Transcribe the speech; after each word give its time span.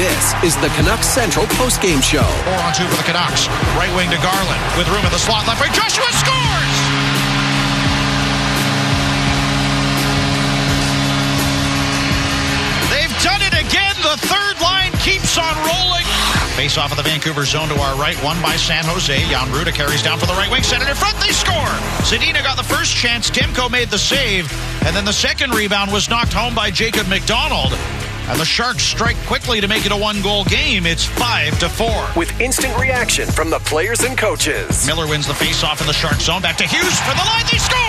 This 0.00 0.32
is 0.42 0.56
the 0.64 0.72
Canucks 0.80 1.06
Central 1.06 1.44
postgame 1.60 2.02
show. 2.02 2.24
Four 2.48 2.56
on 2.64 2.72
two 2.72 2.88
for 2.88 2.96
the 2.96 3.02
Canucks. 3.02 3.48
Right 3.76 3.92
wing 3.94 4.08
to 4.08 4.16
Garland 4.24 4.62
with 4.78 4.88
room 4.88 5.04
in 5.04 5.12
the 5.12 5.20
slot. 5.20 5.46
Left 5.46 5.60
wing. 5.60 5.68
Joshua 5.76 6.08
scores! 6.16 6.76
They've 12.88 13.12
done 13.20 13.44
it 13.44 13.52
again. 13.52 13.92
The 14.00 14.16
third 14.24 14.56
line 14.64 14.92
keeps 15.04 15.36
on 15.36 15.52
rolling. 15.68 16.08
Face 16.56 16.78
off 16.78 16.92
of 16.92 16.96
the 16.96 17.04
Vancouver 17.04 17.44
zone 17.44 17.68
to 17.68 17.78
our 17.78 17.94
right. 18.00 18.16
One 18.24 18.40
by 18.40 18.56
San 18.56 18.86
Jose. 18.86 19.20
Jan 19.28 19.48
Rutta 19.48 19.74
carries 19.74 20.02
down 20.02 20.18
for 20.18 20.24
the 20.24 20.32
right 20.32 20.50
wing. 20.50 20.62
center 20.62 20.88
in 20.88 20.96
front. 20.96 21.20
They 21.20 21.32
score. 21.32 21.76
Zadina 22.08 22.42
got 22.42 22.56
the 22.56 22.64
first 22.64 22.96
chance. 22.96 23.30
Demko 23.30 23.70
made 23.70 23.90
the 23.90 23.98
save. 23.98 24.50
And 24.86 24.96
then 24.96 25.04
the 25.04 25.12
second 25.12 25.52
rebound 25.52 25.92
was 25.92 26.08
knocked 26.08 26.32
home 26.32 26.54
by 26.54 26.70
Jacob 26.70 27.06
MacDonald. 27.06 27.76
And 28.30 28.38
the 28.38 28.44
Sharks 28.44 28.84
strike 28.84 29.16
quickly 29.26 29.60
to 29.60 29.66
make 29.66 29.84
it 29.86 29.90
a 29.90 29.96
one 29.96 30.22
goal 30.22 30.44
game. 30.44 30.86
It's 30.86 31.04
5 31.04 31.58
to 31.58 31.68
4. 31.68 32.10
With 32.16 32.40
instant 32.40 32.78
reaction 32.78 33.26
from 33.26 33.50
the 33.50 33.58
players 33.58 34.04
and 34.04 34.16
coaches. 34.16 34.86
Miller 34.86 35.08
wins 35.08 35.26
the 35.26 35.34
face 35.34 35.64
off 35.64 35.80
in 35.80 35.88
the 35.88 35.92
Shark 35.92 36.20
zone. 36.20 36.40
Back 36.40 36.56
to 36.58 36.64
Hughes 36.64 37.00
for 37.00 37.10
the 37.10 37.26
line. 37.26 37.44
They 37.50 37.58
score! 37.58 37.80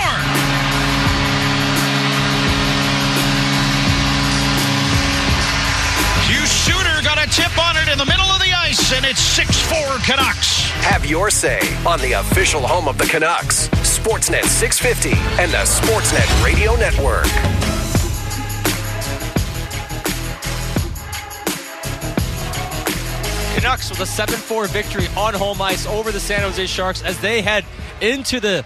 Hughes 6.26 6.52
Shooter 6.66 7.02
got 7.04 7.22
a 7.22 7.30
tip 7.30 7.56
on 7.56 7.76
it 7.76 7.86
in 7.86 7.96
the 7.96 8.06
middle 8.06 8.26
of 8.26 8.40
the 8.42 8.52
ice, 8.52 8.92
and 8.92 9.06
it's 9.06 9.20
6 9.20 9.62
4 9.70 9.98
Canucks. 10.04 10.70
Have 10.82 11.06
your 11.06 11.30
say 11.30 11.60
on 11.86 12.00
the 12.00 12.14
official 12.14 12.66
home 12.66 12.88
of 12.88 12.98
the 12.98 13.06
Canucks, 13.06 13.68
Sportsnet 13.86 14.44
650 14.46 15.12
and 15.40 15.52
the 15.52 15.58
Sportsnet 15.58 16.44
Radio 16.44 16.74
Network. 16.74 17.61
Canucks 23.62 23.90
with 23.90 24.00
a 24.00 24.06
7 24.06 24.34
4 24.34 24.66
victory 24.66 25.06
on 25.16 25.34
home 25.34 25.62
ice 25.62 25.86
over 25.86 26.10
the 26.10 26.18
San 26.18 26.40
Jose 26.40 26.66
Sharks 26.66 27.00
as 27.00 27.20
they 27.20 27.42
head 27.42 27.64
into 28.00 28.40
the 28.40 28.64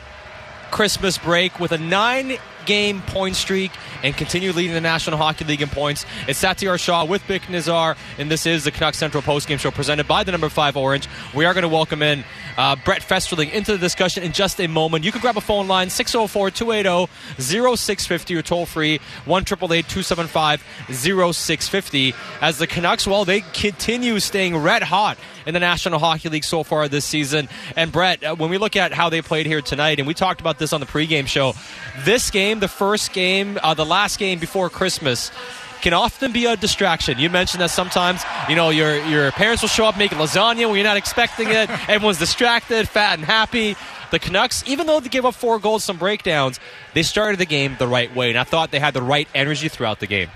Christmas 0.71 1.19
break 1.19 1.61
with 1.61 1.73
a 1.73 1.77
9 1.77 2.39
Game 2.67 3.01
point 3.03 3.37
streak 3.37 3.71
and 4.03 4.17
continue 4.17 4.53
leading 4.53 4.75
the 4.75 4.81
National 4.81 5.17
Hockey 5.17 5.45
League 5.45 5.63
in 5.63 5.69
points. 5.69 6.05
It's 6.29 6.43
Satiar 6.43 6.79
Shah 6.79 7.05
with 7.05 7.23
Bik 7.23 7.43
Nizzar, 7.43 7.97
and 8.19 8.31
this 8.31 8.47
is 8.47 8.65
the 8.65 8.71
Canucks 8.71 8.99
Central 8.99 9.23
post-game 9.23 9.59
show 9.59 9.71
presented 9.71 10.07
by 10.07 10.25
the 10.25 10.33
number 10.33 10.49
five 10.49 10.77
Orange. 10.77 11.09
We 11.35 11.45
are 11.45 11.55
going 11.55 11.63
to 11.63 11.69
welcome 11.69 12.03
in 12.03 12.25
uh, 12.59 12.77
Brett 12.85 13.03
Festerling 13.03 13.51
into 13.51 13.73
the 13.73 13.79
discussion 13.79 14.23
in 14.23 14.33
just 14.33 14.61
a 14.61 14.67
moment. 14.67 15.05
You 15.05 15.13
can 15.13 15.21
grab 15.21 15.37
a 15.37 15.41
phone 15.41 15.69
line 15.69 15.89
604-280-0650 15.89 18.39
or 18.39 18.43
toll 18.43 18.67
free 18.67 18.99
1-888-275-0650 19.27 22.15
as 22.41 22.59
the 22.59 22.67
Canucks, 22.67 23.07
well, 23.07 23.25
they 23.25 23.43
continue 23.53 24.19
staying 24.21 24.57
red 24.57 24.83
hot 24.83 25.19
in 25.47 25.55
the 25.55 25.61
National 25.61 25.99
Hockey 25.99 26.29
League 26.29 26.45
so 26.45 26.63
far 26.63 26.89
this 26.89 27.05
season. 27.05 27.49
And 27.77 27.93
Brett, 27.93 28.23
uh, 28.23 28.35
when 28.35 28.51
we 28.51 28.59
look 28.59 28.77
at 28.77 28.93
how 28.93 29.09
they 29.09 29.23
played 29.23 29.47
here 29.47 29.63
tonight, 29.63 29.99
and 29.99 30.07
we 30.07 30.15
talked 30.15 30.41
about 30.41 30.59
this 30.59 30.73
on 30.73 30.81
the 30.81 30.87
pregame 30.87 31.27
show, 31.27 31.55
this 32.05 32.31
game, 32.31 32.61
the 32.61 32.69
first 32.69 33.13
game, 33.13 33.59
uh, 33.63 33.75
the 33.75 33.87
last 33.87 34.19
game 34.19 34.39
before 34.39 34.69
Christmas, 34.69 35.31
can 35.83 35.93
often 35.93 36.33
be 36.33 36.47
a 36.47 36.57
distraction. 36.57 37.19
You 37.19 37.31
mentioned 37.31 37.61
that 37.61 37.71
sometimes, 37.71 38.25
you 38.49 38.57
know, 38.57 38.71
your 38.71 38.97
your 39.07 39.31
parents 39.33 39.63
will 39.63 39.69
show 39.69 39.87
up 39.87 39.97
making 39.97 40.19
lasagna 40.19 40.67
when 40.67 40.75
you're 40.75 40.85
not 40.85 40.97
expecting 40.97 41.49
it. 41.49 41.71
Everyone's 41.89 42.19
distracted, 42.19 42.89
fat 42.89 43.19
and 43.19 43.25
happy. 43.25 43.77
The 44.11 44.19
Canucks, 44.19 44.65
even 44.67 44.87
though 44.87 45.01
they 45.01 45.09
gave 45.09 45.25
up 45.25 45.35
four 45.35 45.59
goals, 45.59 45.85
some 45.85 45.99
breakdowns, 45.99 46.61
they 46.95 47.03
started 47.03 47.39
the 47.39 47.47
game 47.47 47.77
the 47.79 47.89
right 47.89 48.15
way, 48.15 48.31
and 48.31 48.39
I 48.39 48.45
thought 48.45 48.71
they 48.71 48.81
had 48.81 48.95
the 48.95 49.03
right 49.03 49.29
energy 49.35 49.69
throughout 49.69 50.01
the 50.01 50.07
game. 50.07 50.29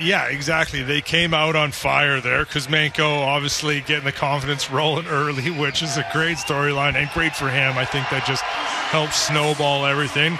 Yeah, 0.00 0.26
exactly. 0.26 0.82
They 0.82 1.00
came 1.00 1.34
out 1.34 1.56
on 1.56 1.72
fire 1.72 2.20
there. 2.20 2.44
Kuzmenko 2.44 3.20
obviously 3.20 3.80
getting 3.80 4.04
the 4.04 4.12
confidence 4.12 4.70
rolling 4.70 5.06
early, 5.06 5.50
which 5.50 5.82
is 5.82 5.96
a 5.96 6.06
great 6.12 6.36
storyline 6.36 6.94
and 6.94 7.10
great 7.10 7.34
for 7.34 7.48
him. 7.48 7.76
I 7.76 7.84
think 7.84 8.08
that 8.10 8.24
just 8.26 8.42
helps 8.42 9.16
snowball 9.16 9.86
everything. 9.86 10.38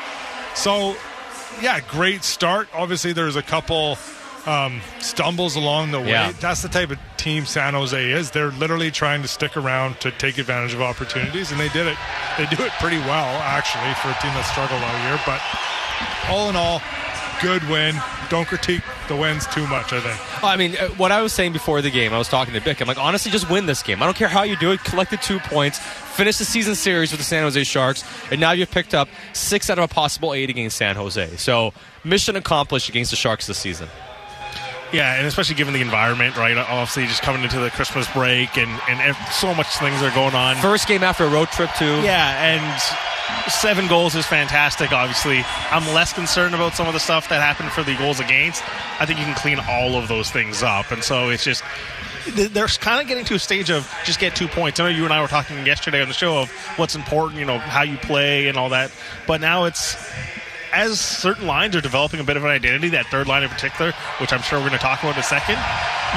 So, 0.55 0.97
yeah, 1.61 1.81
great 1.81 2.23
start. 2.23 2.69
Obviously, 2.73 3.13
there's 3.13 3.37
a 3.37 3.43
couple 3.43 3.99
um, 4.47 4.81
stumbles 5.01 5.57
along 5.57 5.91
the 5.91 6.01
way. 6.01 6.11
Yeah. 6.11 6.33
That's 6.33 6.63
the 6.63 6.69
type 6.69 6.91
of 6.91 6.99
team 7.17 7.45
San 7.45 7.75
Jose 7.75 8.11
is. 8.11 8.31
They're 8.31 8.53
literally 8.53 8.91
trying 8.91 9.23
to 9.23 9.29
stick 9.29 9.57
around 9.57 10.01
to 10.01 10.11
take 10.13 10.39
advantage 10.39 10.73
of 10.75 10.83
opportunities, 10.83 11.51
and 11.51 11.61
they 11.61 11.69
did 11.71 11.87
it. 11.87 11.97
They 12.37 12.47
do 12.47 12.63
it 12.63 12.71
pretty 12.81 12.99
well, 12.99 13.41
actually, 13.43 13.93
for 13.95 14.09
a 14.09 14.23
team 14.23 14.33
that 14.35 14.45
struggled 14.45 14.83
all 14.83 14.99
year. 15.09 15.21
But 15.27 15.43
all 16.31 16.49
in 16.49 16.57
all, 16.57 16.81
good 17.43 17.69
win. 17.69 18.01
Don't 18.31 18.47
critique 18.47 18.83
the 19.09 19.17
wins 19.17 19.47
too 19.47 19.67
much, 19.67 19.93
I 19.93 20.01
think. 20.01 20.45
I 20.45 20.57
mean, 20.57 20.77
uh, 20.77 20.89
what 20.91 21.13
I 21.13 21.23
was 21.23 21.33
saying 21.33 21.53
before 21.53 21.83
the 21.83 21.91
game, 21.91 22.13
I 22.13 22.19
was 22.19 22.29
talking 22.29 22.55
to 22.55 22.61
Bik. 22.61 22.81
I'm 22.81 22.89
like, 22.89 22.99
honestly, 22.99 23.31
just 23.31 23.51
win 23.51 23.67
this 23.67 23.83
game. 23.83 24.03
I 24.03 24.07
don't 24.07 24.17
care 24.17 24.29
how 24.29 24.43
you 24.43 24.57
do 24.57 24.71
it. 24.73 24.83
Collect 24.85 25.11
the 25.11 25.17
two 25.17 25.39
points, 25.41 25.79
finish 25.79 26.39
the 26.39 26.45
season 26.45 26.75
series 26.75 27.11
with 27.11 27.21
the 27.21 27.25
San 27.25 27.43
Jose 27.43 27.63
Sharks, 27.65 28.05
and 28.31 28.41
now 28.41 28.53
you've 28.53 28.71
picked 28.71 28.95
up 28.95 29.09
six 29.33 29.71
out 29.71 29.79
of 29.79 29.85
a 29.85 29.89
possible 29.89 30.35
eight 30.35 30.51
against 30.51 30.77
San 30.77 30.97
Jose. 30.97 31.37
So, 31.37 31.73
mission 32.05 32.37
accomplished 32.37 32.89
against 32.89 33.11
the 33.11 33.17
Sharks 33.17 33.47
this 33.47 33.59
season. 33.59 33.89
Yeah, 34.93 35.17
and 35.17 35.27
especially 35.27 35.55
given 35.55 35.75
the 35.75 35.83
environment, 35.83 36.37
right? 36.37 36.57
Obviously, 36.57 37.07
just 37.07 37.23
coming 37.23 37.43
into 37.43 37.61
the 37.61 37.71
Christmas 37.71 38.11
break 38.13 38.57
and 38.57 38.71
and 38.89 39.17
so 39.31 39.55
much 39.55 39.67
things 39.79 40.03
are 40.03 40.15
going 40.15 40.35
on. 40.35 40.57
First 40.57 40.89
game 40.89 41.03
after 41.03 41.25
a 41.25 41.29
road 41.29 41.49
trip, 41.49 41.71
too. 41.79 42.01
Yeah, 42.01 42.43
and 42.43 43.51
seven 43.51 43.87
goals 43.87 44.15
is 44.15 44.27
fantastic. 44.27 44.93
Obviously, 44.93 45.45
I'm 45.71 45.87
less 45.95 46.13
concerned 46.13 46.55
about 46.55 46.75
some 46.75 46.87
of 46.87 46.95
the 46.95 47.01
stuff 47.01 47.29
that 47.29 47.43
happened 47.43 47.71
for 47.73 47.83
the 47.83 47.97
goals 47.97 48.21
against. 48.21 48.63
I 49.01 49.07
think 49.07 49.19
you 49.19 49.25
can 49.27 49.35
clean 49.35 49.59
all 49.69 49.97
of 49.97 50.09
those 50.09 50.31
things 50.31 50.63
up, 50.63 50.91
and 50.91 51.05
so 51.05 51.29
it's 51.29 51.45
just 51.45 51.63
they're 52.35 52.67
kind 52.67 53.01
of 53.01 53.09
getting 53.09 53.25
to 53.27 53.35
a 53.35 53.39
stage 53.39 53.71
of 53.71 53.93
just 54.05 54.21
get 54.21 54.37
two 54.37 54.49
points. 54.49 54.81
I 54.81 54.85
know 54.85 54.97
you 54.97 55.05
and 55.05 55.13
I 55.13 55.21
were 55.21 55.29
talking 55.29 55.65
yesterday 55.67 56.03
on 56.03 56.09
the 56.09 56.15
show 56.15 56.39
of 56.39 56.51
what's 56.77 56.95
important, 56.95 57.39
you 57.41 57.47
know, 57.47 57.59
how 57.59 57.83
you 57.83 57.97
play 57.99 58.49
and 58.49 58.57
all 58.59 58.71
that, 58.71 58.91
but 59.27 59.41
now 59.41 59.65
it's 59.65 59.97
as 60.73 61.01
certain 61.01 61.47
lines 61.47 61.75
are 61.77 61.81
developing 61.81 62.21
a 62.21 62.25
bit 62.25 62.37
of 62.37 62.45
an 62.45 62.51
identity, 62.51 62.89
that 62.91 63.07
third 63.07 63.27
line 63.27 63.43
in 63.43 63.49
particular, 63.49 63.93
which 64.21 64.33
I'm 64.33 64.43
sure 64.43 64.59
we're 64.59 64.69
going 64.69 64.79
to 64.79 64.85
talk 64.85 65.03
about 65.03 65.15
in 65.15 65.21
a 65.21 65.23
second, 65.23 65.59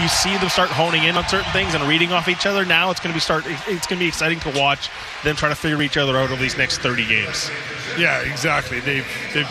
you 0.02 0.08
see 0.08 0.36
them 0.38 0.50
start 0.50 0.70
honing 0.70 1.04
in 1.04 1.18
on 1.18 1.28
certain 1.28 1.52
things 1.52 1.74
and 1.74 1.84
reading 1.84 2.12
off 2.12 2.28
each 2.28 2.46
other. 2.46 2.66
Now 2.66 2.92
it's 2.92 3.00
going 3.00 3.12
to 3.12 3.16
be 3.16 3.20
start. 3.20 3.44
It's 3.48 3.88
going 3.88 4.00
to 4.00 4.04
be 4.04 4.08
exciting 4.08 4.40
to 4.42 4.60
watch 4.60 4.90
them 5.24 5.36
try 5.36 5.50
to 5.50 5.56
figure 5.56 5.82
each 5.82 5.98
other 5.98 6.18
out 6.18 6.32
over 6.32 6.42
these 6.42 6.58
next 6.58 6.80
30 6.80 7.08
games. 7.08 7.50
Yeah, 7.98 8.22
exactly. 8.22 8.80
They've 8.80 9.06
they've 9.34 9.50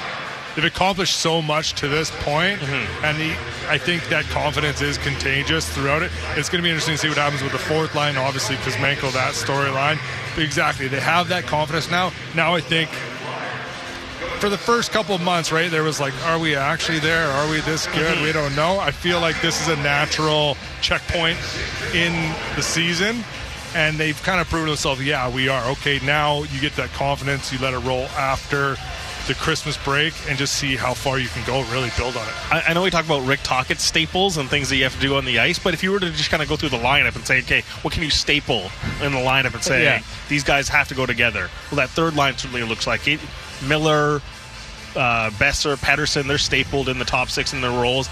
they've 0.54 0.64
accomplished 0.64 1.18
so 1.18 1.42
much 1.42 1.74
to 1.74 1.88
this 1.88 2.10
point, 2.22 2.60
mm-hmm. 2.60 3.04
and 3.04 3.18
the, 3.18 3.70
I 3.70 3.78
think 3.78 4.08
that 4.08 4.24
confidence 4.26 4.80
is 4.80 4.98
contagious 4.98 5.68
throughout 5.68 6.02
it. 6.02 6.10
It's 6.36 6.48
going 6.48 6.62
to 6.62 6.66
be 6.66 6.70
interesting 6.70 6.94
to 6.94 6.98
see 6.98 7.08
what 7.08 7.18
happens 7.18 7.42
with 7.42 7.52
the 7.52 7.58
fourth 7.58 7.94
line. 7.94 8.16
Obviously, 8.16 8.56
Kuzmenko, 8.56 9.12
that 9.12 9.34
storyline. 9.34 9.98
Exactly, 10.38 10.88
they 10.88 11.00
have 11.00 11.28
that 11.28 11.44
confidence 11.44 11.90
now. 11.90 12.12
Now 12.34 12.54
I 12.54 12.60
think. 12.60 12.90
For 14.40 14.48
the 14.48 14.58
first 14.58 14.90
couple 14.90 15.14
of 15.14 15.20
months, 15.20 15.52
right, 15.52 15.70
there 15.70 15.82
was 15.82 16.00
like, 16.00 16.14
are 16.26 16.38
we 16.38 16.56
actually 16.56 16.98
there? 16.98 17.26
Are 17.26 17.50
we 17.50 17.60
this 17.60 17.86
good? 17.88 17.96
Mm-hmm. 18.16 18.24
We 18.24 18.32
don't 18.32 18.56
know. 18.56 18.78
I 18.78 18.90
feel 18.90 19.20
like 19.20 19.40
this 19.42 19.60
is 19.60 19.68
a 19.68 19.76
natural 19.82 20.56
checkpoint 20.80 21.38
in 21.94 22.12
the 22.56 22.62
season 22.62 23.22
and 23.74 23.98
they've 23.98 24.20
kind 24.22 24.40
of 24.40 24.48
proven 24.48 24.68
themselves. 24.68 25.04
Yeah, 25.04 25.30
we 25.30 25.48
are 25.48 25.64
okay. 25.72 26.00
Now 26.04 26.42
you 26.44 26.60
get 26.60 26.74
that 26.76 26.90
confidence. 26.90 27.52
You 27.52 27.58
let 27.58 27.74
it 27.74 27.78
roll 27.80 28.04
after 28.16 28.76
the 29.26 29.34
Christmas 29.34 29.76
break, 29.76 30.14
and 30.28 30.38
just 30.38 30.56
see 30.56 30.76
how 30.76 30.94
far 30.94 31.18
you 31.18 31.28
can 31.28 31.46
go. 31.46 31.60
Really 31.70 31.90
build 31.96 32.16
on 32.16 32.26
it. 32.26 32.52
I, 32.52 32.62
I 32.68 32.72
know 32.72 32.82
we 32.82 32.90
talk 32.90 33.04
about 33.04 33.24
Rick 33.26 33.40
Tocchet 33.44 33.78
staples 33.78 34.38
and 34.38 34.48
things 34.48 34.70
that 34.70 34.76
you 34.76 34.82
have 34.84 34.94
to 34.94 35.00
do 35.00 35.14
on 35.16 35.24
the 35.24 35.38
ice, 35.38 35.58
but 35.58 35.74
if 35.74 35.82
you 35.84 35.92
were 35.92 36.00
to 36.00 36.10
just 36.10 36.30
kind 36.30 36.42
of 36.42 36.48
go 36.48 36.56
through 36.56 36.70
the 36.70 36.78
lineup 36.78 37.14
and 37.14 37.24
say, 37.26 37.40
okay, 37.40 37.60
what 37.82 37.92
can 37.92 38.02
you 38.02 38.10
staple 38.10 38.70
in 39.02 39.12
the 39.12 39.18
lineup 39.18 39.54
and 39.54 39.62
say, 39.62 39.84
Yeah. 39.84 39.98
hey, 39.98 40.04
these 40.28 40.42
guys 40.42 40.68
have 40.70 40.88
to 40.88 40.94
go 40.94 41.06
together? 41.06 41.48
Well, 41.70 41.76
that 41.76 41.90
third 41.90 42.16
line 42.16 42.38
certainly 42.38 42.62
looks 42.64 42.86
like 42.86 43.06
it. 43.06 43.20
Miller, 43.62 44.20
uh, 44.96 45.30
Boeser, 45.30 45.76
Pettersson, 45.76 46.26
they're 46.26 46.38
stapled 46.38 46.88
in 46.88 46.98
the 46.98 47.04
top 47.04 47.28
six 47.28 47.52
in 47.52 47.60
their 47.60 47.70
roles. 47.70 48.08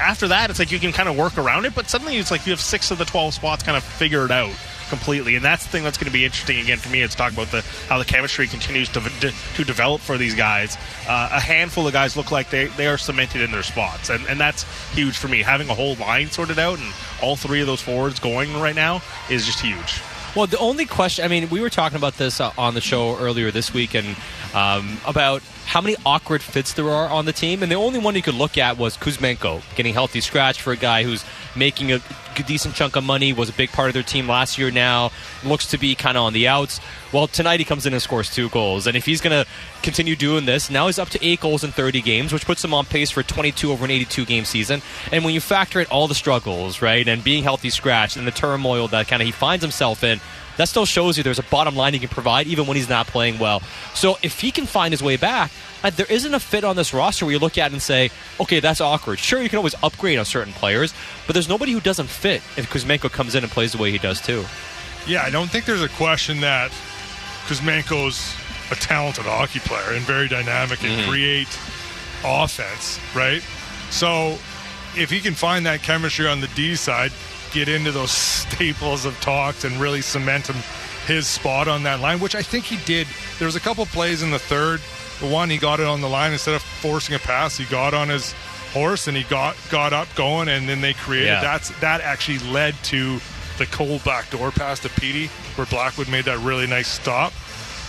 After 0.00 0.28
that, 0.28 0.50
it's 0.50 0.58
like 0.58 0.72
you 0.72 0.80
can 0.80 0.92
kind 0.92 1.08
of 1.08 1.16
work 1.16 1.38
around 1.38 1.66
it, 1.66 1.74
but 1.74 1.88
suddenly 1.88 2.16
it's 2.16 2.30
like 2.30 2.46
you 2.46 2.50
have 2.50 2.60
six 2.60 2.90
of 2.90 2.98
the 2.98 3.04
12 3.04 3.34
spots 3.34 3.62
kind 3.62 3.76
of 3.76 3.84
figured 3.84 4.32
out 4.32 4.52
completely. 4.88 5.36
And 5.36 5.44
that's 5.44 5.64
the 5.64 5.70
thing 5.70 5.84
that's 5.84 5.96
going 5.96 6.06
to 6.06 6.12
be 6.12 6.24
interesting 6.24 6.58
again 6.58 6.78
for 6.78 6.88
me. 6.88 7.02
It's 7.02 7.14
talk 7.14 7.32
about 7.32 7.48
the 7.48 7.62
how 7.88 7.98
the 7.98 8.04
chemistry 8.04 8.46
continues 8.46 8.88
to, 8.90 9.00
de- 9.20 9.32
to 9.56 9.64
develop 9.64 10.00
for 10.00 10.18
these 10.18 10.34
guys. 10.34 10.76
Uh, 11.08 11.30
a 11.32 11.40
handful 11.40 11.86
of 11.86 11.92
guys 11.92 12.16
look 12.16 12.30
like 12.30 12.50
they, 12.50 12.66
they 12.66 12.86
are 12.86 12.98
cemented 12.98 13.40
in 13.40 13.50
their 13.50 13.62
spots, 13.62 14.10
and, 14.10 14.26
and 14.26 14.38
that's 14.38 14.64
huge 14.92 15.16
for 15.16 15.28
me. 15.28 15.42
Having 15.42 15.70
a 15.70 15.74
whole 15.74 15.94
line 15.96 16.28
sorted 16.30 16.58
out 16.58 16.78
and 16.78 16.92
all 17.22 17.36
three 17.36 17.60
of 17.60 17.66
those 17.66 17.80
forwards 17.80 18.18
going 18.18 18.52
right 18.60 18.74
now 18.74 19.00
is 19.30 19.46
just 19.46 19.60
huge. 19.60 20.02
Well, 20.34 20.48
the 20.48 20.58
only 20.58 20.84
question, 20.84 21.24
I 21.24 21.28
mean, 21.28 21.48
we 21.48 21.60
were 21.60 21.70
talking 21.70 21.96
about 21.96 22.14
this 22.14 22.40
uh, 22.40 22.50
on 22.58 22.74
the 22.74 22.80
show 22.80 23.16
earlier 23.18 23.52
this 23.52 23.72
week 23.72 23.94
and 23.94 24.16
um, 24.52 24.98
about 25.06 25.42
how 25.64 25.80
many 25.80 25.94
awkward 26.04 26.42
fits 26.42 26.72
there 26.72 26.90
are 26.90 27.08
on 27.08 27.24
the 27.24 27.32
team. 27.32 27.62
And 27.62 27.70
the 27.70 27.76
only 27.76 28.00
one 28.00 28.16
you 28.16 28.22
could 28.22 28.34
look 28.34 28.58
at 28.58 28.76
was 28.76 28.96
Kuzmenko 28.96 29.62
getting 29.76 29.94
healthy 29.94 30.20
scratch 30.20 30.60
for 30.60 30.72
a 30.72 30.76
guy 30.76 31.04
who's 31.04 31.24
making 31.56 31.92
a 31.92 32.00
decent 32.46 32.74
chunk 32.74 32.96
of 32.96 33.04
money, 33.04 33.32
was 33.32 33.48
a 33.48 33.52
big 33.52 33.70
part 33.70 33.88
of 33.88 33.94
their 33.94 34.02
team 34.02 34.28
last 34.28 34.58
year 34.58 34.70
now, 34.70 35.10
looks 35.44 35.66
to 35.68 35.78
be 35.78 35.94
kind 35.94 36.16
of 36.16 36.24
on 36.24 36.32
the 36.32 36.48
outs. 36.48 36.80
Well, 37.12 37.28
tonight 37.28 37.60
he 37.60 37.64
comes 37.64 37.86
in 37.86 37.92
and 37.92 38.02
scores 38.02 38.28
two 38.28 38.48
goals. 38.48 38.86
And 38.86 38.96
if 38.96 39.06
he's 39.06 39.20
going 39.20 39.44
to 39.44 39.48
continue 39.82 40.16
doing 40.16 40.46
this, 40.46 40.68
now 40.70 40.86
he's 40.86 40.98
up 40.98 41.10
to 41.10 41.24
eight 41.24 41.40
goals 41.40 41.62
in 41.62 41.70
30 41.70 42.02
games, 42.02 42.32
which 42.32 42.44
puts 42.44 42.64
him 42.64 42.74
on 42.74 42.84
pace 42.86 43.10
for 43.10 43.22
22 43.22 43.70
over 43.70 43.84
an 43.84 43.90
82 43.90 44.24
game 44.24 44.44
season. 44.44 44.82
And 45.12 45.24
when 45.24 45.32
you 45.32 45.40
factor 45.40 45.80
in 45.80 45.86
all 45.86 46.08
the 46.08 46.14
struggles, 46.14 46.82
right, 46.82 47.06
and 47.06 47.22
being 47.22 47.44
healthy 47.44 47.70
scratch 47.70 48.16
and 48.16 48.26
the 48.26 48.32
turmoil 48.32 48.88
that 48.88 49.06
kind 49.06 49.22
of 49.22 49.26
he 49.26 49.32
finds 49.32 49.62
himself 49.62 50.02
in, 50.02 50.20
that 50.56 50.68
still 50.68 50.86
shows 50.86 51.16
you 51.16 51.22
there's 51.22 51.38
a 51.38 51.42
bottom 51.44 51.74
line 51.76 51.92
he 51.94 51.98
can 51.98 52.08
provide 52.08 52.46
even 52.46 52.66
when 52.66 52.76
he's 52.76 52.88
not 52.88 53.06
playing 53.06 53.38
well. 53.38 53.60
So 53.94 54.18
if 54.22 54.40
he 54.40 54.50
can 54.50 54.66
find 54.66 54.92
his 54.92 55.02
way 55.02 55.16
back, 55.16 55.50
uh, 55.82 55.90
there 55.90 56.06
isn't 56.08 56.32
a 56.32 56.40
fit 56.40 56.64
on 56.64 56.76
this 56.76 56.94
roster 56.94 57.24
where 57.26 57.32
you 57.32 57.38
look 57.38 57.58
at 57.58 57.72
and 57.72 57.82
say, 57.82 58.10
okay, 58.40 58.60
that's 58.60 58.80
awkward. 58.80 59.18
Sure, 59.18 59.42
you 59.42 59.48
can 59.48 59.58
always 59.58 59.74
upgrade 59.82 60.18
on 60.18 60.24
certain 60.24 60.52
players, 60.52 60.94
but 61.26 61.32
there's 61.34 61.48
nobody 61.48 61.72
who 61.72 61.80
doesn't 61.80 62.08
fit 62.08 62.42
if 62.56 62.70
Kuzmenko 62.70 63.10
comes 63.10 63.34
in 63.34 63.42
and 63.44 63.52
plays 63.52 63.72
the 63.72 63.78
way 63.78 63.90
he 63.90 63.98
does 63.98 64.20
too. 64.20 64.44
Yeah, 65.06 65.22
I 65.22 65.30
don't 65.30 65.50
think 65.50 65.64
there's 65.66 65.82
a 65.82 65.88
question 65.90 66.40
that 66.40 66.70
Kuzmenko's 67.46 68.34
a 68.70 68.74
talented 68.76 69.24
hockey 69.26 69.58
player 69.60 69.92
and 69.94 70.00
very 70.02 70.28
dynamic 70.28 70.82
and 70.82 70.92
Mm-hmm. 70.92 71.10
create 71.10 71.58
offense, 72.24 72.98
right? 73.14 73.42
So 73.90 74.38
if 74.96 75.10
he 75.10 75.20
can 75.20 75.34
find 75.34 75.66
that 75.66 75.82
chemistry 75.82 76.26
on 76.26 76.40
the 76.40 76.48
D 76.48 76.74
side, 76.74 77.12
get 77.54 77.68
into 77.68 77.92
those 77.92 78.10
staples 78.10 79.04
of 79.04 79.18
talks 79.20 79.64
and 79.64 79.80
really 79.80 80.02
cement 80.02 80.48
him 80.48 80.56
his 81.06 81.26
spot 81.26 81.68
on 81.68 81.82
that 81.84 82.00
line, 82.00 82.18
which 82.18 82.34
I 82.34 82.42
think 82.42 82.64
he 82.64 82.76
did. 82.84 83.06
There 83.38 83.46
was 83.46 83.56
a 83.56 83.60
couple 83.60 83.84
plays 83.86 84.22
in 84.22 84.30
the 84.30 84.38
third. 84.38 84.80
The 85.20 85.32
one 85.32 85.48
he 85.50 85.58
got 85.58 85.78
it 85.78 85.86
on 85.86 86.00
the 86.00 86.08
line 86.08 86.32
instead 86.32 86.54
of 86.54 86.62
forcing 86.62 87.14
a 87.14 87.18
pass, 87.18 87.56
he 87.56 87.64
got 87.66 87.94
on 87.94 88.08
his 88.08 88.32
horse 88.72 89.06
and 89.06 89.16
he 89.16 89.22
got 89.24 89.56
got 89.70 89.92
up 89.92 90.08
going, 90.16 90.48
and 90.48 90.68
then 90.68 90.80
they 90.80 90.92
created 90.94 91.26
Yeah. 91.28 91.40
that's 91.40 91.68
that 91.80 92.00
actually 92.00 92.38
led 92.50 92.74
to 92.84 93.20
the 93.58 93.66
cold 93.66 94.02
backdoor 94.02 94.50
pass 94.50 94.80
to 94.80 94.88
Petey, 94.88 95.28
where 95.54 95.66
Blackwood 95.66 96.08
made 96.08 96.24
that 96.24 96.38
really 96.38 96.66
nice 96.66 96.88
stop. 96.88 97.32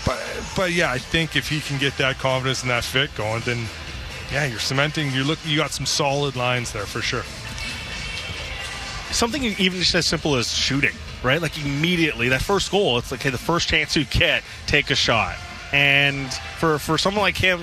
But 0.06 0.22
but 0.56 0.72
yeah, 0.74 0.92
I 0.92 1.00
think 1.00 1.36
if 1.36 1.50
he 1.50 1.62
can 1.62 1.80
get 1.80 1.98
that 1.98 2.20
confidence 2.20 2.62
and 2.62 2.70
that 2.70 2.84
fit 2.84 3.16
going, 3.16 3.42
then 3.42 3.66
yeah, 4.32 4.46
you're 4.46 4.60
cementing. 4.60 5.12
You 5.12 5.24
look, 5.24 5.40
you 5.46 5.58
got 5.58 5.72
some 5.72 5.86
solid 5.86 6.36
lines 6.36 6.72
there 6.74 6.86
for 6.86 7.02
sure. 7.02 7.24
Something 9.12 9.44
even 9.44 9.80
just 9.80 9.96
as 9.96 10.06
simple 10.06 10.36
as 10.36 10.52
shooting, 10.54 10.94
right? 11.24 11.42
Like 11.42 11.58
immediately 11.64 12.30
that 12.30 12.42
first 12.42 12.72
goal, 12.72 12.98
it's 12.98 13.12
like 13.12 13.22
okay, 13.22 13.30
the 13.30 13.38
first 13.38 13.68
chance 13.68 13.96
you 13.96 14.06
get, 14.06 14.44
take 14.68 14.90
a 14.92 14.96
shot. 14.96 15.36
And 15.74 16.32
for 16.60 16.80
for 16.80 16.98
someone 16.98 17.22
like 17.22 17.38
him, 17.38 17.62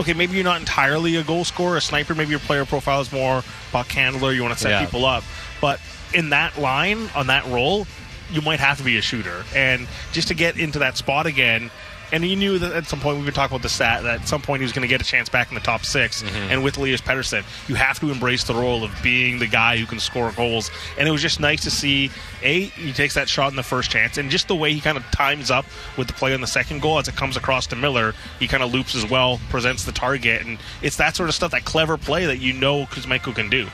okay, 0.00 0.14
maybe 0.14 0.34
you're 0.34 0.44
not 0.44 0.60
entirely 0.60 1.16
a 1.16 1.22
goal 1.22 1.44
scorer, 1.44 1.76
a 1.76 1.80
sniper. 1.80 2.14
Maybe 2.14 2.30
your 2.30 2.40
player 2.40 2.64
profile 2.64 3.00
is 3.00 3.12
more 3.12 3.42
puck 3.72 3.88
handler. 3.88 4.32
You 4.32 4.42
want 4.42 4.54
to 4.54 4.60
set 4.60 4.70
Yeah. 4.70 4.84
people 4.84 5.04
up, 5.04 5.22
but 5.60 5.80
in 6.14 6.30
that 6.30 6.58
line 6.58 7.10
on 7.14 7.26
that 7.28 7.46
role, 7.46 7.86
you 8.32 8.40
might 8.40 8.60
have 8.60 8.78
to 8.78 8.84
be 8.84 8.96
a 8.96 9.02
shooter. 9.02 9.44
And 9.54 9.86
just 10.12 10.28
to 10.28 10.34
get 10.34 10.56
into 10.58 10.78
that 10.80 10.96
spot 10.96 11.26
again. 11.26 11.70
And 12.12 12.22
he 12.22 12.36
knew 12.36 12.58
that 12.58 12.72
at 12.72 12.86
some 12.86 13.00
point 13.00 13.16
we've 13.16 13.24
been 13.24 13.34
talking 13.34 13.54
about 13.54 13.62
the 13.62 13.68
stat 13.68 14.04
that 14.04 14.20
at 14.20 14.28
some 14.28 14.40
point 14.40 14.60
he 14.60 14.64
was 14.64 14.72
going 14.72 14.82
to 14.82 14.88
get 14.88 15.00
a 15.00 15.04
chance 15.04 15.28
back 15.28 15.48
in 15.48 15.54
the 15.54 15.60
top 15.60 15.84
6 15.84 16.22
And 16.50 16.62
with 16.62 16.78
Elias 16.78 17.00
Pettersson, 17.00 17.44
you 17.68 17.74
have 17.74 17.98
to 18.00 18.10
embrace 18.10 18.44
the 18.44 18.54
role 18.54 18.84
of 18.84 18.92
being 19.02 19.38
the 19.38 19.46
guy 19.46 19.76
who 19.76 19.86
can 19.86 19.98
score 19.98 20.30
goals. 20.32 20.70
And 20.98 21.08
it 21.08 21.10
was 21.10 21.20
just 21.22 21.40
nice 21.40 21.62
to 21.64 21.70
see 21.70 22.10
a 22.42 22.64
he 22.66 22.92
takes 22.92 23.14
that 23.14 23.28
shot 23.28 23.50
in 23.50 23.56
the 23.56 23.62
first 23.62 23.90
chance, 23.90 24.18
and 24.18 24.30
just 24.30 24.48
the 24.48 24.54
way 24.54 24.72
he 24.72 24.80
kind 24.80 24.96
of 24.96 25.04
times 25.10 25.50
up 25.50 25.64
with 25.96 26.06
the 26.06 26.12
play 26.12 26.32
on 26.32 26.40
the 26.40 26.46
second 26.46 26.80
goal 26.80 26.98
as 26.98 27.08
it 27.08 27.16
comes 27.16 27.36
across 27.36 27.66
to 27.68 27.76
Miller, 27.76 28.14
he 28.38 28.46
kind 28.46 28.62
of 28.62 28.72
loops 28.72 28.94
as 28.94 29.08
well, 29.08 29.40
presents 29.50 29.84
the 29.84 29.92
target, 29.92 30.46
and 30.46 30.58
it's 30.82 30.96
that 30.96 31.16
sort 31.16 31.28
of 31.28 31.34
stuff, 31.34 31.50
that 31.50 31.64
clever 31.64 31.96
play 31.96 32.26
that 32.26 32.38
you 32.38 32.52
know 32.52 32.84
Kuzmenko 32.86 33.34
can 33.34 33.48
do. 33.50 33.66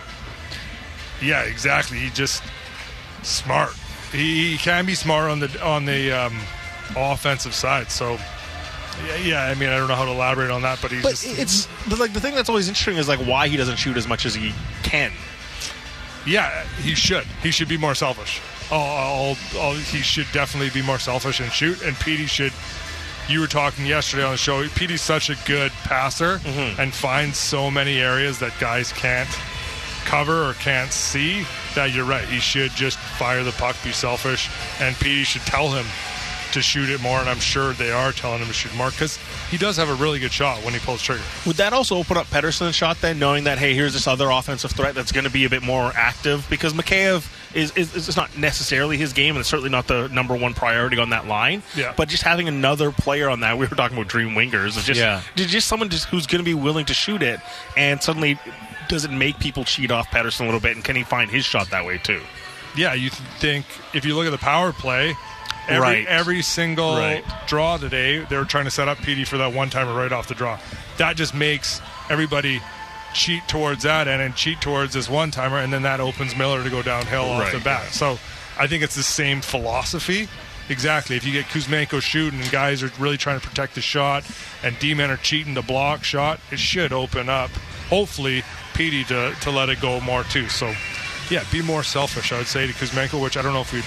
Yeah, 1.21 1.43
exactly. 1.43 1.99
He 1.99 2.11
just 2.11 2.43
smart. 3.23 3.75
He, 4.11 4.53
he 4.53 4.59
can 4.59 4.87
be 4.87 4.95
smart 4.95 5.31
on 5.31 5.41
the 5.41 5.65
on 5.65 5.85
the 5.85 6.13
um, 6.13 6.39
offensive 6.97 7.55
side. 7.55 7.91
So 7.91 8.19
yeah, 9.07 9.17
yeah, 9.17 9.45
I 9.45 9.55
mean, 9.55 9.69
I 9.69 9.77
don't 9.77 9.89
know 9.89 9.95
how 9.95 10.05
to 10.05 10.11
elaborate 10.11 10.51
on 10.51 10.63
that, 10.63 10.79
but 10.83 10.91
he's 10.91 11.03
But 11.03 11.11
just 11.11 11.39
it's 11.39 11.69
but 11.89 11.99
like 11.99 12.13
the 12.13 12.21
thing 12.21 12.35
that's 12.35 12.49
always 12.49 12.69
interesting 12.69 12.97
is 12.97 13.09
like 13.09 13.21
why 13.21 13.49
he 13.49 13.57
doesn't 13.57 13.77
shoot 13.77 13.97
as 13.97 14.07
much 14.07 14.27
as 14.27 14.35
he 14.35 14.53
can. 14.83 15.13
Yeah, 16.27 16.65
he 16.83 16.95
should. 16.95 17.25
He 17.43 17.51
should 17.51 17.69
be 17.69 17.77
more 17.77 17.95
selfish. 17.95 18.41
Oh, 18.71 18.77
I'll, 18.77 19.61
I'll, 19.61 19.75
he 19.75 19.99
should 19.99 20.27
definitely 20.33 20.71
be 20.71 20.87
more 20.87 20.99
selfish 20.99 21.41
and 21.41 21.51
shoot. 21.51 21.83
And 21.83 21.97
Petey 21.97 22.27
should. 22.27 22.53
You 23.29 23.41
were 23.41 23.47
talking 23.47 23.87
yesterday 23.87 24.25
on 24.25 24.33
the 24.33 24.37
show. 24.37 24.67
Petey's 24.69 25.01
such 25.01 25.31
a 25.31 25.37
good 25.47 25.71
passer 25.85 26.39
mm-hmm. 26.39 26.81
and 26.81 26.93
finds 26.93 27.39
so 27.39 27.71
many 27.71 27.99
areas 27.99 28.39
that 28.41 28.53
guys 28.59 28.93
can't 28.93 29.29
cover 30.05 30.49
or 30.49 30.55
can't 30.55 30.93
see. 30.93 31.45
That 31.75 31.93
you're 31.95 32.05
right. 32.05 32.25
He 32.25 32.41
should 32.41 32.73
just 32.73 32.99
fire 32.99 33.43
the 33.45 33.53
puck, 33.53 33.77
be 33.85 33.93
selfish, 33.93 34.51
and 34.81 34.95
Petey 34.97 35.25
should 35.25 35.43
tell 35.43 35.71
him 35.71 35.87
to 36.53 36.63
shoot 36.63 36.89
it 36.91 37.01
more. 37.01 37.19
And 37.19 37.29
I'm 37.29 37.39
sure 37.41 37.73
they 37.75 37.91
are 37.91 38.13
telling 38.13 38.39
him 38.41 38.47
to 38.49 38.53
shoot 38.53 38.75
more 38.75 38.91
because 38.91 39.19
he 39.51 39.59
does 39.59 39.77
have 39.77 39.89
a 39.89 39.95
really 39.95 40.19
good 40.19 40.33
shot 40.33 40.63
when 40.65 40.73
he 40.75 40.81
pulls 40.81 41.03
trigger. 41.03 41.23
Would 41.47 41.57
that 41.57 41.73
also 41.73 41.97
open 41.97 42.17
up 42.17 42.27
Pettersson's 42.27 42.75
shot 42.75 43.01
then, 43.01 43.19
knowing 43.19 43.45
that 43.45 43.59
hey, 43.59 43.75
here's 43.75 43.93
this 43.93 44.07
other 44.07 44.31
offensive 44.31 44.73
threat 44.73 44.95
that's 44.95 45.13
going 45.13 45.25
to 45.25 45.31
be 45.31 45.45
a 45.45 45.51
bit 45.51 45.63
more 45.63 45.93
active? 45.95 46.47
Because 46.49 46.73
Mikheyev 46.73 47.29
is, 47.55 47.71
is 47.77 47.95
is 48.09 48.17
not 48.17 48.37
necessarily 48.39 48.97
his 48.97 49.13
game, 49.13 49.35
and 49.35 49.41
it's 49.41 49.49
certainly 49.49 49.71
not 49.71 49.87
the 49.87 50.09
number 50.09 50.35
one 50.35 50.55
priority 50.55 50.99
on 50.99 51.11
that 51.11 51.27
line. 51.27 51.63
Yeah. 51.77 51.93
But 51.97 52.09
just 52.09 52.23
having 52.23 52.49
another 52.49 52.91
player 52.93 53.29
on 53.29 53.41
that, 53.41 53.59
we 53.59 53.67
were 53.67 53.77
talking 53.77 53.97
about 53.97 54.09
dream 54.09 54.31
wingers, 54.31 54.77
is 54.79 54.85
just 54.85 54.99
Yeah. 55.01 55.21
just, 55.37 55.51
just 55.51 55.69
someone 55.69 55.89
just 55.91 56.07
who's 56.09 56.27
going 56.27 56.39
to 56.41 56.45
be 56.45 56.55
willing 56.55 56.87
to 56.87 56.95
shoot 56.95 57.23
it, 57.23 57.41
and 57.77 58.03
suddenly 58.03 58.39
does 58.89 59.05
it 59.05 59.11
make 59.11 59.39
people 59.39 59.65
cheat 59.65 59.91
off 59.91 60.09
Pettersson 60.09 60.41
a 60.43 60.45
little 60.45 60.61
bit, 60.61 60.77
and 60.77 60.85
can 60.85 60.97
he 60.97 61.03
find 61.05 61.31
his 61.31 61.45
shot 61.45 61.71
that 61.71 61.85
way 61.85 61.99
too? 61.99 62.21
yeah, 62.75 62.95
you 62.95 63.11
think 63.39 63.67
if 63.93 64.07
you 64.07 64.15
look 64.17 64.25
at 64.25 64.31
the 64.31 64.39
power 64.39 64.73
play, 64.73 65.15
every 65.69 65.81
Right. 65.81 66.07
every 66.07 66.43
single 66.43 66.97
Right. 66.97 67.25
draw 67.47 67.77
today, 67.77 68.19
they 68.29 68.37
were 68.37 68.45
trying 68.45 68.65
to 68.65 68.71
set 68.71 68.89
up 68.89 68.99
PD 68.99 69.25
for 69.25 69.39
that 69.39 69.53
one 69.53 69.71
timer 69.71 69.95
right 69.95 70.13
off 70.13 70.29
the 70.29 70.35
draw. 70.35 70.59
That 70.99 71.17
just 71.17 71.35
makes 71.35 71.81
everybody 72.11 72.61
cheat 73.15 73.47
towards 73.49 73.83
that 73.85 74.09
end 74.09 74.23
and 74.23 74.35
cheat 74.35 74.61
towards 74.61 74.95
this 74.95 75.09
one 75.09 75.31
timer, 75.31 75.59
and 75.59 75.73
then 75.73 75.83
that 75.83 76.01
opens 76.01 76.35
Miller 76.37 76.63
to 76.65 76.71
go 76.71 76.83
downhill 76.83 77.31
off 77.31 77.43
Right. 77.43 77.53
the 77.53 77.61
bat. 77.61 77.93
So 77.93 78.19
I 78.59 78.67
think 78.67 78.83
it's 78.83 78.95
the 78.95 79.03
same 79.03 79.41
philosophy. 79.41 80.29
Exactly. 80.69 81.17
If 81.17 81.25
you 81.25 81.33
get 81.33 81.49
Kuzmenko 81.49 82.01
shooting 82.03 82.41
and 82.41 82.51
guys 82.51 82.83
are 82.83 82.91
really 82.99 83.19
trying 83.19 83.39
to 83.41 83.47
protect 83.47 83.75
the 83.75 83.83
shot, 83.83 84.25
and 84.63 84.79
D-men 84.79 85.11
are 85.11 85.17
cheating 85.19 85.55
the 85.55 85.63
block 85.63 86.05
shot, 86.05 86.41
it 86.51 86.59
should 86.59 86.93
open 86.93 87.29
up. 87.29 87.51
Hopefully, 87.91 88.45
Petey 88.75 89.05
to 89.05 89.35
to 89.43 89.51
let 89.51 89.69
it 89.69 89.81
go 89.81 90.01
more 90.01 90.25
too. 90.25 90.49
So 90.49 90.75
yeah, 91.29 91.43
be 91.51 91.61
more 91.63 91.83
selfish, 91.83 92.33
I 92.33 92.39
would 92.39 92.47
say, 92.47 92.67
to 92.67 92.73
Kuzmenko, 92.73 93.21
which 93.21 93.37
I 93.37 93.43
don't 93.43 93.53
know 93.53 93.61
if 93.61 93.73
we'd 93.73 93.85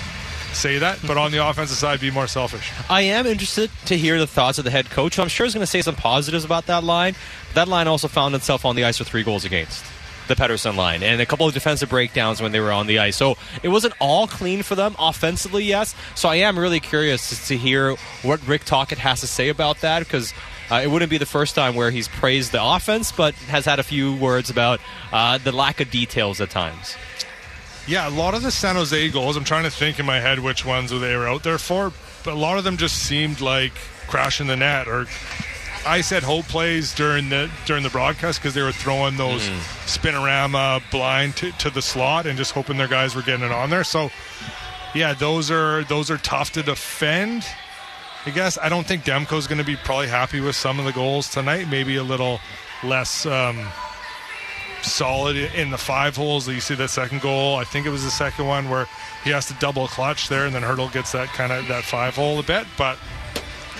say 0.56 0.80
that, 0.80 1.00
but 1.06 1.18
on 1.18 1.32
the 1.32 1.48
offensive 1.48 1.78
side, 1.78 2.00
be 2.00 2.12
more 2.12 2.28
selfish. 2.28 2.72
I 2.90 3.02
am 3.02 3.26
interested 3.26 3.70
to 3.86 3.98
hear 3.98 4.18
the 4.18 4.28
thoughts 4.28 4.58
of 4.58 4.64
the 4.64 4.72
head 4.72 4.90
coach. 4.90 5.20
I'm 5.20 5.28
sure 5.28 5.46
he's 5.46 5.54
going 5.54 5.64
to 5.64 5.68
say 5.68 5.82
some 5.82 5.96
positives 5.96 6.46
about 6.46 6.66
that 6.68 6.84
line. 6.84 7.16
That 7.54 7.68
line 7.68 7.88
also 7.88 8.08
found 8.08 8.36
itself 8.36 8.66
on 8.66 8.76
the 8.76 8.84
ice 8.84 9.00
with 9.00 9.08
three 9.08 9.24
goals 9.24 9.46
against 9.46 9.86
the 10.28 10.36
Pettersson 10.36 10.76
line 10.76 11.04
and 11.04 11.22
a 11.22 11.26
couple 11.26 11.48
of 11.48 11.54
defensive 11.54 11.90
breakdowns 11.90 12.42
when 12.42 12.52
they 12.52 12.60
were 12.60 12.72
on 12.72 12.88
the 12.88 13.00
ice. 13.00 13.16
So 13.16 13.38
it 13.64 13.70
wasn't 13.70 13.94
all 14.00 14.28
clean 14.28 14.64
for 14.64 14.76
them 14.76 14.96
offensively, 14.98 15.64
yes. 15.64 15.96
So 16.16 16.30
I 16.30 16.38
am 16.38 16.58
really 16.58 16.80
curious 16.80 17.48
to, 17.48 17.56
hear 17.56 17.96
what 18.24 18.46
Rick 18.48 18.66
Tocchet 18.66 18.98
has 18.98 19.22
to 19.22 19.28
say 19.28 19.50
about 19.50 19.82
that 19.82 20.00
because. 20.00 20.34
Uh, 20.72 20.82
it 20.84 20.90
wouldn't 20.90 21.12
be 21.12 21.20
the 21.20 21.28
first 21.28 21.54
time 21.54 21.76
where 21.76 21.92
he's 21.92 22.08
praised 22.08 22.52
the 22.52 22.60
offense, 22.60 23.12
but 23.12 23.36
has 23.36 23.66
had 23.66 23.78
a 23.78 23.84
few 23.84 24.16
words 24.16 24.50
about 24.50 24.80
uh, 25.14 25.38
the 25.38 25.52
lack 25.52 25.80
of 25.80 25.92
details 25.92 26.42
at 26.42 26.50
times. 26.50 26.96
Yeah, 27.88 28.08
a 28.08 28.10
lot 28.10 28.34
of 28.34 28.42
the 28.42 28.52
San 28.52 28.76
Jose 28.76 29.10
goals, 29.10 29.38
I'm 29.38 29.44
trying 29.44 29.66
to 29.66 29.70
think 29.70 30.00
in 30.00 30.06
my 30.06 30.20
head 30.20 30.40
which 30.40 30.66
ones 30.66 30.90
they 30.90 31.16
were 31.16 31.28
out 31.28 31.44
there 31.44 31.60
for, 31.60 31.94
but 32.24 32.34
a 32.34 32.38
lot 32.38 32.58
of 32.58 32.64
them 32.64 32.78
just 32.78 32.98
seemed 32.98 33.42
like 33.42 33.74
crashing 34.08 34.48
the 34.48 34.56
net 34.56 34.88
or 34.88 35.06
I 35.86 36.02
said 36.02 36.24
hope 36.24 36.46
plays 36.46 36.96
during 36.96 37.30
the 37.30 37.50
during 37.68 37.84
the 37.84 37.92
broadcast 37.92 38.40
because 38.40 38.56
they 38.56 38.64
were 38.64 38.72
throwing 38.72 39.18
those 39.18 39.48
spinorama 39.86 40.82
blind 40.90 41.36
to, 41.38 41.52
to 41.54 41.70
the 41.70 41.82
slot 41.82 42.26
and 42.26 42.38
just 42.38 42.54
hoping 42.54 42.78
their 42.78 42.88
guys 42.88 43.16
were 43.16 43.22
getting 43.22 43.46
it 43.46 43.52
on 43.52 43.70
there. 43.70 43.84
So 43.84 44.10
yeah, 44.96 45.14
those 45.14 45.52
are 45.52 45.84
those 45.84 46.10
are 46.10 46.18
tough 46.18 46.52
to 46.54 46.64
defend. 46.64 47.46
I 48.26 48.32
guess 48.32 48.58
I 48.58 48.70
don't 48.70 48.88
think 48.88 49.04
Demko's 49.04 49.46
going 49.46 49.60
to 49.60 49.64
be 49.64 49.76
probably 49.76 50.08
happy 50.08 50.40
with 50.40 50.56
some 50.56 50.80
of 50.80 50.86
the 50.86 50.92
goals 50.92 51.30
tonight. 51.30 51.68
Maybe 51.70 51.98
a 51.98 52.04
little 52.04 52.40
less 52.84 53.28
um, 53.28 53.68
solid 54.86 55.36
in 55.36 55.72
the 55.72 55.78
five 55.78 56.16
holes. 56.16 56.48
You 56.48 56.60
see 56.60 56.76
that 56.76 56.90
second 56.90 57.22
goal. 57.22 57.56
I 57.56 57.64
think 57.64 57.86
it 57.86 57.90
was 57.90 58.04
the 58.04 58.12
second 58.12 58.48
one 58.48 58.70
where 58.70 58.88
he 59.24 59.32
has 59.32 59.46
to 59.48 59.54
double 59.56 59.88
clutch 59.88 60.30
there, 60.30 60.46
and 60.46 60.54
then 60.54 60.62
Hertl 60.62 60.92
gets 60.92 61.12
that 61.14 61.30
kind 61.30 61.52
of 61.52 61.68
that 61.68 61.84
five 61.84 62.16
hole 62.16 62.40
a 62.40 62.44
bit. 62.44 62.66
But 62.78 62.98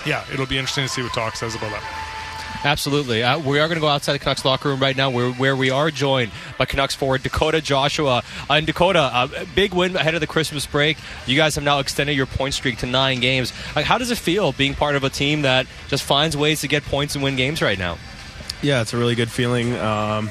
yeah, 0.04 0.24
it'll 0.32 0.46
be 0.46 0.58
interesting 0.58 0.84
to 0.84 0.90
see 0.90 1.02
what 1.02 1.12
Talk 1.12 1.36
says 1.36 1.54
about 1.54 1.70
that. 1.70 2.06
Absolutely. 2.64 3.22
Uh, 3.22 3.38
we 3.38 3.60
are 3.60 3.68
going 3.68 3.76
to 3.76 3.80
go 3.80 3.88
outside 3.88 4.14
the 4.14 4.18
Canucks 4.18 4.44
locker 4.44 4.70
room 4.70 4.80
right 4.80 4.96
now 4.96 5.10
where, 5.10 5.30
where 5.32 5.54
we 5.54 5.70
are 5.70 5.90
joined 5.90 6.32
by 6.58 6.64
Canucks 6.64 6.94
forward 6.94 7.22
Dakota 7.22 7.60
Joshua. 7.60 8.22
Uh, 8.48 8.54
and 8.54 8.66
Dakota, 8.66 8.98
uh, 8.98 9.44
big 9.54 9.72
win 9.72 9.94
ahead 9.94 10.14
of 10.14 10.20
the 10.20 10.26
Christmas 10.26 10.66
break. 10.66 10.96
You 11.26 11.36
guys 11.36 11.54
have 11.54 11.64
now 11.64 11.78
extended 11.78 12.16
your 12.16 12.26
point 12.26 12.54
streak 12.54 12.78
to 12.78 12.86
nine 12.86 13.20
games. 13.20 13.52
Like, 13.76 13.84
how 13.84 13.98
does 13.98 14.10
it 14.10 14.18
feel 14.18 14.52
being 14.52 14.74
part 14.74 14.96
of 14.96 15.04
a 15.04 15.10
team 15.10 15.42
that 15.42 15.66
just 15.88 16.02
finds 16.02 16.36
ways 16.36 16.60
to 16.62 16.68
get 16.68 16.82
points 16.82 17.14
and 17.14 17.22
win 17.22 17.36
games 17.36 17.62
right 17.62 17.78
now? 17.78 17.98
Yeah, 18.62 18.80
it's 18.80 18.94
a 18.94 18.96
really 18.96 19.14
good 19.14 19.30
feeling. 19.30 19.76
Um, 19.76 20.30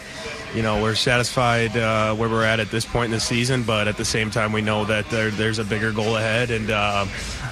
you 0.55 0.61
know 0.61 0.81
we're 0.81 0.95
satisfied 0.95 1.75
uh, 1.75 2.15
where 2.15 2.29
we're 2.29 2.45
at 2.45 2.59
at 2.59 2.71
this 2.71 2.85
point 2.85 3.05
in 3.05 3.11
the 3.11 3.19
season, 3.19 3.63
but 3.63 3.87
at 3.87 3.97
the 3.97 4.05
same 4.05 4.31
time 4.31 4.53
we 4.53 4.61
know 4.61 4.85
that 4.85 5.09
there, 5.09 5.29
there's 5.29 5.59
a 5.59 5.65
bigger 5.65 5.91
goal 5.91 6.15
ahead, 6.15 6.49
and 6.49 6.71
uh, 6.71 7.05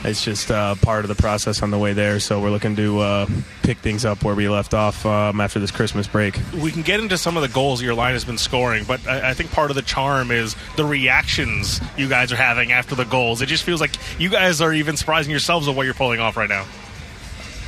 it's 0.03 0.23
just 0.23 0.49
uh, 0.49 0.75
part 0.75 1.03
of 1.03 1.09
the 1.09 1.15
process 1.15 1.61
on 1.61 1.69
the 1.69 1.77
way 1.77 1.93
there. 1.93 2.19
So 2.19 2.41
we're 2.41 2.49
looking 2.49 2.75
to 2.77 2.99
uh, 2.99 3.25
pick 3.61 3.79
things 3.79 4.05
up 4.05 4.23
where 4.23 4.35
we 4.35 4.47
left 4.47 4.73
off 4.73 5.05
um, 5.05 5.41
after 5.41 5.59
this 5.59 5.71
Christmas 5.71 6.07
break. 6.07 6.39
We 6.53 6.71
can 6.71 6.81
get 6.81 7.01
into 7.01 7.17
some 7.17 7.35
of 7.35 7.43
the 7.43 7.49
goals 7.49 7.81
your 7.81 7.93
line 7.93 8.13
has 8.13 8.23
been 8.23 8.37
scoring, 8.37 8.85
but 8.85 9.05
I, 9.05 9.31
I 9.31 9.33
think 9.33 9.51
part 9.51 9.69
of 9.69 9.75
the 9.75 9.81
charm 9.81 10.31
is 10.31 10.55
the 10.77 10.85
reactions 10.85 11.81
you 11.97 12.07
guys 12.07 12.31
are 12.31 12.37
having 12.37 12.71
after 12.71 12.95
the 12.95 13.05
goals. 13.05 13.41
It 13.41 13.47
just 13.47 13.63
feels 13.63 13.81
like 13.81 13.95
you 14.19 14.29
guys 14.29 14.61
are 14.61 14.73
even 14.73 14.95
surprising 14.95 15.31
yourselves 15.31 15.67
of 15.67 15.75
what 15.75 15.83
you're 15.83 15.93
pulling 15.93 16.21
off 16.21 16.37
right 16.37 16.49
now. 16.49 16.65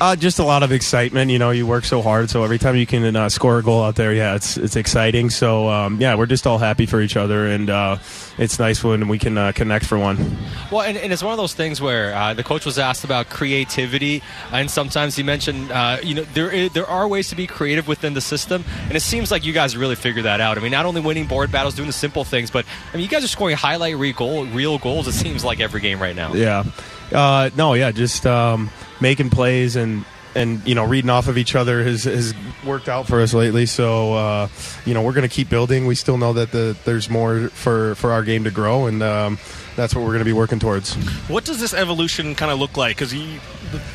Uh, 0.01 0.13
just 0.13 0.39
a 0.39 0.43
lot 0.43 0.61
of 0.61 0.73
excitement. 0.73 1.31
You 1.31 1.39
know, 1.39 1.51
you 1.51 1.65
work 1.65 1.85
so 1.85 2.01
hard, 2.01 2.29
so 2.29 2.43
every 2.43 2.57
time 2.57 2.75
you 2.75 2.85
can 2.85 3.15
uh, 3.15 3.29
score 3.29 3.59
a 3.59 3.63
goal 3.63 3.81
out 3.81 3.95
there, 3.95 4.13
yeah, 4.13 4.35
it's 4.35 4.57
it's 4.57 4.75
exciting. 4.75 5.29
So 5.29 5.69
um, 5.69 6.01
yeah, 6.01 6.15
we're 6.15 6.25
just 6.25 6.45
all 6.45 6.57
happy 6.57 6.85
for 6.85 6.99
each 7.01 7.15
other, 7.15 7.47
and 7.47 7.69
uh, 7.69 7.97
it's 8.37 8.59
nice 8.59 8.83
when 8.83 9.07
we 9.07 9.17
can 9.17 9.37
uh, 9.37 9.53
connect 9.53 9.85
for 9.85 9.97
one. 9.97 10.37
Well, 10.69 10.81
and, 10.81 10.97
and, 10.97 11.13
it's 11.13 11.23
one 11.23 11.31
of 11.31 11.37
those 11.37 11.53
things 11.53 11.79
where 11.79 12.13
uh, 12.13 12.33
the 12.33 12.43
coach 12.43 12.65
was 12.65 12.77
asked 12.77 13.05
about 13.05 13.29
creativity, 13.29 14.21
and 14.51 14.69
sometimes 14.69 15.15
he 15.15 15.23
mentioned, 15.23 15.71
uh, 15.71 15.99
you 16.03 16.15
know, 16.15 16.23
there 16.33 16.51
is, 16.51 16.73
there 16.73 16.87
are 16.87 17.07
ways 17.07 17.29
to 17.29 17.35
be 17.35 17.47
creative 17.47 17.87
within 17.87 18.13
the 18.13 18.21
system, 18.21 18.65
and 18.87 18.97
it 18.97 19.01
seems 19.01 19.31
like 19.31 19.45
you 19.45 19.53
guys 19.53 19.77
really 19.77 19.95
figured 19.95 20.25
that 20.25 20.41
out. 20.41 20.57
I 20.57 20.61
mean, 20.61 20.71
not 20.71 20.85
only 20.85 20.99
winning 20.99 21.25
board 21.25 21.53
battles, 21.53 21.73
doing 21.75 21.87
the 21.87 21.93
simple 21.93 22.25
things, 22.25 22.51
but 22.51 22.65
I 22.91 22.97
mean, 22.97 23.03
you 23.03 23.09
guys 23.09 23.23
are 23.23 23.29
scoring 23.29 23.55
highlight 23.55 23.95
real, 23.95 24.13
goal, 24.13 24.45
real 24.47 24.77
goals. 24.77 25.07
It 25.07 25.13
seems 25.13 25.45
like 25.45 25.61
every 25.61 25.79
game 25.79 26.01
right 26.01 26.15
now. 26.15 26.33
Yeah. 26.33 26.65
No, 27.11 27.73
yeah, 27.73 27.91
just. 27.91 28.25
Um, 28.25 28.69
making 29.01 29.29
plays 29.29 29.75
and 29.75 30.05
and 30.35 30.65
you 30.67 30.75
know 30.75 30.83
reading 30.83 31.09
off 31.09 31.27
of 31.27 31.37
each 31.37 31.55
other 31.55 31.83
has, 31.83 32.03
has 32.03 32.33
worked 32.65 32.89
out 32.89 33.07
for 33.07 33.21
us 33.21 33.33
lately. 33.33 33.65
So 33.65 34.13
uh, 34.13 34.47
you 34.85 34.93
know 34.93 35.01
we're 35.01 35.13
going 35.13 35.27
to 35.27 35.33
keep 35.33 35.49
building. 35.49 35.85
We 35.85 35.95
still 35.95 36.17
know 36.17 36.33
that 36.33 36.51
the, 36.51 36.75
there's 36.85 37.09
more 37.09 37.49
for 37.49 37.95
for 37.95 38.11
our 38.11 38.23
game 38.23 38.43
to 38.43 38.51
grow, 38.51 38.87
and 38.87 39.01
um, 39.01 39.39
that's 39.75 39.95
what 39.95 40.01
we're 40.01 40.09
going 40.09 40.19
to 40.19 40.25
be 40.25 40.33
working 40.33 40.59
towards. 40.59 40.95
What 41.29 41.45
does 41.45 41.59
this 41.59 41.73
evolution 41.73 42.35
kind 42.35 42.51
of 42.51 42.59
look 42.59 42.75
like? 42.75 42.97
Because 42.97 43.11
the 43.11 43.39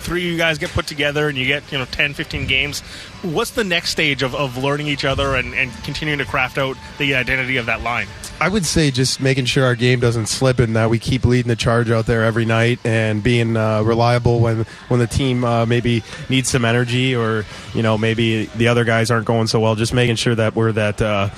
three 0.01 0.25
of 0.27 0.33
you 0.33 0.39
guys 0.39 0.59
get 0.59 0.71
put 0.71 0.87
together 0.87 1.29
and 1.29 1.37
you 1.37 1.47
get 1.47 1.71
you 1.71 1.79
know 1.79 1.85
10, 1.87 2.15
15 2.15 2.47
games. 2.47 2.81
What's 3.23 3.51
the 3.51 3.65
next 3.65 3.91
stage 3.91 4.23
of, 4.23 4.35
of 4.35 4.57
learning 4.57 4.87
each 4.87 5.05
other 5.05 5.35
and, 5.35 5.55
and 5.55 5.73
continuing 5.85 6.19
to 6.19 6.25
craft 6.25 6.57
out 6.57 6.77
the 6.99 7.15
identity 7.15 7.59
of 7.59 7.67
that 7.67 7.83
line? 7.83 8.07
I 8.41 8.49
would 8.49 8.65
say 8.65 8.91
just 8.91 9.21
making 9.21 9.45
sure 9.45 9.67
our 9.67 9.75
game 9.75 10.01
doesn't 10.01 10.27
slip 10.27 10.61
and 10.61 10.75
that 10.75 10.89
we 10.89 10.99
keep 10.99 11.27
leading 11.27 11.51
the 11.51 11.57
charge 11.57 11.91
out 11.91 12.07
there 12.07 12.25
every 12.25 12.47
night 12.47 12.79
and 12.85 13.23
being 13.23 13.55
uh, 13.55 13.83
reliable 13.83 14.41
when 14.41 14.65
when 14.89 14.99
the 14.99 15.07
team 15.07 15.45
uh, 15.45 15.67
maybe 15.67 16.03
needs 16.31 16.49
some 16.49 16.65
energy 16.65 17.15
or 17.15 17.45
you 17.75 17.83
know 17.83 17.99
maybe 17.99 18.47
the 18.57 18.69
other 18.69 18.85
guys 18.85 19.11
aren't 19.11 19.27
going 19.27 19.47
so 19.47 19.61
well. 19.61 19.75
Just 19.75 19.93
making 19.93 20.17
sure 20.17 20.35
that 20.35 20.57
we're 20.57 20.73
that. 20.73 21.03
Uh, 21.03 21.29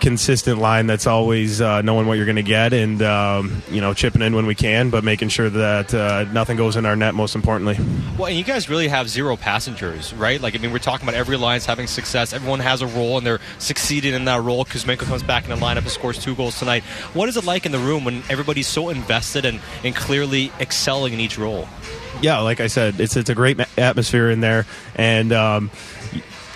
consistent 0.00 0.58
line 0.58 0.86
that's 0.86 1.06
always 1.06 1.60
uh, 1.60 1.82
knowing 1.82 2.06
what 2.06 2.14
you're 2.14 2.26
going 2.26 2.36
to 2.36 2.42
get 2.42 2.72
and 2.72 3.02
um, 3.02 3.62
you 3.70 3.80
know 3.80 3.94
chipping 3.94 4.22
in 4.22 4.34
when 4.34 4.46
we 4.46 4.54
can, 4.54 4.90
but 4.90 5.04
making 5.04 5.28
sure 5.28 5.50
that 5.50 5.92
uh, 5.94 6.24
nothing 6.32 6.56
goes 6.56 6.76
in 6.76 6.86
our 6.86 6.96
net. 6.96 7.14
Most 7.14 7.34
importantly. 7.34 7.76
Well, 8.16 8.26
and 8.26 8.36
you 8.36 8.44
guys 8.44 8.68
really 8.68 8.88
have 8.88 9.08
zero 9.08 9.36
passengers, 9.36 10.12
right? 10.14 10.40
Like 10.40 10.54
I 10.54 10.58
mean, 10.58 10.72
we're 10.72 10.78
talking 10.78 11.08
about 11.08 11.18
every 11.18 11.36
line's 11.36 11.66
having 11.66 11.86
success. 11.86 12.32
Everyone 12.32 12.60
has 12.60 12.82
a 12.82 12.86
role, 12.86 13.18
and 13.18 13.26
they're 13.26 13.40
succeeding 13.58 14.14
in 14.14 14.24
that 14.26 14.42
role. 14.42 14.64
Kuzmenko 14.64 15.00
comes 15.00 15.22
back 15.22 15.44
in 15.44 15.50
the 15.50 15.56
lineup 15.56 15.78
and 15.78 15.90
scores 15.90 16.18
two 16.18 16.34
goals 16.34 16.58
tonight. 16.58 16.82
What 17.14 17.28
is 17.28 17.36
it 17.36 17.44
like 17.44 17.66
in 17.66 17.72
the 17.72 17.78
room 17.78 18.04
when 18.04 18.22
everybody's 18.28 18.68
so 18.68 18.88
invested 18.88 19.44
and, 19.44 19.60
and 19.84 19.94
clearly 19.94 20.52
excelling 20.60 21.12
in 21.12 21.20
each 21.20 21.38
role? 21.38 21.68
Yeah, 22.20 22.40
like 22.40 22.60
I 22.60 22.66
said, 22.66 23.00
it's 23.00 23.16
it's 23.16 23.30
a 23.30 23.34
great 23.34 23.60
atmosphere 23.78 24.30
in 24.30 24.40
there, 24.40 24.66
and 24.96 25.32
um, 25.32 25.70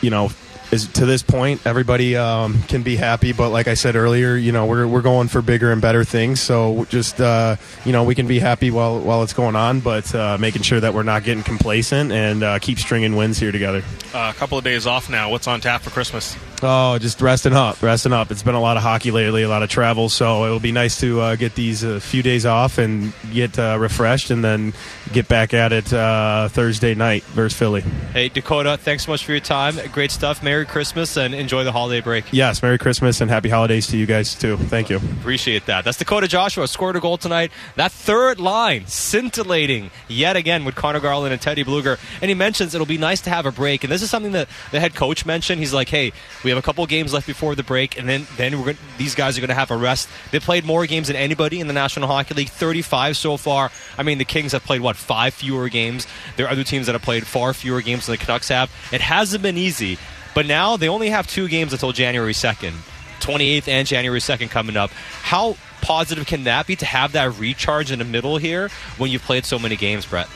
you 0.01 0.11
know 0.11 0.31
is 0.73 0.89
to 0.89 1.07
this 1.07 1.23
point, 1.23 1.65
everybody 1.67 2.17
um, 2.17 2.61
can 2.63 2.83
be 2.83 2.97
happy. 2.97 3.33
But 3.33 3.51
like 3.51 3.69
I 3.69 3.75
said 3.75 3.95
earlier, 3.95 4.35
you 4.35 4.53
know, 4.53 4.67
we're, 4.67 4.87
we're 4.87 5.03
going 5.03 5.29
for 5.29 5.43
bigger 5.43 5.71
and 5.71 5.81
better 5.81 6.03
things. 6.03 6.41
So 6.41 6.87
just 6.89 7.21
uh, 7.21 7.57
you 7.85 7.93
know, 7.93 8.05
we 8.05 8.15
can 8.15 8.27
be 8.27 8.39
happy 8.39 8.71
while 8.71 8.99
while 8.99 9.23
it's 9.23 9.35
going 9.35 9.55
on, 9.55 9.81
but 9.81 10.13
uh, 10.15 10.39
making 10.39 10.63
sure 10.63 10.81
that 10.81 10.95
we're 10.95 11.03
not 11.03 11.25
getting 11.25 11.45
complacent 11.45 12.11
and 12.11 12.43
uh, 12.43 12.59
keep 12.59 12.79
stringing 12.79 13.17
wins 13.17 13.39
here 13.39 13.53
together. 13.53 13.83
Uh, 14.15 14.33
a 14.35 14.39
couple 14.39 14.59
of 14.59 14.65
days 14.65 14.87
off 14.87 15.09
now. 15.11 15.31
What's 15.31 15.47
on 15.47 15.61
tap 15.61 15.83
for 15.83 15.91
Christmas? 15.91 16.37
Oh, 16.65 16.97
just 16.99 17.21
resting 17.21 17.55
up, 17.55 17.83
resting 17.83 18.13
up. 18.13 18.31
It's 18.31 18.45
been 18.45 18.55
a 18.55 18.61
lot 18.61 18.77
of 18.77 18.85
hockey 18.85 19.11
lately, 19.11 19.43
a 19.43 19.49
lot 19.49 19.65
of 19.65 19.69
travel, 19.69 20.09
so 20.09 20.45
it'll 20.45 20.61
be 20.61 20.71
nice 20.71 21.01
to 21.01 21.21
uh, 21.21 21.35
get 21.35 21.57
these 21.57 21.83
a 21.83 21.97
uh, 21.97 22.01
few 22.01 22.23
days 22.23 22.47
off 22.47 22.79
and 22.79 23.13
get 23.33 23.59
uh, 23.59 23.77
refreshed, 23.81 24.31
and 24.31 24.45
then 24.45 24.73
get 25.13 25.27
back 25.27 25.55
at 25.55 25.73
it 25.73 25.93
uh, 25.93 26.49
Thursday 26.49 26.95
night 26.95 27.25
versus 27.25 27.59
Philly. 27.59 27.81
Hey, 28.13 28.29
Dakota, 28.29 28.77
thanks 28.77 29.07
so 29.07 29.11
much 29.11 29.25
for 29.25 29.33
your 29.33 29.41
time. 29.41 29.75
Great 29.91 30.13
stuff. 30.13 30.41
Merry 30.41 30.65
Christmas 30.65 31.17
and 31.17 31.35
enjoy 31.35 31.65
the 31.65 31.73
holiday 31.73 32.01
break. 32.01 32.27
Yes, 32.31 32.63
Merry 32.63 32.79
Christmas 32.79 33.21
and 33.21 33.29
Happy 33.29 33.49
Holidays 33.49 33.89
to 33.89 33.97
you 33.97 34.07
guys 34.07 34.37
too. 34.37 34.57
Thank 34.57 34.89
you. 34.89 34.99
Appreciate 34.99 35.67
that. 35.67 35.85
That's 35.85 35.99
Dakota 35.99 36.29
Joshua 36.29 36.69
scored 36.69 36.95
a 36.95 37.01
goal 37.01 37.19
tonight. 37.19 37.51
That 37.75 37.91
third 37.91 38.39
line 38.39 38.87
scintillating 38.87 39.91
yet 40.07 40.37
again 40.37 40.65
with 40.65 40.77
Conor 40.77 41.01
Garland 41.01 41.33
and 41.33 41.43
Teddy 41.43 41.65
Blueger, 41.65 41.99
and 42.21 42.29
he 42.29 42.37
mentions 42.37 42.73
it'll 42.73 42.87
be 42.87 42.99
nice 42.99 43.21
to 43.23 43.31
have 43.31 43.47
a 43.47 43.53
break, 43.53 43.83
and 43.83 43.93
this 43.93 44.03
is 44.03 44.11
something 44.11 44.33
that 44.33 44.49
the 44.71 44.79
head 44.79 44.95
coach 44.95 45.27
mentioned. 45.27 45.59
He's 45.59 45.75
like, 45.75 45.89
hey, 45.89 46.13
we 46.45 46.52
have 46.53 46.63
a 46.63 46.65
couple 46.65 46.85
games 46.87 47.13
left 47.13 47.27
before 47.27 47.55
the 47.55 47.63
break, 47.63 47.99
and 47.99 48.09
then 48.09 48.27
then 48.37 48.59
we're 48.59 48.67
gonna, 48.67 48.79
these 48.99 49.15
guys 49.15 49.37
are 49.37 49.41
going 49.41 49.49
to 49.49 49.55
have 49.55 49.71
a 49.71 49.77
rest. 49.77 50.09
They 50.31 50.41
played 50.41 50.65
more 50.65 50.87
games 50.87 51.09
than 51.09 51.17
anybody 51.17 51.61
in 51.61 51.67
the 51.67 51.73
National 51.73 52.09
Hockey 52.09 52.35
League, 52.35 52.49
35 52.49 53.17
so 53.17 53.37
far. 53.37 53.71
I 53.99 54.03
mean, 54.03 54.19
the 54.19 54.25
Kings 54.25 54.53
have 54.53 54.65
played 54.65 54.81
what 54.81 54.97
five 54.97 55.35
fewer 55.35 55.69
games. 55.69 56.07
There 56.37 56.47
are 56.47 56.51
other 56.51 56.65
teams 56.65 56.87
that 56.87 56.93
have 56.93 57.03
played 57.03 57.27
far 57.27 57.55
fewer 57.55 57.83
games 57.83 58.07
than 58.07 58.15
the 58.15 58.25
Canucks 58.25 58.49
have. 58.49 58.71
It 58.93 59.01
hasn't 59.01 59.43
been 59.43 59.57
easy, 59.57 59.99
but 60.35 60.47
now 60.47 60.77
they 60.77 60.89
only 60.89 61.11
have 61.11 61.27
two 61.27 61.49
games 61.49 61.73
until 61.73 61.93
January 61.93 62.33
2nd, 62.33 62.73
28th 63.21 63.69
and 63.69 63.87
January 63.87 64.21
2nd 64.21 64.51
coming 64.51 64.77
up. 64.77 64.91
How 64.91 65.57
positive 65.81 66.27
can 66.27 66.45
that 66.45 66.67
be 66.67 66.77
to 66.77 66.87
have 66.87 67.13
that 67.13 67.39
recharge 67.39 67.91
in 67.91 67.99
the 67.99 68.05
middle 68.05 68.39
here 68.39 68.71
when 68.99 69.11
you've 69.11 69.23
played 69.23 69.45
so 69.45 69.59
many 69.59 69.77
games, 69.77 70.07
Brett? 70.07 70.29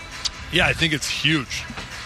Yeah, 0.53 0.67
I 0.67 0.73
think 0.73 0.93
it's 0.93 1.09
huge. 1.09 1.65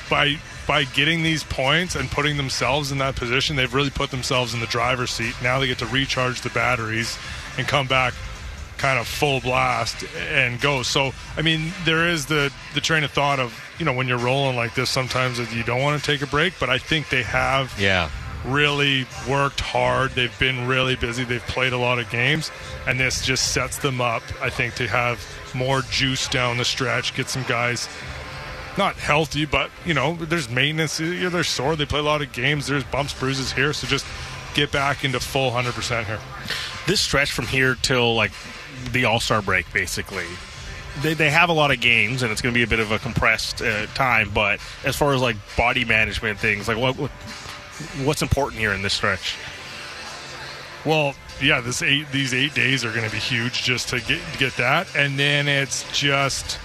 By 0.09 0.39
by 0.71 0.85
getting 0.85 1.25
these 1.25 1.43
points 1.43 1.97
and 1.97 2.09
putting 2.13 2.37
themselves 2.37 2.93
in 2.93 2.99
that 2.99 3.17
position, 3.17 3.57
they've 3.57 3.75
really 3.75 3.91
put 3.91 4.13
themselves 4.13 4.55
in 4.55 4.61
the 4.61 4.69
driver's 4.69 5.11
seat. 5.11 5.35
Now 5.43 5.59
they 5.59 5.67
get 5.67 5.79
to 5.79 5.87
recharge 5.87 6.43
the 6.43 6.51
batteries 6.51 7.19
and 7.59 7.67
come 7.67 7.89
back 7.89 8.15
kind 8.79 8.97
of 8.97 9.09
full 9.09 9.41
blast 9.41 10.05
and 10.31 10.61
go. 10.61 10.85
So, 10.85 11.11
I 11.37 11.43
mean, 11.43 11.73
there 11.85 12.09
is 12.09 12.27
the 12.27 12.53
the 12.75 12.81
train 12.81 13.03
of 13.03 13.11
thought 13.11 13.41
of 13.41 13.53
you 13.81 13.85
know 13.85 13.93
when 13.93 14.07
you're 14.07 14.17
rolling 14.17 14.55
like 14.55 14.77
this, 14.77 14.91
sometimes 14.91 15.41
you 15.53 15.65
don't 15.65 15.83
want 15.83 16.01
to 16.01 16.07
take 16.07 16.23
a 16.23 16.27
break, 16.29 16.55
but 16.61 16.71
I 16.71 16.79
think 16.79 17.09
they 17.09 17.25
have. 17.25 17.75
Yeah. 17.77 18.09
Really 18.47 19.07
worked 19.29 19.61
hard. 19.61 20.13
They've 20.13 20.39
been 20.39 20.69
really 20.69 20.95
busy. 20.95 21.25
They've 21.25 21.43
played 21.43 21.73
a 21.75 21.79
lot 21.79 21.99
of 21.99 22.09
games, 22.11 22.53
and 22.87 22.99
this 22.99 23.27
just 23.27 23.53
sets 23.53 23.77
them 23.79 24.01
up, 24.01 24.23
I 24.41 24.49
think, 24.49 24.77
to 24.77 24.87
have 24.87 25.21
more 25.53 25.83
juice 25.91 26.27
down 26.29 26.57
the 26.57 26.65
stretch. 26.65 27.15
Get 27.15 27.29
some 27.29 27.43
guys 27.43 27.87
not 28.81 28.97
healthy, 28.97 29.45
but 29.45 29.71
you 29.85 29.93
know, 29.93 30.15
there's 30.15 30.49
maintenance. 30.49 30.97
They're 30.99 31.45
sore. 31.45 31.77
They 31.77 31.85
play 31.85 32.01
a 32.01 32.03
lot 32.03 32.23
of 32.23 32.33
games. 32.33 32.67
There's 32.67 32.83
bumps, 32.83 33.13
bruises 33.13 33.53
here. 33.53 33.73
So 33.75 33.87
just 33.87 34.07
get 34.55 34.73
back 34.73 35.05
into 35.05 35.21
full 35.21 35.51
100% 35.51 36.07
here. 36.07 36.19
This 36.87 37.01
stretch 37.01 37.31
from 37.31 37.47
here 37.47 37.77
till 37.83 38.15
like 38.15 38.33
the 38.93 39.05
All 39.05 39.21
Star 39.21 39.43
break, 39.43 39.71
basically. 39.73 40.25
They, 41.03 41.15
they 41.15 41.31
have 41.31 41.51
a 41.51 41.53
lot 41.53 41.71
of 41.71 41.81
games, 41.81 42.23
and 42.23 42.33
it's 42.33 42.41
going 42.41 42.53
to 42.53 42.59
be 42.59 42.65
a 42.65 42.67
bit 42.67 42.81
of 42.81 42.91
a 42.91 42.99
compressed 42.99 43.63
uh, 43.63 43.87
time. 43.89 44.31
But 44.35 44.61
as 44.85 44.97
far 44.97 45.15
as 45.15 45.21
like 45.21 45.37
body 45.57 45.85
management 45.85 46.39
things, 46.39 46.67
like 46.67 46.79
what, 46.79 46.97
what 46.97 47.11
what's 48.03 48.23
important 48.23 48.61
here 48.61 48.73
in 48.73 48.83
this 48.83 48.95
stretch? 48.95 49.37
Well, 50.87 51.15
yeah, 51.41 51.61
this 51.61 51.83
eight 51.83 52.11
these 52.11 52.33
eight 52.33 52.55
days 52.55 52.85
are 52.85 52.93
going 52.93 53.05
to 53.05 53.13
be 53.13 53.21
huge 53.21 53.63
just 53.63 53.91
to 53.91 54.01
get 54.01 54.21
get 54.39 54.57
that, 54.57 54.89
and 54.97 55.19
then 55.19 55.49
it's 55.49 55.85
just 55.93 56.59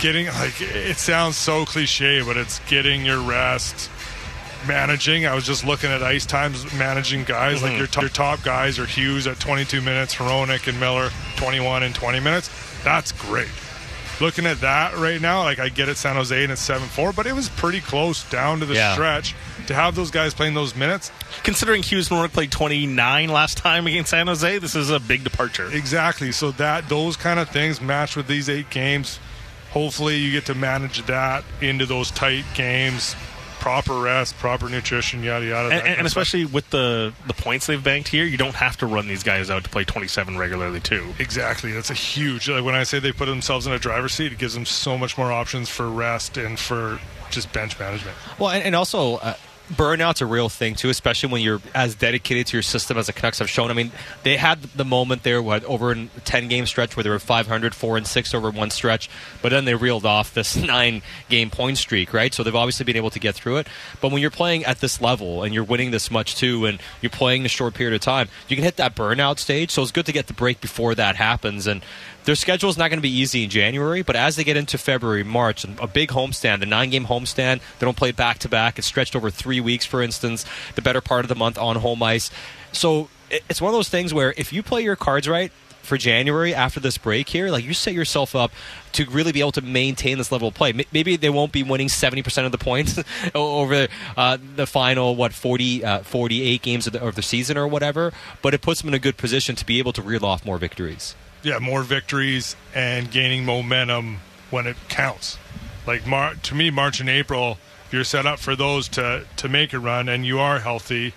getting 0.00 0.26
like 0.26 0.60
it 0.60 0.96
sounds 0.96 1.36
so 1.36 1.64
cliche, 1.64 2.22
but 2.22 2.36
it's 2.36 2.58
getting 2.60 3.04
your 3.04 3.20
rest, 3.20 3.90
managing. 4.66 5.26
I 5.26 5.34
was 5.34 5.44
just 5.44 5.64
looking 5.64 5.90
at 5.90 6.02
ice 6.02 6.26
times, 6.26 6.64
managing 6.74 7.24
guys 7.24 7.56
mm-hmm. 7.58 7.66
like 7.66 7.78
your, 7.78 7.86
t- 7.86 8.00
your 8.00 8.10
top 8.10 8.42
guys 8.42 8.78
are 8.78 8.86
Hughes 8.86 9.26
at 9.26 9.38
22 9.38 9.80
minutes, 9.80 10.14
Hronek 10.14 10.66
and 10.66 10.80
Miller 10.80 11.10
21 11.36 11.82
and 11.82 11.94
20 11.94 12.20
minutes. 12.20 12.50
That's 12.82 13.12
great. 13.12 13.48
Looking 14.20 14.44
at 14.44 14.60
that 14.60 14.96
right 14.96 15.20
now, 15.20 15.44
like 15.44 15.58
I 15.58 15.70
get 15.70 15.88
it, 15.88 15.96
San 15.96 16.16
Jose 16.16 16.42
and 16.42 16.52
it's 16.52 16.60
seven 16.60 16.88
four, 16.88 17.12
but 17.12 17.26
it 17.26 17.32
was 17.34 17.48
pretty 17.48 17.80
close 17.80 18.28
down 18.28 18.60
to 18.60 18.66
the 18.66 18.74
yeah. 18.74 18.92
stretch 18.92 19.34
to 19.66 19.74
have 19.74 19.94
those 19.94 20.10
guys 20.10 20.34
playing 20.34 20.52
those 20.52 20.76
minutes. 20.76 21.10
Considering 21.42 21.82
Hughes 21.82 22.10
and 22.10 22.20
Hronek 22.20 22.32
played 22.32 22.50
29 22.52 23.28
last 23.30 23.56
time 23.56 23.86
against 23.86 24.10
San 24.10 24.26
Jose, 24.26 24.58
this 24.58 24.74
is 24.74 24.90
a 24.90 25.00
big 25.00 25.24
departure. 25.24 25.70
Exactly. 25.72 26.32
So 26.32 26.50
that 26.52 26.88
those 26.90 27.16
kind 27.16 27.40
of 27.40 27.48
things 27.48 27.80
matched 27.80 28.14
with 28.14 28.26
these 28.26 28.50
eight 28.50 28.68
games 28.68 29.18
hopefully 29.70 30.16
you 30.16 30.32
get 30.32 30.46
to 30.46 30.54
manage 30.54 31.04
that 31.06 31.44
into 31.60 31.86
those 31.86 32.10
tight 32.10 32.44
games 32.54 33.14
proper 33.60 34.00
rest, 34.00 34.36
proper 34.38 34.68
nutrition, 34.68 35.22
yada 35.22 35.44
yada. 35.44 35.68
And, 35.68 35.98
and 35.98 36.06
especially 36.06 36.46
with 36.46 36.68
the 36.70 37.12
the 37.26 37.34
points 37.34 37.66
they've 37.66 37.82
banked 37.82 38.08
here, 38.08 38.24
you 38.24 38.36
don't 38.36 38.54
have 38.54 38.76
to 38.78 38.86
run 38.86 39.06
these 39.06 39.22
guys 39.22 39.50
out 39.50 39.62
to 39.64 39.70
play 39.70 39.84
27 39.84 40.36
regularly 40.36 40.80
too. 40.80 41.14
Exactly, 41.18 41.70
that's 41.72 41.90
a 41.90 41.94
huge. 41.94 42.48
Like 42.48 42.64
when 42.64 42.74
I 42.74 42.82
say 42.82 42.98
they 42.98 43.12
put 43.12 43.26
themselves 43.26 43.66
in 43.66 43.72
a 43.72 43.78
driver's 43.78 44.14
seat, 44.14 44.32
it 44.32 44.38
gives 44.38 44.54
them 44.54 44.66
so 44.66 44.98
much 44.98 45.16
more 45.16 45.30
options 45.30 45.68
for 45.68 45.88
rest 45.88 46.36
and 46.36 46.58
for 46.58 46.98
just 47.30 47.52
bench 47.52 47.78
management. 47.78 48.16
Well, 48.38 48.50
and, 48.50 48.64
and 48.64 48.74
also. 48.74 49.16
Uh, 49.16 49.34
burnout's 49.70 50.20
a 50.20 50.26
real 50.26 50.48
thing 50.48 50.74
too, 50.74 50.88
especially 50.90 51.32
when 51.32 51.42
you're 51.42 51.60
as 51.74 51.94
dedicated 51.94 52.46
to 52.48 52.56
your 52.56 52.62
system 52.62 52.98
as 52.98 53.06
the 53.06 53.12
Canucks 53.12 53.38
have 53.38 53.48
shown. 53.48 53.70
I 53.70 53.74
mean, 53.74 53.92
they 54.22 54.36
had 54.36 54.62
the 54.62 54.84
moment 54.84 55.22
there, 55.22 55.42
what 55.42 55.64
over 55.64 55.92
a 55.92 56.06
ten 56.24 56.48
game 56.48 56.66
stretch 56.66 56.96
where 56.96 57.04
they 57.04 57.10
were 57.10 57.18
500, 57.18 57.74
four 57.74 57.96
and 57.96 58.06
six 58.06 58.34
over 58.34 58.50
one 58.50 58.70
stretch, 58.70 59.08
but 59.42 59.50
then 59.50 59.64
they 59.64 59.74
reeled 59.74 60.04
off 60.04 60.34
this 60.34 60.56
nine 60.70 61.02
game 61.28 61.50
point 61.50 61.78
streak, 61.78 62.12
right? 62.12 62.34
So 62.34 62.42
they've 62.42 62.54
obviously 62.54 62.84
been 62.84 62.96
able 62.96 63.10
to 63.10 63.20
get 63.20 63.34
through 63.34 63.58
it. 63.58 63.68
But 64.00 64.12
when 64.12 64.20
you're 64.20 64.30
playing 64.30 64.64
at 64.64 64.80
this 64.80 65.00
level 65.00 65.42
and 65.42 65.54
you're 65.54 65.64
winning 65.64 65.90
this 65.90 66.10
much 66.10 66.36
too, 66.36 66.66
and 66.66 66.80
you're 67.00 67.10
playing 67.10 67.44
a 67.44 67.48
short 67.48 67.74
period 67.74 67.94
of 67.94 68.00
time, 68.00 68.28
you 68.48 68.56
can 68.56 68.64
hit 68.64 68.76
that 68.76 68.94
burnout 68.96 69.38
stage. 69.38 69.70
So 69.70 69.82
it's 69.82 69.92
good 69.92 70.06
to 70.06 70.12
get 70.12 70.26
the 70.26 70.34
break 70.34 70.60
before 70.60 70.94
that 70.94 71.16
happens. 71.16 71.66
And 71.66 71.82
their 72.24 72.34
schedule 72.34 72.70
is 72.70 72.76
not 72.76 72.88
going 72.88 72.98
to 72.98 73.02
be 73.02 73.10
easy 73.10 73.44
in 73.44 73.50
January, 73.50 74.02
but 74.02 74.16
as 74.16 74.36
they 74.36 74.44
get 74.44 74.56
into 74.56 74.78
February, 74.78 75.24
March, 75.24 75.64
a 75.64 75.86
big 75.86 76.10
homestand, 76.10 76.60
the 76.60 76.66
nine 76.66 76.90
game 76.90 77.06
homestand, 77.06 77.60
they 77.78 77.86
don't 77.86 77.96
play 77.96 78.12
back 78.12 78.38
to 78.40 78.48
back. 78.48 78.78
It's 78.78 78.86
stretched 78.86 79.16
over 79.16 79.30
three 79.30 79.60
weeks, 79.60 79.86
for 79.86 80.02
instance, 80.02 80.44
the 80.74 80.82
better 80.82 81.00
part 81.00 81.24
of 81.24 81.28
the 81.28 81.34
month 81.34 81.58
on 81.58 81.76
home 81.76 82.02
ice. 82.02 82.30
So 82.72 83.08
it's 83.30 83.60
one 83.60 83.70
of 83.70 83.74
those 83.74 83.88
things 83.88 84.12
where 84.12 84.34
if 84.36 84.52
you 84.52 84.62
play 84.62 84.82
your 84.82 84.96
cards 84.96 85.28
right, 85.28 85.52
for 85.82 85.96
January 85.96 86.54
after 86.54 86.78
this 86.78 86.98
break 86.98 87.28
here, 87.28 87.50
like 87.50 87.64
you 87.64 87.74
set 87.74 87.94
yourself 87.94 88.36
up 88.36 88.52
to 88.92 89.04
really 89.06 89.32
be 89.32 89.40
able 89.40 89.52
to 89.52 89.62
maintain 89.62 90.18
this 90.18 90.30
level 90.30 90.48
of 90.48 90.54
play. 90.54 90.72
Maybe 90.92 91.16
they 91.16 91.30
won't 91.30 91.52
be 91.52 91.62
winning 91.62 91.88
70% 91.88 92.46
of 92.46 92.52
the 92.52 92.58
points 92.58 93.02
over 93.34 93.88
uh, 94.16 94.38
the 94.56 94.66
final, 94.66 95.16
what, 95.16 95.32
40, 95.32 95.84
uh, 95.84 95.98
48 96.00 96.62
games 96.62 96.86
of 96.86 96.92
the, 96.92 97.02
of 97.02 97.14
the 97.14 97.22
season 97.22 97.56
or 97.56 97.66
whatever, 97.66 98.12
but 98.42 98.54
it 98.54 98.62
puts 98.62 98.80
them 98.80 98.88
in 98.88 98.94
a 98.94 98.98
good 98.98 99.16
position 99.16 99.56
to 99.56 99.66
be 99.66 99.78
able 99.78 99.92
to 99.92 100.02
reel 100.02 100.24
off 100.24 100.44
more 100.44 100.58
victories 100.58 101.14
yeah, 101.42 101.58
more 101.58 101.82
victories 101.82 102.56
and 102.74 103.10
gaining 103.10 103.44
momentum 103.44 104.18
when 104.50 104.66
it 104.66 104.76
counts. 104.88 105.38
Like 105.86 106.06
Mar- 106.06 106.34
to 106.34 106.54
me, 106.54 106.70
March 106.70 107.00
and 107.00 107.08
April, 107.08 107.58
if 107.86 107.92
you're 107.92 108.04
set 108.04 108.26
up 108.26 108.38
for 108.38 108.54
those 108.54 108.88
to 108.90 109.24
to 109.36 109.48
make 109.48 109.72
a 109.72 109.78
run 109.78 110.08
and 110.08 110.24
you 110.26 110.38
are 110.38 110.60
healthy, 110.60 111.14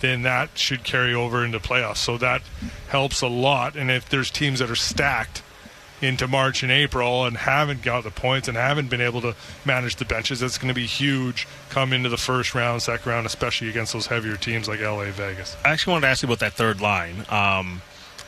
then 0.00 0.22
that 0.22 0.58
should 0.58 0.84
carry 0.84 1.14
over 1.14 1.44
into 1.44 1.58
playoffs. 1.60 1.98
So 1.98 2.18
that 2.18 2.42
helps 2.88 3.22
a 3.22 3.28
lot. 3.28 3.76
And 3.76 3.90
if 3.90 4.08
there's 4.08 4.30
teams 4.30 4.58
that 4.58 4.70
are 4.70 4.76
stacked 4.76 5.42
into 6.02 6.26
March 6.26 6.64
and 6.64 6.72
April 6.72 7.24
and 7.24 7.36
haven't 7.36 7.82
got 7.82 8.02
the 8.02 8.10
points 8.10 8.48
and 8.48 8.56
haven't 8.56 8.90
been 8.90 9.00
able 9.00 9.20
to 9.20 9.36
manage 9.64 9.96
the 9.96 10.04
benches, 10.04 10.40
that's 10.40 10.58
going 10.58 10.68
to 10.68 10.74
be 10.74 10.86
huge 10.86 11.46
come 11.70 11.92
into 11.92 12.08
the 12.08 12.16
first 12.16 12.54
round, 12.54 12.82
second 12.82 13.08
round, 13.08 13.24
especially 13.24 13.68
against 13.68 13.92
those 13.92 14.06
heavier 14.08 14.36
teams 14.36 14.68
like 14.68 14.80
LA 14.80 15.04
Vegas. 15.12 15.56
I 15.64 15.70
actually 15.70 15.92
wanted 15.92 16.06
to 16.06 16.10
ask 16.10 16.22
you 16.22 16.26
about 16.26 16.40
that 16.40 16.54
third 16.54 16.80
line. 16.80 17.24
Um, 17.28 17.80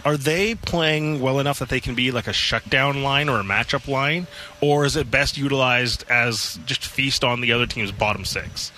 are 0.04 0.16
they 0.16 0.54
playing 0.54 1.20
well 1.20 1.40
enough 1.40 1.58
that 1.60 1.68
they 1.68 1.80
can 1.80 1.94
be 1.94 2.10
like 2.10 2.26
a 2.26 2.32
shutdown 2.32 3.02
line 3.02 3.28
or 3.28 3.40
a 3.40 3.42
matchup 3.42 3.88
line, 3.88 4.26
or 4.60 4.84
is 4.84 4.96
it 4.96 5.10
best 5.10 5.36
utilized 5.38 6.04
as 6.08 6.58
just 6.66 6.84
feast 6.84 7.24
on 7.24 7.40
the 7.40 7.52
other 7.52 7.66
team's 7.66 7.92
bottom 7.92 8.24
six? 8.24 8.70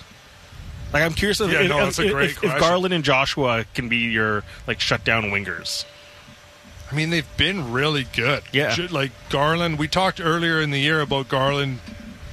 Like 0.93 1.03
I'm 1.03 1.13
curious 1.13 1.41
if, 1.41 1.51
yeah, 1.51 1.61
if, 1.61 1.69
no, 1.69 1.87
if, 1.87 1.99
if, 1.99 2.43
if 2.43 2.59
Garland 2.59 2.93
and 2.93 3.03
Joshua 3.03 3.65
can 3.73 3.89
be 3.89 3.97
your 3.97 4.43
like 4.67 4.79
shutdown 4.79 5.25
wingers. 5.25 5.85
I 6.89 6.95
mean, 6.95 7.09
they've 7.09 7.37
been 7.37 7.73
really 7.73 8.05
good. 8.15 8.43
Yeah, 8.53 8.75
like 8.89 9.11
Garland. 9.29 9.77
We 9.77 9.89
talked 9.89 10.21
earlier 10.21 10.61
in 10.61 10.71
the 10.71 10.79
year 10.79 11.01
about 11.01 11.27
Garland 11.27 11.79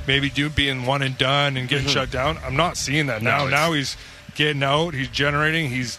maybe 0.06 0.30
do 0.30 0.48
being 0.50 0.86
one 0.86 1.02
and 1.02 1.16
done 1.18 1.56
and 1.56 1.68
getting 1.68 1.86
mm-hmm. 1.86 1.94
shut 1.94 2.10
down. 2.10 2.38
I'm 2.44 2.56
not 2.56 2.76
seeing 2.76 3.06
that 3.06 3.22
now. 3.22 3.44
No, 3.44 3.50
now 3.50 3.72
he's 3.72 3.96
getting 4.36 4.62
out. 4.62 4.94
He's 4.94 5.08
generating. 5.08 5.70
He's 5.70 5.98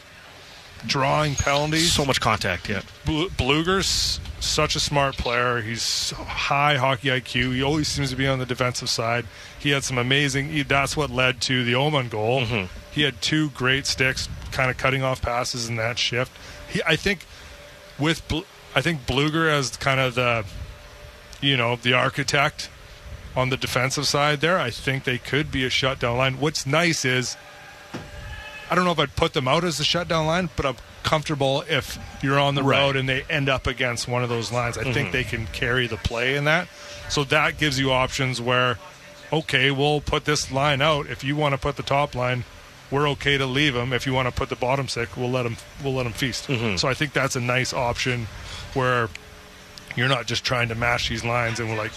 drawing 0.88 1.36
penalties. 1.36 1.92
So 1.92 2.06
much 2.06 2.22
contact, 2.22 2.70
yeah. 2.70 2.82
Blueger's 3.06 4.20
such 4.40 4.76
a 4.76 4.80
smart 4.80 5.18
player. 5.18 5.62
He's 5.62 6.12
high 6.12 6.78
hockey 6.78 7.10
IQ. 7.10 7.54
He 7.54 7.64
always 7.64 7.88
seems 7.88 8.12
to 8.12 8.16
be 8.16 8.28
on 8.28 8.40
the 8.40 8.46
defensive 8.46 8.90
side. 8.90 9.26
He 9.60 9.72
had 9.72 9.84
some 9.84 9.98
amazing. 9.98 10.64
That's 10.68 10.96
what 10.96 11.10
led 11.10 11.42
to 11.42 11.64
the 11.64 11.76
Aman 11.76 12.10
goal. 12.10 12.42
Mm-hmm. 12.42 12.66
He 12.92 13.02
had 13.02 13.22
two 13.22 13.50
great 13.52 13.86
sticks, 13.86 14.30
kind 14.52 14.70
of 14.70 14.78
cutting 14.78 15.04
off 15.04 15.22
passes 15.22 15.68
in 15.68 15.76
that 15.78 15.98
shift. 15.98 16.32
He, 16.70 16.82
I 16.86 16.96
think, 16.96 17.26
with 18.00 18.22
I 18.76 18.82
think 18.82 19.06
Blueger 19.06 19.50
as 19.50 19.76
kind 19.78 20.00
of 20.00 20.16
the, 20.16 20.46
you 21.42 21.58
know, 21.58 21.76
the 21.76 21.94
architect 21.94 22.70
on 23.36 23.50
the 23.50 23.58
defensive 23.58 24.08
side 24.08 24.42
there. 24.42 24.60
I 24.60 24.70
think 24.70 25.04
they 25.04 25.18
could 25.18 25.52
be 25.52 25.66
a 25.66 25.70
shutdown 25.70 26.18
line. 26.18 26.40
What's 26.40 26.66
nice 26.66 27.04
is 27.06 27.36
I 28.70 28.76
don't 28.76 28.86
know 28.86 28.92
if 28.92 29.00
I'd 29.00 29.16
put 29.16 29.34
them 29.34 29.48
out 29.48 29.64
as 29.64 29.78
the 29.78 29.84
shutdown 29.84 30.26
line, 30.26 30.50
but 30.56 30.66
I'm 30.66 30.76
comfortable 31.04 31.64
if 31.70 32.00
you're 32.22 32.40
on 32.40 32.56
the 32.56 32.64
right. 32.64 32.80
road 32.80 32.96
and 32.96 33.08
they 33.08 33.24
end 33.30 33.48
up 33.48 33.68
against 33.68 34.08
one 34.08 34.24
of 34.24 34.30
those 34.30 34.52
lines. 34.52 34.78
I 34.78 34.84
mm-hmm. 34.84 34.94
think 34.94 35.12
they 35.12 35.24
can 35.24 35.46
carry 35.48 35.88
the 35.88 35.98
play 35.98 36.36
in 36.36 36.46
that. 36.46 36.68
So 37.10 37.24
that 37.26 37.60
gives 37.60 37.80
you 37.80 37.92
options 37.92 38.42
where, 38.42 38.80
okay, 39.32 39.70
we'll 39.70 40.02
put 40.02 40.26
this 40.26 40.52
line 40.52 40.82
out. 40.82 41.08
If 41.08 41.24
you 41.24 41.36
want 41.36 41.54
to 41.54 41.60
put 41.60 41.76
the 41.76 41.84
top 41.84 42.16
line, 42.16 42.44
we're 42.90 43.08
okay 43.10 43.38
to 43.38 43.46
leave 43.46 43.74
them. 43.74 43.94
If 43.94 44.06
you 44.06 44.14
want 44.14 44.28
to 44.28 44.34
put 44.34 44.50
the 44.50 44.56
bottom 44.56 44.88
six, 44.88 45.16
we'll 45.16 45.30
let 45.30 45.44
them 45.44 45.58
we'll 45.84 45.94
let 45.94 46.04
them 46.04 46.14
feast. 46.14 46.48
Mm-hmm. 46.48 46.78
So 46.78 46.88
I 46.88 46.94
think 46.94 47.14
that's 47.14 47.36
a 47.36 47.42
nice 47.42 47.74
option 47.74 48.28
where 48.74 49.10
you're 49.96 50.08
not 50.08 50.26
just 50.26 50.44
trying 50.44 50.70
to 50.70 50.76
mash 50.76 51.10
these 51.10 51.24
lines 51.24 51.60
and 51.60 51.70
we're 51.70 51.78
like 51.78 51.92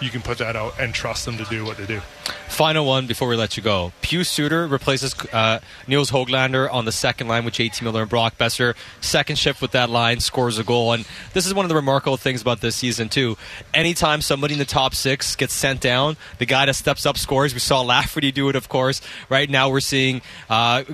you 0.00 0.10
can 0.10 0.22
put 0.22 0.38
that 0.38 0.56
out 0.56 0.74
and 0.78 0.94
trust 0.94 1.24
them 1.24 1.38
to 1.38 1.44
do 1.44 1.64
what 1.64 1.76
they 1.76 1.86
do. 1.86 2.00
Final 2.48 2.86
one 2.86 3.06
before 3.06 3.28
we 3.28 3.36
let 3.36 3.56
you 3.56 3.62
go. 3.62 3.92
Pius 4.02 4.28
Suter 4.28 4.66
replaces 4.66 5.14
uh, 5.32 5.60
Nils 5.86 6.10
Hoglander 6.10 6.72
on 6.72 6.84
the 6.84 6.92
second 6.92 7.28
line 7.28 7.44
with 7.44 7.54
JT 7.54 7.82
Miller 7.82 8.02
and 8.02 8.10
Brock 8.10 8.38
Boeser. 8.38 8.74
Second 9.00 9.36
shift 9.36 9.60
with 9.60 9.72
that 9.72 9.90
line 9.90 10.20
scores 10.20 10.58
a 10.58 10.64
goal. 10.64 10.92
And 10.92 11.06
this 11.32 11.46
is 11.46 11.54
one 11.54 11.64
of 11.64 11.68
the 11.68 11.74
remarkable 11.74 12.16
things 12.16 12.42
about 12.42 12.60
this 12.60 12.76
season, 12.76 13.08
too. 13.08 13.36
Anytime 13.74 14.22
somebody 14.22 14.54
in 14.54 14.58
the 14.58 14.64
top 14.64 14.94
six 14.94 15.36
gets 15.36 15.52
sent 15.52 15.80
down, 15.80 16.16
the 16.38 16.46
guy 16.46 16.66
that 16.66 16.74
steps 16.74 17.04
up 17.06 17.18
scores. 17.18 17.52
We 17.52 17.60
saw 17.60 17.80
Lafferty 17.82 18.32
do 18.32 18.48
it, 18.48 18.56
of 18.56 18.68
course. 18.68 19.00
Right 19.28 19.50
now 19.50 19.68
we're 19.68 19.80
seeing. 19.80 20.22
Uh, 20.48 20.84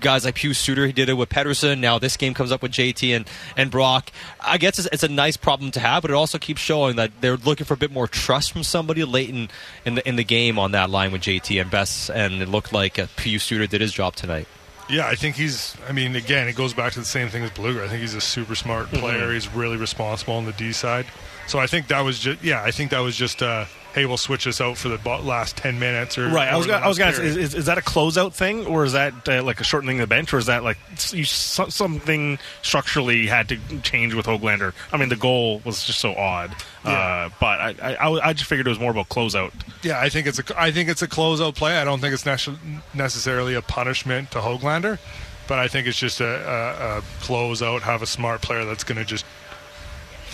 guys 0.00 0.24
like 0.24 0.36
Pius 0.36 0.58
Suter. 0.58 0.86
He 0.86 0.92
did 0.92 1.08
it 1.08 1.14
with 1.14 1.28
Pettersson. 1.28 1.78
Now 1.80 1.98
this 1.98 2.16
game 2.16 2.34
comes 2.34 2.52
up 2.52 2.62
with 2.62 2.72
JT 2.72 3.14
and, 3.14 3.28
and 3.56 3.70
Brock. 3.70 4.10
I 4.40 4.58
guess 4.58 4.78
it's, 4.78 4.88
it's, 4.92 5.02
a 5.02 5.08
nice 5.08 5.36
problem 5.36 5.70
to 5.72 5.80
have, 5.80 6.02
but 6.02 6.10
it 6.10 6.14
also 6.14 6.38
keeps 6.38 6.60
showing 6.60 6.96
that 6.96 7.10
they're 7.20 7.36
looking 7.36 7.64
for 7.64 7.74
a 7.74 7.76
bit 7.76 7.92
more 7.92 8.06
trust 8.08 8.52
from 8.52 8.62
somebody 8.62 9.04
late 9.04 9.30
in, 9.30 9.48
in 9.84 9.94
the 9.96 10.08
in 10.08 10.16
the 10.16 10.24
game 10.24 10.58
on 10.58 10.72
that 10.72 10.90
line 10.90 11.12
with 11.12 11.22
JT 11.22 11.60
and 11.60 11.70
Bess. 11.70 12.10
And 12.10 12.42
it 12.42 12.48
looked 12.48 12.72
like 12.72 12.98
uh, 12.98 13.06
Pius 13.16 13.44
Suter 13.44 13.66
did 13.66 13.80
his 13.80 13.92
job 13.92 14.16
tonight. 14.16 14.48
Yeah, 14.88 15.06
I 15.06 15.14
think 15.14 15.36
he's. 15.36 15.76
I 15.86 15.92
mean, 15.92 16.16
again, 16.16 16.48
it 16.48 16.56
goes 16.56 16.72
back 16.72 16.94
to 16.94 16.98
the 16.98 17.04
same 17.04 17.28
thing 17.28 17.42
as 17.42 17.50
Blueger. 17.50 17.84
I 17.84 17.88
think 17.88 18.00
he's 18.00 18.14
a 18.14 18.20
super 18.20 18.54
smart 18.54 18.86
mm-hmm. 18.86 19.00
player. 19.00 19.24
Mm-hmm. 19.24 19.34
He's 19.34 19.54
really 19.54 19.76
responsible 19.76 20.34
on 20.34 20.46
the 20.46 20.52
D 20.52 20.72
side. 20.72 21.06
So 21.46 21.58
I 21.58 21.66
think 21.66 21.88
that 21.88 22.00
was 22.00 22.18
just. 22.18 22.42
Yeah, 22.42 22.62
I 22.62 22.70
think 22.70 22.90
that 22.92 23.00
was 23.00 23.16
just. 23.16 23.42
Uh, 23.42 23.66
hey, 23.98 24.06
we'll 24.06 24.16
switch 24.16 24.44
this 24.44 24.60
out 24.60 24.76
for 24.76 24.88
the 24.88 24.98
last 25.22 25.56
10 25.56 25.80
minutes 25.80 26.16
or 26.16 26.28
right. 26.28 26.48
I 26.48 26.56
was 26.56 26.66
gonna, 26.66 26.84
I 26.84 26.88
was 26.88 26.98
going 26.98 27.12
to 27.12 27.22
is, 27.22 27.36
is, 27.36 27.54
is, 27.54 27.66
that 27.66 27.78
a 27.78 27.80
closeout 27.80 28.32
thing 28.32 28.64
or 28.66 28.84
is 28.84 28.92
that 28.92 29.28
uh, 29.28 29.42
like 29.42 29.60
a 29.60 29.64
shortening 29.64 29.98
the 29.98 30.06
bench 30.06 30.32
or 30.32 30.38
is 30.38 30.46
that 30.46 30.62
like 30.62 30.78
you, 31.10 31.24
something 31.24 32.38
structurally 32.62 33.26
had 33.26 33.48
to 33.48 33.58
change 33.82 34.14
with 34.14 34.26
Hoglander? 34.26 34.72
I 34.92 34.98
mean, 34.98 35.08
the 35.08 35.16
goal 35.16 35.60
was 35.64 35.84
just 35.84 35.98
so 35.98 36.14
odd, 36.14 36.54
yeah. 36.84 36.90
uh, 36.90 37.30
but 37.40 37.60
I, 37.60 37.94
I, 37.96 38.28
I, 38.28 38.32
just 38.34 38.48
figured 38.48 38.68
it 38.68 38.70
was 38.70 38.78
more 38.78 38.92
about 38.92 39.08
closeout. 39.08 39.52
Yeah, 39.82 39.98
I 40.00 40.08
think 40.08 40.28
it's 40.28 40.38
a 40.38 40.60
I 40.60 40.70
think 40.70 40.88
it's 40.88 41.02
a 41.02 41.08
closeout 41.08 41.56
play. 41.56 41.76
I 41.76 41.84
don't 41.84 42.00
think 42.00 42.14
it's 42.14 42.26
necessarily 42.94 43.54
a 43.54 43.62
punishment 43.62 44.30
to 44.30 44.38
Hoglander, 44.38 45.00
but 45.48 45.58
I 45.58 45.66
think 45.66 45.88
it's 45.88 45.98
just 45.98 46.20
a, 46.20 46.24
a, 46.24 46.98
a 46.98 47.02
closeout. 47.20 47.82
Have 47.82 48.02
a 48.02 48.06
smart 48.06 48.42
player 48.42 48.64
that's 48.64 48.84
going 48.84 48.98
to 48.98 49.04
just 49.04 49.24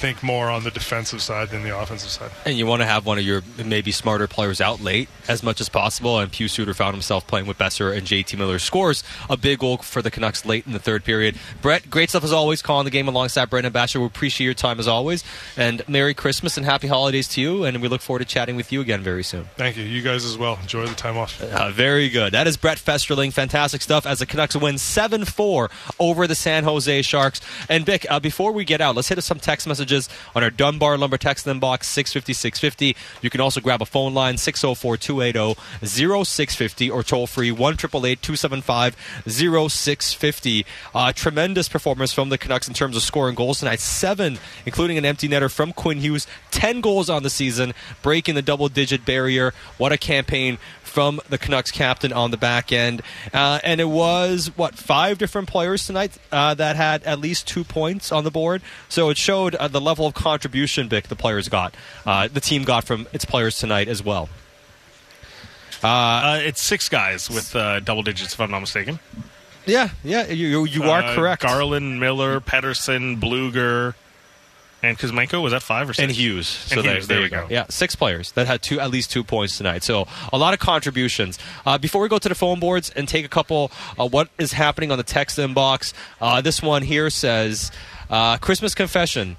think 0.05 0.23
more 0.23 0.51
on 0.51 0.64
the 0.64 0.71
defensive 0.71 1.23
side 1.23 1.49
than 1.49 1.62
the 1.62 1.75
offensive 1.75 2.11
side. 2.11 2.31
And 2.45 2.59
you 2.59 2.67
want 2.67 2.83
to 2.83 2.87
have 2.87 3.07
one 3.07 3.17
of 3.17 3.25
your 3.25 3.40
maybe 3.64 3.90
smarter 3.90 4.27
players 4.27 4.61
out 4.61 4.83
late 4.83 5.09
as 5.29 5.43
much 5.43 5.62
as 5.62 5.71
possible. 5.71 6.19
And 6.19 6.31
Pius 6.31 6.53
Suter 6.53 6.75
found 6.75 6.95
himself 6.95 7.27
playing 7.27 7.47
with 7.47 7.57
Boeser 7.57 7.97
and 7.97 8.07
JT 8.07 8.37
Miller 8.37 8.59
scores 8.59 9.03
a 9.31 9.38
big 9.38 9.61
goal 9.61 9.79
for 9.79 10.03
the 10.03 10.11
Canucks 10.11 10.45
late 10.45 10.67
in 10.67 10.75
the 10.75 10.79
third 10.79 11.05
period. 11.05 11.38
Brett, 11.62 11.88
great 11.88 12.11
stuff 12.11 12.23
as 12.23 12.35
always, 12.35 12.61
calling 12.61 12.85
the 12.85 12.90
game 12.90 13.09
alongside 13.09 13.49
Brendan 13.49 13.73
Batchelor. 13.73 14.03
We 14.03 14.09
appreciate 14.09 14.45
your 14.45 14.53
time 14.53 14.79
as 14.79 14.87
always. 14.87 15.25
And 15.57 15.83
Merry 15.88 16.12
Christmas 16.12 16.59
and 16.59 16.67
Happy 16.67 16.87
Holidays 16.87 17.27
to 17.29 17.40
you. 17.40 17.64
And 17.64 17.81
we 17.81 17.88
look 17.88 18.03
forward 18.03 18.19
to 18.19 18.27
chatting 18.27 18.57
with 18.57 18.73
you 18.73 18.83
again 18.83 19.03
very 19.03 19.25
soon. 19.25 19.47
Thank 19.57 19.79
you. 19.79 19.85
You 19.85 20.03
guys 20.03 20.27
as 20.27 20.37
well. 20.37 20.59
Enjoy 20.61 20.85
the 20.85 20.95
time 20.95 21.17
off. 21.17 21.43
Uh, 21.43 21.71
very 21.71 22.11
good. 22.11 22.35
That 22.35 22.47
is 22.47 22.59
Brett 22.59 22.79
Festerling. 22.79 23.31
Fantastic 23.31 23.81
stuff 23.81 24.05
as 24.05 24.19
the 24.19 24.27
Canucks 24.27 24.55
win 24.55 24.77
7 24.77 25.25
4 25.25 25.71
over 25.99 26.27
the 26.27 26.35
San 26.35 26.64
Jose 26.64 27.01
Sharks. 27.01 27.40
And 27.71 27.87
Vic, 27.87 28.05
uh, 28.11 28.21
before 28.21 28.53
we 28.53 28.67
get 28.67 28.83
out, 28.83 28.95
let's 28.95 29.09
hit 29.09 29.17
us 29.17 29.25
some 29.25 29.38
text 29.38 29.67
messages 29.67 29.93
on 30.35 30.42
our 30.42 30.50
Dunbar 30.50 30.98
Lumber 30.98 31.18
text 31.18 31.46
inbox 31.46 31.85
650 31.85 32.33
650. 32.33 32.96
You 33.22 33.30
can 33.30 33.40
also 33.40 33.61
grab 33.61 33.83
a 33.83 33.87
phone 33.87 34.14
line 34.14 34.37
604 34.37 34.96
280 34.96 35.61
0650 35.85 36.90
or 36.90 37.02
toll 37.02 37.26
free 37.26 37.50
1 37.50 37.76
275 37.76 38.96
0650. 39.26 40.66
Uh, 40.94 41.12
tremendous 41.12 41.68
performance 41.68 42.12
from 42.12 42.28
the 42.28 42.38
Canucks 42.38 42.68
in 42.68 42.74
terms 42.74 42.96
of 42.96 43.02
scoring 43.02 43.35
goals 43.35 43.61
tonight. 43.61 43.80
Seven, 43.80 44.38
including 44.66 44.98
an 44.98 45.04
empty 45.04 45.28
netter 45.28 45.50
from 45.50 45.72
Quinn 45.72 45.98
Hughes. 45.98 46.26
10 46.50 46.80
goals 46.80 47.11
on 47.11 47.22
the 47.22 47.30
season, 47.30 47.74
breaking 48.02 48.35
the 48.35 48.42
double 48.42 48.68
digit 48.68 49.04
barrier. 49.04 49.52
What 49.78 49.92
a 49.92 49.98
campaign 49.98 50.59
from 50.94 51.20
the 51.28 51.38
Canucks 51.38 51.72
captain 51.72 52.12
on 52.12 52.30
the 52.30 52.37
back 52.37 52.70
end. 52.70 53.02
Uh, 53.33 53.59
and 53.64 53.80
it 53.80 53.88
was, 53.88 54.52
what, 54.54 54.76
five 54.76 55.18
different 55.18 55.48
players 55.48 55.88
tonight 55.88 56.16
uh, 56.30 56.54
that 56.54 56.76
had 56.76 57.02
at 57.02 57.18
least 57.18 57.48
two 57.48 57.64
points 57.64 58.12
on 58.12 58.22
the 58.22 58.30
board. 58.30 58.62
So 58.88 59.11
it 59.11 59.18
showed 59.18 59.57
uh, 59.57 59.66
the 59.66 59.80
level 59.80 60.07
of 60.07 60.14
contribution, 60.14 60.88
Vic, 60.88 61.09
the 61.09 61.16
players 61.16 61.48
got, 61.48 61.74
uh, 62.07 62.28
the 62.28 62.40
team 62.40 62.62
got 62.62 62.85
from 62.85 63.09
its 63.12 63.24
players 63.24 63.59
tonight 63.59 63.88
as 63.88 64.04
well. 64.04 64.28
Uh, 65.83 66.38
it's 66.42 66.62
six 66.62 66.88
guys 66.88 67.28
with 67.28 67.57
uh, 67.57 67.80
double 67.80 68.04
digits, 68.04 68.33
if 68.33 68.40
I'm 68.40 68.52
not 68.52 68.61
mistaken. 68.61 69.00
Yeah, 69.66 69.88
yeah, 70.04 70.28
you, 70.28 70.64
you 70.64 70.85
are 70.85 71.02
Uh, 71.02 71.14
correct. 71.16 71.42
Garland, 71.42 71.98
Miller, 71.98 72.40
Pettersson, 72.40 73.20
Blueger, 73.20 73.94
and 74.85 74.99
Kuzmenko. 74.99 75.42
Was 75.42 75.53
that 75.53 75.62
five 75.62 75.88
or 75.88 75.94
six? 75.94 76.03
and 76.03 76.12
Hughes. 76.12 76.47
So 76.47 76.77
And 76.81 76.87
Hughes, 76.88 77.07
there, 77.07 77.16
there 77.18 77.25
you 77.25 77.31
go. 77.31 77.42
go. 77.42 77.55
Yeah, 77.55 77.66
six 77.68 77.94
players 77.97 78.33
that 78.33 78.47
had 78.47 78.62
two 78.62 78.81
at 78.81 78.90
least 78.90 79.11
two 79.11 79.25
points 79.25 79.57
tonight. 79.57 79.83
So 79.83 80.07
a 80.33 80.38
lot 80.38 80.55
of 80.55 80.61
contributions. 80.61 81.38
Uh, 81.66 81.79
before 81.79 82.01
we 82.03 82.09
go 82.09 82.18
to 82.18 82.29
the 82.29 82.35
phone 82.35 82.61
boards 82.61 82.90
and 82.90 83.09
take 83.09 83.25
a 83.25 83.29
couple, 83.29 83.70
uh, 83.99 84.07
what 84.09 84.29
is 84.38 84.53
happening 84.53 84.90
on 84.90 84.99
the 84.99 85.05
text 85.05 85.38
inbox? 85.38 85.92
Uh, 86.20 86.40
this 86.40 86.62
one 86.62 86.83
here 86.83 87.11
says 87.11 87.70
uh, 88.11 88.37
Christmas 88.38 88.75
confession. 88.75 89.37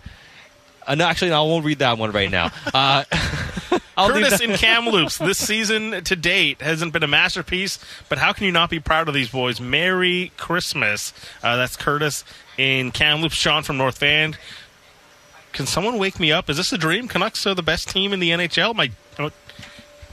Uh, 0.88 0.94
no, 0.94 1.06
actually, 1.06 1.32
no, 1.32 1.44
I 1.44 1.48
won't 1.48 1.66
read 1.66 1.80
that 1.80 1.98
one 1.98 2.12
right 2.12 2.30
now. 2.30 2.52
Uh, 2.74 3.04
Curtis 3.98 4.42
in 4.42 4.54
Kamloops 4.58 5.18
this 5.18 5.38
season 5.38 6.04
to 6.04 6.16
date 6.18 6.62
hasn't 6.62 6.92
been 6.92 7.04
a 7.04 7.08
masterpiece, 7.08 7.80
but 8.10 8.18
how 8.18 8.34
can 8.34 8.46
you 8.46 8.52
not 8.52 8.70
be 8.70 8.80
proud 8.80 9.08
of 9.08 9.14
these 9.14 9.30
boys? 9.30 9.62
Merry 9.62 10.34
Christmas. 10.36 11.14
Uh, 11.42 11.56
that's 11.56 11.78
Curtis 11.78 12.26
in 12.58 12.92
Kamloops. 12.92 13.36
Sean 13.36 13.64
from 13.64 13.78
North 13.78 13.98
Van. 14.00 14.36
Can 15.56 15.66
someone 15.66 15.98
wake 15.98 16.20
me 16.20 16.34
up? 16.34 16.50
Is 16.50 16.58
this 16.58 16.74
a 16.74 16.78
dream? 16.78 17.08
Canucks 17.08 17.48
are 17.48 17.56
the 17.56 17.64
best 17.64 17.88
team 17.88 18.12
in 18.12 18.20
the 18.20 18.32
NHL. 18.32 18.76
I, 18.78 19.32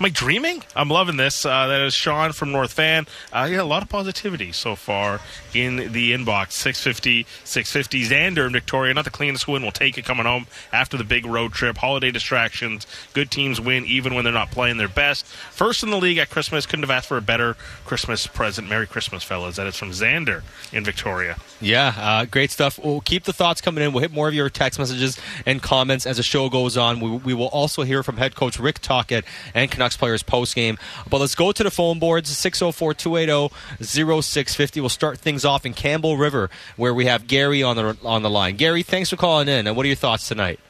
am 0.02 0.06
I 0.06 0.10
dreaming? 0.10 0.64
I'm 0.74 0.88
loving 0.88 1.16
this. 1.16 1.46
Uh, 1.46 1.68
that 1.68 1.80
is 1.82 1.94
Sean 1.94 2.32
from 2.32 2.50
North 2.50 2.72
Van. 2.72 3.06
Uh, 3.32 3.48
yeah, 3.48 3.62
a 3.62 3.64
lot 3.64 3.84
of 3.84 3.88
positivity 3.88 4.50
so 4.50 4.74
far 4.74 5.20
in 5.54 5.92
the 5.92 6.12
inbox. 6.12 6.52
650, 6.52 7.24
650. 7.44 8.08
Xander 8.08 8.44
in 8.44 8.52
Victoria, 8.52 8.92
not 8.94 9.04
the 9.04 9.10
cleanest 9.10 9.46
win. 9.46 9.62
We'll 9.62 9.70
take 9.70 9.96
it 9.96 10.04
coming 10.04 10.26
home 10.26 10.48
after 10.72 10.96
the 10.96 11.04
big 11.04 11.24
road 11.24 11.52
trip. 11.52 11.78
Holiday 11.78 12.10
distractions. 12.10 12.84
Good 13.12 13.30
teams 13.30 13.60
win 13.60 13.86
even 13.86 14.16
when 14.16 14.24
they're 14.24 14.32
not 14.32 14.50
playing 14.50 14.78
their 14.78 14.88
best. 14.88 15.24
First 15.24 15.84
in 15.84 15.90
the 15.90 15.98
league 15.98 16.18
at 16.18 16.30
Christmas. 16.30 16.66
Couldn't 16.66 16.82
have 16.82 16.90
asked 16.90 17.06
for 17.06 17.16
a 17.16 17.22
better 17.22 17.56
Christmas 17.84 18.26
present. 18.26 18.68
Merry 18.68 18.88
Christmas, 18.88 19.22
fellas. 19.22 19.54
That 19.54 19.68
is 19.68 19.76
from 19.76 19.90
Xander 19.90 20.42
in 20.72 20.84
Victoria. 20.84 21.36
Yeah, 21.60 21.94
uh, 21.96 22.24
great 22.24 22.50
stuff. 22.50 22.80
We'll 22.82 23.02
keep 23.02 23.22
the 23.22 23.32
thoughts 23.32 23.60
coming 23.60 23.84
in. 23.84 23.92
We'll 23.92 24.02
hit 24.02 24.12
more 24.12 24.26
of 24.26 24.34
your 24.34 24.50
text 24.50 24.80
messages 24.80 25.16
and 25.46 25.62
comments 25.62 26.06
as 26.06 26.16
the 26.16 26.24
show 26.24 26.48
goes 26.48 26.76
on. 26.76 26.98
We, 26.98 27.10
we 27.10 27.34
will 27.34 27.46
also 27.46 27.84
hear 27.84 28.02
from 28.02 28.16
head 28.16 28.34
coach 28.34 28.58
Rick 28.58 28.80
Tocchet 28.80 29.24
and 29.54 29.70
Canucks 29.70 29.91
players 29.96 30.22
post 30.22 30.54
game. 30.54 30.78
But 31.08 31.20
let's 31.20 31.34
go 31.34 31.52
to 31.52 31.62
the 31.62 31.70
phone 31.70 31.98
boards 31.98 32.30
604 32.30 32.94
280 32.94 33.54
0650. 33.84 34.80
We'll 34.80 34.88
start 34.88 35.18
things 35.18 35.44
off 35.44 35.66
in 35.66 35.74
Campbell 35.74 36.16
River 36.16 36.50
where 36.76 36.94
we 36.94 37.06
have 37.06 37.26
Gary 37.26 37.62
on 37.62 37.76
the 37.76 37.96
on 38.04 38.22
the 38.22 38.30
line. 38.30 38.56
Gary, 38.56 38.82
thanks 38.82 39.10
for 39.10 39.16
calling 39.16 39.48
in. 39.48 39.66
And 39.66 39.76
what 39.76 39.84
are 39.84 39.88
your 39.88 39.96
thoughts 39.96 40.28
tonight? 40.28 40.60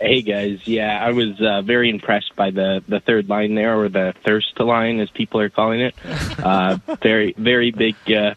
Hey 0.00 0.22
guys, 0.22 0.66
yeah, 0.66 1.02
I 1.02 1.12
was 1.12 1.40
uh, 1.40 1.62
very 1.62 1.88
impressed 1.88 2.34
by 2.36 2.50
the 2.50 2.82
the 2.88 3.00
third 3.00 3.28
line 3.28 3.54
there, 3.54 3.78
or 3.78 3.88
the 3.88 4.12
thirst 4.24 4.58
line 4.58 5.00
as 5.00 5.08
people 5.10 5.40
are 5.40 5.50
calling 5.50 5.80
it. 5.80 5.94
Uh, 6.44 6.76
very 7.00 7.32
very 7.38 7.70
big, 7.70 7.94
uh, 8.12 8.34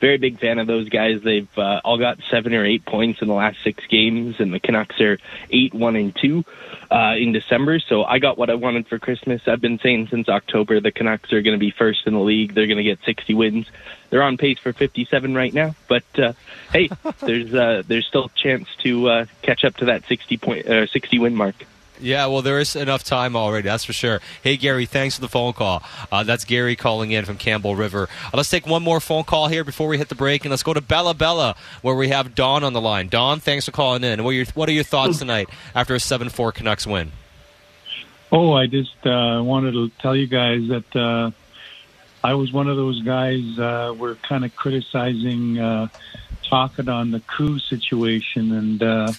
very 0.00 0.18
big 0.18 0.38
fan 0.38 0.60
of 0.60 0.68
those 0.68 0.88
guys. 0.88 1.20
They've 1.22 1.48
uh, 1.58 1.80
all 1.84 1.98
got 1.98 2.18
seven 2.30 2.54
or 2.54 2.64
eight 2.64 2.84
points 2.84 3.22
in 3.22 3.28
the 3.28 3.34
last 3.34 3.58
six 3.64 3.84
games, 3.88 4.36
and 4.38 4.54
the 4.54 4.60
Canucks 4.60 5.00
are 5.00 5.18
eight 5.50 5.74
one 5.74 5.96
and 5.96 6.14
two 6.14 6.44
uh, 6.90 7.14
in 7.16 7.32
December. 7.32 7.78
So 7.78 8.04
I 8.04 8.18
got 8.18 8.36
what 8.36 8.50
I 8.50 8.54
wanted 8.54 8.88
for 8.88 8.98
Christmas. 8.98 9.42
I've 9.46 9.60
been 9.60 9.78
saying 9.78 10.08
since 10.08 10.28
October 10.28 10.80
the 10.80 10.90
Canucks 10.90 11.32
are 11.32 11.42
going 11.42 11.54
to 11.54 11.60
be 11.60 11.70
first 11.70 12.06
in 12.06 12.14
the 12.14 12.20
league. 12.20 12.54
They're 12.54 12.66
going 12.66 12.78
to 12.78 12.84
get 12.84 12.98
sixty 13.04 13.34
wins. 13.34 13.66
They're 14.10 14.22
on 14.22 14.36
pace 14.36 14.58
for 14.58 14.72
fifty 14.72 15.04
seven 15.04 15.34
right 15.34 15.54
now, 15.54 15.74
but 15.88 16.04
uh, 16.18 16.32
hey, 16.72 16.88
there's 17.20 17.54
uh, 17.54 17.82
there's 17.86 18.06
still 18.06 18.24
a 18.24 18.38
chance 18.38 18.68
to 18.80 19.08
uh, 19.08 19.26
catch 19.42 19.64
up 19.64 19.76
to 19.78 19.86
that 19.86 20.06
sixty 20.06 20.36
point 20.36 20.66
uh, 20.66 20.86
sixty 20.86 21.18
win 21.18 21.34
mark. 21.34 21.54
Yeah, 22.00 22.26
well, 22.26 22.42
there 22.42 22.58
is 22.58 22.76
enough 22.76 23.04
time 23.04 23.36
already, 23.36 23.68
that's 23.68 23.84
for 23.84 23.92
sure. 23.92 24.20
Hey, 24.42 24.56
Gary, 24.56 24.86
thanks 24.86 25.16
for 25.16 25.20
the 25.20 25.28
phone 25.28 25.52
call. 25.52 25.82
Uh, 26.10 26.22
that's 26.22 26.44
Gary 26.44 26.76
calling 26.76 27.10
in 27.10 27.24
from 27.24 27.36
Campbell 27.36 27.76
River. 27.76 28.08
Uh, 28.26 28.36
let's 28.36 28.50
take 28.50 28.66
one 28.66 28.82
more 28.82 29.00
phone 29.00 29.24
call 29.24 29.48
here 29.48 29.64
before 29.64 29.88
we 29.88 29.98
hit 29.98 30.08
the 30.08 30.14
break, 30.14 30.44
and 30.44 30.50
let's 30.50 30.62
go 30.62 30.74
to 30.74 30.80
Bella 30.80 31.14
Bella, 31.14 31.56
where 31.82 31.94
we 31.94 32.08
have 32.08 32.34
Don 32.34 32.64
on 32.64 32.72
the 32.72 32.80
line. 32.80 33.08
Don, 33.08 33.40
thanks 33.40 33.66
for 33.66 33.72
calling 33.72 34.04
in. 34.04 34.24
What 34.24 34.30
are 34.30 34.34
your, 34.34 34.46
what 34.54 34.68
are 34.68 34.72
your 34.72 34.84
thoughts 34.84 35.18
tonight 35.18 35.48
after 35.74 35.94
a 35.94 36.00
7 36.00 36.28
4 36.28 36.52
Canucks 36.52 36.86
win? 36.86 37.12
Oh, 38.32 38.52
I 38.52 38.66
just 38.66 38.94
uh, 39.04 39.42
wanted 39.44 39.72
to 39.72 39.90
tell 40.00 40.14
you 40.14 40.26
guys 40.28 40.68
that 40.68 40.96
uh, 40.96 41.30
I 42.22 42.34
was 42.34 42.52
one 42.52 42.68
of 42.68 42.76
those 42.76 43.02
guys. 43.02 43.58
Uh, 43.58 43.94
we're 43.96 44.14
kind 44.16 44.44
of 44.44 44.54
criticizing 44.54 45.58
uh, 45.58 45.88
on 46.52 47.10
the 47.10 47.22
coup 47.26 47.58
situation, 47.58 48.52
and 48.52 48.82
uh, 48.82 49.12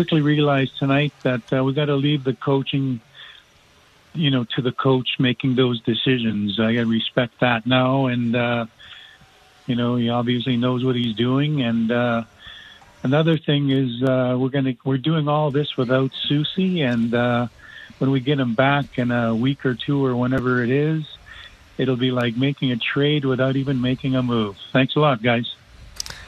quickly 0.00 0.22
realized 0.22 0.78
tonight 0.78 1.12
that 1.24 1.52
uh, 1.52 1.62
we 1.62 1.74
got 1.74 1.84
to 1.84 1.94
leave 1.94 2.24
the 2.24 2.32
coaching, 2.32 3.00
you 4.14 4.30
know, 4.30 4.44
to 4.44 4.62
the 4.62 4.72
coach 4.72 5.18
making 5.18 5.56
those 5.56 5.78
decisions. 5.82 6.58
I 6.58 6.72
got 6.72 6.80
to 6.80 6.86
respect 6.86 7.40
that 7.40 7.66
now, 7.66 8.06
and 8.06 8.34
uh, 8.34 8.64
you 9.66 9.76
know, 9.76 9.96
he 9.96 10.08
obviously 10.08 10.56
knows 10.56 10.84
what 10.84 10.96
he's 10.96 11.14
doing, 11.14 11.62
and. 11.62 11.90
Uh, 11.92 12.24
Another 13.02 13.38
thing 13.38 13.70
is 13.70 14.02
uh, 14.02 14.36
we're 14.38 14.50
gonna 14.50 14.74
we're 14.84 14.98
doing 14.98 15.26
all 15.26 15.50
this 15.50 15.74
without 15.78 16.10
Soucy, 16.28 16.80
and 16.80 17.14
uh, 17.14 17.46
when 17.96 18.10
we 18.10 18.20
get 18.20 18.38
him 18.38 18.54
back 18.54 18.98
in 18.98 19.10
a 19.10 19.34
week 19.34 19.64
or 19.64 19.74
two 19.74 20.04
or 20.04 20.14
whenever 20.14 20.62
it 20.62 20.68
is, 20.68 21.04
it'll 21.78 21.96
be 21.96 22.10
like 22.10 22.36
making 22.36 22.72
a 22.72 22.76
trade 22.76 23.24
without 23.24 23.56
even 23.56 23.80
making 23.80 24.16
a 24.16 24.22
move. 24.22 24.58
Thanks 24.70 24.96
a 24.96 25.00
lot, 25.00 25.22
guys. 25.22 25.54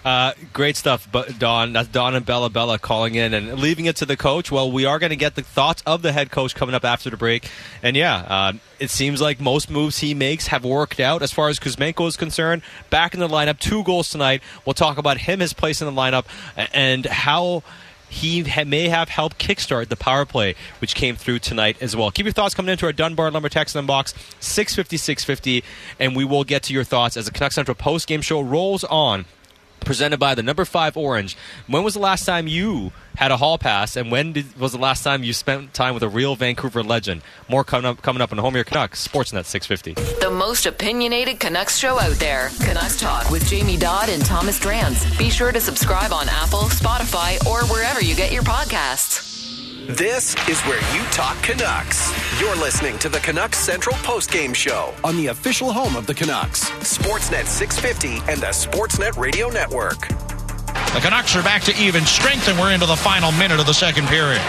Uh, 0.04 0.32
great 0.52 0.76
stuff, 0.76 1.08
Don. 1.38 1.72
That's 1.72 1.88
Don 1.88 2.14
and 2.14 2.26
Bella 2.26 2.50
Bella 2.50 2.78
calling 2.78 3.14
in 3.14 3.34
and 3.34 3.58
leaving 3.60 3.84
it 3.86 3.96
to 3.96 4.06
the 4.06 4.16
coach. 4.16 4.50
Well, 4.50 4.70
we 4.70 4.84
are 4.84 4.98
going 4.98 5.10
to 5.10 5.16
get 5.16 5.36
the 5.36 5.42
thoughts 5.42 5.82
of 5.86 6.02
the 6.02 6.12
head 6.12 6.30
coach 6.30 6.54
coming 6.54 6.74
up 6.74 6.84
after 6.84 7.08
the 7.08 7.16
break. 7.16 7.48
And 7.82 7.96
yeah, 7.96 8.16
uh, 8.16 8.52
it 8.80 8.90
seems 8.90 9.20
like 9.20 9.40
most 9.40 9.70
moves 9.70 9.98
he 9.98 10.12
makes 10.14 10.48
have 10.48 10.64
worked 10.64 10.98
out 10.98 11.22
as 11.22 11.30
far 11.30 11.48
as 11.48 11.60
Kuzmenko 11.60 12.08
is 12.08 12.16
concerned. 12.16 12.62
Back 12.90 13.14
in 13.14 13.20
the 13.20 13.28
lineup, 13.28 13.60
two 13.60 13.84
goals 13.84 14.10
tonight. 14.10 14.42
We'll 14.66 14.74
talk 14.74 14.98
about 14.98 15.18
him, 15.18 15.38
his 15.38 15.52
place 15.52 15.80
in 15.80 15.86
the 15.86 16.00
lineup, 16.00 16.24
and 16.72 17.06
how 17.06 17.62
he 18.08 18.42
may 18.66 18.88
have 18.88 19.08
helped 19.08 19.38
kickstart 19.38 19.88
the 19.88 19.96
power 19.96 20.26
play, 20.26 20.54
which 20.80 20.94
came 20.94 21.16
through 21.16 21.38
tonight 21.38 21.78
as 21.80 21.96
well. 21.96 22.10
Keep 22.10 22.26
your 22.26 22.32
thoughts 22.32 22.54
coming 22.54 22.70
into 22.70 22.84
our 22.86 22.92
Dunbar 22.92 23.30
Lumber 23.30 23.48
text 23.48 23.74
inbox, 23.74 24.14
650 24.40 24.96
650, 24.98 25.64
and 25.98 26.14
we 26.14 26.24
will 26.24 26.44
get 26.44 26.64
to 26.64 26.74
your 26.74 26.84
thoughts 26.84 27.16
as 27.16 27.24
the 27.24 27.30
Canuck 27.30 27.52
Central 27.52 27.74
post 27.74 28.06
game 28.06 28.20
show 28.20 28.40
rolls 28.40 28.84
on 28.84 29.24
presented 29.84 30.18
by 30.18 30.34
the 30.34 30.42
number 30.42 30.64
five 30.64 30.96
orange. 30.96 31.36
When 31.66 31.82
was 31.82 31.94
the 31.94 32.00
last 32.00 32.24
time 32.24 32.46
you 32.46 32.92
had 33.16 33.30
a 33.30 33.36
hall 33.36 33.58
pass, 33.58 33.96
and 33.96 34.10
when 34.10 34.32
did, 34.32 34.58
was 34.58 34.72
the 34.72 34.78
last 34.78 35.02
time 35.02 35.22
you 35.22 35.32
spent 35.32 35.74
time 35.74 35.94
with 35.94 36.02
a 36.02 36.08
real 36.08 36.34
Vancouver 36.34 36.82
legend? 36.82 37.22
More 37.48 37.64
coming 37.64 37.86
up, 37.86 38.02
coming 38.02 38.20
up 38.20 38.32
on 38.32 38.38
Home 38.38 38.54
Your 38.54 38.64
Canucks, 38.64 39.06
Sportsnet 39.06 39.44
650. 39.44 39.94
The 40.20 40.30
most 40.30 40.66
opinionated 40.66 41.40
Canucks 41.40 41.78
show 41.78 41.98
out 41.98 42.16
there. 42.16 42.50
Canucks 42.60 43.00
Talk 43.00 43.30
with 43.30 43.46
Jamie 43.46 43.76
Dodd 43.76 44.08
and 44.08 44.24
Thomas 44.24 44.58
Drance. 44.58 45.18
Be 45.18 45.30
sure 45.30 45.52
to 45.52 45.60
subscribe 45.60 46.12
on 46.12 46.28
Apple, 46.28 46.68
Spotify, 46.70 47.44
or 47.46 47.66
wherever 47.66 48.02
you 48.02 48.14
get 48.14 48.32
your 48.32 48.42
podcasts. 48.42 49.31
This 49.88 50.36
is 50.48 50.60
where 50.62 50.78
you 50.94 51.02
talk 51.10 51.42
Canucks. 51.42 52.12
You're 52.40 52.54
listening 52.54 52.98
to 53.00 53.08
the 53.08 53.18
Canucks 53.18 53.58
Central 53.58 53.96
Postgame 53.96 54.54
Show 54.54 54.94
on 55.02 55.16
the 55.16 55.26
official 55.26 55.72
home 55.72 55.96
of 55.96 56.06
the 56.06 56.14
Canucks, 56.14 56.70
Sportsnet 56.86 57.46
650 57.46 58.30
and 58.30 58.40
the 58.40 58.54
Sportsnet 58.54 59.16
Radio 59.18 59.50
Network. 59.50 60.06
The 60.94 61.00
Canucks 61.02 61.34
are 61.34 61.42
back 61.42 61.62
to 61.62 61.76
even 61.82 62.06
strength, 62.06 62.46
and 62.46 62.56
we're 62.60 62.70
into 62.70 62.86
the 62.86 62.94
final 62.94 63.32
minute 63.32 63.58
of 63.58 63.66
the 63.66 63.74
second 63.74 64.06
period. 64.06 64.40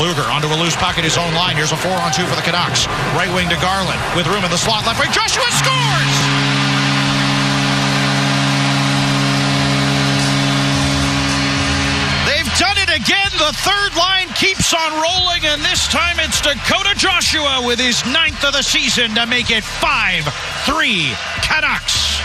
Blueger 0.00 0.24
onto 0.32 0.48
a 0.48 0.56
loose 0.56 0.76
puck 0.76 0.96
at 0.96 1.04
his 1.04 1.18
own 1.18 1.34
line. 1.34 1.54
Here's 1.56 1.72
a 1.72 1.76
four 1.76 1.92
on 1.92 2.10
two 2.10 2.24
for 2.24 2.34
the 2.34 2.42
Canucks. 2.42 2.86
Right 3.12 3.28
wing 3.34 3.48
to 3.50 3.60
Garland 3.60 4.00
with 4.16 4.26
room 4.26 4.44
in 4.44 4.50
the 4.50 4.56
slot. 4.56 4.86
Left 4.86 4.98
wing. 4.98 5.12
Joshua 5.12 5.44
scores! 5.52 6.16
They've 12.24 12.52
done 12.56 12.78
it 12.78 12.89
again. 13.00 13.30
The 13.32 13.52
third 13.64 13.96
line 13.96 14.28
keeps 14.34 14.74
on 14.74 14.92
rolling, 14.92 15.44
and 15.44 15.62
this 15.62 15.88
time 15.88 16.18
it's 16.18 16.40
Dakota 16.40 16.94
Joshua 16.96 17.62
with 17.64 17.78
his 17.78 18.04
ninth 18.06 18.44
of 18.44 18.52
the 18.52 18.62
season 18.62 19.14
to 19.14 19.26
make 19.26 19.50
it 19.50 19.64
5 19.64 20.24
3 20.66 21.12
Canucks. 21.42 22.20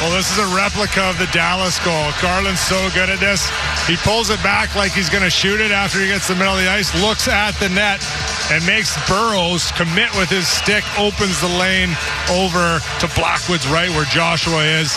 Well, 0.00 0.14
this 0.14 0.30
is 0.30 0.38
a 0.38 0.46
replica 0.54 1.10
of 1.10 1.18
the 1.18 1.26
Dallas 1.34 1.78
goal. 1.84 2.10
Garland's 2.22 2.60
so 2.60 2.78
good 2.94 3.10
at 3.10 3.18
this. 3.18 3.50
He 3.86 3.96
pulls 3.96 4.30
it 4.30 4.40
back 4.42 4.76
like 4.76 4.92
he's 4.92 5.10
going 5.10 5.24
to 5.24 5.30
shoot 5.30 5.60
it 5.60 5.72
after 5.72 5.98
he 5.98 6.06
gets 6.06 6.28
the 6.28 6.36
middle 6.36 6.54
of 6.54 6.60
the 6.60 6.70
ice, 6.70 6.94
looks 7.02 7.26
at 7.26 7.52
the 7.58 7.68
net, 7.68 7.98
and 8.52 8.64
makes 8.64 8.94
Burroughs 9.08 9.72
commit 9.72 10.14
with 10.14 10.30
his 10.30 10.46
stick, 10.46 10.84
opens 10.98 11.40
the 11.40 11.50
lane 11.58 11.90
over 12.30 12.78
to 13.00 13.06
Blackwood's 13.18 13.66
right 13.66 13.90
where 13.90 14.06
Joshua 14.06 14.62
is. 14.62 14.94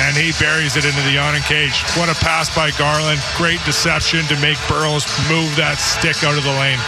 And 0.00 0.16
he 0.16 0.32
buries 0.40 0.76
it 0.76 0.84
into 0.84 1.00
the 1.02 1.12
yawning 1.12 1.42
cage. 1.42 1.82
What 1.96 2.08
a 2.08 2.14
pass 2.14 2.54
by 2.54 2.70
Garland. 2.72 3.20
Great 3.36 3.62
deception 3.64 4.24
to 4.26 4.40
make 4.40 4.58
Burroughs 4.68 5.06
move 5.28 5.54
that 5.56 5.76
stick 5.78 6.24
out 6.24 6.36
of 6.36 6.44
the 6.44 6.50
lane. 6.50 6.78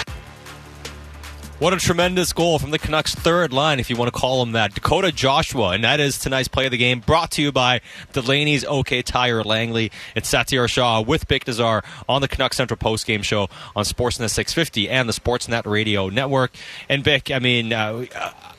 What 1.64 1.72
a 1.72 1.78
tremendous 1.78 2.34
goal 2.34 2.58
from 2.58 2.72
the 2.72 2.78
Canucks' 2.78 3.14
third 3.14 3.50
line, 3.50 3.80
if 3.80 3.88
you 3.88 3.96
want 3.96 4.12
to 4.12 4.20
call 4.20 4.42
him 4.42 4.52
that. 4.52 4.74
Dakota 4.74 5.10
Joshua, 5.10 5.70
and 5.70 5.82
that 5.82 5.98
is 5.98 6.18
tonight's 6.18 6.46
play 6.46 6.66
of 6.66 6.72
the 6.72 6.76
game, 6.76 7.00
brought 7.00 7.30
to 7.30 7.42
you 7.42 7.52
by 7.52 7.80
Delaney's 8.12 8.66
OK 8.66 9.00
Tire 9.00 9.42
Langley. 9.42 9.90
It's 10.14 10.30
Satiar 10.30 10.68
Shah 10.68 11.00
with 11.00 11.26
Bik 11.26 11.44
Nizzar 11.44 11.82
on 12.06 12.20
the 12.20 12.28
Canucks 12.28 12.58
Central 12.58 12.76
Post 12.76 13.06
Game 13.06 13.22
Show 13.22 13.48
on 13.74 13.86
Sportsnet 13.86 14.28
650 14.28 14.90
and 14.90 15.08
the 15.08 15.14
Sportsnet 15.14 15.64
Radio 15.64 16.10
Network. 16.10 16.54
And 16.90 17.02
Vic, 17.02 17.30
I 17.30 17.38
mean, 17.38 17.72
uh, 17.72 18.04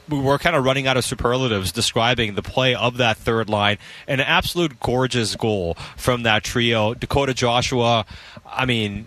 we 0.10 0.20
were 0.20 0.40
kind 0.40 0.56
of 0.56 0.66
running 0.66 0.88
out 0.88 0.98
of 0.98 1.06
superlatives 1.06 1.72
describing 1.72 2.34
the 2.34 2.42
play 2.42 2.74
of 2.74 2.98
that 2.98 3.18
third 3.18 3.52
line. 3.52 3.78
An 4.08 4.20
absolute 4.20 4.80
gorgeous 4.80 5.36
goal 5.36 5.78
from 5.96 6.24
that 6.24 6.44
trio. 6.44 6.96
Dakota 6.96 7.36
Joshua, 7.36 8.08
I 8.48 8.66
mean, 8.66 9.06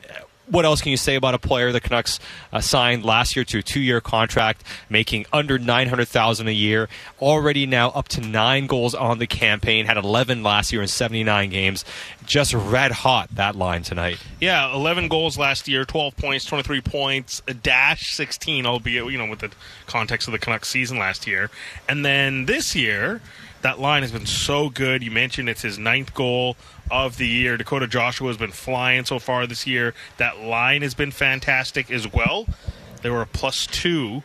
what 0.51 0.65
else 0.65 0.81
can 0.81 0.91
you 0.91 0.97
say 0.97 1.15
about 1.15 1.35
a 1.35 1.39
player 1.39 1.73
the 1.73 1.81
Canucks 1.81 2.21
uh, 2.53 2.61
signed 2.61 3.05
last 3.05 3.37
year 3.37 3.45
to 3.45 3.59
a 3.59 3.63
two-year 3.63 4.01
contract, 4.01 4.65
making 4.89 5.27
under 5.33 5.59
nine 5.59 5.89
hundred 5.89 6.09
thousand 6.09 6.49
a 6.49 6.53
year? 6.53 6.89
Already 7.21 7.67
now 7.67 7.91
up 7.91 8.09
to 8.09 8.21
nine 8.21 8.67
goals 8.67 8.95
on 8.95 9.19
the 9.19 9.27
campaign. 9.27 9.87
Had 9.87 9.97
eleven 9.97 10.43
last 10.43 10.73
year 10.73 10.83
in 10.83 10.89
seventy-nine 10.89 11.51
games. 11.51 11.85
Just 12.25 12.55
red 12.55 12.93
hot 12.93 13.29
that 13.35 13.57
line 13.57 13.83
tonight. 13.83 14.19
Yeah, 14.41 14.75
11 14.75 15.09
goals 15.09 15.39
last 15.39 15.67
year, 15.67 15.85
12 15.85 16.17
points, 16.17 16.45
23 16.45 16.81
points, 16.83 17.43
a 17.49 17.55
dash 17.55 18.15
16, 18.15 18.67
albeit 18.67 19.11
you 19.11 19.19
know 19.19 19.27
with 19.27 19.41
the 19.41 19.51
context 19.87 20.29
of 20.29 20.33
the 20.33 20.39
Canucks 20.39 20.69
season 20.69 20.99
last 20.99 21.27
year, 21.27 21.51
and 21.89 22.05
then 22.05 22.47
this 22.47 22.75
year. 22.75 23.21
That 23.63 23.81
line 23.81 24.03
has 24.03 24.13
been 24.13 24.25
so 24.25 24.69
good. 24.69 25.03
You 25.03 25.11
mentioned 25.11 25.49
it's 25.49 25.63
his 25.63 25.81
ninth 25.81 26.15
goal 26.15 26.57
of 26.91 27.17
the 27.17 27.27
year. 27.27 27.57
Dakota 27.57 27.87
Joshua 27.87 28.29
has 28.29 28.37
been 28.37 28.51
flying 28.51 29.05
so 29.05 29.19
far 29.19 29.47
this 29.47 29.67
year. 29.67 29.95
That 30.17 30.41
line 30.41 30.83
has 30.83 30.95
been 30.95 31.11
fantastic 31.11 31.91
as 31.91 32.11
well. 32.13 32.47
They 33.03 33.11
were 33.11 33.23
a 33.23 33.27
plus 33.27 33.67
two 33.67 34.23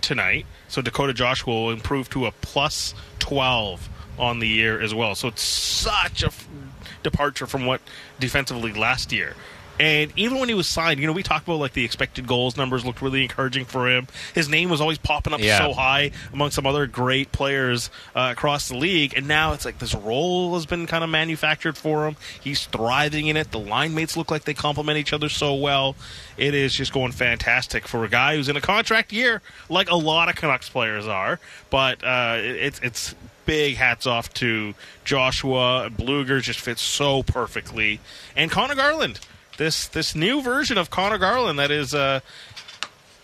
tonight, 0.00 0.46
so 0.68 0.80
Dakota 0.80 1.12
Joshua 1.12 1.52
will 1.52 1.70
improve 1.70 2.08
to 2.10 2.26
a 2.26 2.32
plus 2.32 2.94
12 3.18 3.88
on 4.18 4.38
the 4.38 4.48
year 4.48 4.80
as 4.80 4.94
well. 4.94 5.14
So 5.14 5.28
it's 5.28 5.42
such 5.42 6.22
a 6.22 6.26
f- 6.26 6.48
departure 7.02 7.46
from 7.46 7.66
what 7.66 7.80
defensively 8.18 8.72
last 8.72 9.12
year. 9.12 9.34
And 9.80 10.12
even 10.16 10.38
when 10.40 10.48
he 10.48 10.54
was 10.54 10.66
signed, 10.66 10.98
you 11.00 11.06
know, 11.06 11.12
we 11.12 11.22
talked 11.22 11.46
about 11.46 11.60
like 11.60 11.72
the 11.72 11.84
expected 11.84 12.26
goals 12.26 12.56
numbers 12.56 12.84
looked 12.84 13.00
really 13.00 13.22
encouraging 13.22 13.64
for 13.64 13.88
him. 13.88 14.08
His 14.34 14.48
name 14.48 14.70
was 14.70 14.80
always 14.80 14.98
popping 14.98 15.32
up 15.32 15.40
Yeah. 15.40 15.58
so 15.58 15.72
high 15.72 16.10
among 16.32 16.50
some 16.50 16.66
other 16.66 16.86
great 16.86 17.30
players 17.32 17.90
uh, 18.16 18.30
across 18.32 18.68
the 18.68 18.76
league. 18.76 19.14
And 19.16 19.28
now 19.28 19.52
it's 19.52 19.64
like 19.64 19.78
this 19.78 19.94
role 19.94 20.54
has 20.54 20.66
been 20.66 20.86
kind 20.86 21.04
of 21.04 21.10
manufactured 21.10 21.76
for 21.76 22.06
him. 22.06 22.16
He's 22.40 22.66
thriving 22.66 23.26
in 23.28 23.36
it. 23.36 23.50
The 23.52 23.60
line 23.60 23.94
mates 23.94 24.16
look 24.16 24.30
like 24.30 24.44
they 24.44 24.54
complement 24.54 24.98
each 24.98 25.12
other 25.12 25.28
so 25.28 25.54
well. 25.54 25.94
It 26.36 26.54
is 26.54 26.74
just 26.74 26.92
going 26.92 27.12
fantastic 27.12 27.86
for 27.86 28.04
a 28.04 28.08
guy 28.08 28.36
who's 28.36 28.48
in 28.48 28.56
a 28.56 28.60
contract 28.60 29.12
year, 29.12 29.42
like 29.68 29.90
a 29.90 29.96
lot 29.96 30.28
of 30.28 30.36
Canucks 30.36 30.68
players 30.68 31.06
are. 31.06 31.40
But 31.70 32.02
uh, 32.04 32.36
it, 32.38 32.56
it's 32.56 32.80
it's 32.80 33.14
big 33.46 33.76
hats 33.76 34.06
off 34.06 34.32
to 34.34 34.74
Joshua. 35.04 35.90
Blueger 35.96 36.40
just 36.42 36.60
fits 36.60 36.82
so 36.82 37.22
perfectly, 37.22 38.00
and 38.36 38.50
Conor 38.50 38.74
Garland. 38.74 39.20
This 39.58 39.86
this 39.88 40.14
new 40.14 40.40
version 40.40 40.78
of 40.78 40.88
Conor 40.88 41.18
Garland 41.18 41.58
that 41.58 41.70
is 41.70 41.92
uh, 41.92 42.20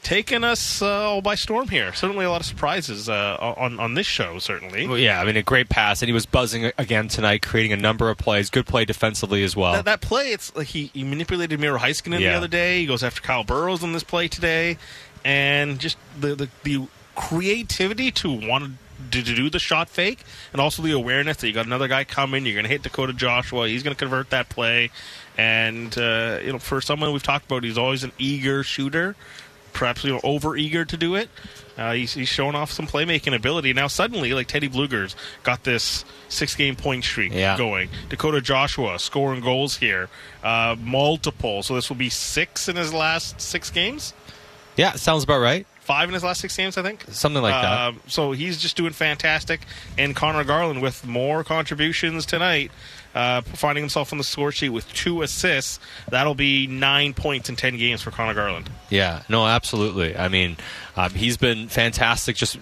taking 0.02 0.44
us 0.44 0.82
uh, 0.82 1.08
all 1.10 1.22
by 1.22 1.36
storm 1.36 1.68
here. 1.68 1.94
Certainly 1.94 2.24
a 2.26 2.30
lot 2.30 2.40
of 2.40 2.46
surprises 2.46 3.08
uh, 3.08 3.36
on 3.40 3.80
on 3.80 3.94
this 3.94 4.06
show. 4.06 4.38
Certainly. 4.38 4.86
Well, 4.86 4.98
yeah, 4.98 5.20
I 5.20 5.24
mean, 5.24 5.36
a 5.36 5.42
great 5.42 5.68
pass, 5.68 6.02
and 6.02 6.08
he 6.08 6.12
was 6.12 6.26
buzzing 6.26 6.72
again 6.76 7.08
tonight, 7.08 7.42
creating 7.42 7.72
a 7.72 7.76
number 7.76 8.10
of 8.10 8.18
plays. 8.18 8.50
Good 8.50 8.66
play 8.66 8.84
defensively 8.84 9.42
as 9.44 9.56
well. 9.56 9.72
That, 9.72 9.84
that 9.86 10.00
play, 10.00 10.32
it's 10.32 10.54
like 10.54 10.66
he, 10.66 10.90
he 10.92 11.04
manipulated 11.04 11.58
Miro 11.58 11.78
Heiskanen 11.78 12.18
the 12.18 12.34
other 12.34 12.48
day. 12.48 12.80
He 12.80 12.86
goes 12.86 13.02
after 13.02 13.22
Kyle 13.22 13.44
Burroughs 13.44 13.82
on 13.82 13.92
this 13.92 14.04
play 14.04 14.28
today, 14.28 14.76
and 15.24 15.78
just 15.78 15.96
the 16.18 16.34
the, 16.34 16.48
the 16.64 16.88
creativity 17.14 18.10
to 18.10 18.28
want 18.28 18.72
to, 19.12 19.22
to 19.22 19.34
do 19.34 19.48
the 19.48 19.60
shot 19.60 19.88
fake, 19.88 20.24
and 20.52 20.60
also 20.60 20.82
the 20.82 20.90
awareness 20.90 21.36
that 21.38 21.46
you 21.46 21.52
got 21.52 21.66
another 21.66 21.86
guy 21.86 22.02
coming. 22.02 22.44
You're 22.44 22.54
going 22.54 22.64
to 22.64 22.70
hit 22.70 22.82
Dakota 22.82 23.12
Joshua. 23.12 23.68
He's 23.68 23.84
going 23.84 23.94
to 23.94 23.98
convert 23.98 24.30
that 24.30 24.48
play, 24.48 24.90
and 25.38 25.96
uh, 25.98 26.38
you 26.44 26.52
know, 26.52 26.58
for 26.58 26.80
someone 26.80 27.12
we've 27.12 27.22
talked 27.22 27.46
about, 27.46 27.64
he's 27.64 27.78
always 27.78 28.04
an 28.04 28.12
eager 28.18 28.62
shooter. 28.62 29.16
Perhaps 29.72 30.04
you 30.04 30.12
know, 30.12 30.20
over 30.22 30.56
eager 30.56 30.84
to 30.84 30.96
do 30.96 31.16
it. 31.16 31.28
Uh, 31.76 31.92
he's, 31.94 32.14
he's 32.14 32.28
showing 32.28 32.54
off 32.54 32.70
some 32.70 32.86
playmaking 32.86 33.34
ability. 33.34 33.72
Now 33.72 33.88
suddenly, 33.88 34.32
like 34.32 34.46
Teddy 34.46 34.68
Blueger's 34.68 35.16
got 35.42 35.64
this 35.64 36.04
six 36.28 36.54
game 36.54 36.76
point 36.76 37.02
streak 37.02 37.32
Yeah. 37.34 37.58
going. 37.58 37.88
Dakota 38.08 38.40
Joshua 38.40 39.00
scoring 39.00 39.40
goals 39.40 39.76
here, 39.78 40.08
uh, 40.44 40.76
multiple. 40.80 41.64
So 41.64 41.74
this 41.74 41.88
will 41.88 41.96
be 41.96 42.08
six 42.10 42.68
in 42.68 42.76
his 42.76 42.94
last 42.94 43.40
six 43.40 43.70
games. 43.70 44.14
yeah, 44.76 44.92
sounds 44.92 45.24
about 45.24 45.40
right. 45.40 45.66
Five 45.80 46.08
in 46.08 46.14
his 46.14 46.22
last 46.24 46.40
six 46.40 46.56
games, 46.56 46.78
I 46.78 46.82
think. 46.82 47.04
Something 47.10 47.42
like 47.42 47.60
that. 47.60 47.80
Um, 47.88 48.00
so 48.06 48.30
he's 48.32 48.56
just 48.62 48.76
doing 48.76 48.92
fantastic. 48.92 49.60
And 49.98 50.14
Conor 50.16 50.44
Garland 50.44 50.80
with 50.80 51.04
more 51.04 51.42
contributions 51.44 52.24
tonight, 52.24 52.70
uh, 53.14 53.42
finding 53.42 53.82
himself 53.82 54.12
on 54.12 54.18
the 54.18 54.24
score 54.24 54.52
sheet 54.52 54.70
with 54.70 54.90
two 54.92 55.22
assists. 55.22 55.80
That'll 56.10 56.34
be 56.34 56.66
nine 56.66 57.14
points 57.14 57.48
in 57.48 57.56
ten 57.56 57.76
games 57.76 58.02
for 58.02 58.10
Conor 58.10 58.34
Garland. 58.34 58.70
Yeah, 58.90 59.22
no, 59.28 59.46
absolutely. 59.46 60.16
I 60.16 60.28
mean, 60.28 60.56
um, 60.96 61.10
he's 61.10 61.36
been 61.36 61.68
fantastic 61.68 62.36
just 62.36 62.58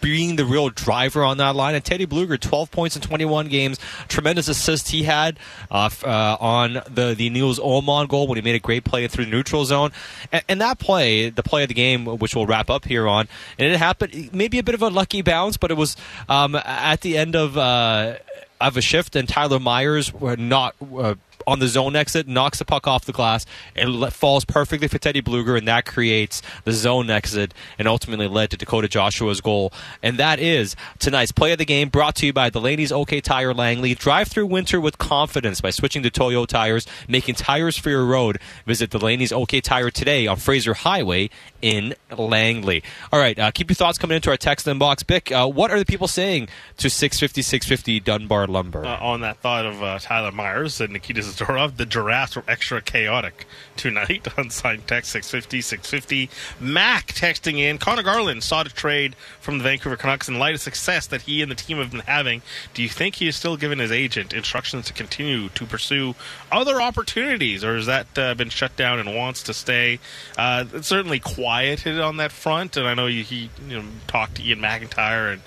being 0.00 0.36
the 0.36 0.44
real 0.44 0.70
driver 0.70 1.24
on 1.24 1.38
that 1.38 1.56
line. 1.56 1.74
And 1.74 1.84
Teddy 1.84 2.06
Blueger, 2.06 2.38
12 2.38 2.70
points 2.70 2.96
in 2.96 3.02
21 3.02 3.48
games. 3.48 3.78
Tremendous 4.08 4.48
assist 4.48 4.88
he 4.88 5.02
had 5.02 5.38
uh, 5.70 5.90
uh, 6.04 6.36
on 6.40 6.74
the, 6.88 7.14
the 7.16 7.30
Nils 7.30 7.58
Aman 7.58 8.06
goal 8.06 8.26
when 8.26 8.36
he 8.36 8.42
made 8.42 8.54
a 8.54 8.60
great 8.60 8.84
play 8.84 9.06
through 9.08 9.26
the 9.26 9.30
neutral 9.30 9.64
zone. 9.64 9.90
And, 10.32 10.44
and 10.48 10.60
that 10.60 10.78
play, 10.78 11.30
the 11.30 11.42
play 11.42 11.62
of 11.62 11.68
the 11.68 11.74
game, 11.74 12.04
which 12.04 12.34
we'll 12.34 12.46
wrap 12.46 12.70
up 12.70 12.84
here 12.84 13.08
on, 13.08 13.28
and 13.58 13.72
it 13.72 13.78
happened, 13.78 14.30
maybe 14.32 14.58
a 14.58 14.62
bit 14.62 14.74
of 14.74 14.82
a 14.82 14.88
lucky 14.88 15.22
bounce, 15.22 15.56
but 15.56 15.70
it 15.70 15.76
was 15.76 15.96
um, 16.28 16.54
at 16.54 17.00
the 17.00 17.16
end 17.18 17.34
of, 17.34 17.56
uh, 17.56 18.16
of 18.60 18.76
a 18.76 18.80
shift, 18.80 19.16
and 19.16 19.28
Tyler 19.28 19.60
Myers 19.60 20.12
were 20.12 20.36
not. 20.36 20.74
Uh, 20.80 21.14
on 21.46 21.58
the 21.58 21.68
zone 21.68 21.96
exit, 21.96 22.26
knocks 22.28 22.58
the 22.58 22.64
puck 22.64 22.86
off 22.86 23.04
the 23.04 23.12
glass. 23.12 23.46
Le- 23.76 24.10
falls 24.10 24.44
perfectly 24.44 24.88
for 24.88 24.98
Teddy 24.98 25.22
Blueger, 25.22 25.56
and 25.56 25.66
that 25.68 25.86
creates 25.86 26.42
the 26.64 26.72
zone 26.72 27.10
exit 27.10 27.54
and 27.78 27.86
ultimately 27.88 28.28
led 28.28 28.50
to 28.50 28.56
Dakota 28.56 28.88
Joshua's 28.88 29.40
goal. 29.40 29.72
And 30.02 30.18
that 30.18 30.38
is 30.40 30.76
tonight's 30.98 31.32
play 31.32 31.52
of 31.52 31.58
the 31.58 31.64
game 31.64 31.88
brought 31.88 32.14
to 32.16 32.26
you 32.26 32.32
by 32.32 32.50
Delaney's 32.50 32.92
OK 32.92 33.20
Tire 33.20 33.54
Langley. 33.54 33.94
Drive 33.94 34.28
through 34.28 34.46
winter 34.46 34.80
with 34.80 34.98
confidence 34.98 35.60
by 35.60 35.70
switching 35.70 36.02
to 36.02 36.10
Toyo 36.10 36.44
tires, 36.46 36.86
making 37.08 37.34
tires 37.36 37.76
for 37.76 37.90
your 37.90 38.04
road. 38.04 38.38
Visit 38.66 38.90
Delaney's 38.90 39.32
OK 39.32 39.60
Tire 39.60 39.90
today 39.90 40.26
on 40.26 40.36
Fraser 40.36 40.74
Highway 40.74 41.30
in 41.62 41.94
Langley. 42.16 42.82
All 43.12 43.18
right, 43.20 43.38
uh, 43.38 43.50
keep 43.50 43.70
your 43.70 43.74
thoughts 43.74 43.98
coming 43.98 44.16
into 44.16 44.30
our 44.30 44.36
text 44.36 44.66
inbox. 44.66 45.04
Bik, 45.04 45.32
uh, 45.32 45.48
what 45.48 45.70
are 45.70 45.78
the 45.78 45.84
people 45.84 46.08
saying 46.08 46.48
to 46.78 46.88
650 46.90 47.42
650 47.42 48.00
Dunbar 48.00 48.46
Lumber? 48.46 48.84
uh, 48.84 48.98
on 49.00 49.20
that 49.22 49.38
thought 49.38 49.66
of 49.66 49.82
uh, 49.82 49.98
Tyler 50.00 50.32
Myers 50.32 50.80
and 50.80 50.92
Nikita 50.92 51.22
Zadorov, 51.28 51.76
the 51.76 51.86
giraffes 51.86 52.36
were 52.36 52.44
extra 52.48 52.80
chaotic 52.80 53.46
tonight 53.76 54.26
on 54.38 54.50
sign 54.50 54.82
text 54.86 55.10
650 55.12 55.60
650. 55.60 56.30
Mac 56.60 57.08
texting 57.08 57.58
in 57.58 57.78
Conor 57.78 58.02
Garland 58.02 58.42
sought 58.42 58.66
a 58.66 58.74
trade 58.74 59.14
from 59.40 59.58
the 59.58 59.64
Vancouver 59.64 59.96
Canucks 59.96 60.28
in 60.28 60.38
light 60.38 60.54
of 60.54 60.60
success 60.60 61.06
that 61.06 61.22
he 61.22 61.42
and 61.42 61.50
the 61.50 61.54
team 61.54 61.78
have 61.78 61.90
been 61.90 62.00
having. 62.00 62.42
Do 62.74 62.82
you 62.82 62.88
think 62.88 63.16
he 63.16 63.28
is 63.28 63.36
still 63.36 63.56
giving 63.56 63.78
his 63.78 63.92
agent 63.92 64.32
instructions 64.32 64.86
to 64.86 64.92
continue 64.92 65.48
to 65.50 65.66
pursue 65.66 66.14
other 66.50 66.80
opportunities, 66.80 67.64
or 67.64 67.76
has 67.76 67.86
that 67.86 68.18
uh, 68.18 68.34
been 68.34 68.50
shut 68.50 68.76
down 68.76 68.98
and 68.98 69.14
wants 69.14 69.42
to 69.44 69.54
stay? 69.54 69.98
Uh, 70.36 70.64
it's 70.72 70.88
certainly 70.88 71.20
quieted 71.20 72.00
on 72.00 72.16
that 72.18 72.32
front, 72.32 72.76
and 72.76 72.86
I 72.86 72.94
know 72.94 73.06
he, 73.06 73.22
he 73.22 73.50
you 73.68 73.78
know, 73.78 73.84
talked 74.06 74.36
to 74.36 74.42
Iain 74.42 74.60
McIntyre 74.60 75.32
and 75.32 75.42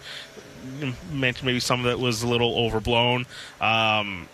mentioned 1.12 1.46
maybe 1.46 1.60
some 1.60 1.80
of 1.80 1.86
it 1.88 2.00
was 2.00 2.24
a 2.24 2.28
little 2.28 2.56
overblown. 2.56 3.26
Um, 3.60 4.28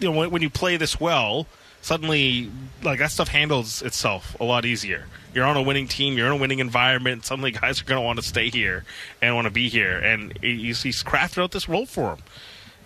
you 0.00 0.10
know, 0.10 0.16
when, 0.18 0.30
when 0.30 0.42
you 0.42 0.50
play 0.50 0.76
this 0.76 1.00
well, 1.00 1.46
suddenly 1.82 2.50
like 2.82 2.98
that 2.98 3.10
stuff 3.10 3.28
handles 3.28 3.82
itself 3.82 4.36
a 4.40 4.44
lot 4.44 4.64
easier. 4.64 5.06
You're 5.34 5.44
on 5.44 5.56
a 5.56 5.62
winning 5.62 5.86
team. 5.88 6.16
You're 6.16 6.26
in 6.26 6.32
a 6.32 6.36
winning 6.36 6.58
environment. 6.58 7.24
Suddenly, 7.26 7.50
guys 7.62 7.80
are 7.80 7.84
going 7.84 8.00
to 8.00 8.04
want 8.04 8.18
to 8.18 8.24
stay 8.24 8.50
here 8.50 8.84
and 9.22 9.34
want 9.34 9.44
to 9.46 9.50
be 9.52 9.68
here. 9.68 9.96
And 9.98 10.36
he's, 10.42 10.82
he's 10.82 11.02
crafted 11.02 11.42
out 11.42 11.52
this 11.52 11.68
role 11.68 11.86
for 11.86 12.14
him. 12.14 12.18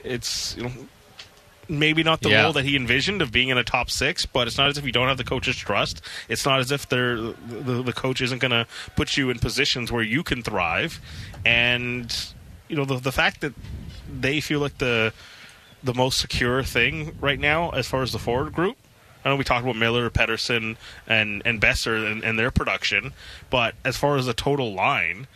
It's 0.05 0.57
you 0.57 0.65
know 0.65 0.73
maybe 1.69 2.03
not 2.03 2.21
the 2.21 2.29
Yeah. 2.31 2.43
role 2.43 2.53
that 2.55 2.65
he 2.65 2.75
envisioned 2.77 3.23
of 3.23 3.31
being 3.33 3.49
in 3.49 3.57
a 3.57 3.65
top 3.65 3.89
six, 3.89 4.27
but 4.27 4.47
it's 4.49 4.59
not 4.59 4.69
as 4.69 4.77
if 4.77 4.85
you 4.85 4.93
don't 4.93 5.07
have 5.09 5.17
the 5.17 5.25
coach's 5.25 5.57
trust. 5.57 6.03
It's 6.29 6.45
not 6.45 6.59
as 6.59 6.73
if 6.73 6.89
they're, 6.89 7.17
the, 7.17 7.83
the 7.85 7.93
coach 7.93 8.21
isn't 8.21 8.41
going 8.41 8.51
to 8.51 8.67
put 8.97 9.17
you 9.17 9.31
in 9.31 9.39
positions 9.39 9.91
where 9.93 10.03
you 10.03 10.23
can 10.25 10.43
thrive. 10.43 11.01
And 11.47 12.15
you 12.69 12.77
know 12.77 12.85
the 12.85 12.97
the 12.97 13.13
fact 13.13 13.41
that 13.43 13.53
they 14.13 14.41
feel 14.41 14.61
like 14.61 14.79
the 14.79 15.13
the 15.83 15.95
most 15.95 16.19
secure 16.19 16.63
thing 16.63 17.17
right 17.21 17.41
now 17.41 17.71
as 17.71 17.89
far 17.89 18.03
as 18.03 18.13
the 18.13 18.19
forward 18.19 18.53
group. 18.53 18.77
I 19.25 19.29
know 19.29 19.37
we 19.37 19.45
talked 19.45 19.63
about 19.63 19.77
Miller, 19.77 20.11
Pettersson, 20.11 20.77
and 21.07 21.43
and 21.45 21.61
Boeser 21.61 22.11
and, 22.11 22.25
and 22.25 22.39
their 22.39 22.51
production, 22.51 23.13
but 23.51 23.75
as 23.85 23.97
far 23.97 24.17
as 24.17 24.27
the 24.27 24.35
total 24.35 24.75
line, 24.75 25.29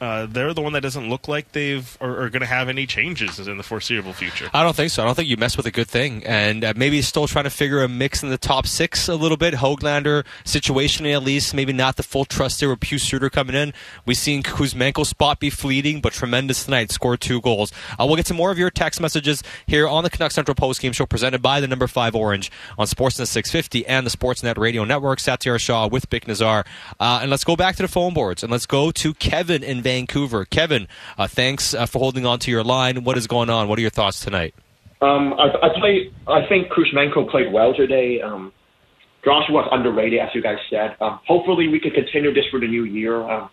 uh, 0.00 0.26
they're 0.26 0.54
the 0.54 0.62
one 0.62 0.72
that 0.72 0.80
doesn't 0.80 1.10
look 1.10 1.28
like 1.28 1.52
they've 1.52 1.98
are, 2.00 2.22
are 2.22 2.30
going 2.30 2.40
to 2.40 2.46
have 2.46 2.68
any 2.68 2.86
changes 2.86 3.38
in 3.46 3.56
the 3.58 3.62
foreseeable 3.62 4.14
future. 4.14 4.48
I 4.54 4.62
don't 4.62 4.74
think 4.74 4.90
so. 4.90 5.02
I 5.02 5.06
don't 5.06 5.14
think 5.14 5.28
you 5.28 5.36
mess 5.36 5.56
with 5.56 5.66
a 5.66 5.70
good 5.70 5.88
thing. 5.88 6.24
And 6.24 6.64
uh, 6.64 6.72
maybe 6.74 7.02
still 7.02 7.26
trying 7.26 7.44
to 7.44 7.50
figure 7.50 7.82
a 7.82 7.88
mix 7.88 8.22
in 8.22 8.30
the 8.30 8.38
top 8.38 8.66
six 8.66 9.08
a 9.08 9.14
little 9.14 9.36
bit. 9.36 9.54
Hoglander, 9.54 10.24
situationally 10.44 11.12
at 11.12 11.22
least, 11.22 11.54
maybe 11.54 11.72
not 11.72 11.96
the 11.96 12.02
full 12.02 12.24
trust 12.24 12.60
there 12.60 12.70
with 12.70 12.80
Pius 12.80 13.02
Suter 13.02 13.28
coming 13.28 13.54
in. 13.54 13.74
We've 14.06 14.16
seen 14.16 14.42
Kuzmenko's 14.42 15.10
spot 15.10 15.38
be 15.38 15.50
fleeting, 15.50 16.00
but 16.00 16.14
tremendous 16.14 16.64
tonight. 16.64 16.90
Scored 16.90 17.20
two 17.20 17.42
goals. 17.42 17.70
Uh, 17.98 18.06
we'll 18.06 18.16
get 18.16 18.26
to 18.26 18.34
more 18.34 18.50
of 18.50 18.58
your 18.58 18.70
text 18.70 19.00
messages 19.00 19.42
here 19.66 19.86
on 19.86 20.02
the 20.02 20.10
Canuck 20.10 20.32
Central 20.32 20.54
Post 20.54 20.80
Game 20.80 20.92
Show 20.92 21.04
presented 21.04 21.42
by 21.42 21.60
the 21.60 21.68
number 21.68 21.86
five 21.86 22.14
Orange 22.14 22.50
on 22.78 22.86
Sportsnet 22.86 23.26
650 23.26 23.86
and 23.86 24.06
the 24.06 24.10
Sportsnet 24.10 24.56
Radio 24.56 24.84
Network. 24.84 25.18
Satiar 25.18 25.58
Shah 25.60 25.88
with 25.88 26.08
Bik 26.08 26.24
Nizzar. 26.24 26.64
Uh, 26.98 27.18
and 27.20 27.30
let's 27.30 27.44
go 27.44 27.54
back 27.54 27.76
to 27.76 27.82
the 27.82 27.88
phone 27.88 28.14
boards 28.14 28.42
and 28.42 28.50
let's 28.50 28.66
go 28.66 28.90
to 28.90 29.12
Kevin 29.14 29.62
in 29.62 29.82
Vancouver. 29.90 30.44
Kevin, 30.44 30.86
uh, 31.18 31.26
thanks 31.26 31.74
uh, 31.74 31.84
for 31.84 31.98
holding 31.98 32.24
on 32.24 32.38
to 32.40 32.50
your 32.50 32.62
line. 32.62 33.02
What 33.02 33.18
is 33.18 33.26
going 33.26 33.50
on? 33.50 33.66
What 33.68 33.76
are 33.78 33.82
your 33.82 33.90
thoughts 33.90 34.24
tonight? 34.24 34.54
Um, 35.00 35.34
I, 35.34 35.46
I 35.66 35.68
play. 35.80 36.12
I 36.28 36.46
think 36.46 36.68
Kuzmenko 36.68 37.28
played 37.28 37.52
well 37.52 37.74
today. 37.74 38.20
Um, 38.20 38.52
was 39.26 39.68
underrated, 39.72 40.20
as 40.20 40.28
you 40.32 40.42
guys 40.42 40.58
said. 40.70 40.96
Um, 41.00 41.18
hopefully, 41.26 41.66
we 41.66 41.80
can 41.80 41.90
continue 41.90 42.32
this 42.32 42.44
for 42.52 42.60
the 42.60 42.68
new 42.68 42.84
year. 42.84 43.20
Um, 43.28 43.50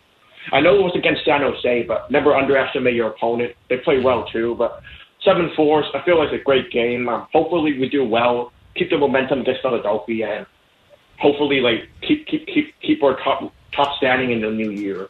I 0.52 0.62
know 0.62 0.76
it 0.76 0.84
was 0.84 0.96
against 0.96 1.26
San 1.26 1.42
Jose, 1.42 1.86
but 1.88 2.10
never 2.12 2.36
underestimate 2.36 2.94
your 2.94 3.08
opponent. 3.08 3.54
They 3.70 3.78
play 3.78 4.00
well 4.00 4.28
too. 4.32 4.56
But 4.60 4.82
seven 5.26 5.50
fours, 5.56 5.86
I 5.96 6.06
feel 6.06 6.20
like 6.20 6.32
a 6.40 6.44
great 6.44 6.72
game. 6.72 7.10
Um, 7.10 7.28
hopefully, 7.34 7.80
we 7.80 7.90
do 7.90 8.06
well, 8.06 8.52
keep 8.76 8.92
the 8.92 8.98
momentum 9.00 9.42
against 9.42 9.64
Philadelphia, 9.64 10.38
and 10.38 10.46
hopefully, 11.20 11.62
like 11.62 11.90
keep 12.08 12.28
keep 12.28 12.46
keep 12.46 12.76
keep 12.82 13.02
our 13.02 13.18
top 13.24 13.52
top 13.76 13.98
standing 13.98 14.32
in 14.32 14.42
the 14.42 14.52
new 14.52 14.70
year. 14.70 15.10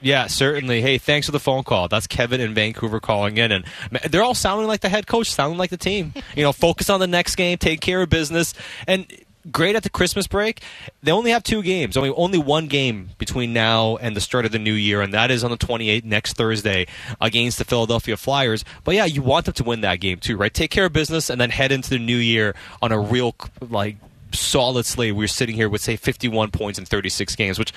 Yeah, 0.00 0.26
certainly. 0.26 0.80
Hey, 0.80 0.98
thanks 0.98 1.26
for 1.26 1.32
the 1.32 1.40
phone 1.40 1.64
call. 1.64 1.88
That's 1.88 2.06
Kevin 2.06 2.40
in 2.40 2.54
Vancouver 2.54 3.00
calling 3.00 3.38
in, 3.38 3.52
and 3.52 3.64
they're 4.10 4.22
all 4.22 4.34
sounding 4.34 4.66
like 4.66 4.80
the 4.80 4.88
head 4.88 5.06
coach, 5.06 5.30
sounding 5.30 5.58
like 5.58 5.70
the 5.70 5.76
team. 5.76 6.14
You 6.36 6.44
know, 6.44 6.52
focus 6.52 6.88
on 6.88 7.00
the 7.00 7.06
next 7.06 7.34
game, 7.34 7.58
take 7.58 7.80
care 7.80 8.02
of 8.02 8.10
business, 8.10 8.54
and 8.86 9.06
great 9.50 9.74
at 9.74 9.82
the 9.82 9.90
Christmas 9.90 10.26
break. 10.26 10.62
They 11.02 11.10
only 11.10 11.30
have 11.30 11.42
two 11.42 11.62
games, 11.62 11.96
only 11.96 12.10
only 12.10 12.38
one 12.38 12.66
game 12.68 13.10
between 13.18 13.52
now 13.52 13.96
and 13.96 14.14
the 14.14 14.20
start 14.20 14.44
of 14.44 14.52
the 14.52 14.58
new 14.58 14.72
year, 14.72 15.00
and 15.00 15.12
that 15.14 15.30
is 15.30 15.42
on 15.42 15.50
the 15.50 15.56
28th 15.56 16.04
next 16.04 16.34
Thursday 16.34 16.86
against 17.20 17.58
the 17.58 17.64
Philadelphia 17.64 18.16
Flyers. 18.16 18.64
But 18.84 18.94
yeah, 18.94 19.04
you 19.04 19.22
want 19.22 19.46
them 19.46 19.54
to 19.54 19.64
win 19.64 19.80
that 19.80 19.96
game 20.00 20.18
too, 20.18 20.36
right? 20.36 20.52
Take 20.52 20.70
care 20.70 20.84
of 20.86 20.92
business, 20.92 21.30
and 21.30 21.40
then 21.40 21.50
head 21.50 21.72
into 21.72 21.90
the 21.90 21.98
new 21.98 22.16
year 22.16 22.54
on 22.82 22.92
a 22.92 23.00
real 23.00 23.34
like 23.68 23.96
solid 24.32 24.86
slate. 24.86 25.14
We're 25.14 25.28
sitting 25.28 25.54
here 25.54 25.68
with 25.68 25.80
say 25.80 25.96
51 25.96 26.50
points 26.50 26.78
in 26.78 26.84
36 26.84 27.34
games, 27.36 27.58
which 27.58 27.72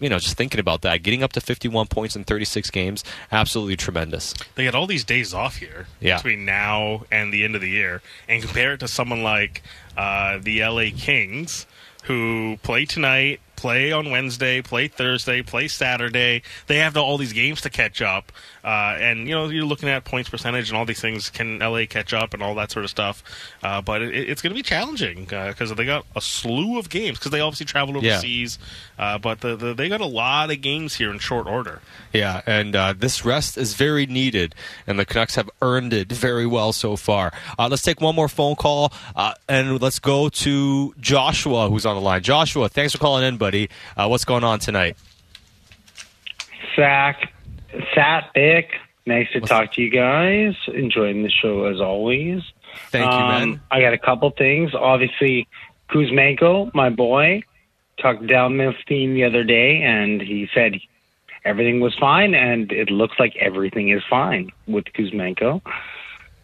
you 0.00 0.08
know, 0.08 0.18
just 0.18 0.36
thinking 0.36 0.58
about 0.58 0.80
that, 0.82 1.02
getting 1.02 1.22
up 1.22 1.32
to 1.34 1.40
51 1.40 1.86
points 1.88 2.16
in 2.16 2.24
36 2.24 2.70
games, 2.70 3.04
absolutely 3.30 3.76
tremendous. 3.76 4.34
They 4.54 4.64
get 4.64 4.74
all 4.74 4.86
these 4.86 5.04
days 5.04 5.32
off 5.34 5.56
here 5.56 5.86
Yeah. 6.00 6.16
between 6.16 6.44
now 6.44 7.04
and 7.12 7.32
the 7.32 7.44
end 7.44 7.54
of 7.54 7.60
the 7.60 7.68
year, 7.68 8.02
and 8.28 8.42
compare 8.42 8.72
it 8.72 8.80
to 8.80 8.88
someone 8.88 9.22
like 9.22 9.62
uh, 9.96 10.38
the 10.42 10.60
LA 10.64 10.86
Kings, 10.96 11.66
who 12.04 12.58
play 12.62 12.86
tonight, 12.86 13.40
play 13.60 13.92
on 13.92 14.10
Wednesday, 14.10 14.62
play 14.62 14.88
Thursday, 14.88 15.42
play 15.42 15.68
Saturday. 15.68 16.42
They 16.66 16.76
have 16.76 16.96
all 16.96 17.18
these 17.18 17.34
games 17.34 17.60
to 17.60 17.70
catch 17.70 18.00
up, 18.00 18.32
uh, 18.64 18.96
and 18.98 19.28
you 19.28 19.34
know 19.34 19.48
you're 19.50 19.64
looking 19.66 19.90
at 19.90 20.04
points 20.04 20.30
percentage 20.30 20.70
and 20.70 20.78
all 20.78 20.86
these 20.86 21.00
things. 21.00 21.28
Can 21.28 21.58
LA 21.58 21.84
catch 21.88 22.14
up 22.14 22.32
and 22.32 22.42
all 22.42 22.54
that 22.54 22.70
sort 22.70 22.84
of 22.84 22.90
stuff? 22.90 23.22
Uh, 23.62 23.82
but 23.82 24.00
it, 24.00 24.14
it's 24.30 24.40
going 24.40 24.50
to 24.52 24.54
be 24.58 24.62
challenging 24.62 25.26
because 25.26 25.74
they 25.74 25.84
got 25.84 26.06
a 26.16 26.22
slew 26.22 26.78
of 26.78 26.88
games 26.88 27.18
because 27.18 27.30
they 27.32 27.40
obviously 27.40 27.66
travel 27.66 28.02
Yeah. 28.02 28.12
overseas. 28.14 28.58
Uh, 28.98 29.18
but 29.18 29.40
the, 29.40 29.56
the, 29.56 29.74
they 29.74 29.88
got 29.88 30.00
a 30.00 30.06
lot 30.06 30.50
of 30.50 30.60
games 30.60 30.94
here 30.94 31.10
in 31.10 31.18
short 31.18 31.46
order. 31.46 31.80
Yeah, 32.12 32.40
and 32.46 32.74
uh, 32.76 32.94
this 32.96 33.24
rest 33.24 33.56
is 33.58 33.74
very 33.74 34.04
needed, 34.06 34.54
and 34.86 34.98
the 34.98 35.04
Canucks 35.06 35.34
have 35.36 35.48
earned 35.62 35.92
it 35.92 36.10
very 36.12 36.46
well 36.46 36.72
so 36.72 36.96
far. 36.96 37.32
Uh, 37.58 37.68
let's 37.70 37.82
take 37.82 38.00
one 38.00 38.14
more 38.14 38.28
phone 38.28 38.56
call, 38.56 38.92
uh, 39.16 39.34
and 39.48 39.80
let's 39.80 39.98
go 39.98 40.28
to 40.28 40.94
Joshua, 41.00 41.68
who's 41.70 41.86
on 41.86 41.94
the 41.94 42.00
line. 42.02 42.22
Joshua, 42.22 42.68
thanks 42.68 42.92
for 42.92 42.98
calling 42.98 43.24
in, 43.24 43.36
buddy. 43.36 43.49
Uh, 43.96 44.06
what's 44.08 44.24
going 44.24 44.44
on 44.44 44.58
tonight? 44.58 44.96
Sack, 46.76 47.32
Sat, 47.94 48.30
Bik. 48.34 48.66
Nice 49.06 49.28
to 49.32 49.40
talk 49.40 49.72
to 49.72 49.82
you 49.82 49.90
guys. 49.90 50.54
Enjoying 50.72 51.22
the 51.22 51.30
show 51.30 51.64
as 51.64 51.80
always. 51.80 52.42
Thank 52.90 53.10
you, 53.10 53.18
man. 53.18 53.42
Um, 53.42 53.60
I 53.70 53.80
got 53.80 53.92
a 53.92 53.98
couple 53.98 54.30
things. 54.30 54.74
Obviously, 54.74 55.48
Kuzmenko, 55.90 56.72
my 56.74 56.90
boy, 56.90 57.42
talked 58.00 58.26
down 58.26 58.52
Milstein 58.52 59.14
the 59.14 59.24
other 59.24 59.42
day, 59.42 59.82
and 59.82 60.20
he 60.20 60.48
said 60.54 60.74
everything 61.44 61.80
was 61.80 61.94
fine, 61.98 62.34
and 62.34 62.70
it 62.70 62.90
looks 62.90 63.16
like 63.18 63.34
everything 63.36 63.90
is 63.90 64.02
fine 64.08 64.50
with 64.66 64.84
Kuzmenko. 64.96 65.62
So 65.64 65.70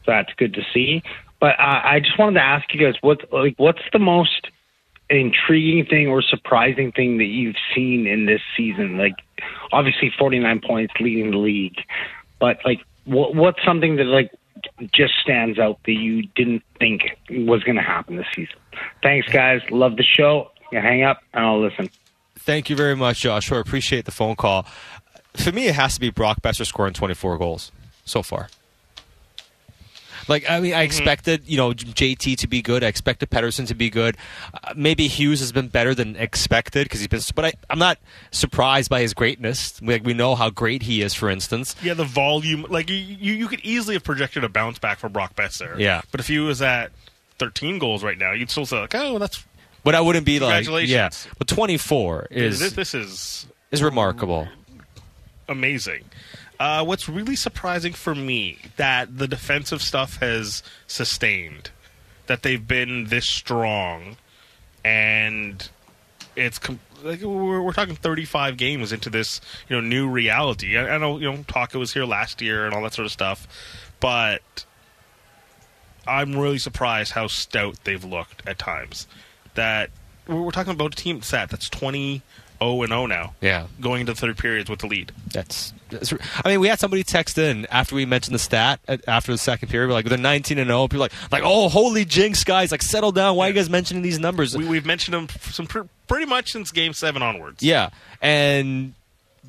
that's 0.07 0.33
good 0.37 0.55
to 0.55 0.63
see. 0.73 1.03
But 1.41 1.59
uh, 1.61 1.81
I 1.85 2.01
just 2.01 2.19
wanted 2.19 2.41
to 2.41 2.45
ask 2.45 2.73
you 2.73 2.81
guys, 2.81 2.95
what 3.01 3.33
like 3.33 3.55
what's 3.59 3.83
the 3.93 3.99
most 3.99 4.49
intriguing 5.11 5.87
thing 5.87 6.09
or 6.09 6.23
surprising 6.23 6.93
thing 6.93 7.19
that 7.19 7.25
you've 7.25 7.57
seen 7.75 8.07
in 8.07 8.27
this 8.27 8.41
season? 8.57 8.99
Like, 8.99 9.15
obviously, 9.73 10.13
49 10.19 10.61
points 10.67 10.95
leading 11.01 11.31
the 11.31 11.39
league, 11.39 11.77
but 12.39 12.59
like, 12.65 12.81
what, 13.05 13.35
what's 13.35 13.65
something 13.65 13.97
that 13.97 14.05
like 14.05 14.31
just 14.93 15.15
stands 15.23 15.59
out 15.59 15.79
that 15.87 15.93
you 15.93 16.23
didn't 16.35 16.63
think 16.79 17.03
was 17.31 17.63
going 17.63 17.77
to 17.77 17.83
happen 17.83 18.17
this 18.17 18.27
season? 18.35 18.57
Thanks, 19.03 19.29
guys. 19.29 19.61
Love 19.71 19.97
the 19.97 20.03
show. 20.05 20.51
You 20.73 20.81
hang 20.81 21.03
up 21.03 21.21
and 21.33 21.45
I'll 21.45 21.61
listen. 21.61 21.89
Thank 22.39 22.69
you 22.71 22.77
very 22.77 22.97
much, 22.97 23.21
Joshua. 23.21 23.61
Appreciate 23.61 24.05
the 24.05 24.11
phone 24.11 24.37
call. 24.37 24.67
For 25.35 25.53
me, 25.53 25.69
it 25.69 25.75
has 25.75 25.95
to 25.95 26.01
be 26.01 26.11
Brock 26.11 26.43
Boeser 26.43 26.67
scoring 26.67 26.95
24 26.95 27.39
goals 27.39 27.73
so 28.05 28.23
far. 28.23 28.49
Like 30.29 30.49
I 30.51 30.61
mean, 30.61 30.75
I 30.75 30.83
expected 30.83 31.43
you 31.47 31.57
know 31.57 31.73
JT 31.73 32.37
to 32.39 32.47
be 32.49 32.63
good. 32.63 32.83
I 32.83 32.89
expected 32.89 33.31
Pettersson 33.31 33.67
to 33.69 33.75
be 33.75 33.91
good. 33.91 34.17
Uh, 34.53 34.75
maybe 34.77 35.07
Hughes 35.07 35.41
has 35.41 35.53
been 35.53 35.69
better 35.69 35.95
than 35.95 36.17
expected 36.17 36.85
because 36.87 37.01
he's 37.01 37.09
been. 37.09 37.21
But 37.35 37.45
I, 37.45 37.53
I'm 37.71 37.79
not 37.79 37.99
surprised 38.33 38.91
by 38.91 39.01
his 39.03 39.15
greatness. 39.15 39.81
Like 39.81 40.05
we 40.05 40.15
know 40.15 40.35
how 40.35 40.51
great 40.51 40.83
he 40.83 41.03
is, 41.03 41.15
for 41.15 41.31
instance. 41.31 41.77
Yeah, 41.83 41.95
the 41.95 42.05
volume. 42.05 42.67
Like 42.69 42.91
you, 42.91 42.97
you, 42.97 43.35
you 43.35 43.49
could 43.49 43.61
easily 43.61 43.95
have 43.95 44.05
projected 44.05 44.43
a 44.45 44.49
bounce 44.49 44.79
back 44.79 44.99
for 44.99 45.09
Brock 45.09 45.37
Boeser. 45.37 45.79
Yeah. 45.79 46.03
but 46.11 46.21
if 46.21 46.27
he 46.27 46.39
was 46.39 46.61
at 46.63 46.91
13 47.39 47.79
goals 47.79 48.03
right 48.03 48.19
now, 48.19 48.33
you'd 48.33 48.51
still 48.51 48.67
say 48.67 48.81
like, 48.81 48.95
oh, 48.95 49.19
that's 49.19 49.45
But 49.85 49.95
I 49.95 50.01
wouldn't 50.01 50.27
be 50.27 50.41
like, 50.41 50.65
Congratulations. 50.65 50.91
yeah. 51.27 51.33
But 51.39 51.47
24 51.49 52.29
is 52.31 52.59
this, 52.59 52.73
this 52.73 52.95
is 52.95 53.47
is 53.71 53.83
remarkable. 53.83 54.49
amazing. 55.49 56.05
Uh, 56.59 56.85
what's 56.85 57.09
really 57.09 57.37
surprising 57.37 57.93
for 57.93 58.15
me 58.15 58.59
that 58.77 59.19
the 59.19 59.29
defensive 59.29 59.83
stuff 59.83 60.19
has 60.19 60.63
sustained, 60.87 61.71
that 62.27 62.43
they've 62.43 62.67
been 62.67 63.07
this 63.07 63.29
strong, 63.29 64.17
and 64.85 65.69
it's 66.35 66.59
com- 66.59 66.81
like 67.03 67.21
we're, 67.21 67.61
we're 67.61 67.73
talking 67.73 67.95
35 67.95 68.57
games 68.57 68.93
into 68.93 69.11
this 69.11 69.41
you 69.69 69.77
know 69.77 69.87
new 69.87 70.09
reality. 70.09 70.79
I, 70.79 70.95
I 70.95 70.99
know 70.99 71.19
you 71.19 71.31
know 71.31 71.45
Tocchet 71.47 71.79
was 71.79 71.93
here 71.93 72.07
last 72.07 72.41
year 72.41 72.65
and 72.65 72.75
all 72.75 72.83
that 72.83 72.95
sort 72.95 73.07
of 73.07 73.13
stuff, 73.13 73.47
but 74.01 74.65
I'm 76.07 76.37
really 76.37 76.59
surprised 76.59 77.13
how 77.13 77.27
stout 77.27 77.77
they've 77.85 78.05
looked 78.05 78.47
at 78.47 78.59
times. 78.59 79.07
That 79.55 79.91
we're 80.27 80.41
we're 80.41 80.51
talking 80.53 80.73
about 80.73 80.93
a 80.95 80.97
team 80.97 81.23
set 81.23 81.51
that's 81.51 81.69
20 81.69 82.23
0 82.59 82.83
and 82.83 82.91
0 82.91 83.07
now. 83.07 83.35
Yeah. 83.41 83.67
going 83.81 84.01
into 84.03 84.15
third 84.15 84.39
periods 84.39 84.69
with 84.71 84.81
the 84.81 84.87
lead. 84.87 85.13
That's, 85.33 85.73
that's. 85.91 86.13
I 86.45 86.49
mean, 86.49 86.61
we 86.61 86.69
had 86.69 86.79
somebody 86.79 87.03
text 87.03 87.39
in 87.39 87.67
after 87.67 87.95
we 87.95 88.07
mentioned 88.07 88.35
the 88.35 88.39
stat 88.39 88.81
after 89.07 89.33
the 89.33 89.39
second 89.39 89.69
period. 89.69 89.89
We're 89.89 89.95
like, 89.95 90.07
they're 90.07 90.19
19 90.19 90.59
and 90.59 90.69
0. 90.69 90.89
People 90.89 91.01
like, 91.01 91.13
like, 91.31 91.43
oh, 91.45 91.69
holy 91.69 92.05
jinx, 92.05 92.45
guys! 92.45 92.73
Like, 92.73 92.83
settle 92.83 93.13
down. 93.13 93.37
Why 93.37 93.47
are 93.47 93.49
you 93.49 93.55
guys 93.55 93.71
mentioning 93.71 94.03
these 94.03 94.19
numbers? 94.19 94.57
We, 94.57 94.67
we've 94.67 94.87
mentioned 94.87 95.15
them 95.15 95.29
some 95.41 95.67
pr- 95.67 95.83
pretty 96.09 96.27
much 96.27 96.53
since 96.53 96.73
Game 96.73 96.93
Seven 96.93 97.23
onwards. 97.23 97.63
Yeah, 97.63 97.91
and 98.21 98.95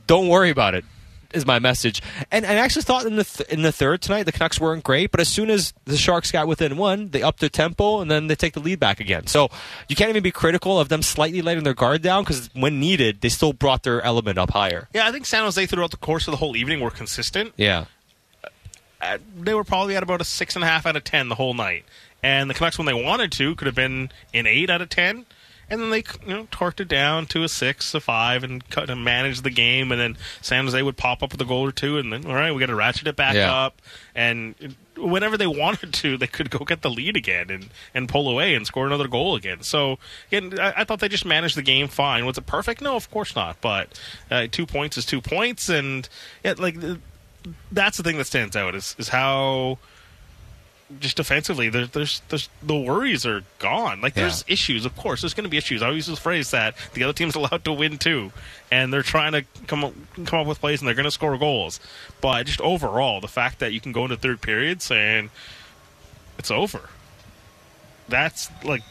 don't 0.06 0.28
worry 0.28 0.50
about 0.50 0.76
it. 0.76 0.86
Is 1.34 1.46
my 1.46 1.60
message, 1.60 2.02
and 2.32 2.46
I 2.46 2.54
actually 2.56 2.84
thought 2.84 3.06
in 3.06 3.18
the 3.18 3.24
th- 3.26 3.50
in 3.50 3.62
the 3.62 3.72
third 3.74 4.02
tonight 4.02 4.24
the 4.24 4.32
Canucks 4.32 4.62
weren't 4.62 4.84
great, 4.84 5.12
but 5.12 5.20
as 5.20 5.28
soon 5.28 5.50
as 5.50 5.74
the 5.84 5.98
Sharks 5.98 6.32
got 6.32 6.48
within 6.48 6.78
one, 6.78 7.10
they 7.10 7.22
upped 7.22 7.42
their 7.42 7.50
tempo 7.50 8.00
and 8.00 8.10
then 8.10 8.28
they 8.28 8.36
take 8.36 8.54
the 8.54 8.62
lead 8.62 8.80
back 8.80 9.00
again. 9.02 9.28
So 9.28 9.50
you 9.90 9.96
can't 9.98 10.10
even 10.10 10.24
be 10.24 10.32
critical 10.32 10.80
of 10.80 10.88
them 10.88 11.02
slightly 11.02 11.42
letting 11.42 11.64
their 11.66 11.74
guard 11.74 12.02
down 12.02 12.24
because 12.24 12.50
when 12.54 12.80
needed, 12.80 13.20
they 13.22 13.28
still 13.30 13.52
brought 13.52 13.84
their 13.84 14.02
element 14.02 14.38
up 14.38 14.52
higher. 14.52 14.88
Yeah, 14.94 15.06
I 15.06 15.12
think 15.12 15.26
San 15.26 15.44
Jose 15.44 15.66
throughout 15.66 15.92
the 15.92 15.98
course 15.98 16.28
of 16.28 16.32
the 16.32 16.38
whole 16.38 16.56
evening 16.56 16.80
were 16.80 16.92
consistent. 16.92 17.54
Yeah, 17.58 17.86
Uh, 19.02 19.18
they 19.38 19.54
were 19.54 19.64
probably 19.66 19.96
at 19.96 20.04
about 20.04 20.22
a 20.22 20.26
six 20.26 20.56
and 20.56 20.64
a 20.64 20.68
half 20.68 20.86
out 20.86 20.96
of 20.96 21.04
ten 21.04 21.30
the 21.30 21.36
whole 21.36 21.54
night, 21.54 21.84
and 22.24 22.50
the 22.50 22.54
Canucks, 22.54 22.78
when 22.80 22.88
they 22.88 22.94
wanted 22.94 23.32
to, 23.34 23.54
could 23.56 23.68
have 23.68 23.76
been 23.76 24.10
an 24.34 24.48
eight 24.48 24.70
out 24.70 24.82
of 24.82 24.90
ten. 24.90 25.26
And 25.70 25.82
then 25.82 25.90
they, 25.90 26.04
you 26.26 26.34
know, 26.34 26.44
torqued 26.46 26.80
it 26.80 26.88
down 26.88 27.26
to 27.28 27.44
a 27.44 27.50
six, 27.50 27.94
a 27.94 28.00
five, 28.00 28.44
and 28.44 28.68
cut 28.70 28.90
and 28.90 29.04
managed 29.04 29.44
the 29.44 29.50
game. 29.50 29.92
And 29.92 30.00
then 30.00 30.18
San 30.42 30.64
Jose 30.64 30.82
would 30.82 30.96
pop 30.96 31.22
up 31.22 31.34
with 31.34 31.42
a 31.42 31.46
goal 31.46 31.66
or 31.66 31.74
two, 31.74 31.98
and 31.98 32.12
then 32.14 32.26
all 32.26 32.36
right, 32.36 32.54
we 32.54 32.60
got 32.62 32.68
to 32.68 32.76
ratchet 32.76 33.06
it 33.08 33.16
back 33.18 33.36
Yeah. 33.36 33.54
up. 33.54 33.82
And 34.16 34.56
whenever 34.96 35.36
they 35.38 35.46
wanted 35.64 35.94
to, 35.96 36.18
they 36.18 36.26
could 36.28 36.50
go 36.50 36.60
get 36.60 36.84
the 36.84 36.90
lead 36.90 37.18
again 37.18 37.50
and, 37.50 37.70
and 37.94 38.08
pull 38.08 38.30
away 38.30 38.56
and 38.56 38.66
score 38.66 38.88
another 38.88 39.10
goal 39.10 39.36
again. 39.36 39.62
So 39.62 40.00
again, 40.32 40.58
I, 40.58 40.74
I 40.78 40.84
thought 40.86 41.00
they 41.02 41.10
just 41.10 41.26
managed 41.26 41.58
the 41.58 41.62
game 41.62 41.90
fine. 41.90 42.26
Was 42.26 42.38
it 42.38 42.46
perfect? 42.46 42.82
No, 42.82 42.96
of 42.96 43.12
course 43.12 43.36
not. 43.36 43.60
But 43.60 44.00
uh, 44.32 44.48
two 44.50 44.66
points 44.66 44.98
is 44.98 45.06
two 45.06 45.20
points, 45.22 45.68
and 45.68 46.08
yeah, 46.46 46.54
like 46.58 46.78
that's 47.72 47.98
the 47.98 48.04
thing 48.04 48.18
that 48.18 48.26
stands 48.26 48.56
out 48.56 48.74
is 48.74 48.96
is 48.98 49.10
how 49.10 49.78
just 51.00 51.18
defensively, 51.18 51.68
there, 51.70 51.86
there's, 51.86 52.22
there's 52.30 52.48
the 52.64 52.76
worries 52.78 53.26
are 53.26 53.44
gone. 53.60 54.00
Like 54.02 54.14
there's 54.14 54.46
Yeah. 54.48 54.54
issues, 54.54 54.86
of 54.86 54.96
course. 54.96 55.22
There's 55.22 55.34
going 55.34 55.44
to 55.44 55.50
be 55.50 55.58
issues. 55.58 55.82
I 55.82 55.88
always 55.88 56.08
use 56.08 56.16
this 56.16 56.20
phrase 56.24 56.52
that 56.52 56.76
the 56.94 57.04
other 57.04 57.14
team's 57.14 57.36
allowed 57.42 57.66
to 57.66 57.74
win 57.74 57.98
too, 57.98 58.32
and 58.72 58.94
they're 58.94 59.04
trying 59.04 59.34
to 59.34 59.44
come 59.68 59.84
up, 59.84 59.94
come 60.26 60.40
up 60.40 60.48
with 60.48 60.60
plays 60.60 60.80
and 60.82 60.88
they're 60.88 60.96
going 60.96 61.04
to 61.04 61.12
score 61.12 61.38
goals. 61.38 61.80
But 62.22 62.46
just 62.46 62.62
overall, 62.62 63.20
the 63.20 63.28
fact 63.28 63.60
that 63.60 63.74
you 63.74 63.82
can 63.82 63.92
go 63.92 64.04
into 64.06 64.16
third 64.18 64.42
period 64.42 64.82
saying 64.82 65.30
it's 66.38 66.52
over, 66.52 66.90
that's 68.08 68.50
like 68.64 68.84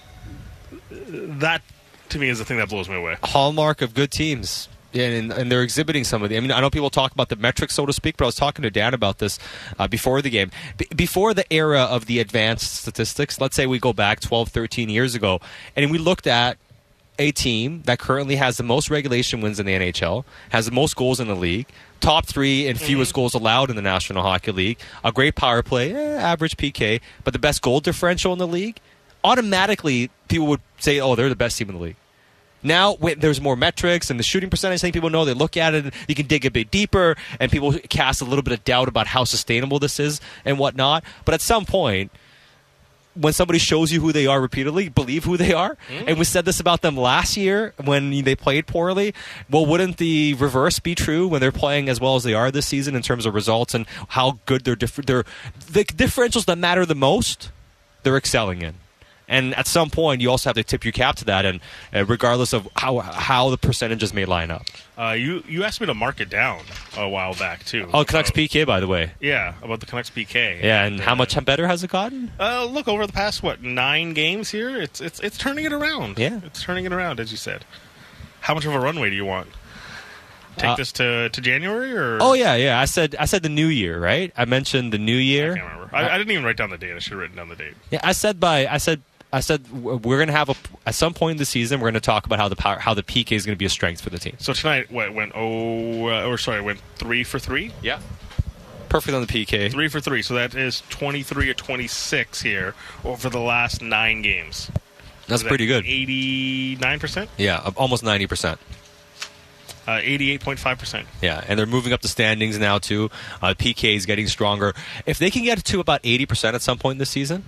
that 0.90 1.62
to 2.10 2.18
me 2.18 2.28
is 2.28 2.38
the 2.38 2.44
thing 2.44 2.58
that 2.58 2.68
blows 2.68 2.88
me 2.88 2.96
away. 2.96 3.16
hallmark 3.22 3.80
of 3.82 3.94
good 3.94 4.10
teams. 4.10 4.68
Yeah, 4.92 5.06
and, 5.06 5.32
and 5.32 5.52
they're 5.52 5.62
exhibiting 5.62 6.04
some 6.04 6.22
of 6.22 6.30
the. 6.30 6.36
I 6.36 6.40
mean, 6.40 6.52
I 6.52 6.60
know 6.60 6.70
people 6.70 6.90
talk 6.90 7.12
about 7.12 7.28
the 7.28 7.36
metrics, 7.36 7.74
so 7.74 7.84
to 7.84 7.92
speak, 7.92 8.16
but 8.16 8.24
I 8.24 8.26
was 8.26 8.34
talking 8.34 8.62
to 8.62 8.70
Dan 8.70 8.94
about 8.94 9.18
this 9.18 9.38
uh, 9.78 9.86
before 9.88 10.22
the 10.22 10.30
game. 10.30 10.50
B- 10.78 10.88
before 10.94 11.34
the 11.34 11.50
era 11.52 11.82
of 11.82 12.06
the 12.06 12.18
advanced 12.18 12.76
statistics, 12.76 13.40
let's 13.40 13.56
say 13.56 13.66
we 13.66 13.78
go 13.78 13.92
back 13.92 14.20
12, 14.20 14.48
13 14.48 14.88
years 14.88 15.14
ago, 15.14 15.40
and 15.74 15.90
we 15.90 15.98
looked 15.98 16.26
at 16.26 16.56
a 17.18 17.32
team 17.32 17.82
that 17.86 17.98
currently 17.98 18.36
has 18.36 18.56
the 18.56 18.62
most 18.62 18.90
regulation 18.90 19.40
wins 19.40 19.58
in 19.58 19.66
the 19.66 19.72
NHL, 19.72 20.24
has 20.50 20.66
the 20.66 20.72
most 20.72 20.96
goals 20.96 21.18
in 21.20 21.28
the 21.28 21.36
league, 21.36 21.66
top 22.00 22.26
three 22.26 22.68
and 22.68 22.80
fewest 22.80 23.14
goals 23.14 23.34
allowed 23.34 23.70
in 23.70 23.76
the 23.76 23.82
National 23.82 24.22
Hockey 24.22 24.52
League, 24.52 24.78
a 25.04 25.12
great 25.12 25.34
power 25.34 25.62
play, 25.62 25.94
eh, 25.94 26.16
average 26.16 26.56
PK, 26.56 27.00
but 27.24 27.32
the 27.32 27.38
best 27.38 27.62
goal 27.62 27.80
differential 27.80 28.32
in 28.32 28.38
the 28.38 28.46
league. 28.46 28.78
Automatically, 29.24 30.10
people 30.28 30.46
would 30.46 30.60
say, 30.78 31.00
"Oh, 31.00 31.14
they're 31.16 31.28
the 31.28 31.34
best 31.34 31.58
team 31.58 31.68
in 31.68 31.76
the 31.76 31.80
league." 31.82 31.96
Now 32.66 32.94
when 32.94 33.20
there's 33.20 33.40
more 33.40 33.56
metrics 33.56 34.10
and 34.10 34.18
the 34.18 34.24
shooting 34.24 34.50
percentage. 34.50 34.80
I 34.80 34.82
think 34.82 34.94
people 34.94 35.10
know 35.10 35.24
they 35.24 35.34
look 35.34 35.56
at 35.56 35.74
it. 35.74 35.84
and 35.84 35.94
You 36.08 36.14
can 36.14 36.26
dig 36.26 36.44
a 36.44 36.50
bit 36.50 36.70
deeper, 36.70 37.16
and 37.38 37.50
people 37.50 37.72
cast 37.88 38.20
a 38.20 38.24
little 38.24 38.42
bit 38.42 38.52
of 38.52 38.64
doubt 38.64 38.88
about 38.88 39.06
how 39.06 39.24
sustainable 39.24 39.78
this 39.78 40.00
is 40.00 40.20
and 40.44 40.58
whatnot. 40.58 41.04
But 41.24 41.34
at 41.34 41.40
some 41.40 41.64
point, 41.64 42.10
when 43.14 43.32
somebody 43.32 43.58
shows 43.58 43.92
you 43.92 44.00
who 44.00 44.12
they 44.12 44.26
are 44.26 44.40
repeatedly, 44.40 44.88
believe 44.88 45.24
who 45.24 45.36
they 45.36 45.52
are. 45.52 45.76
Mm. 45.88 46.08
And 46.08 46.18
we 46.18 46.24
said 46.24 46.44
this 46.44 46.60
about 46.60 46.82
them 46.82 46.96
last 46.96 47.36
year 47.36 47.72
when 47.82 48.10
they 48.24 48.34
played 48.34 48.66
poorly. 48.66 49.14
Well, 49.48 49.64
wouldn't 49.64 49.96
the 49.96 50.34
reverse 50.34 50.78
be 50.80 50.94
true 50.94 51.26
when 51.26 51.40
they're 51.40 51.52
playing 51.52 51.88
as 51.88 52.00
well 52.00 52.16
as 52.16 52.24
they 52.24 52.34
are 52.34 52.50
this 52.50 52.66
season 52.66 52.94
in 52.94 53.02
terms 53.02 53.26
of 53.26 53.34
results 53.34 53.74
and 53.74 53.86
how 54.08 54.38
good 54.44 54.64
their 54.64 54.76
diff- 54.76 54.96
their 54.96 55.24
the 55.70 55.84
differentials 55.84 56.44
that 56.44 56.58
matter 56.58 56.84
the 56.84 56.94
most? 56.94 57.50
They're 58.02 58.16
excelling 58.16 58.62
in. 58.62 58.74
And 59.28 59.54
at 59.56 59.66
some 59.66 59.90
point, 59.90 60.20
you 60.20 60.30
also 60.30 60.50
have 60.50 60.54
to 60.56 60.62
tip 60.62 60.84
your 60.84 60.92
cap 60.92 61.16
to 61.16 61.24
that, 61.24 61.44
and 61.44 61.60
uh, 61.92 62.04
regardless 62.04 62.52
of 62.52 62.68
how 62.76 63.00
how 63.00 63.50
the 63.50 63.58
percentages 63.58 64.14
may 64.14 64.24
line 64.24 64.52
up. 64.52 64.62
Uh, 64.96 65.16
you 65.18 65.42
you 65.48 65.64
asked 65.64 65.80
me 65.80 65.86
to 65.88 65.94
mark 65.94 66.20
it 66.20 66.30
down 66.30 66.60
a 66.96 67.08
while 67.08 67.34
back 67.34 67.64
too. 67.64 67.90
Oh, 67.92 68.04
Canucks 68.04 68.30
About- 68.30 68.38
PK, 68.38 68.64
by 68.64 68.78
the 68.78 68.86
way. 68.86 69.10
Yeah, 69.20 69.54
about 69.62 69.80
the 69.80 69.86
Canucks 69.86 70.10
PK. 70.10 70.62
Yeah, 70.62 70.84
and 70.84 71.00
how 71.00 71.16
much 71.16 71.44
better 71.44 71.66
has 71.66 71.82
it 71.82 71.90
gotten? 71.90 72.30
Uh, 72.38 72.64
look 72.66 72.86
over 72.86 73.04
the 73.04 73.12
past 73.12 73.42
what 73.42 73.62
nine 73.64 74.12
games 74.14 74.50
here, 74.50 74.80
it's 74.80 75.00
it's 75.00 75.18
it's 75.20 75.36
turning 75.36 75.64
it 75.64 75.72
around. 75.72 76.18
Yeah. 76.20 76.40
it's 76.44 76.62
turning 76.62 76.84
it 76.84 76.92
around 76.92 77.18
as 77.18 77.32
you 77.32 77.36
said. 77.36 77.64
How 78.40 78.54
much 78.54 78.64
of 78.64 78.74
a 78.74 78.78
runway 78.78 79.10
do 79.10 79.16
you 79.16 79.24
want? 79.24 79.48
Take 80.56 80.70
Uh, 80.70 80.76
this 80.76 80.92
to, 80.92 81.28
to 81.30 81.40
January 81.40 81.92
or? 81.92 82.18
Oh 82.22 82.32
yeah, 82.34 82.54
yeah. 82.54 82.80
I 82.80 82.84
said 82.86 83.16
I 83.18 83.24
said 83.26 83.42
the 83.42 83.48
new 83.50 83.66
year, 83.66 83.98
right? 84.00 84.32
I 84.36 84.44
mentioned 84.44 84.92
the 84.92 84.98
new 84.98 85.16
year. 85.16 85.52
I 85.52 85.56
can't 85.58 85.72
remember. 85.74 85.96
I, 85.96 86.08
I 86.14 86.16
didn't 86.18 86.30
even 86.30 86.44
write 86.44 86.56
down 86.56 86.70
the 86.70 86.78
date. 86.78 86.94
I 86.94 86.98
should 87.00 87.12
have 87.12 87.20
written 87.20 87.36
down 87.36 87.48
the 87.48 87.56
date. 87.56 87.74
Yeah, 87.90 88.00
I 88.04 88.12
said 88.12 88.38
by 88.40 88.66
I 88.68 88.78
said 88.78 89.02
I 89.36 89.40
said 89.40 89.70
we're 89.70 90.16
going 90.16 90.28
to 90.28 90.32
have 90.32 90.48
a 90.48 90.54
at 90.86 90.94
some 90.94 91.12
point 91.12 91.32
in 91.32 91.36
the 91.36 91.44
season 91.44 91.78
we're 91.78 91.90
going 91.90 91.94
to 91.94 92.00
talk 92.00 92.24
about 92.24 92.38
how 92.38 92.48
the 92.48 92.56
power 92.56 92.78
how 92.78 92.94
the 92.94 93.02
PK 93.02 93.32
is 93.32 93.44
going 93.44 93.54
to 93.54 93.58
be 93.58 93.66
a 93.66 93.68
strength 93.68 94.00
for 94.00 94.08
the 94.08 94.18
team. 94.18 94.34
So 94.38 94.54
tonight, 94.54 94.90
what 94.90 95.12
went? 95.12 95.32
Oh, 95.34 96.08
uh, 96.08 96.26
or 96.26 96.38
sorry, 96.38 96.62
went 96.62 96.80
three 96.94 97.22
for 97.22 97.38
three. 97.38 97.70
Yeah, 97.82 98.00
perfect 98.88 99.14
on 99.14 99.20
the 99.20 99.26
PK. 99.26 99.70
Three 99.70 99.88
for 99.88 100.00
three. 100.00 100.22
So 100.22 100.32
that 100.36 100.54
is 100.54 100.82
twenty 100.88 101.22
three 101.22 101.50
or 101.50 101.54
twenty 101.54 101.86
six 101.86 102.40
here 102.40 102.74
over 103.04 103.28
the 103.28 103.38
last 103.38 103.82
nine 103.82 104.22
games. 104.22 104.70
That's 105.28 105.42
pretty 105.42 105.66
good. 105.66 105.84
Eighty 105.84 106.76
nine 106.76 106.98
percent. 106.98 107.28
Yeah, 107.36 107.70
almost 107.76 108.02
ninety 108.02 108.26
percent. 108.26 108.58
Uh, 109.86 110.00
Eighty 110.02 110.30
eight 110.30 110.40
point 110.40 110.58
five 110.58 110.78
percent. 110.78 111.06
Yeah, 111.20 111.44
and 111.46 111.58
they're 111.58 111.66
moving 111.66 111.92
up 111.92 112.00
the 112.00 112.08
standings 112.08 112.58
now 112.58 112.78
too. 112.78 113.10
Uh, 113.42 113.52
PK 113.52 113.96
is 113.96 114.06
getting 114.06 114.28
stronger. 114.28 114.72
If 115.04 115.18
they 115.18 115.30
can 115.30 115.44
get 115.44 115.62
to 115.62 115.80
about 115.80 116.00
eighty 116.04 116.24
percent 116.24 116.54
at 116.54 116.62
some 116.62 116.78
point 116.78 116.94
in 116.94 116.98
this 117.00 117.10
season, 117.10 117.44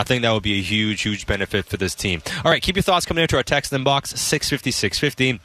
I 0.00 0.02
think 0.02 0.22
that 0.22 0.32
would 0.32 0.42
be 0.42 0.58
a 0.58 0.62
huge, 0.62 1.02
huge 1.02 1.26
benefit 1.26 1.66
for 1.66 1.76
this 1.76 1.94
team. 1.94 2.22
All 2.42 2.50
right, 2.50 2.62
keep 2.62 2.74
your 2.74 2.82
thoughts 2.82 3.04
coming 3.04 3.20
into 3.20 3.36
our 3.36 3.42
text 3.42 3.70
inbox 3.70 4.16
six 4.16 4.48
fifty 4.48 4.70
six 4.70 4.98
fifty. 4.98 5.40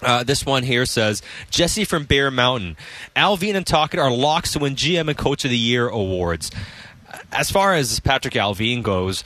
Uh, 0.00 0.22
this 0.22 0.46
one 0.46 0.62
here 0.62 0.86
says 0.86 1.20
Jesse 1.50 1.84
from 1.84 2.04
Bear 2.04 2.30
Mountain. 2.30 2.76
Allvin 3.16 3.56
and 3.56 3.66
Tocchet 3.66 3.98
are 3.98 4.12
locks 4.12 4.52
to 4.52 4.60
win 4.60 4.76
GM 4.76 5.08
and 5.08 5.18
Coach 5.18 5.44
of 5.44 5.50
the 5.50 5.58
Year 5.58 5.88
awards. 5.88 6.52
As 7.32 7.50
far 7.50 7.74
as 7.74 7.98
Patrick 7.98 8.34
Allvin 8.34 8.84
goes, 8.84 9.24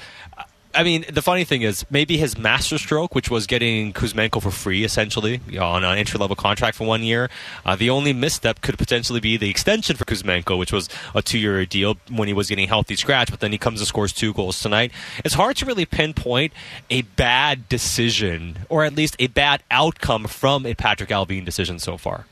I 0.75 0.83
mean, 0.85 1.05
the 1.11 1.23
funny 1.23 1.45
thing 1.45 1.63
is, 1.63 1.85
maybe 1.91 2.17
his 2.17 2.39
masterstroke, 2.39 3.15
which 3.15 3.31
was 3.31 3.47
getting 3.47 3.93
Kuzmenko 3.93 4.43
for 4.43 4.51
free, 4.51 4.85
essentially, 4.85 5.41
on 5.59 5.85
an 5.85 5.99
entry 5.99 6.19
level 6.19 6.35
contract 6.37 6.77
for 6.77 6.87
one 6.87 7.03
year, 7.03 7.29
uh, 7.67 7.77
the 7.77 7.91
only 7.91 8.13
misstep 8.13 8.63
could 8.63 8.79
potentially 8.79 9.21
be 9.21 9.37
the 9.37 9.51
extension 9.51 9.97
for 9.97 10.05
Kuzmenko, 10.05 10.59
which 10.59 10.73
was 10.73 10.89
a 11.15 11.21
two 11.21 11.39
year 11.39 11.65
deal 11.67 11.97
when 12.11 12.27
he 12.29 12.35
was 12.35 12.49
getting 12.49 12.69
healthy 12.69 12.97
scratch, 12.97 13.31
but 13.31 13.41
then 13.41 13.53
he 13.53 13.59
comes 13.59 13.81
and 13.81 13.89
scores 13.89 14.13
two 14.13 14.33
goals 14.33 14.61
tonight. 14.61 14.93
It's 15.25 15.35
hard 15.35 15.57
to 15.57 15.67
really 15.67 15.85
pinpoint 15.85 16.53
a 16.91 17.03
bad 17.03 17.69
decision, 17.69 18.61
or 18.69 18.85
at 18.85 18.95
least 18.95 19.17
a 19.19 19.27
bad 19.27 19.63
outcome 19.71 20.25
from 20.25 20.65
a 20.65 20.75
Patrick 20.75 21.11
Allvin 21.11 21.45
decision 21.45 21.79
so 21.79 21.99
far. 21.99 22.27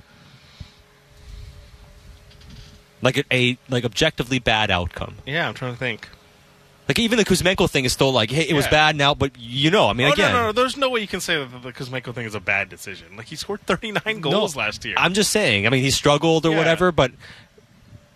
Like 3.02 3.18
a, 3.18 3.24
a 3.32 3.58
like 3.68 3.84
objectively 3.84 4.38
bad 4.38 4.70
outcome. 4.70 5.16
Yeah, 5.26 5.48
I'm 5.48 5.54
trying 5.54 5.72
to 5.72 5.78
think. 5.78 6.08
Like 6.90 6.98
even 6.98 7.18
the 7.18 7.24
Kuzmenko 7.24 7.70
thing 7.70 7.84
is 7.84 7.92
still 7.92 8.10
like, 8.10 8.32
hey, 8.32 8.48
it 8.48 8.52
was 8.52 8.66
bad 8.66 8.96
now, 8.96 9.14
but 9.14 9.38
you 9.38 9.70
know, 9.70 9.86
I 9.86 9.92
mean, 9.92 10.08
oh, 10.08 10.12
again, 10.12 10.32
no, 10.32 10.40
no, 10.40 10.46
no, 10.46 10.52
there's 10.52 10.76
no 10.76 10.90
way 10.90 10.98
you 10.98 11.06
can 11.06 11.20
say 11.20 11.36
that 11.36 11.62
the 11.62 11.72
Kuzmenko 11.72 12.12
thing 12.12 12.26
is 12.26 12.34
a 12.34 12.40
bad 12.40 12.68
decision. 12.68 13.16
Like 13.16 13.26
he 13.26 13.36
scored 13.36 13.60
39 13.60 14.20
goals 14.20 14.56
No, 14.56 14.60
last 14.60 14.84
year. 14.84 14.96
I'm 14.98 15.14
just 15.14 15.30
saying. 15.30 15.68
I 15.68 15.70
mean, 15.70 15.84
he 15.84 15.92
struggled 15.92 16.44
or 16.46 16.50
Yeah. 16.50 16.58
whatever, 16.58 16.90
but 16.90 17.12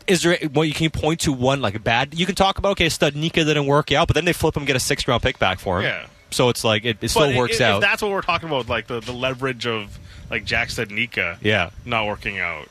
is 0.08 0.22
there? 0.22 0.36
Well, 0.52 0.64
you 0.64 0.74
can 0.74 0.90
point 0.90 1.20
to 1.20 1.32
one 1.32 1.62
like 1.62 1.76
a 1.76 1.78
bad. 1.78 2.18
You 2.18 2.26
can 2.26 2.34
talk 2.34 2.58
about 2.58 2.72
okay, 2.72 2.86
Studnicka 2.86 3.46
didn't 3.46 3.66
work 3.66 3.92
out, 3.92 4.08
but 4.08 4.14
then 4.14 4.24
they 4.24 4.32
flip 4.32 4.56
him, 4.56 4.62
and 4.62 4.66
get 4.66 4.74
a 4.74 4.80
six 4.80 5.06
round 5.06 5.22
pick 5.22 5.38
back 5.38 5.60
for 5.60 5.78
him. 5.78 5.84
Yeah. 5.84 6.06
So 6.30 6.48
it's 6.48 6.64
like 6.64 6.84
it, 6.84 6.98
it 7.00 7.10
still 7.10 7.28
But 7.28 7.36
works 7.36 7.54
if, 7.54 7.60
out. 7.60 7.80
That's 7.80 8.02
what 8.02 8.10
we're 8.10 8.22
talking 8.22 8.48
about, 8.48 8.68
like 8.68 8.88
the, 8.88 8.98
the 8.98 9.12
leverage 9.12 9.68
of 9.68 10.00
like 10.30 10.44
Jack 10.44 10.70
Studnicka 10.70 11.38
yeah. 11.42 11.70
not 11.84 12.06
working 12.08 12.40
out, 12.40 12.68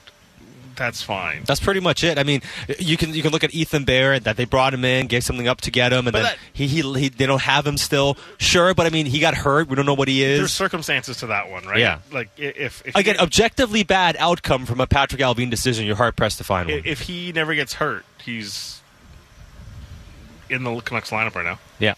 that's 0.76 1.02
fine. 1.02 1.44
That's 1.46 1.60
pretty 1.60 1.80
much 1.80 2.04
it. 2.04 2.18
I 2.18 2.24
mean, 2.24 2.42
you 2.80 2.98
can 2.98 3.14
you 3.14 3.22
can 3.22 3.32
look 3.32 3.44
at 3.44 3.54
Ethan 3.54 3.84
Bear 3.84 4.20
that 4.20 4.38
they 4.38 4.46
brought 4.46 4.74
him 4.74 4.84
in, 4.86 5.08
gave 5.08 5.24
something 5.24 5.48
up 5.48 5.62
to 5.62 5.72
get 5.72 5.92
him, 5.94 6.08
and 6.08 6.12
But 6.14 6.14
then 6.14 6.24
that- 6.24 6.38
he, 6.54 6.68
he 6.68 6.82
he 7.00 7.10
they 7.10 7.26
don't 7.26 7.42
have 7.42 7.66
him 7.66 7.78
still. 7.78 8.18
Sure, 8.38 8.74
but 8.74 8.86
I 8.86 8.90
mean, 8.90 9.06
he 9.06 9.20
got 9.20 9.36
hurt. 9.36 9.68
We 9.68 9.76
don't 9.76 9.86
know 9.86 9.94
what 9.94 10.08
he 10.08 10.24
is. 10.24 10.40
There's 10.40 10.54
circumstances 10.54 11.18
to 11.18 11.28
that 11.28 11.50
one, 11.50 11.66
right? 11.66 11.80
Yeah. 11.80 12.00
Like 12.12 12.30
if, 12.38 12.84
if 12.86 12.96
Again, 12.96 13.18
objectively 13.20 13.84
bad 13.84 14.16
outcome 14.20 14.66
from 14.66 14.80
a 14.82 14.88
Patrick 14.88 15.22
Allvin 15.22 15.50
decision. 15.50 15.86
You're 15.86 15.96
hard 15.96 16.16
pressed 16.16 16.38
to 16.40 16.44
find 16.44 16.70
i- 16.70 16.74
one. 16.76 16.82
if 16.86 17.02
he 17.02 17.32
never 17.32 17.54
gets 17.56 17.74
hurt, 17.74 18.06
he's 18.24 18.82
in 20.50 20.64
the 20.64 20.80
Canucks 20.82 21.10
lineup 21.10 21.36
right 21.36 21.46
now. 21.46 21.60
yeah. 21.80 21.94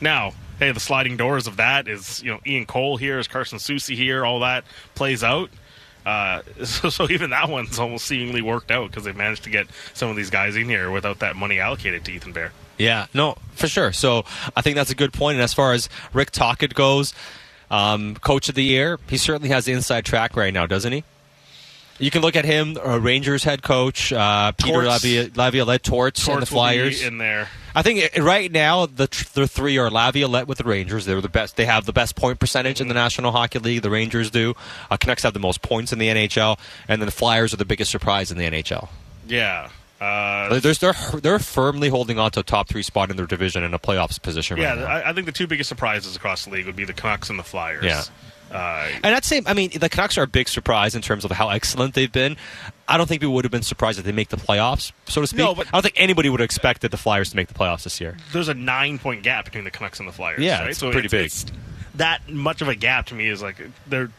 Now, 0.00 0.32
hey, 0.58 0.72
the 0.72 0.80
sliding 0.80 1.16
doors 1.16 1.46
of 1.46 1.56
that 1.56 1.88
is 1.88 2.22
you 2.22 2.30
know 2.30 2.40
Ian 2.46 2.66
Cole 2.66 2.96
here, 2.96 3.18
is 3.18 3.28
Carson 3.28 3.58
Soucy 3.58 3.94
here, 3.96 4.24
all 4.24 4.40
that 4.40 4.64
plays 4.94 5.22
out. 5.22 5.50
Uh, 6.04 6.42
so, 6.64 6.88
so 6.90 7.10
even 7.10 7.30
that 7.30 7.48
one's 7.48 7.78
almost 7.78 8.06
seemingly 8.06 8.42
worked 8.42 8.70
out 8.70 8.90
because 8.90 9.04
they've 9.04 9.16
managed 9.16 9.44
to 9.44 9.50
get 9.50 9.66
some 9.94 10.10
of 10.10 10.16
these 10.16 10.30
guys 10.30 10.56
in 10.56 10.68
here 10.68 10.90
without 10.90 11.20
that 11.20 11.36
money 11.36 11.58
allocated 11.58 12.04
to 12.04 12.12
Ethan 12.12 12.32
Bear. 12.32 12.52
Yeah, 12.78 13.06
no, 13.14 13.36
for 13.52 13.68
sure. 13.68 13.92
So 13.92 14.24
I 14.56 14.60
think 14.60 14.76
that's 14.76 14.90
a 14.90 14.96
good 14.96 15.12
point. 15.12 15.36
And 15.36 15.42
as 15.42 15.54
far 15.54 15.72
as 15.72 15.88
Rick 16.12 16.32
Tocchet 16.32 16.74
goes, 16.74 17.14
um, 17.70 18.16
coach 18.16 18.48
of 18.48 18.54
the 18.54 18.64
year, 18.64 18.98
he 19.08 19.16
certainly 19.16 19.48
has 19.50 19.64
the 19.64 19.72
inside 19.72 20.04
track 20.04 20.36
right 20.36 20.52
now, 20.52 20.66
doesn't 20.66 20.92
he? 20.92 21.04
You 21.98 22.10
can 22.10 22.22
look 22.22 22.34
at 22.36 22.44
him, 22.44 22.76
uh, 22.84 22.98
Rangers 22.98 23.44
head 23.44 23.62
coach, 23.62 24.12
uh, 24.12 24.52
Peter. 24.52 24.82
Laviolette, 25.36 25.82
Torts, 25.82 26.26
and 26.26 26.36
the 26.42 26.46
Torts 26.46 26.50
will 26.50 26.56
be 26.62 26.78
Flyers. 26.78 27.02
in 27.02 27.18
there. 27.18 27.48
I 27.76 27.82
think 27.82 28.10
right 28.18 28.50
now 28.50 28.86
the 28.86 29.06
tr- 29.06 29.24
the 29.34 29.46
three 29.48 29.78
are 29.78 29.90
Laviolette 29.90 30.46
with 30.48 30.58
the 30.58 30.64
Rangers. 30.64 31.06
They're 31.06 31.20
the 31.20 31.28
best. 31.28 31.56
They 31.56 31.64
have 31.66 31.86
the 31.86 31.92
best 31.92 32.14
point 32.16 32.38
percentage 32.40 32.80
in 32.80 32.88
the 32.88 32.94
National 32.94 33.32
Hockey 33.32 33.58
League. 33.58 33.82
The 33.82 33.90
Rangers 33.90 34.30
do. 34.30 34.54
Uh, 34.90 34.96
Canucks 34.96 35.22
have 35.24 35.34
the 35.34 35.40
most 35.40 35.62
points 35.62 35.92
in 35.92 35.98
the 35.98 36.08
NHL, 36.08 36.58
and 36.88 37.00
then 37.00 37.06
the 37.06 37.12
Flyers 37.12 37.52
are 37.52 37.56
the 37.56 37.64
biggest 37.64 37.90
surprise 37.90 38.30
in 38.30 38.38
the 38.38 38.44
NHL. 38.44 38.88
Yeah. 39.26 39.68
Uh, 40.00 40.58
They're, 40.58 40.74
they're 40.74 41.20
they're 41.20 41.38
firmly 41.38 41.88
holding 41.88 42.18
on 42.18 42.30
to 42.32 42.40
a 42.40 42.42
top 42.42 42.68
three 42.68 42.82
spot 42.82 43.10
in 43.10 43.16
their 43.16 43.26
division 43.26 43.62
and 43.62 43.74
a 43.74 43.78
playoffs 43.78 44.20
position. 44.20 44.58
yeah, 44.58 44.70
right 44.70 44.78
now. 44.78 44.86
I, 44.86 45.10
I 45.10 45.12
think 45.12 45.26
the 45.26 45.32
two 45.32 45.46
biggest 45.46 45.68
surprises 45.68 46.14
across 46.14 46.44
the 46.44 46.50
league 46.50 46.66
would 46.66 46.76
be 46.76 46.84
the 46.84 46.92
Canucks 46.92 47.30
and 47.30 47.38
the 47.38 47.42
Flyers. 47.44 47.84
Yeah. 47.84 48.02
Uh, 48.54 48.88
And 49.02 49.14
I'd 49.14 49.24
say, 49.24 49.42
I 49.46 49.52
mean, 49.54 49.70
the 49.78 49.88
Canucks 49.88 50.16
are 50.16 50.22
a 50.22 50.26
big 50.26 50.48
surprise 50.48 50.94
in 50.94 51.02
terms 51.02 51.24
of 51.24 51.30
how 51.32 51.48
excellent 51.50 51.94
they've 51.94 52.10
been. 52.12 52.36
I 52.88 52.96
don't 52.96 53.06
think 53.08 53.20
we 53.22 53.28
would 53.28 53.44
have 53.44 53.50
been 53.52 53.62
surprised 53.62 53.98
if 53.98 54.04
they 54.04 54.12
make 54.12 54.28
the 54.28 54.36
playoffs, 54.36 54.92
so 55.06 55.20
to 55.20 55.26
speak. 55.26 55.38
No, 55.38 55.54
but- 55.54 55.66
I 55.68 55.70
don't 55.72 55.82
think 55.82 55.94
anybody 55.98 56.28
would 56.28 56.40
have 56.40 56.44
expected 56.44 56.90
the 56.90 56.96
Flyers 56.96 57.30
to 57.30 57.36
make 57.36 57.48
the 57.48 57.54
playoffs 57.54 57.82
this 57.84 58.00
year. 58.00 58.16
there's 58.32 58.48
a 58.48 58.54
nine 58.54 58.98
point 58.98 59.22
gap 59.22 59.44
between 59.46 59.64
the 59.64 59.70
Canucks 59.70 59.98
and 59.98 60.08
the 60.08 60.12
Flyers. 60.12 60.40
Yeah, 60.40 60.62
right? 60.64 60.76
So 60.76 60.88
it's 60.88 60.94
pretty 60.94 61.08
big. 61.08 61.30
that 61.96 62.28
much 62.30 62.62
of 62.62 62.68
a 62.68 62.74
gap 62.74 63.06
to 63.06 63.14
me 63.14 63.28
is 63.28 63.42
like 63.42 63.56
they're 63.86 64.10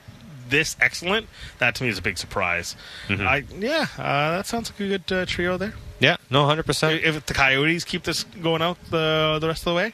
this 0.49 0.75
excellent. 0.79 1.27
That 1.59 1.73
to 1.75 1.83
me 1.83 1.89
is 1.89 1.97
a 1.97 2.01
big 2.03 2.17
surprise. 2.17 2.75
Mm-hmm. 3.07 3.27
I 3.27 3.43
yeah, 3.57 3.87
uh, 3.97 4.37
that 4.37 4.45
sounds 4.47 4.69
like 4.71 4.79
a 4.79 4.87
good 4.99 5.11
uh, 5.11 5.25
trio 5.25 5.57
there. 5.57 5.73
Yeah, 5.99 6.17
no, 6.29 6.45
hundred 6.45 6.65
percent. 6.65 7.03
If 7.03 7.25
the 7.25 7.33
Coyotes 7.33 7.83
keep 7.83 8.03
this 8.03 8.23
going 8.25 8.61
out 8.61 8.77
the 8.91 9.37
the 9.41 9.47
rest 9.47 9.61
of 9.61 9.65
the 9.65 9.73
way, 9.75 9.93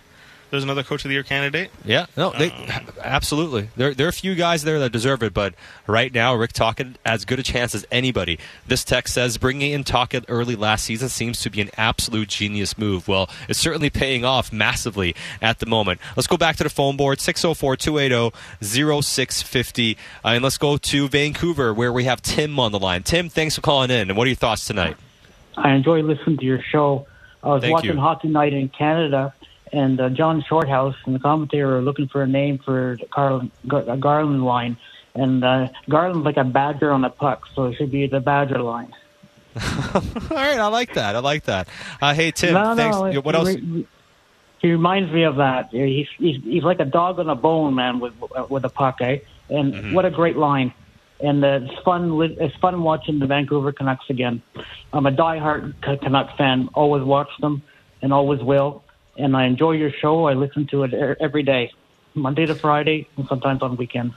there's 0.52 0.64
another 0.64 0.84
Coach 0.84 1.04
of 1.06 1.10
the 1.10 1.14
Year 1.14 1.24
candidate. 1.24 1.72
Yeah, 1.84 2.06
no, 2.16 2.32
they, 2.38 2.52
absolutely. 3.02 3.70
There, 3.76 3.94
there 3.94 4.06
are 4.06 4.10
a 4.10 4.14
few 4.14 4.36
guys 4.36 4.64
there 4.64 4.78
that 4.80 4.92
deserve 4.92 5.24
it, 5.24 5.34
but 5.34 5.56
right 5.88 6.14
now, 6.14 6.36
Rick 6.36 6.54
Tocchet 6.54 6.98
as 7.06 7.26
good 7.26 7.40
a 7.40 7.44
chance 7.44 7.74
as 7.74 7.86
anybody. 7.92 8.38
This 8.68 8.84
text 8.84 9.14
says 9.14 9.38
bringing 9.38 9.72
in 9.72 9.84
Tocchet 9.84 10.26
early 10.28 10.56
last 10.56 10.84
season 10.84 11.10
seems 11.10 11.40
to 11.42 11.50
be 11.50 11.62
an 11.62 11.70
absolute 11.78 12.28
genius 12.28 12.78
move. 12.78 13.08
Well, 13.08 13.30
it's 13.48 13.60
certainly 13.60 13.90
paying 13.90 14.26
off 14.26 14.52
massively 14.54 15.16
at 15.42 15.60
the 15.60 15.66
moment. 15.66 16.02
Let's 16.16 16.28
go 16.28 16.38
back 16.38 16.58
to 16.58 16.64
the 16.64 16.70
phone 16.70 16.98
board 16.98 17.20
604 17.20 17.78
280 17.78 18.36
0650. 19.02 19.98
Uh, 20.24 20.28
And 20.30 20.44
let's 20.44 20.58
go 20.58 20.78
to 20.78 21.08
Vancouver, 21.08 21.74
where 21.74 21.94
we 21.94 22.04
have 22.04 22.22
Tim 22.22 22.60
on 22.60 22.72
the 22.72 22.80
line. 22.80 23.04
Tim, 23.04 23.30
thanks 23.30 23.56
for 23.56 23.62
calling 23.62 23.90
in. 23.90 24.10
And 24.10 24.18
what 24.18 24.26
are 24.26 24.30
your 24.30 24.36
thoughts 24.36 24.66
tonight? 24.66 24.98
I 25.56 25.74
enjoy 25.74 26.02
listening 26.02 26.38
to 26.38 26.46
your 26.46 26.62
show. 26.62 27.08
I 27.44 27.50
was 27.50 27.62
Thank 27.62 27.74
watching 27.74 27.96
you. 27.96 28.00
Hockey 28.00 28.28
Night 28.28 28.54
in 28.54 28.70
Canada, 28.70 29.34
and 29.72 30.00
uh, 30.00 30.10
John 30.10 30.42
Shorthouse 30.48 30.96
and 31.06 31.16
the 31.16 31.20
commentator 31.20 31.68
were 31.68 31.82
looking 31.82 32.08
for 32.08 32.22
a 32.24 32.28
name 32.28 32.58
for 32.60 32.98
the 33.00 33.06
Garland, 33.08 33.52
Gar- 33.68 33.98
Garland 33.98 34.44
line. 34.46 34.78
And 35.14 35.44
uh, 35.44 35.68
Garland's 35.90 36.26
like 36.26 36.38
a 36.38 36.44
badger 36.44 36.92
on 36.92 37.04
a 37.04 37.10
puck, 37.10 37.46
so 37.54 37.66
it 37.66 37.76
should 37.76 37.92
be 37.92 38.08
the 38.08 38.20
badger 38.22 38.60
line. 38.62 38.94
All 39.94 40.02
right, 40.30 40.58
I 40.60 40.68
like 40.68 40.94
that. 40.94 41.16
I 41.16 41.20
like 41.20 41.44
that. 41.46 41.68
Uh, 42.02 42.14
hey, 42.14 42.32
Tim, 42.32 42.54
no, 42.54 42.76
thanks. 42.76 42.96
no, 42.96 43.20
what 43.22 43.36
he 43.36 43.40
else? 43.40 43.48
re- 43.56 43.88
He 44.62 44.72
reminds 44.72 45.12
me 45.12 45.24
of 45.24 45.36
that. 45.38 45.70
He's, 45.72 46.08
he's 46.18 46.42
he's 46.44 46.64
like 46.64 46.80
a 46.80 46.86
dog 46.86 47.20
on 47.20 47.28
a 47.30 47.36
bone, 47.36 47.76
man, 47.76 48.00
with 48.00 48.14
with 48.50 48.64
a 48.64 48.70
puck, 48.70 49.02
eh? 49.02 49.20
And 49.50 49.74
Mm-hmm. 49.74 49.94
what 49.94 50.06
a 50.06 50.10
great 50.12 50.38
line! 50.38 50.74
And 51.20 51.44
uh, 51.44 51.60
it's 51.64 51.82
fun. 51.84 52.22
It's 52.40 52.56
fun 52.58 52.82
watching 52.84 53.20
the 53.20 53.26
Vancouver 53.28 53.74
Canucks 53.74 54.10
again. 54.10 54.42
I'm 54.94 55.06
a 55.06 55.12
diehard 55.12 55.74
Ca- 55.82 55.98
Canucks 55.98 56.34
fan. 56.38 56.70
Always 56.74 57.04
watch 57.04 57.30
them, 57.42 57.62
and 58.02 58.14
always 58.14 58.42
will. 58.42 58.84
And 59.18 59.36
I 59.36 59.46
enjoy 59.46 59.72
your 59.72 59.92
show. 59.92 60.26
I 60.26 60.34
listen 60.34 60.68
to 60.68 60.84
it 60.84 60.94
every 61.20 61.44
day, 61.44 61.72
Monday 62.16 62.46
to 62.46 62.56
Friday, 62.56 63.08
and 63.18 63.28
sometimes 63.28 63.62
on 63.62 63.76
weekends. 63.76 64.16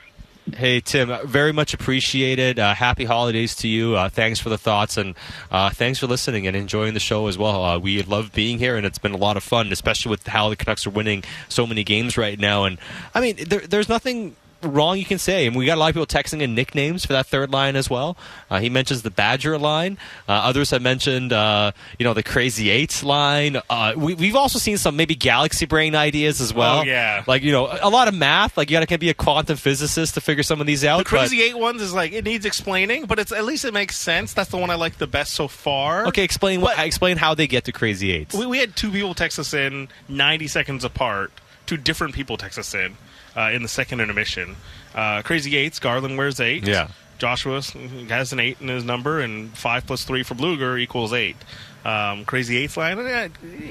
Hey, 0.53 0.81
Tim, 0.81 1.11
uh, 1.11 1.25
very 1.25 1.53
much 1.53 1.73
appreciated. 1.73 2.59
Uh, 2.59 2.75
happy 2.75 3.07
holidays 3.07 3.55
to 3.57 3.69
you. 3.69 3.97
Uh, 3.97 4.11
thanks 4.11 4.39
for 4.39 4.51
the 4.51 4.59
thoughts 4.59 4.99
and 4.99 5.15
uh, 5.51 5.71
thanks 5.71 5.99
for 5.99 6.07
listening 6.07 6.47
and 6.47 6.55
enjoying 6.55 6.93
the 6.93 7.01
show 7.01 7.29
as 7.29 7.39
well. 7.39 7.65
Uh, 7.65 7.79
we 7.79 8.03
love 8.03 8.31
being 8.35 8.59
here 8.59 8.77
and 8.77 8.85
it's 8.85 8.99
been 8.99 9.13
a 9.13 9.17
lot 9.17 9.39
of 9.39 9.43
fun, 9.43 9.73
especially 9.73 10.11
with 10.11 10.27
how 10.27 10.51
the 10.51 10.57
Canucks 10.57 10.87
are 10.87 10.91
winning 10.91 11.25
so 11.49 11.67
many 11.67 11.83
games 11.83 12.19
right 12.19 12.39
now. 12.39 12.65
And 12.65 12.79
I 13.15 13.23
mean, 13.23 13.37
there, 13.37 13.61
there's 13.61 13.89
nothing 13.89 14.37
wrong 14.65 14.99
you 14.99 15.05
can 15.05 15.19
say. 15.19 15.47
And 15.47 15.57
we 15.57 15.67
got 15.67 15.77
a 15.77 15.81
lot 15.81 15.89
of 15.89 15.95
people 15.95 16.07
texting 16.07 16.41
in 16.41 16.55
nicknames 16.55 17.05
for 17.05 17.13
that 17.13 17.27
third 17.27 17.53
line 17.53 17.77
as 17.77 17.89
well. 17.91 18.17
Uh, 18.51 18.61
he 18.61 18.71
mentions 18.71 19.03
the 19.03 19.11
Badger 19.11 19.59
line. 19.59 19.99
Uh, 20.29 20.33
others 20.33 20.71
have 20.71 20.83
mentioned, 20.83 21.33
uh, 21.33 21.73
you 21.99 22.05
know, 22.05 22.15
the 22.15 22.23
Crazy 22.23 22.71
Eights 22.71 23.03
line. 23.03 23.61
Uh, 23.69 23.95
we, 23.97 24.15
we've 24.15 24.37
also 24.37 24.59
seen 24.59 24.79
some 24.79 24.97
maybe 24.97 25.15
Galaxy 25.15 25.67
Brain 25.67 25.95
ideas 25.95 26.41
as 26.41 26.53
well. 26.53 26.81
Oh, 26.81 26.83
yeah. 26.83 27.25
Like, 27.27 27.43
you 27.43 27.53
know, 27.53 27.69
a 27.81 27.91
lot 27.91 28.09
of 28.09 28.15
math. 28.15 28.57
Like, 28.57 28.71
you 28.71 28.79
got 28.79 28.89
to 28.89 28.99
be 28.99 29.11
a 29.11 29.15
quantum 29.15 29.57
physicist 29.57 30.15
to 30.15 30.21
figure 30.21 30.43
some 30.43 30.61
of 30.61 30.67
these 30.67 30.85
out. 30.85 30.99
The 30.99 31.05
but- 31.05 31.09
Crazy 31.11 31.43
Eight 31.43 31.59
ones 31.59 31.83
is 31.83 31.95
like 31.95 32.13
it 32.13 32.25
needs 32.25 32.45
explaining, 32.45 33.07
but 33.07 33.19
it's 33.19 33.33
at 33.33 33.45
least 33.45 33.65
it 33.65 33.75
makes 33.75 33.97
sense. 33.97 34.33
That's 34.33 34.51
the 34.51 34.57
one 34.57 34.71
I 34.71 34.77
like 34.77 34.99
the 34.99 35.07
best 35.07 35.35
so 35.35 35.49
far. 35.49 36.07
Okay, 36.09 36.25
explain 36.25 36.61
what. 36.61 36.79
Explain 36.79 37.17
how 37.17 37.35
they 37.35 37.47
get 37.47 37.65
to 37.65 37.73
Crazy 37.73 38.13
Eights. 38.13 38.35
We, 38.35 38.47
we 38.47 38.59
had 38.59 38.77
two 38.77 38.91
people 38.91 39.15
text 39.15 39.39
us 39.39 39.55
in 39.55 39.89
90 40.09 40.49
seconds 40.49 40.85
apart. 40.85 41.33
Two 41.67 41.77
different 41.77 42.15
people 42.15 42.37
text 42.37 42.59
us 42.59 42.75
in 42.75 42.97
uh, 43.37 43.51
in 43.53 43.63
the 43.63 43.69
second 43.69 44.01
intermission. 44.01 44.57
Uh, 44.95 45.23
Crazy 45.23 45.57
Eights, 45.57 45.79
Garland 45.79 46.17
wears 46.17 46.41
eight. 46.41 46.67
Yeah. 46.67 46.89
Joshua 47.19 47.63
has 48.09 48.33
an 48.33 48.41
eight 48.41 48.61
in 48.61 48.69
his 48.69 48.85
number, 48.85 49.21
and 49.21 49.57
five 49.57 49.87
plus 49.87 50.05
three 50.05 50.23
for 50.23 50.35
Blueger 50.35 50.79
equals 50.81 51.13
eight. 51.13 51.37
Um, 51.85 52.25
Crazy 52.25 52.57
Eights 52.57 52.77
line, 52.77 52.99
eh, 52.99 53.29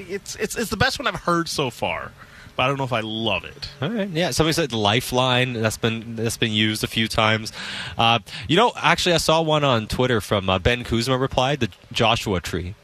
it's, 0.08 0.36
it's, 0.36 0.56
it's 0.56 0.70
the 0.70 0.76
best 0.76 0.98
one 0.98 1.06
I've 1.06 1.16
heard 1.22 1.48
so 1.48 1.68
far, 1.68 2.12
but 2.56 2.62
I 2.62 2.68
don't 2.68 2.78
know 2.78 2.84
if 2.84 2.92
I 2.92 3.00
love 3.00 3.44
it. 3.44 3.68
All 3.82 3.90
right. 3.90 4.08
Yeah. 4.08 4.30
Somebody 4.30 4.54
said 4.54 4.72
Lifeline. 4.72 5.54
That's 5.54 5.76
been 5.76 6.16
that's 6.16 6.36
been 6.36 6.52
used 6.52 6.84
a 6.84 6.86
few 6.86 7.08
times. 7.08 7.52
Uh, 7.98 8.20
you 8.48 8.56
know, 8.56 8.72
actually, 8.76 9.14
I 9.14 9.18
saw 9.18 9.42
one 9.42 9.64
on 9.64 9.88
Twitter 9.88 10.20
from 10.20 10.48
uh, 10.48 10.58
Ben 10.58 10.84
Kuzma 10.84 11.18
replied 11.18 11.60
the 11.60 11.68
Joshua 11.92 12.40
tree. 12.40 12.74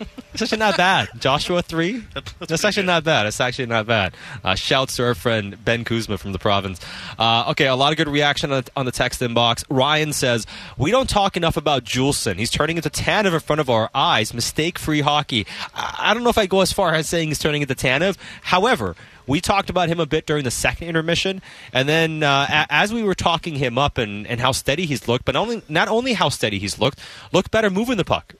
It's 0.34 0.42
actually 0.42 0.58
not 0.58 0.76
bad. 0.76 1.08
Joshua 1.18 1.62
three. 1.62 2.04
That's 2.38 2.64
actually 2.64 2.86
not 2.86 3.02
bad. 3.02 3.26
It's 3.26 3.40
actually 3.40 3.66
not 3.66 3.86
bad. 3.86 4.14
Uh, 4.44 4.54
shouts 4.54 4.94
to 4.96 5.04
our 5.04 5.16
friend 5.16 5.56
Ben 5.64 5.84
Kuzma 5.84 6.16
from 6.16 6.30
the 6.32 6.38
province. 6.38 6.78
Uh, 7.18 7.46
okay, 7.50 7.66
a 7.66 7.74
lot 7.74 7.90
of 7.90 7.96
good 7.96 8.06
reaction 8.08 8.52
on 8.52 8.62
the, 8.62 8.70
on 8.76 8.86
the 8.86 8.92
text 8.92 9.20
inbox. 9.20 9.64
Ryan 9.68 10.12
says 10.12 10.46
we 10.76 10.92
don't 10.92 11.08
talk 11.10 11.36
enough 11.36 11.56
about 11.56 11.82
Juulsen. 11.82 12.36
He's 12.36 12.50
turning 12.50 12.76
into 12.76 12.90
Tanev 12.90 13.32
in 13.34 13.40
front 13.40 13.58
of 13.60 13.68
our 13.68 13.90
eyes. 13.94 14.32
Mistake-free 14.32 15.00
hockey. 15.00 15.44
I, 15.74 15.96
I 16.10 16.14
don't 16.14 16.22
know 16.22 16.30
if 16.30 16.38
I 16.38 16.46
go 16.46 16.60
as 16.60 16.72
far 16.72 16.94
as 16.94 17.08
saying 17.08 17.28
he's 17.28 17.40
turning 17.40 17.62
into 17.62 17.74
Tanev. 17.74 18.16
However. 18.42 18.94
We 19.26 19.42
talked 19.42 19.68
about 19.68 19.90
him 19.90 20.00
a 20.00 20.06
bit 20.06 20.24
during 20.24 20.44
the 20.44 20.50
second 20.50 20.88
intermission, 20.88 21.42
and 21.74 21.86
then 21.86 22.22
uh, 22.22 22.46
a- 22.48 22.72
as 22.72 22.94
we 22.94 23.02
were 23.02 23.14
talking 23.14 23.56
him 23.56 23.76
up 23.76 23.98
and, 23.98 24.26
and 24.26 24.40
how 24.40 24.52
steady 24.52 24.86
he's 24.86 25.06
looked, 25.06 25.26
but 25.26 25.36
only 25.36 25.60
not 25.68 25.86
only 25.86 26.14
how 26.14 26.30
steady 26.30 26.58
he's 26.58 26.78
looked, 26.78 26.98
looked 27.30 27.50
better 27.50 27.68
moving 27.68 27.98
the 27.98 28.06
puck 28.06 28.32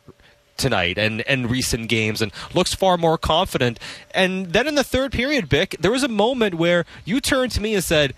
tonight 0.58 0.98
and, 0.98 1.22
and 1.22 1.50
recent 1.50 1.88
games 1.88 2.20
and 2.20 2.30
looks 2.52 2.74
far 2.74 2.98
more 2.98 3.16
confident. 3.16 3.78
And 4.10 4.52
then 4.52 4.66
in 4.66 4.74
the 4.74 4.84
third 4.84 5.12
period, 5.12 5.48
Bik, 5.48 5.78
there 5.78 5.90
was 5.90 6.02
a 6.02 6.08
moment 6.08 6.56
where 6.56 6.84
you 7.06 7.20
turned 7.20 7.52
to 7.52 7.60
me 7.62 7.74
and 7.74 7.82
said, 7.82 8.12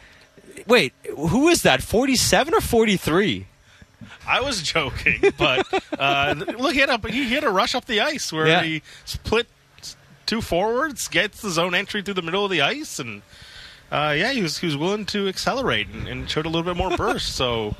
Wait, 0.67 0.93
who 1.17 1.49
is 1.49 1.63
that? 1.63 1.83
47 1.83 2.53
or 2.55 2.61
43? 2.61 3.47
I 4.27 4.41
was 4.41 4.63
joking, 4.63 5.21
but 5.39 5.67
uh, 5.99 6.35
look, 6.59 6.73
he 6.75 6.81
had 6.81 6.91
a 6.91 6.99
he 7.11 7.33
had 7.35 7.45
a 7.45 7.51
rush 7.51 7.75
up 7.75 7.85
the 7.87 8.01
ice 8.01 8.33
where 8.33 8.47
Yeah. 8.47 8.63
he 8.63 8.83
split 9.05 9.47
two 10.27 10.41
forwards, 10.41 11.09
gets 11.09 11.43
the 11.43 11.51
zone 11.51 11.75
entry 11.75 12.03
through 12.03 12.15
the 12.15 12.23
middle 12.23 12.45
of 12.45 12.51
the 12.51 12.61
ice, 12.63 12.99
and 12.99 13.23
uh, 13.91 14.15
yeah, 14.17 14.33
he 14.33 14.43
was 14.43 14.59
he 14.59 14.67
was 14.67 14.77
willing 14.77 15.05
to 15.07 15.29
accelerate 15.29 15.89
and, 15.89 16.07
and 16.09 16.31
showed 16.31 16.47
a 16.47 16.49
little 16.49 16.63
bit 16.63 16.77
more 16.77 16.97
burst. 16.97 17.35
So 17.35 17.75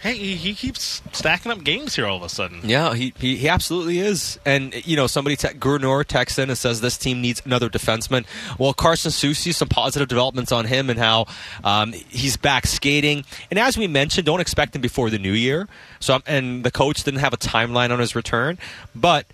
hey, 0.00 0.14
he, 0.14 0.34
he 0.34 0.54
keeps 0.54 1.02
stacking 1.12 1.52
up 1.52 1.62
games 1.62 1.94
here 1.94 2.06
all 2.06 2.16
of 2.16 2.22
a 2.22 2.28
sudden. 2.28 2.60
Yeah, 2.64 2.94
he, 2.94 3.12
he, 3.18 3.36
he 3.36 3.48
absolutely 3.48 3.98
is. 3.98 4.38
And, 4.46 4.74
you 4.86 4.96
know, 4.96 5.06
somebody, 5.06 5.36
te- 5.36 5.54
Gurnor 5.54 6.04
texts 6.04 6.38
in 6.38 6.48
and 6.48 6.56
says 6.58 6.80
this 6.80 6.96
team 6.96 7.20
needs 7.20 7.42
another 7.44 7.68
defenseman. 7.68 8.24
Well, 8.58 8.72
Carson 8.72 9.10
Soucy, 9.10 9.54
some 9.54 9.68
positive 9.68 10.08
developments 10.08 10.52
on 10.52 10.64
him 10.64 10.88
and 10.88 10.98
how 10.98 11.26
um, 11.64 11.92
he's 11.92 12.36
back 12.36 12.66
skating. 12.66 13.24
And 13.50 13.58
as 13.58 13.76
we 13.76 13.86
mentioned, 13.86 14.26
don't 14.26 14.40
expect 14.40 14.74
him 14.74 14.82
before 14.82 15.10
the 15.10 15.18
new 15.18 15.32
year. 15.32 15.68
So, 16.00 16.14
um, 16.14 16.22
And 16.26 16.64
the 16.64 16.70
coach 16.70 17.04
didn't 17.04 17.20
have 17.20 17.34
a 17.34 17.38
timeline 17.38 17.90
on 17.90 17.98
his 17.98 18.16
return. 18.16 18.58
But 18.94 19.26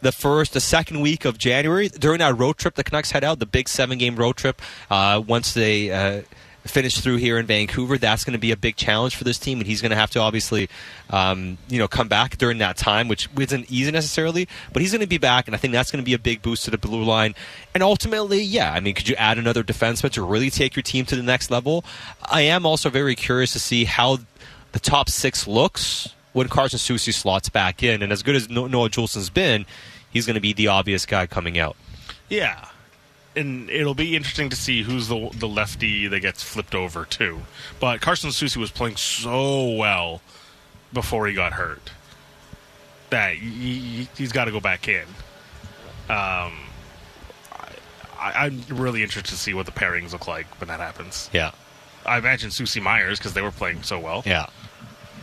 the 0.00 0.12
first, 0.12 0.52
the 0.52 0.60
second 0.60 1.00
week 1.00 1.24
of 1.24 1.38
January, 1.38 1.88
during 1.88 2.20
that 2.20 2.38
road 2.38 2.58
trip, 2.58 2.76
the 2.76 2.84
Canucks 2.84 3.10
head 3.10 3.24
out, 3.24 3.40
the 3.40 3.46
big 3.46 3.68
seven 3.68 3.98
game 3.98 4.14
road 4.14 4.36
trip, 4.36 4.62
uh, 4.90 5.20
once 5.26 5.54
they 5.54 5.90
uh, 5.90 6.22
finish 6.66 7.00
through 7.00 7.16
here 7.16 7.38
in 7.38 7.46
Vancouver, 7.46 7.98
that's 7.98 8.24
going 8.24 8.32
to 8.32 8.38
be 8.38 8.52
a 8.52 8.56
big 8.56 8.76
challenge 8.76 9.16
for 9.16 9.24
this 9.24 9.38
team, 9.38 9.58
and 9.58 9.66
he's 9.66 9.80
going 9.80 9.90
to 9.90 9.96
have 9.96 10.10
to 10.10 10.20
obviously, 10.20 10.68
um, 11.10 11.58
you 11.68 11.78
know, 11.78 11.88
come 11.88 12.08
back 12.08 12.36
during 12.36 12.58
that 12.58 12.76
time, 12.76 13.08
which 13.08 13.28
isn't 13.38 13.70
easy 13.70 13.90
necessarily, 13.90 14.48
but 14.72 14.82
he's 14.82 14.92
going 14.92 15.00
to 15.00 15.06
be 15.06 15.18
back, 15.18 15.46
and 15.46 15.54
I 15.54 15.58
think 15.58 15.72
that's 15.72 15.90
going 15.90 16.02
to 16.02 16.06
be 16.06 16.14
a 16.14 16.18
big 16.18 16.42
boost 16.42 16.64
to 16.64 16.70
the 16.70 16.78
blue 16.78 17.04
line. 17.04 17.34
And 17.74 17.82
ultimately, 17.82 18.42
yeah, 18.42 18.72
I 18.72 18.80
mean, 18.80 18.94
could 18.94 19.08
you 19.08 19.16
add 19.16 19.38
another 19.38 19.62
defenseman 19.62 20.10
to 20.12 20.22
really 20.22 20.50
take 20.50 20.76
your 20.76 20.82
team 20.82 21.04
to 21.06 21.16
the 21.16 21.22
next 21.22 21.50
level? 21.50 21.84
I 22.24 22.42
am 22.42 22.66
also 22.66 22.90
very 22.90 23.14
curious 23.14 23.52
to 23.52 23.58
see 23.58 23.84
how 23.84 24.18
the 24.72 24.80
top 24.80 25.08
six 25.08 25.46
looks 25.46 26.08
when 26.32 26.48
Carson 26.48 26.78
Soucy 26.78 27.14
slots 27.14 27.48
back 27.48 27.82
in, 27.82 28.02
and 28.02 28.12
as 28.12 28.22
good 28.22 28.36
as 28.36 28.48
Noah 28.48 28.90
Juulsen's 28.90 29.30
been, 29.30 29.64
he's 30.10 30.26
going 30.26 30.34
to 30.34 30.40
be 30.40 30.52
the 30.52 30.68
obvious 30.68 31.06
guy 31.06 31.26
coming 31.26 31.58
out. 31.58 31.76
Yeah. 32.28 32.68
And 33.36 33.68
it'll 33.68 33.94
be 33.94 34.16
interesting 34.16 34.48
to 34.48 34.56
see 34.56 34.82
who's 34.82 35.08
the 35.08 35.30
the 35.34 35.46
lefty 35.46 36.08
that 36.08 36.20
gets 36.20 36.42
flipped 36.42 36.74
over 36.74 37.04
too. 37.04 37.42
But 37.78 38.00
Carson 38.00 38.30
Soucy 38.30 38.56
was 38.56 38.70
playing 38.70 38.96
so 38.96 39.72
well 39.72 40.22
before 40.92 41.26
he 41.26 41.34
got 41.34 41.52
hurt 41.52 41.90
that 43.10 43.36
he, 43.36 44.08
he's 44.16 44.32
got 44.32 44.46
to 44.46 44.50
go 44.50 44.60
back 44.60 44.88
in. 44.88 45.04
Um, 46.08 46.52
I, 48.18 48.32
I'm 48.34 48.62
really 48.68 49.02
interested 49.02 49.30
to 49.30 49.36
see 49.38 49.54
what 49.54 49.66
the 49.66 49.72
pairings 49.72 50.12
look 50.12 50.26
like 50.26 50.46
when 50.60 50.68
that 50.68 50.80
happens. 50.80 51.30
Yeah. 51.32 51.52
I 52.04 52.18
imagine 52.18 52.50
Soucy 52.50 52.80
Myers 52.82 53.18
because 53.18 53.34
they 53.34 53.42
were 53.42 53.50
playing 53.50 53.82
so 53.82 53.98
well. 53.98 54.22
Yeah. 54.24 54.46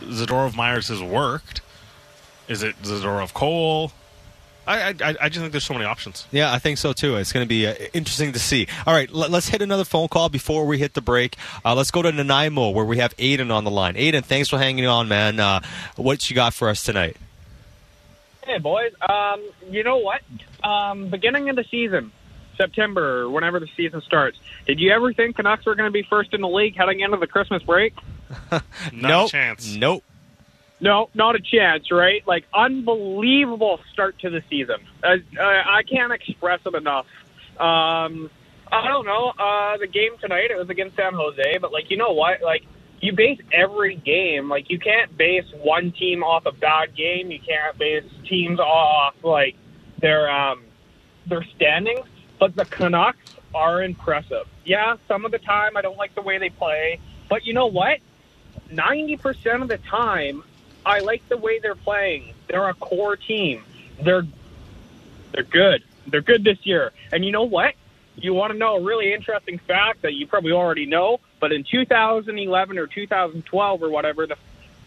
Zadorov 0.02 0.54
Myers 0.54 0.88
has 0.88 1.02
worked. 1.02 1.62
Is 2.46 2.62
it 2.62 2.80
Zadorov 2.82 3.32
Cole? 3.32 3.92
I, 4.66 4.88
I 4.88 4.94
I 5.20 5.28
just 5.28 5.40
think 5.40 5.52
there's 5.52 5.64
so 5.64 5.74
many 5.74 5.84
options. 5.84 6.26
Yeah, 6.32 6.52
I 6.52 6.58
think 6.58 6.78
so 6.78 6.92
too. 6.92 7.16
It's 7.16 7.32
going 7.32 7.44
to 7.44 7.48
be 7.48 7.66
uh, 7.66 7.74
interesting 7.92 8.32
to 8.32 8.38
see. 8.38 8.66
All 8.86 8.94
right, 8.94 9.10
let, 9.10 9.32
us 9.32 9.48
hit 9.48 9.62
another 9.62 9.84
phone 9.84 10.08
call 10.08 10.28
before 10.28 10.66
we 10.66 10.78
hit 10.78 10.94
the 10.94 11.00
break. 11.00 11.36
Uh, 11.64 11.74
let's 11.74 11.90
go 11.90 12.02
to 12.02 12.10
Nanaimo 12.10 12.70
where 12.70 12.84
we 12.84 12.98
have 12.98 13.16
Aiden 13.16 13.52
on 13.52 13.64
the 13.64 13.70
line. 13.70 13.94
Aiden, 13.94 14.24
thanks 14.24 14.48
for 14.48 14.58
hanging 14.58 14.86
on, 14.86 15.08
man. 15.08 15.38
Uh, 15.40 15.60
what 15.96 16.28
you 16.30 16.36
got 16.36 16.54
for 16.54 16.68
us 16.68 16.82
tonight? 16.82 17.16
Hey, 18.44 18.58
boys. 18.58 18.92
Um, 19.06 19.42
you 19.70 19.82
know 19.82 19.98
what? 19.98 20.20
Um, 20.62 21.08
beginning 21.08 21.48
of 21.48 21.56
the 21.56 21.64
season, 21.64 22.12
September, 22.56 23.28
whenever 23.28 23.58
the 23.58 23.68
season 23.76 24.02
starts, 24.02 24.38
did 24.66 24.80
you 24.80 24.92
ever 24.92 25.12
think 25.12 25.36
Canucks 25.36 25.64
were 25.66 25.74
going 25.74 25.88
to 25.88 25.92
be 25.92 26.02
first 26.02 26.34
in 26.34 26.40
the 26.40 26.48
league 26.48 26.76
heading 26.76 27.00
into 27.00 27.16
the 27.16 27.26
Christmas 27.26 27.62
break? 27.62 27.94
Not 28.50 28.62
nope. 28.92 29.28
a 29.28 29.30
chance. 29.30 29.74
Nope. 29.74 30.04
No, 30.84 31.08
not 31.14 31.34
a 31.34 31.40
chance, 31.40 31.90
right? 31.90 32.22
Like, 32.26 32.44
unbelievable 32.52 33.80
start 33.90 34.18
to 34.18 34.28
the 34.28 34.42
season. 34.50 34.76
Uh, 35.02 35.16
I 35.40 35.82
can't 35.82 36.12
express 36.12 36.60
it 36.66 36.74
enough. 36.74 37.06
Um, 37.58 38.30
I 38.70 38.86
don't 38.86 39.06
know. 39.06 39.32
Uh, 39.38 39.78
the 39.78 39.86
game 39.86 40.18
tonight, 40.20 40.50
it 40.50 40.58
was 40.58 40.68
against 40.68 40.96
San 40.96 41.14
Jose, 41.14 41.56
but, 41.58 41.72
like, 41.72 41.90
you 41.90 41.96
know 41.96 42.12
what? 42.12 42.42
Like, 42.42 42.66
you 43.00 43.14
base 43.14 43.40
every 43.50 43.96
game, 43.96 44.50
like, 44.50 44.68
you 44.68 44.78
can't 44.78 45.16
base 45.16 45.46
one 45.62 45.90
team 45.92 46.22
off 46.22 46.44
a 46.44 46.52
bad 46.52 46.94
game. 46.94 47.30
You 47.30 47.40
can't 47.40 47.78
base 47.78 48.04
teams 48.28 48.60
off, 48.60 49.14
like, 49.22 49.56
their, 50.02 50.30
um, 50.30 50.64
their 51.26 51.44
standings. 51.56 52.06
But 52.38 52.56
the 52.56 52.66
Canucks 52.66 53.36
are 53.54 53.82
impressive. 53.82 54.46
Yeah, 54.66 54.96
some 55.08 55.24
of 55.24 55.32
the 55.32 55.38
time 55.38 55.78
I 55.78 55.80
don't 55.80 55.96
like 55.96 56.14
the 56.14 56.20
way 56.20 56.36
they 56.36 56.50
play, 56.50 57.00
but 57.30 57.46
you 57.46 57.54
know 57.54 57.68
what? 57.68 58.00
90% 58.70 59.62
of 59.62 59.68
the 59.68 59.78
time, 59.78 60.42
I 60.86 61.00
like 61.00 61.26
the 61.28 61.36
way 61.36 61.58
they're 61.58 61.74
playing. 61.74 62.34
They're 62.48 62.68
a 62.68 62.74
core 62.74 63.16
team. 63.16 63.62
They're 64.02 64.26
they're 65.32 65.42
good. 65.44 65.82
They're 66.06 66.20
good 66.20 66.44
this 66.44 66.64
year. 66.64 66.92
And 67.12 67.24
you 67.24 67.32
know 67.32 67.44
what? 67.44 67.74
You 68.16 68.34
want 68.34 68.52
to 68.52 68.58
know 68.58 68.76
a 68.76 68.80
really 68.82 69.12
interesting 69.12 69.58
fact 69.58 70.02
that 70.02 70.14
you 70.14 70.26
probably 70.26 70.52
already 70.52 70.86
know, 70.86 71.18
but 71.40 71.52
in 71.52 71.64
2011 71.64 72.78
or 72.78 72.86
2012 72.86 73.82
or 73.82 73.90
whatever, 73.90 74.26
the, 74.26 74.36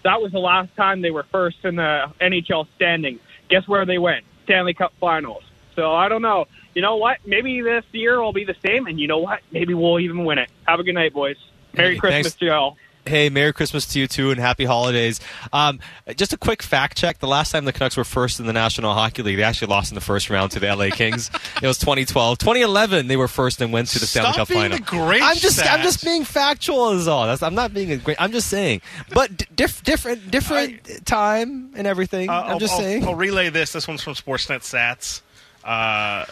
that 0.04 0.22
was 0.22 0.32
the 0.32 0.40
last 0.40 0.74
time 0.78 1.02
they 1.02 1.12
were 1.12 1.24
first 1.24 1.66
in 1.66 1.76
the 1.76 2.10
NHL 2.22 2.68
standings. 2.76 3.20
Guess 3.50 3.68
where 3.68 3.86
they 3.86 3.98
went? 3.98 4.24
Stanley 4.46 4.74
Cup 4.74 4.94
Finals. 5.00 5.44
So 5.76 5.94
I 5.94 6.08
don't 6.08 6.22
know. 6.22 6.46
You 6.74 6.82
know 6.82 6.96
what? 6.96 7.18
Maybe 7.26 7.62
this 7.62 7.84
year 7.92 8.22
will 8.22 8.34
be 8.34 8.46
the 8.46 8.56
same, 8.66 8.88
and 8.88 9.00
you 9.00 9.08
know 9.08 9.18
what? 9.18 9.42
Maybe 9.52 9.74
we'll 9.74 10.00
even 10.00 10.24
win 10.24 10.38
it. 10.38 10.50
Have 10.66 10.80
a 10.80 10.84
good 10.84 10.96
night, 10.96 11.14
boys. 11.14 11.38
Merry 11.74 11.96
Hey, 11.96 12.00
Christmas 12.00 12.24
thanks. 12.28 12.40
to 12.40 12.46
y'all. 12.46 12.78
Hey, 13.08 13.30
Merry 13.30 13.54
Christmas 13.54 13.86
to 13.88 14.00
you 14.00 14.08
too, 14.08 14.32
and 14.32 14.40
Happy 14.40 14.66
Holidays. 14.66 15.20
Um, 15.54 15.80
just 16.16 16.34
a 16.34 16.38
quick 16.38 16.62
fact 16.62 16.98
check: 16.98 17.20
the 17.20 17.28
last 17.28 17.52
time 17.52 17.66
the 17.66 17.74
Canucks 17.74 17.98
were 17.98 18.04
first 18.04 18.40
in 18.40 18.46
the 18.46 18.54
National 18.54 18.94
Hockey 18.94 19.24
League, 19.24 19.38
they 19.38 19.44
actually 19.44 19.68
lost 19.68 19.92
in 19.92 19.96
the 19.96 20.02
first 20.02 20.30
round 20.30 20.52
to 20.52 20.60
the 20.60 20.74
LA 20.74 20.90
Kings. 20.90 21.30
it 21.62 21.68
was 21.68 21.78
2012. 21.80 22.38
2011, 22.38 23.08
they 23.08 23.18
were 23.18 23.28
first 23.28 23.62
and 23.62 23.72
went 23.72 23.88
to 23.90 24.00
the 24.00 24.06
Stanley 24.06 24.34
Stop 24.34 24.48
Cup 24.48 24.56
final. 24.56 24.78
I'm 25.24 25.38
just, 25.38 25.66
I'm 25.66 25.82
just 25.82 26.04
being 26.04 26.24
factual, 26.24 26.92
is 26.92 27.08
all. 27.08 27.26
That's, 27.26 27.42
I'm 27.42 27.56
not 27.56 27.74
being 27.74 27.92
a 27.92 27.98
great. 27.98 28.18
I'm 28.22 28.32
just 28.32 28.50
saying, 28.50 28.82
but 29.14 29.56
diff, 29.56 29.84
different, 29.84 30.30
different 30.30 31.06
time 31.06 31.72
and 31.76 31.88
everything. 31.88 32.30
Uh, 32.30 32.34
I'm 32.34 32.52
I'll, 32.52 32.60
just 32.60 32.74
I'll- 32.74 32.80
saying. 32.82 33.06
I'll 33.06 33.16
relay 33.16 33.50
this. 33.50 33.72
This 33.72 33.88
one's 33.88 34.04
from 34.04 34.14
Sportsnet 34.14 34.60
Stats. 34.60 35.22
Uh, 35.64 36.26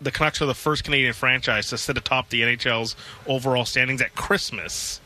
the 0.00 0.10
Canucks 0.10 0.42
are 0.42 0.46
the 0.46 0.54
first 0.54 0.84
Canadian 0.84 1.12
franchise 1.12 1.68
to 1.68 1.78
sit 1.78 1.96
atop 1.96 2.28
the 2.30 2.42
NHL's 2.42 2.96
overall 3.26 3.64
standings 3.64 4.02
at 4.02 4.14
Christmas 4.14 5.00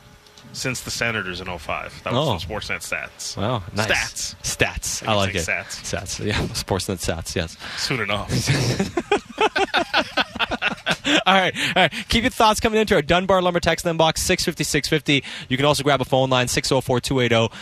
since 0.57 0.81
the 0.81 0.91
Senators 0.91 1.41
in 1.41 1.47
05. 1.59 2.03
That 2.05 2.13
was 2.13 2.29
Oh. 2.29 2.39
from 2.39 2.51
Sportsnet 2.57 2.81
Stats. 2.83 3.37
Wow, 3.37 3.63
nice. 3.75 3.87
Stats. 3.87 4.35
Stats. 4.43 5.07
I 5.09 5.13
I 5.13 5.15
like 5.15 5.35
it. 5.35 5.47
stats. 5.47 5.83
Stats. 5.83 6.25
Yeah, 6.25 6.41
Sportsnet 6.55 6.99
stats. 7.05 7.35
Yes. 7.37 7.57
Soon 7.77 8.01
enough. 8.01 8.31
all 11.27 11.35
right, 11.35 11.55
all 11.57 11.83
right. 11.83 11.93
Keep 12.09 12.25
your 12.25 12.31
thoughts 12.31 12.61
coming 12.61 12.81
into 12.81 12.95
our 12.95 13.03
Dunbar 13.03 13.41
Lumber 13.43 13.61
text 13.61 13.85
inbox 13.87 14.19
650 14.19 14.65
650. 14.65 15.25
You 15.49 15.57
can 15.57 15.67
also 15.67 15.83
grab 15.83 16.01
a 16.01 16.05
phone 16.05 16.31
line 16.31 16.49
604 16.49 17.01
280 17.01 17.55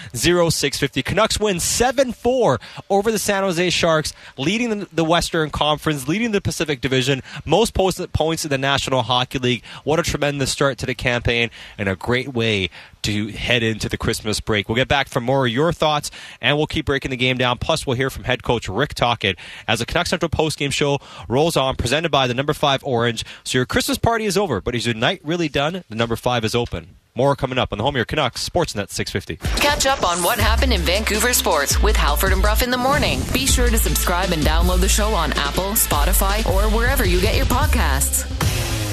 0650. 0.51 1.03
Canucks 1.03 1.39
win 1.39 1.61
7 1.61 2.13
4 2.13 2.61
over 2.91 3.13
the 3.13 3.19
San 3.19 3.43
Jose 3.43 3.71
Sharks, 3.71 4.13
leading 4.37 4.87
the- 4.93 5.05
Western 5.05 5.51
Conference, 5.51 6.09
leading 6.09 6.33
the 6.33 6.41
Pacific 6.41 6.81
Division, 6.81 7.23
most 7.45 7.75
points 7.75 8.45
in 8.45 8.51
the 8.51 8.59
National 8.59 9.03
Hockey 9.03 9.39
League. 9.39 9.63
What 9.85 9.99
a 10.01 10.03
tremendous 10.03 10.51
start 10.51 10.79
to 10.79 10.87
the 10.87 10.95
campaign 10.95 11.51
and 11.77 11.89
a 11.89 11.95
great 11.95 12.29
way 12.33 12.71
to 13.03 13.29
head 13.29 13.63
into 13.63 13.87
the 13.91 13.99
Christmas 13.99 14.41
break. 14.41 14.67
We'll 14.67 14.77
get 14.77 14.89
back 14.89 15.09
for 15.09 15.21
more 15.21 15.47
of 15.47 15.53
your 15.53 15.75
thoughts 15.75 16.11
and 16.41 16.57
we'll 16.57 16.67
keep 16.67 16.87
breaking 16.87 17.11
the 17.11 17.19
game 17.19 17.37
down. 17.37 17.59
Plus, 17.59 17.87
we'll 17.87 17.97
hear 17.99 18.09
from 18.09 18.25
head 18.25 18.43
coach 18.43 18.67
Rick 18.67 18.95
Tocchet 18.95 19.37
as 19.69 19.81
the 19.81 19.87
Canucks 19.87 20.09
Central 20.09 20.31
postgame 20.31 20.73
show 20.73 20.99
rolls 21.29 21.55
on, 21.55 21.77
presented 21.77 22.11
by 22.11 22.27
the 22.27 22.33
number 22.33 22.55
five 22.55 22.83
Orange. 22.83 23.23
So 23.43 23.59
your 23.59 23.67
Christmas 23.67 23.99
party 23.99 24.25
is 24.25 24.37
over, 24.37 24.61
but 24.61 24.75
is 24.75 24.87
your 24.87 24.95
night 24.95 25.21
really 25.25 25.49
done? 25.49 25.85
The 25.89 25.97
number 25.97 26.17
five 26.17 26.45
is 26.45 26.55
open. 26.55 26.97
More 27.17 27.37
coming 27.37 27.59
up 27.59 27.73
on 27.73 27.79
the 27.79 27.85
home 27.85 27.95
of 27.95 27.99
your 27.99 28.05
Canucks, 28.05 28.49
Sportsnet 28.49 28.91
650. 28.91 29.37
Catch 29.61 29.87
up 29.87 30.03
on 30.03 30.23
what 30.23 30.39
happened 30.39 30.73
in 30.73 30.81
Vancouver 30.81 31.33
sports 31.33 31.81
with 31.81 31.95
Halford 31.95 32.33
and 32.33 32.43
Brough 32.43 32.63
in 32.63 32.71
the 32.71 32.77
morning. 32.77 33.21
Be 33.33 33.47
sure 33.47 33.69
to 33.69 33.79
subscribe 33.79 34.31
and 34.33 34.43
download 34.43 34.81
the 34.81 34.89
show 34.89 35.15
on 35.15 35.33
Apple, 35.35 35.73
Spotify, 35.73 36.45
or 36.47 36.69
wherever 36.77 37.05
you 37.07 37.21
get 37.21 37.37
your 37.37 37.47
podcasts. 37.47 38.29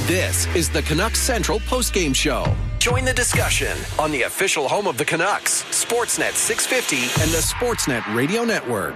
This 0.07 0.45
is 0.55 0.69
the 0.69 0.81
Canucks 0.83 1.19
Central 1.19 1.59
postgame 1.61 2.15
show. 2.15 2.45
Join 2.77 3.05
the 3.05 3.13
discussion 3.13 3.77
on 3.97 4.11
the 4.11 4.23
official 4.23 4.67
home 4.67 4.87
of 4.87 4.97
the 4.97 5.05
Canucks, 5.05 5.63
Sportsnet 5.65 6.33
650 6.33 7.21
and 7.23 7.31
the 7.31 7.37
Sportsnet 7.37 8.15
Radio 8.15 8.43
Network. 8.43 8.95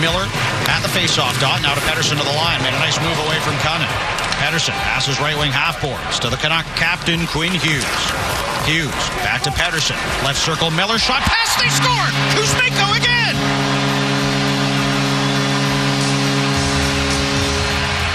Miller 0.00 0.26
at 0.70 0.80
the 0.82 0.90
faceoff 0.90 1.38
dot. 1.40 1.62
Now 1.62 1.74
to 1.74 1.80
Pettersson 1.82 2.18
to 2.18 2.24
the 2.24 2.36
line. 2.36 2.62
Made 2.62 2.74
a 2.74 2.82
nice 2.82 2.98
move 3.00 3.18
away 3.26 3.38
from 3.40 3.54
Kunin. 3.62 3.90
Pettersson 4.42 4.74
passes 4.82 5.20
right 5.20 5.36
wing 5.38 5.52
half 5.52 5.80
boards 5.80 6.18
to 6.20 6.28
the 6.28 6.36
Canuck 6.36 6.66
captain 6.76 7.26
Quinn 7.28 7.52
Hughes. 7.52 7.84
Hughes 8.66 9.04
back 9.22 9.42
to 9.42 9.50
Pettersson. 9.50 9.96
Left 10.24 10.38
circle 10.38 10.70
Miller 10.70 10.98
shot 10.98 11.22
pass. 11.22 11.54
They 11.60 11.68
scored. 11.70 12.14
Kuzmenko 12.34 12.96
again. 12.96 13.36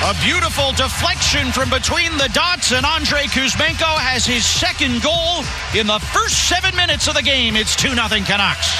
A 0.10 0.14
beautiful 0.26 0.72
deflection 0.74 1.52
from 1.52 1.70
between 1.70 2.18
the 2.18 2.30
dots, 2.34 2.72
and 2.72 2.84
Andrei 2.84 3.26
Kuzmenko 3.26 3.94
has 4.02 4.26
his 4.26 4.44
second 4.44 5.04
goal 5.04 5.46
in 5.78 5.86
the 5.86 6.00
first 6.00 6.50
seven 6.50 6.76
minutes 6.76 7.08
of 7.08 7.14
the 7.14 7.22
game. 7.22 7.56
It's 7.56 7.76
2 7.76 7.90
0 7.90 8.08
Canucks. 8.26 8.74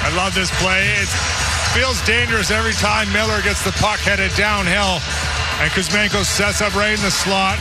I 0.00 0.14
love 0.16 0.34
this 0.34 0.50
play. 0.62 0.88
It 0.98 1.08
feels 1.74 2.00
dangerous 2.02 2.50
every 2.50 2.72
time 2.72 3.12
Miller 3.12 3.42
gets 3.42 3.64
the 3.64 3.72
puck 3.72 3.98
headed 4.00 4.32
downhill. 4.34 5.02
And 5.60 5.70
Kuzmenko 5.72 6.24
sets 6.24 6.62
up 6.62 6.74
right 6.74 6.94
in 6.94 7.02
the 7.02 7.10
slot. 7.10 7.58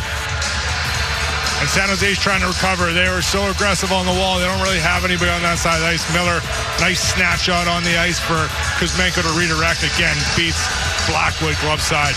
And 1.59 1.67
San 1.69 1.89
Jose's 1.89 2.19
trying 2.19 2.41
to 2.41 2.47
recover. 2.47 2.93
They 2.93 3.09
were 3.09 3.23
so 3.23 3.49
aggressive 3.49 3.91
on 3.91 4.05
the 4.05 4.13
wall. 4.13 4.37
They 4.37 4.45
don't 4.45 4.61
really 4.61 4.79
have 4.79 5.03
anybody 5.03 5.31
on 5.31 5.41
that 5.41 5.57
side 5.57 5.77
of 5.77 5.81
the 5.81 5.87
ice. 5.87 6.05
Miller, 6.13 6.39
nice 6.79 7.01
snapshot 7.01 7.67
on 7.67 7.83
the 7.83 7.97
ice 7.97 8.19
for 8.19 8.37
Kuzmenko 8.77 9.25
to 9.25 9.33
redirect 9.33 9.81
again. 9.81 10.15
Beats 10.37 10.61
Blackwood 11.09 11.57
glove 11.61 11.81
side. 11.81 12.13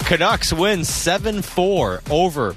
Canucks 0.00 0.52
win 0.52 0.84
7 0.84 1.42
4 1.42 2.02
over 2.10 2.56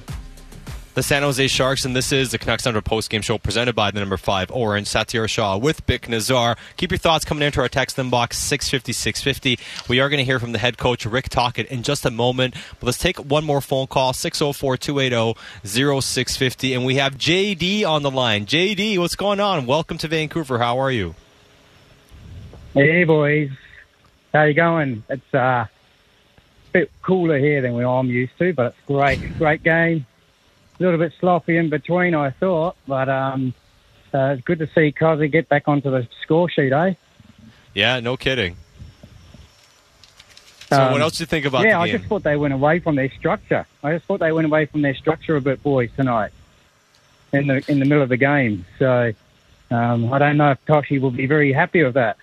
the 0.93 1.01
San 1.01 1.23
Jose 1.23 1.47
Sharks, 1.47 1.85
and 1.85 1.95
this 1.95 2.11
is 2.11 2.31
the 2.31 2.37
Canucks 2.37 2.67
Under 2.67 2.81
postgame 2.81 3.23
show 3.23 3.39
presented 3.39 3.73
by 3.73 3.89
the 3.89 3.99
number 3.99 4.17
5 4.17 4.51
Orange, 4.51 4.87
Satiar 4.87 5.27
Shah 5.27 5.57
with 5.57 5.85
Bik 5.87 6.01
Nizzar. 6.01 6.55
Keep 6.77 6.91
your 6.91 6.99
thoughts 6.99 7.25
coming 7.25 7.43
into 7.43 7.61
our 7.61 7.69
text 7.69 7.97
inbox 7.97 8.33
650 8.33 8.93
650. 8.93 9.59
We 9.89 9.99
are 9.99 10.09
going 10.09 10.19
to 10.19 10.23
hear 10.23 10.39
from 10.39 10.51
the 10.51 10.59
head 10.59 10.77
coach, 10.77 11.05
Rick 11.05 11.29
Tocchet, 11.29 11.67
in 11.67 11.81
just 11.81 12.05
a 12.05 12.11
moment, 12.11 12.53
but 12.79 12.85
let's 12.85 12.99
take 12.99 13.17
one 13.17 13.43
more 13.43 13.59
phone 13.59 13.87
call 13.87 14.13
604 14.13 14.77
280 14.77 15.39
0650. 15.65 16.73
And 16.75 16.85
we 16.85 16.95
have 16.95 17.17
JD 17.17 17.85
on 17.85 18.03
the 18.03 18.11
line. 18.11 18.45
JD, 18.45 18.99
what's 18.99 19.15
going 19.15 19.39
on? 19.39 19.65
Welcome 19.65 19.97
to 19.99 20.07
Vancouver. 20.07 20.59
How 20.59 20.77
are 20.77 20.91
you? 20.91 21.15
Hey 22.75 23.03
boys, 23.03 23.51
how 24.31 24.43
you 24.43 24.53
going? 24.53 25.03
It's 25.09 25.33
uh, 25.33 25.37
a 25.37 25.69
bit 26.71 26.91
cooler 27.01 27.37
here 27.39 27.61
than 27.61 27.73
what 27.73 27.85
I'm 27.85 28.09
used 28.09 28.37
to, 28.37 28.53
but 28.53 28.67
it's 28.67 28.77
great. 28.87 29.37
Great 29.39 29.63
game. 29.63 30.05
A 30.79 30.83
little 30.83 30.99
bit 30.99 31.13
sloppy 31.19 31.57
in 31.57 31.69
between, 31.69 32.15
I 32.15 32.31
thought, 32.31 32.75
but 32.87 33.07
um, 33.09 33.53
uh, 34.13 34.35
it's 34.37 34.43
good 34.43 34.59
to 34.59 34.69
see 34.73 34.91
Cosy 34.91 35.27
get 35.27 35.47
back 35.49 35.67
onto 35.67 35.91
the 35.91 36.07
score 36.21 36.49
sheet, 36.49 36.71
eh? 36.71 36.93
Yeah, 37.73 37.99
no 37.99 38.17
kidding. 38.17 38.57
So, 40.69 40.81
Um, 40.81 40.91
what 40.91 41.01
else 41.01 41.17
do 41.17 41.23
you 41.23 41.27
think 41.27 41.45
about 41.45 41.65
yeah, 41.65 41.79
I 41.79 41.91
just 41.91 42.05
thought 42.05 42.23
they 42.23 42.35
went 42.35 42.53
away 42.53 42.79
from 42.79 42.95
their 42.95 43.11
structure. 43.11 43.67
I 43.83 43.93
just 43.93 44.05
thought 44.05 44.19
they 44.19 44.31
went 44.31 44.45
away 44.45 44.65
from 44.65 44.81
their 44.81 44.95
structure 44.95 45.35
a 45.35 45.41
bit, 45.41 45.61
boys, 45.61 45.89
tonight 45.95 46.31
in 47.33 47.47
the 47.47 47.63
in 47.67 47.79
the 47.79 47.85
middle 47.85 48.03
of 48.03 48.09
the 48.09 48.17
game. 48.17 48.65
So 48.79 49.13
um, 49.71 50.13
I 50.13 50.19
don't 50.19 50.37
know 50.37 50.51
if 50.51 50.65
Toshi 50.65 51.01
will 51.01 51.11
be 51.11 51.25
very 51.25 51.51
happy 51.51 51.83
with 51.83 51.95
that. 51.95 52.17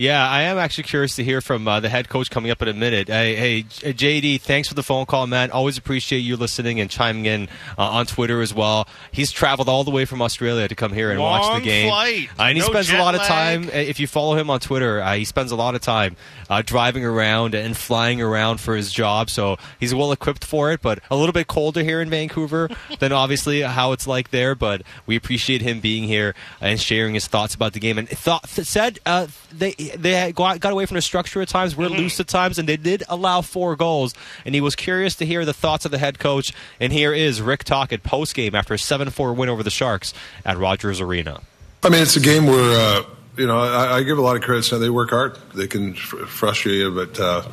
Yeah, 0.00 0.26
I 0.26 0.44
am 0.44 0.56
actually 0.56 0.84
curious 0.84 1.16
to 1.16 1.24
hear 1.24 1.42
from 1.42 1.68
uh, 1.68 1.78
the 1.80 1.90
head 1.90 2.08
coach 2.08 2.30
coming 2.30 2.50
up 2.50 2.62
in 2.62 2.68
a 2.68 2.72
minute. 2.72 3.08
Hey, 3.08 3.36
hey, 3.36 3.62
JD, 3.64 4.40
thanks 4.40 4.66
for 4.66 4.72
the 4.72 4.82
phone 4.82 5.04
call, 5.04 5.26
man. 5.26 5.50
Always 5.50 5.76
appreciate 5.76 6.20
you 6.20 6.38
listening 6.38 6.80
and 6.80 6.88
chiming 6.90 7.26
in 7.26 7.50
uh, 7.76 7.82
on 7.82 8.06
Twitter 8.06 8.40
as 8.40 8.54
well. 8.54 8.88
He's 9.12 9.30
traveled 9.30 9.68
all 9.68 9.84
the 9.84 9.90
way 9.90 10.06
from 10.06 10.22
Australia 10.22 10.66
to 10.68 10.74
come 10.74 10.94
here 10.94 11.10
and 11.10 11.20
Long 11.20 11.38
watch 11.42 11.58
the 11.60 11.64
game. 11.66 11.90
flight. 11.90 12.28
Uh, 12.38 12.44
and 12.44 12.56
he 12.56 12.60
No 12.62 12.68
spends 12.68 12.88
a 12.90 12.96
lot 12.96 13.14
of 13.14 13.20
time. 13.24 13.64
uh, 13.66 13.72
If 13.72 14.00
you 14.00 14.06
follow 14.06 14.36
him 14.38 14.48
on 14.48 14.58
Twitter, 14.60 15.02
uh, 15.02 15.16
he 15.16 15.26
spends 15.26 15.52
a 15.52 15.56
lot 15.56 15.74
of 15.74 15.82
time 15.82 16.16
uh, 16.48 16.62
driving 16.64 17.04
around 17.04 17.54
and 17.54 17.76
flying 17.76 18.22
around 18.22 18.58
for 18.58 18.74
his 18.74 18.90
job. 18.90 19.28
So 19.28 19.58
he's 19.78 19.94
well 19.94 20.12
equipped 20.12 20.46
for 20.46 20.72
it, 20.72 20.80
but 20.80 21.00
a 21.10 21.16
little 21.16 21.34
bit 21.34 21.46
colder 21.46 21.82
here 21.82 22.00
in 22.00 22.08
Vancouver 22.08 22.70
than 23.00 23.12
obviously 23.12 23.60
how 23.60 23.92
it's 23.92 24.06
like 24.06 24.30
there. 24.30 24.54
But 24.54 24.80
we 25.04 25.14
appreciate 25.14 25.60
him 25.60 25.80
being 25.80 26.04
here 26.04 26.34
and 26.58 26.80
sharing 26.80 27.12
his 27.12 27.26
thoughts 27.26 27.54
about 27.54 27.74
the 27.74 27.80
game. 27.80 27.98
And 27.98 28.08
thought 28.08 28.48
said 28.48 28.98
uh, 29.04 29.26
they 29.52 29.74
they 29.96 30.32
got, 30.32 30.60
got 30.60 30.72
away 30.72 30.86
from 30.86 30.96
the 30.96 31.02
structure 31.02 31.40
at 31.40 31.48
times, 31.48 31.76
were 31.76 31.88
loose 31.88 32.18
at 32.20 32.28
times, 32.28 32.58
and 32.58 32.68
they 32.68 32.76
did 32.76 33.02
allow 33.08 33.40
four 33.40 33.76
goals. 33.76 34.14
And 34.44 34.54
he 34.54 34.60
was 34.60 34.76
curious 34.76 35.14
to 35.16 35.26
hear 35.26 35.44
the 35.44 35.52
thoughts 35.52 35.84
of 35.84 35.90
the 35.90 35.98
head 35.98 36.18
coach. 36.18 36.52
And 36.78 36.92
here 36.92 37.12
is 37.12 37.40
Rick 37.40 37.64
Tocchet 37.64 38.02
post 38.02 38.34
game 38.34 38.54
after 38.54 38.74
a 38.74 38.78
seven 38.78 39.10
four 39.10 39.32
win 39.32 39.48
over 39.48 39.62
the 39.62 39.70
Sharks 39.70 40.14
at 40.44 40.58
Rogers 40.58 41.00
Arena. 41.00 41.40
I 41.82 41.88
mean, 41.88 42.02
it's 42.02 42.16
a 42.16 42.20
game 42.20 42.46
where 42.46 42.78
uh, 42.78 43.02
you 43.36 43.46
know 43.46 43.58
I, 43.58 43.96
I 43.96 44.02
give 44.02 44.18
a 44.18 44.22
lot 44.22 44.36
of 44.36 44.42
credit. 44.42 44.64
to 44.64 44.70
them. 44.74 44.82
They 44.82 44.90
work 44.90 45.10
hard. 45.10 45.38
They 45.54 45.66
can 45.66 45.94
fr- 45.94 46.24
frustrate 46.26 46.76
you, 46.76 46.94
but 46.94 47.18
uh, 47.18 47.48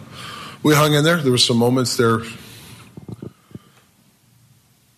we 0.63 0.75
hung 0.75 0.93
in 0.93 1.03
there. 1.03 1.17
There 1.17 1.31
were 1.31 1.37
some 1.37 1.57
moments 1.57 1.97
there 1.97 2.19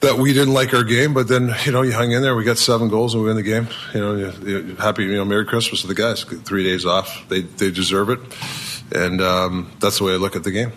that 0.01 0.17
we 0.17 0.31
didn't 0.31 0.53
like 0.53 0.73
our 0.73 0.83
game, 0.83 1.13
but 1.13 1.27
then 1.27 1.53
you 1.65 1.71
know 1.71 1.81
you 1.81 1.93
hung 1.93 2.11
in 2.11 2.21
there. 2.21 2.35
We 2.35 2.43
got 2.43 2.57
seven 2.57 2.89
goals 2.89 3.13
and 3.13 3.23
we 3.23 3.27
win 3.27 3.37
the 3.37 3.43
game. 3.43 3.67
You 3.93 3.99
know, 3.99 4.15
you, 4.15 4.31
you, 4.47 4.75
happy. 4.75 5.03
You 5.03 5.17
know, 5.17 5.25
Merry 5.25 5.45
Christmas 5.45 5.81
to 5.81 5.87
the 5.87 5.95
guys. 5.95 6.23
Three 6.23 6.63
days 6.63 6.85
off. 6.85 7.27
They 7.29 7.41
they 7.41 7.71
deserve 7.71 8.09
it, 8.09 8.19
and 8.93 9.21
um, 9.21 9.71
that's 9.79 9.97
the 9.99 10.05
way 10.05 10.13
I 10.13 10.17
look 10.17 10.35
at 10.35 10.43
the 10.43 10.51
game. 10.51 10.71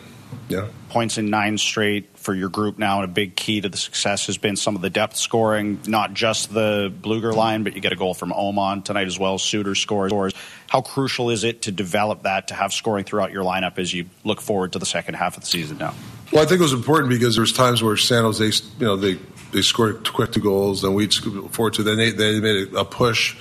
Yeah. 0.49 0.68
Points 0.91 1.16
in 1.16 1.31
nine 1.31 1.57
straight 1.57 2.18
for 2.18 2.35
your 2.35 2.49
group 2.51 2.79
now, 2.79 3.01
and 3.01 3.05
a 3.05 3.12
big 3.12 3.37
key 3.37 3.61
to 3.61 3.68
the 3.68 3.77
success 3.77 4.27
has 4.27 4.37
been 4.37 4.57
some 4.57 4.77
of 4.77 4.83
the 4.83 4.91
depth 4.91 5.16
scoring, 5.16 5.81
not 5.87 6.12
just 6.12 6.53
the 6.53 6.93
Blueger 7.01 7.35
line, 7.35 7.62
but 7.62 7.75
you 7.75 7.81
get 7.81 7.93
a 7.93 7.97
goal 7.97 8.12
from 8.12 8.33
Aman 8.33 8.83
tonight 8.83 9.07
as 9.07 9.18
well. 9.18 9.39
Suter 9.39 9.75
scores. 9.75 10.35
How 10.68 10.83
crucial 10.83 11.31
is 11.31 11.45
it 11.45 11.62
to 11.62 11.73
develop 11.73 12.25
that, 12.25 12.49
to 12.49 12.55
have 12.55 12.73
scoring 12.73 13.05
throughout 13.05 13.33
your 13.33 13.45
lineup 13.45 13.79
as 13.79 13.95
you 13.95 14.07
look 14.25 14.41
forward 14.41 14.73
to 14.73 14.79
the 14.79 14.87
second 14.87 15.14
half 15.14 15.37
of 15.37 15.43
the 15.43 15.49
season 15.49 15.79
now? 15.79 15.95
Well, 16.33 16.43
I 16.43 16.47
think 16.47 16.61
it 16.61 16.64
was 16.64 16.72
important 16.72 17.11
because 17.11 17.35
there 17.35 17.43
was 17.43 17.53
times 17.53 17.83
where 17.83 17.95
San 17.99 18.22
Jose, 18.22 18.43
you 18.78 18.87
know, 18.87 18.97
they 18.97 19.18
they 19.53 19.61
scored 19.61 20.11
quick 20.11 20.33
two 20.33 20.41
goals, 20.41 20.80
then 20.80 20.95
we'd 20.95 21.12
score 21.12 21.49
four 21.51 21.70
two. 21.70 21.83
Then 21.83 21.99
they 21.99 22.11
they 22.11 22.41
made 22.41 22.72
a 22.74 22.87
push, 22.87 23.37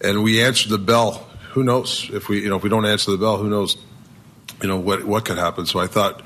and 0.00 0.22
we 0.22 0.42
answered 0.42 0.70
the 0.70 0.78
bell. 0.78 1.28
Who 1.52 1.62
knows 1.62 2.08
if 2.14 2.30
we 2.30 2.40
you 2.40 2.48
know 2.48 2.56
if 2.56 2.62
we 2.62 2.70
don't 2.70 2.86
answer 2.86 3.10
the 3.10 3.18
bell, 3.18 3.36
who 3.36 3.50
knows, 3.50 3.76
you 4.62 4.68
know 4.68 4.78
what 4.78 5.04
what 5.04 5.26
could 5.26 5.36
happen. 5.36 5.66
So 5.66 5.78
I 5.80 5.86
thought 5.86 6.22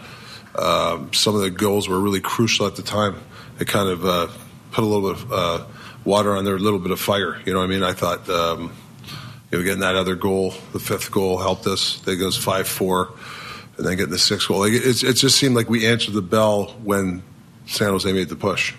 um, 0.54 1.12
some 1.12 1.34
of 1.34 1.40
the 1.40 1.50
goals 1.50 1.88
were 1.88 1.98
really 1.98 2.20
crucial 2.20 2.68
at 2.68 2.76
the 2.76 2.82
time. 2.82 3.16
It 3.58 3.66
kind 3.66 3.88
of 3.88 4.04
uh, 4.04 4.28
put 4.70 4.84
a 4.84 4.86
little 4.86 5.12
bit 5.12 5.22
of 5.22 5.32
uh, 5.32 5.64
water 6.04 6.36
on 6.36 6.44
there, 6.44 6.54
a 6.54 6.60
little 6.60 6.78
bit 6.78 6.92
of 6.92 7.00
fire. 7.00 7.40
You 7.44 7.52
know 7.52 7.58
what 7.58 7.64
I 7.64 7.68
mean? 7.68 7.82
I 7.82 7.92
thought. 7.92 8.28
Um, 8.30 8.72
you 9.50 9.56
know, 9.56 9.64
getting 9.64 9.80
that 9.80 9.96
other 9.96 10.14
goal, 10.14 10.52
the 10.74 10.78
fifth 10.78 11.10
goal 11.10 11.38
helped 11.38 11.66
us. 11.66 12.00
They 12.00 12.16
goes 12.16 12.36
five 12.36 12.68
four, 12.68 13.14
and 13.78 13.86
then 13.86 13.96
getting 13.96 14.12
the 14.12 14.18
sixth 14.18 14.48
goal. 14.48 14.60
Like, 14.60 14.72
it's, 14.74 15.02
it 15.02 15.14
just 15.14 15.38
seemed 15.38 15.54
like 15.54 15.70
we 15.70 15.86
answered 15.86 16.14
the 16.14 16.22
bell 16.22 16.66
when 16.82 17.22
San 17.66 17.88
Jose 17.88 18.12
made 18.12 18.28
the 18.28 18.36
push. 18.36 18.74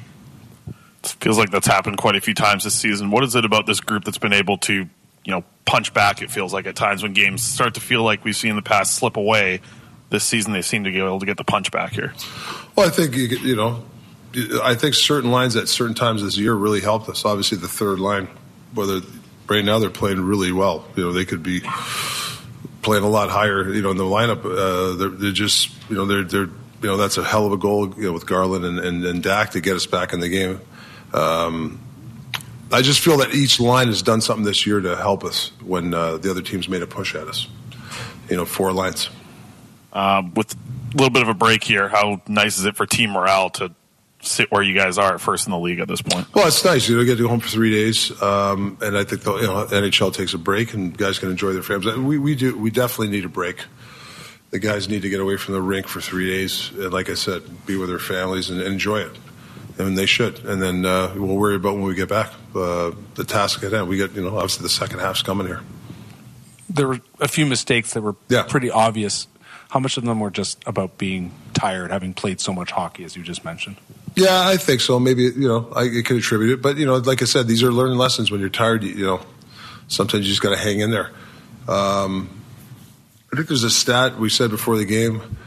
feels 1.03 1.37
like 1.37 1.49
that's 1.49 1.67
happened 1.67 1.97
quite 1.97 2.15
a 2.15 2.21
few 2.21 2.33
times 2.33 2.65
this 2.65 2.75
season. 2.75 3.09
What 3.09 3.23
is 3.23 3.33
it 3.35 3.45
about 3.45 3.65
this 3.65 3.79
group 3.79 4.03
that's 4.03 4.17
been 4.17 4.33
able 4.33 4.57
to, 4.59 4.73
you 4.73 4.89
know, 5.31 5.43
punch 5.65 5.93
back? 5.93 6.21
It 6.21 6.29
feels 6.29 6.53
like 6.53 6.67
at 6.67 6.75
times 6.75 7.01
when 7.01 7.13
games 7.13 7.41
start 7.41 7.75
to 7.75 7.81
feel 7.81 8.03
like 8.03 8.25
we've 8.25 8.35
seen 8.35 8.51
in 8.51 8.55
the 8.57 8.61
past 8.61 8.95
slip 8.95 9.17
away. 9.17 9.61
This 10.09 10.23
season, 10.23 10.53
they 10.53 10.63
seem 10.63 10.83
to 10.85 10.91
be 10.91 10.97
able 10.97 11.19
to 11.19 11.25
get 11.25 11.37
the 11.37 11.43
punch 11.43 11.71
back 11.71 11.93
here. 11.93 12.13
Well, 12.75 12.87
I 12.87 12.89
think 12.89 13.15
you, 13.15 13.27
you 13.27 13.55
know, 13.55 13.83
I 14.63 14.73
think 14.73 14.95
certain 14.95 15.29
lines 15.29 15.55
at 15.55 15.67
certain 15.67 15.93
times 15.93 16.23
this 16.23 16.35
year 16.35 16.53
really 16.53 16.81
helped 16.81 17.07
us. 17.09 17.25
Obviously, 17.25 17.59
the 17.59 17.67
third 17.67 17.99
line, 17.99 18.27
whether 18.73 19.01
right 19.47 19.63
now 19.63 19.77
they're 19.77 19.91
playing 19.91 20.19
really 20.21 20.51
well. 20.51 20.83
You 20.95 21.05
know, 21.05 21.13
they 21.13 21.25
could 21.25 21.43
be 21.43 21.61
playing 22.89 23.03
a 23.03 23.07
lot 23.07 23.29
higher. 23.29 23.71
You 23.71 23.83
know, 23.83 23.91
in 23.91 23.97
the 23.97 24.03
lineup, 24.03 24.43
uh, 24.43 24.97
they're, 24.97 25.09
they're 25.09 25.31
just 25.31 25.69
you 25.91 25.95
know 25.95 26.05
they're 26.05 26.23
they're 26.23 26.49
you 26.81 26.87
know 26.89 26.97
that's 26.97 27.19
a 27.19 27.23
hell 27.23 27.45
of 27.45 27.51
a 27.51 27.57
goal 27.57 27.93
you 27.95 28.05
know, 28.05 28.13
with 28.13 28.25
Garland 28.25 28.65
and, 28.65 28.79
and, 28.79 29.05
and 29.05 29.21
Dak 29.21 29.51
to 29.51 29.61
get 29.61 29.75
us 29.75 29.85
back 29.85 30.11
in 30.11 30.19
the 30.19 30.29
game. 30.29 30.59
Um, 31.13 31.79
I 32.71 32.81
just 32.81 33.01
feel 33.01 33.17
that 33.17 33.35
each 33.35 33.59
line 33.59 33.87
has 33.87 34.01
done 34.01 34.21
something 34.21 34.43
this 34.43 34.65
year 34.65 34.79
to 34.81 34.95
help 34.95 35.23
us 35.23 35.51
when 35.63 35.93
uh, 35.93 36.17
the 36.17 36.31
other 36.31 36.41
teams 36.41 36.67
made 36.67 36.81
a 36.81 36.87
push 36.87 37.13
at 37.13 37.27
us. 37.27 37.47
You 38.27 38.37
know, 38.37 38.45
four 38.45 38.71
lines. 38.71 39.11
Um, 39.93 40.33
with 40.33 40.55
a 40.55 40.97
little 40.97 41.11
bit 41.11 41.21
of 41.21 41.29
a 41.29 41.35
break 41.35 41.63
here, 41.63 41.89
how 41.89 42.23
nice 42.27 42.57
is 42.57 42.65
it 42.65 42.75
for 42.75 42.87
team 42.87 43.11
morale 43.11 43.51
to 43.51 43.71
sit 44.21 44.51
where 44.51 44.61
you 44.61 44.75
guys 44.75 44.97
are 44.97 45.15
at 45.15 45.21
first 45.21 45.47
in 45.47 45.51
the 45.51 45.59
league 45.59 45.79
at 45.79 45.87
this 45.87 46.01
point? 46.01 46.33
Well, 46.33 46.47
it's 46.47 46.63
nice. 46.63 46.87
You 46.89 46.97
know, 46.97 47.03
get 47.03 47.17
to 47.17 47.23
go 47.23 47.29
home 47.29 47.39
for 47.39 47.49
three 47.49 47.71
days, 47.71 48.21
um, 48.21 48.77
and 48.81 48.97
I 48.97 49.03
think 49.03 49.21
the 49.23 49.35
you 49.35 49.47
know, 49.47 49.65
NHL 49.65 50.13
takes 50.13 50.33
a 50.33 50.37
break, 50.37 50.73
and 50.73 50.97
guys 50.97 51.19
can 51.19 51.29
enjoy 51.29 51.53
their 51.53 51.63
families. 51.63 51.95
We 51.97 52.17
we 52.17 52.35
do. 52.35 52.57
We 52.57 52.71
definitely 52.71 53.09
need 53.09 53.25
a 53.25 53.29
break. 53.29 53.63
The 54.51 54.59
guys 54.59 54.89
need 54.89 55.03
to 55.03 55.09
get 55.09 55.19
away 55.19 55.37
from 55.37 55.53
the 55.53 55.61
rink 55.61 55.87
for 55.87 56.01
three 56.01 56.27
days, 56.27 56.71
and 56.71 56.91
like 56.91 57.09
I 57.09 57.13
said, 57.13 57.43
be 57.65 57.77
with 57.77 57.89
their 57.89 57.99
families 57.99 58.49
and 58.49 58.61
enjoy 58.61 59.01
it. 59.01 59.11
And 59.77 59.97
they 59.97 60.07
should. 60.07 60.43
And 60.43 60.61
then 60.61 60.85
uh, 60.85 61.13
we'll 61.15 61.37
worry 61.37 61.55
about 61.55 61.75
when 61.75 61.83
we 61.83 61.95
get 61.95 62.09
back 62.09 62.33
uh, 62.53 62.91
the 63.15 63.23
task 63.23 63.63
at 63.63 63.71
hand. 63.71 63.87
We 63.87 63.97
get 63.97 64.13
you 64.13 64.23
know 64.23 64.35
obviously 64.35 64.63
the 64.63 64.69
second 64.69 64.99
half's 64.99 65.21
coming 65.21 65.47
here. 65.47 65.61
There 66.69 66.87
were 66.87 66.99
a 67.19 67.27
few 67.27 67.45
mistakes 67.45 67.93
that 67.93 68.01
were 68.01 68.13
pretty 68.13 68.69
obvious. 68.69 69.27
How 69.69 69.79
much 69.79 69.97
of 69.97 70.03
them 70.03 70.19
were 70.19 70.31
just 70.31 70.61
about 70.65 70.97
being 70.97 71.31
tired, 71.53 71.91
having 71.91 72.13
played 72.13 72.41
so 72.41 72.51
much 72.51 72.71
hockey, 72.71 73.03
as 73.03 73.15
you 73.15 73.21
just 73.21 73.45
mentioned? 73.45 73.77
Yeah, 74.19 74.47
I 74.49 74.57
think 74.57 74.81
so. 74.81 74.99
Maybe 74.99 75.23
you 75.23 75.47
know 75.47 75.71
I 75.73 75.87
could 76.03 76.17
attribute 76.17 76.51
it, 76.51 76.61
but 76.61 76.75
you 76.75 76.85
know, 76.85 76.97
like 76.97 77.21
I 77.21 77.25
said, 77.25 77.47
these 77.47 77.63
are 77.63 77.71
learning 77.71 77.97
lessons. 77.97 78.29
When 78.29 78.41
you're 78.41 78.49
tired, 78.49 78.83
you, 78.83 78.89
you 78.89 79.05
know, 79.05 79.21
sometimes 79.87 80.25
you 80.25 80.31
just 80.31 80.41
got 80.41 80.49
to 80.49 80.57
hang 80.57 80.81
in 80.81 80.91
there. 80.91 81.11
Um, 81.69 82.29
I 83.31 83.37
think 83.37 83.47
there's 83.47 83.63
a 83.63 83.69
stat 83.69 84.19
we 84.19 84.29
said 84.29 84.49
before 84.49 84.77
the 84.77 84.83
game. 84.83 85.37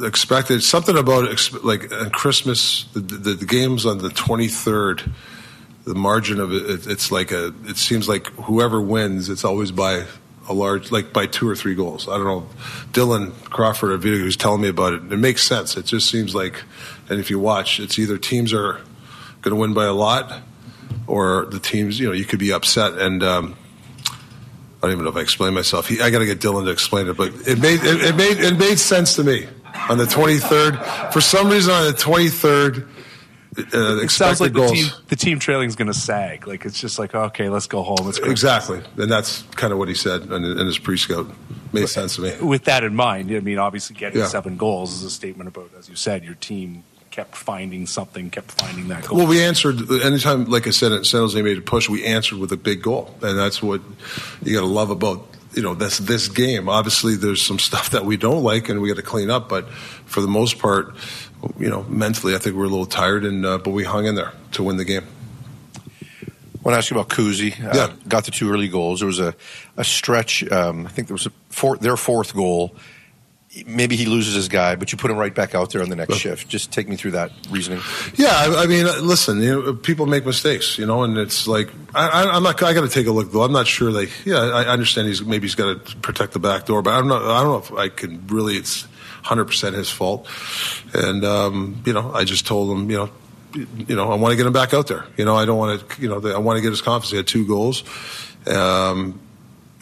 Expected 0.00 0.62
something 0.62 0.96
about 0.96 1.24
like 1.64 1.92
on 1.92 2.10
Christmas, 2.10 2.84
the, 2.92 3.00
the, 3.00 3.34
the 3.34 3.46
games 3.46 3.84
on 3.84 3.98
the 3.98 4.10
23rd. 4.10 5.12
The 5.84 5.94
margin 5.96 6.38
of 6.38 6.52
it, 6.52 6.70
it, 6.70 6.86
it's 6.86 7.10
like 7.10 7.32
a. 7.32 7.52
It 7.64 7.76
seems 7.76 8.08
like 8.08 8.28
whoever 8.34 8.80
wins, 8.80 9.28
it's 9.28 9.44
always 9.44 9.72
by 9.72 10.06
a 10.48 10.52
large, 10.52 10.90
like 10.90 11.12
by 11.12 11.26
two 11.26 11.48
or 11.48 11.54
three 11.56 11.74
goals. 11.74 12.08
I 12.08 12.16
don't 12.16 12.26
know. 12.26 12.46
Dylan 12.92 13.32
Crawford, 13.44 13.92
a 13.92 13.98
video 13.98 14.18
who's 14.18 14.36
telling 14.36 14.60
me 14.60 14.68
about 14.68 14.94
it. 14.94 15.12
It 15.12 15.18
makes 15.18 15.42
sense. 15.42 15.76
It 15.76 15.86
just 15.86 16.10
seems 16.10 16.34
like, 16.34 16.62
and 17.08 17.20
if 17.20 17.30
you 17.30 17.38
watch, 17.38 17.80
it's 17.80 17.98
either 17.98 18.18
teams 18.18 18.52
are 18.52 18.80
going 19.40 19.54
to 19.54 19.56
win 19.56 19.74
by 19.74 19.84
a 19.84 19.92
lot, 19.92 20.40
or 21.06 21.46
the 21.46 21.58
teams, 21.58 21.98
you 21.98 22.06
know, 22.06 22.12
you 22.12 22.24
could 22.24 22.38
be 22.38 22.52
upset. 22.52 22.98
And 22.98 23.22
um, 23.22 23.56
I 24.82 24.82
don't 24.82 24.92
even 24.92 25.04
know 25.04 25.10
if 25.10 25.16
I 25.16 25.20
explained 25.20 25.54
myself. 25.54 25.88
He, 25.88 26.00
I 26.00 26.10
got 26.10 26.20
to 26.20 26.26
get 26.26 26.40
Dylan 26.40 26.64
to 26.64 26.70
explain 26.70 27.08
it, 27.08 27.16
but 27.16 27.32
it 27.46 27.60
made 27.60 27.80
it, 27.82 28.02
it 28.02 28.16
made 28.16 28.38
it 28.38 28.58
made 28.58 28.78
sense 28.78 29.16
to 29.16 29.24
me 29.24 29.46
on 29.88 29.98
the 29.98 30.04
23rd. 30.04 31.12
For 31.12 31.20
some 31.20 31.48
reason, 31.48 31.72
on 31.72 31.86
the 31.86 31.92
23rd, 31.92 32.88
uh, 33.58 33.98
It 34.02 34.10
sounds 34.10 34.40
like 34.40 34.50
expected 34.50 34.54
the 34.54 34.68
team, 34.74 34.86
the 35.08 35.16
team 35.16 35.38
trailing 35.38 35.68
is 35.68 35.76
going 35.76 35.88
to 35.88 35.94
sag. 35.94 36.46
Like 36.46 36.64
it's 36.64 36.80
just 36.80 36.98
like, 36.98 37.14
okay, 37.14 37.48
let's 37.48 37.66
go 37.66 37.82
home. 37.82 37.98
Let's 38.02 38.18
go. 38.18 38.30
Exactly, 38.30 38.80
and 38.96 39.10
that's 39.10 39.42
kind 39.56 39.72
of 39.72 39.78
what 39.78 39.88
he 39.88 39.94
said 39.94 40.22
in, 40.22 40.44
in 40.44 40.66
his 40.66 40.78
pre-scout. 40.78 41.26
Made 41.72 41.88
sense 41.88 42.16
to 42.16 42.22
me. 42.22 42.34
With 42.40 42.64
that 42.64 42.84
in 42.84 42.94
mind, 42.94 43.30
I 43.30 43.40
mean, 43.40 43.58
obviously 43.58 43.96
getting 43.96 44.20
Yeah. 44.20 44.26
seven 44.26 44.56
goals 44.56 44.92
is 44.92 45.04
a 45.04 45.10
statement 45.10 45.48
about, 45.48 45.70
as 45.78 45.88
you 45.88 45.96
said, 45.96 46.22
your 46.22 46.34
team 46.34 46.84
kept 47.10 47.36
finding 47.36 47.86
something, 47.86 48.30
kept 48.30 48.50
finding 48.52 48.88
that 48.88 49.06
goal. 49.06 49.18
Well, 49.18 49.26
we 49.26 49.42
answered 49.42 49.90
anytime, 50.02 50.46
like 50.46 50.66
I 50.66 50.70
said, 50.70 50.92
at 50.92 51.06
San 51.06 51.20
Jose 51.20 51.40
made 51.40 51.58
a 51.58 51.62
push. 51.62 51.88
We 51.88 52.04
answered 52.04 52.38
with 52.38 52.52
a 52.52 52.56
big 52.56 52.82
goal, 52.82 53.14
and 53.22 53.38
that's 53.38 53.62
what 53.62 53.80
you 54.42 54.54
got 54.54 54.60
to 54.62 54.66
love 54.66 54.90
about 54.90 55.26
you 55.54 55.62
know 55.62 55.74
this 55.74 55.98
this 55.98 56.28
game. 56.28 56.68
Obviously, 56.68 57.14
there's 57.16 57.42
some 57.42 57.58
stuff 57.58 57.90
that 57.90 58.04
we 58.04 58.16
don't 58.16 58.42
like, 58.42 58.68
and 58.68 58.80
we 58.80 58.88
got 58.88 58.96
to 58.96 59.02
clean 59.02 59.30
up. 59.30 59.48
But 59.48 59.68
for 60.06 60.20
the 60.20 60.28
most 60.28 60.58
part, 60.58 60.94
you 61.58 61.68
know, 61.68 61.82
mentally, 61.84 62.34
I 62.34 62.38
think 62.38 62.56
we're 62.56 62.64
a 62.64 62.68
little 62.68 62.86
tired, 62.86 63.24
and 63.24 63.44
uh, 63.44 63.58
but 63.58 63.70
we 63.70 63.84
hung 63.84 64.06
in 64.06 64.14
there 64.14 64.32
to 64.52 64.62
win 64.62 64.76
the 64.76 64.84
game. 64.84 65.04
I 66.64 66.68
want 66.68 66.74
to 66.74 66.78
ask 66.78 66.90
you 66.90 66.96
about 66.96 67.08
Kuzi. 67.08 67.60
Uh, 67.60 67.92
Got 68.06 68.24
the 68.24 68.30
two 68.30 68.50
early 68.52 68.68
goals. 68.68 69.00
There 69.00 69.08
was 69.08 69.18
a, 69.18 69.34
a 69.76 69.82
stretch. 69.82 70.48
Um, 70.50 70.86
I 70.86 70.90
think 70.90 71.08
there 71.08 71.14
was 71.14 71.26
a 71.26 71.32
four, 71.48 71.76
their 71.76 71.96
fourth 71.96 72.34
goal. 72.34 72.76
Maybe 73.66 73.96
he 73.96 74.06
loses 74.06 74.34
his 74.34 74.48
guy, 74.48 74.76
but 74.76 74.92
you 74.92 74.96
put 74.96 75.10
him 75.10 75.18
right 75.18 75.34
back 75.34 75.54
out 75.54 75.70
there 75.70 75.82
on 75.82 75.90
the 75.90 75.96
next 75.96 76.16
shift. 76.16 76.48
Just 76.48 76.72
take 76.72 76.88
me 76.88 76.96
through 76.96 77.10
that 77.10 77.32
reasoning. 77.50 77.80
Yeah, 78.14 78.30
I, 78.30 78.62
I 78.62 78.66
mean, 78.66 78.86
uh, 78.86 79.00
listen, 79.02 79.42
you 79.42 79.60
know, 79.60 79.74
people 79.74 80.06
make 80.06 80.24
mistakes, 80.24 80.78
you 80.78 80.86
know, 80.86 81.02
and 81.02 81.18
it's 81.18 81.46
like 81.46 81.68
I, 81.94 82.08
I, 82.08 82.36
I'm 82.36 82.44
not. 82.44 82.62
I 82.62 82.72
got 82.72 82.80
to 82.80 82.88
take 82.88 83.08
a 83.08 83.12
look 83.12 83.30
though. 83.32 83.42
I'm 83.42 83.52
not 83.52 83.66
sure. 83.66 83.90
Like, 83.90 84.10
yeah, 84.24 84.38
I 84.38 84.64
understand 84.66 85.08
he's 85.08 85.22
maybe 85.22 85.48
he's 85.48 85.54
got 85.54 85.84
to 85.84 85.96
protect 85.96 86.32
the 86.32 86.38
back 86.38 86.64
door, 86.64 86.80
but 86.80 86.92
I'm 86.94 87.08
not. 87.08 87.22
I 87.22 87.42
don't 87.42 87.52
know 87.52 87.58
if 87.58 87.72
I 87.72 87.88
can 87.88 88.26
really. 88.28 88.56
It's 88.56 88.86
100 89.22 89.44
percent 89.46 89.76
his 89.76 89.90
fault, 89.90 90.28
and 90.94 91.24
um, 91.24 91.82
you 91.86 91.92
know, 91.92 92.12
I 92.12 92.24
just 92.24 92.46
told 92.46 92.76
him, 92.76 92.90
you 92.90 92.96
know. 92.96 93.10
You 93.54 93.96
know, 93.96 94.10
I 94.10 94.14
want 94.14 94.32
to 94.32 94.36
get 94.38 94.46
him 94.46 94.54
back 94.54 94.72
out 94.72 94.86
there. 94.86 95.04
You 95.18 95.26
know, 95.26 95.36
I 95.36 95.44
don't 95.44 95.58
want 95.58 95.86
to. 95.86 96.00
You 96.00 96.08
know, 96.08 96.34
I 96.34 96.38
want 96.38 96.56
to 96.56 96.62
get 96.62 96.70
his 96.70 96.80
confidence. 96.80 97.10
He 97.10 97.18
had 97.18 97.26
two 97.26 97.46
goals. 97.46 97.84
Um, 98.46 99.20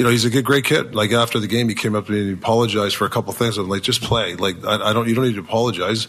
you 0.01 0.05
know, 0.05 0.11
he's 0.11 0.25
a 0.25 0.31
good, 0.31 0.47
great 0.47 0.65
kid. 0.65 0.95
Like 0.95 1.13
after 1.13 1.39
the 1.39 1.47
game, 1.47 1.69
he 1.69 1.75
came 1.75 1.95
up 1.95 2.07
to 2.07 2.13
me 2.13 2.21
and 2.21 2.27
he 2.29 2.33
apologized 2.33 2.97
for 2.97 3.05
a 3.05 3.11
couple 3.11 3.35
things. 3.35 3.59
I'm 3.59 3.69
like, 3.69 3.83
just 3.83 4.01
play. 4.01 4.35
Like 4.35 4.65
I, 4.65 4.77
I 4.77 4.93
don't, 4.95 5.07
you 5.07 5.15
don't 5.15 5.27
need 5.27 5.35
to 5.35 5.41
apologize. 5.41 6.09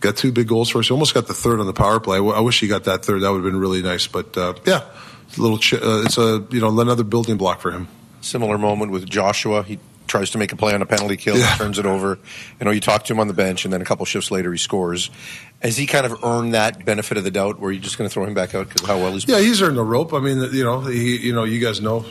Got 0.00 0.18
two 0.18 0.32
big 0.32 0.48
goals 0.48 0.68
for 0.68 0.80
us. 0.80 0.88
He 0.88 0.92
almost 0.92 1.14
got 1.14 1.28
the 1.28 1.32
third 1.32 1.58
on 1.58 1.64
the 1.64 1.72
power 1.72 1.98
play. 1.98 2.18
I 2.18 2.40
wish 2.40 2.60
he 2.60 2.68
got 2.68 2.84
that 2.84 3.06
third. 3.06 3.22
That 3.22 3.32
would 3.32 3.42
have 3.42 3.50
been 3.50 3.58
really 3.58 3.80
nice. 3.80 4.06
But 4.06 4.36
uh, 4.36 4.52
yeah, 4.66 4.84
it's 5.28 5.38
a 5.38 5.40
little. 5.40 5.56
Ch- 5.56 5.74
uh, 5.74 6.02
it's 6.04 6.18
a 6.18 6.46
you 6.50 6.60
know 6.60 6.78
another 6.78 7.04
building 7.04 7.38
block 7.38 7.60
for 7.60 7.70
him. 7.70 7.88
Similar 8.20 8.58
moment 8.58 8.92
with 8.92 9.08
Joshua. 9.08 9.62
He 9.62 9.78
tries 10.12 10.28
to 10.30 10.36
make 10.38 10.52
a 10.52 10.56
play 10.56 10.74
on 10.74 10.82
a 10.82 10.86
penalty 10.86 11.16
kill, 11.16 11.38
Yeah. 11.38 11.54
turns 11.56 11.78
it 11.78 11.86
over. 11.86 12.18
You 12.60 12.64
know, 12.66 12.70
you 12.70 12.80
talk 12.80 13.04
to 13.06 13.12
him 13.14 13.18
on 13.18 13.28
the 13.28 13.34
bench, 13.34 13.64
and 13.64 13.72
then 13.72 13.80
a 13.80 13.84
couple 13.86 14.04
shifts 14.04 14.30
later, 14.30 14.52
he 14.52 14.58
scores. 14.58 15.08
Has 15.62 15.78
he 15.78 15.86
kind 15.86 16.04
of 16.04 16.22
earned 16.22 16.52
that 16.52 16.84
benefit 16.84 17.16
of 17.16 17.24
the 17.24 17.30
doubt? 17.30 17.58
Where 17.58 17.72
you're 17.72 17.80
just 17.82 17.96
going 17.96 18.08
to 18.10 18.12
throw 18.12 18.24
him 18.26 18.34
back 18.34 18.54
out 18.54 18.68
because 18.68 18.86
how 18.86 18.98
well 18.98 19.12
he's 19.12 19.26
Yeah, 19.26 19.40
he's 19.40 19.62
earned 19.62 19.78
the 19.78 19.82
rope. 19.82 20.12
I 20.12 20.18
mean, 20.20 20.38
you 20.52 20.64
know, 20.64 20.80
he, 20.80 21.16
you 21.16 21.32
know, 21.34 21.44
you 21.44 21.60
guys 21.60 21.80
know, 21.80 22.04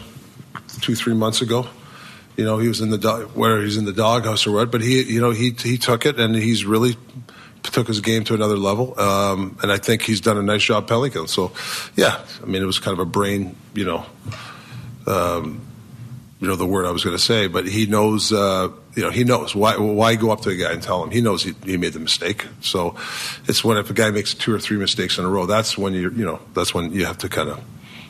two 0.81 0.95
three 0.95 1.13
months 1.13 1.41
ago, 1.43 1.67
you 2.37 2.43
know, 2.43 2.57
he 2.57 2.67
was 2.67 2.81
in 2.81 2.89
the 2.89 2.97
dog, 2.97 3.35
whether 3.35 3.61
he's 3.61 3.77
in 3.77 3.85
the 3.85 3.93
doghouse 3.93 4.47
or 4.47 4.51
what, 4.53 4.71
but 4.71 4.81
he, 4.81 5.03
you 5.03 5.21
know, 5.21 5.29
he 5.31 5.51
he 5.51 5.77
took 5.77 6.07
it 6.07 6.19
and 6.19 6.33
he's 6.35 6.65
really 6.65 6.95
took 7.61 7.87
his 7.87 8.01
game 8.01 8.23
to 8.23 8.33
another 8.33 8.57
level. 8.57 8.99
Um, 8.99 9.57
and 9.61 9.71
I 9.71 9.77
think 9.77 10.01
he's 10.01 10.21
done 10.21 10.37
a 10.37 10.41
nice 10.41 10.63
job 10.63 10.87
penalty 10.87 11.11
killing. 11.11 11.27
So, 11.27 11.51
yeah, 11.95 12.17
I 12.41 12.45
mean, 12.47 12.63
it 12.63 12.65
was 12.65 12.79
kind 12.79 12.93
of 12.93 12.99
a 12.99 13.05
brain, 13.05 13.55
you 13.75 13.85
know, 13.85 14.05
um, 15.05 15.61
you 16.41 16.47
know 16.47 16.55
the 16.55 16.65
word 16.65 16.87
I 16.87 16.91
was 16.91 17.03
going 17.03 17.15
to 17.15 17.21
say, 17.21 17.45
but 17.45 17.67
he 17.67 17.85
knows, 17.85 18.33
uh, 18.33 18.69
you 18.95 19.03
know, 19.03 19.11
he 19.11 19.23
knows 19.23 19.53
why. 19.55 19.77
Why 19.77 20.15
go 20.15 20.31
up 20.31 20.41
to 20.41 20.49
a 20.49 20.55
guy 20.55 20.73
and 20.73 20.81
tell 20.81 21.03
him? 21.03 21.11
He 21.11 21.21
knows 21.21 21.43
he, 21.43 21.53
he 21.63 21.77
made 21.77 21.93
the 21.93 21.99
mistake. 21.99 22.47
So 22.61 22.95
it's 23.47 23.63
when 23.63 23.77
if 23.77 23.91
a 23.91 23.93
guy 23.93 24.09
makes 24.09 24.33
two 24.33 24.53
or 24.53 24.59
three 24.59 24.77
mistakes 24.77 25.19
in 25.19 25.25
a 25.25 25.29
row, 25.29 25.45
that's 25.45 25.77
when 25.77 25.93
you, 25.93 26.09
you 26.09 26.25
know, 26.25 26.39
that's 26.55 26.73
when 26.73 26.91
you 26.93 27.05
have 27.05 27.19
to 27.19 27.29
kind 27.29 27.47
of 27.47 27.63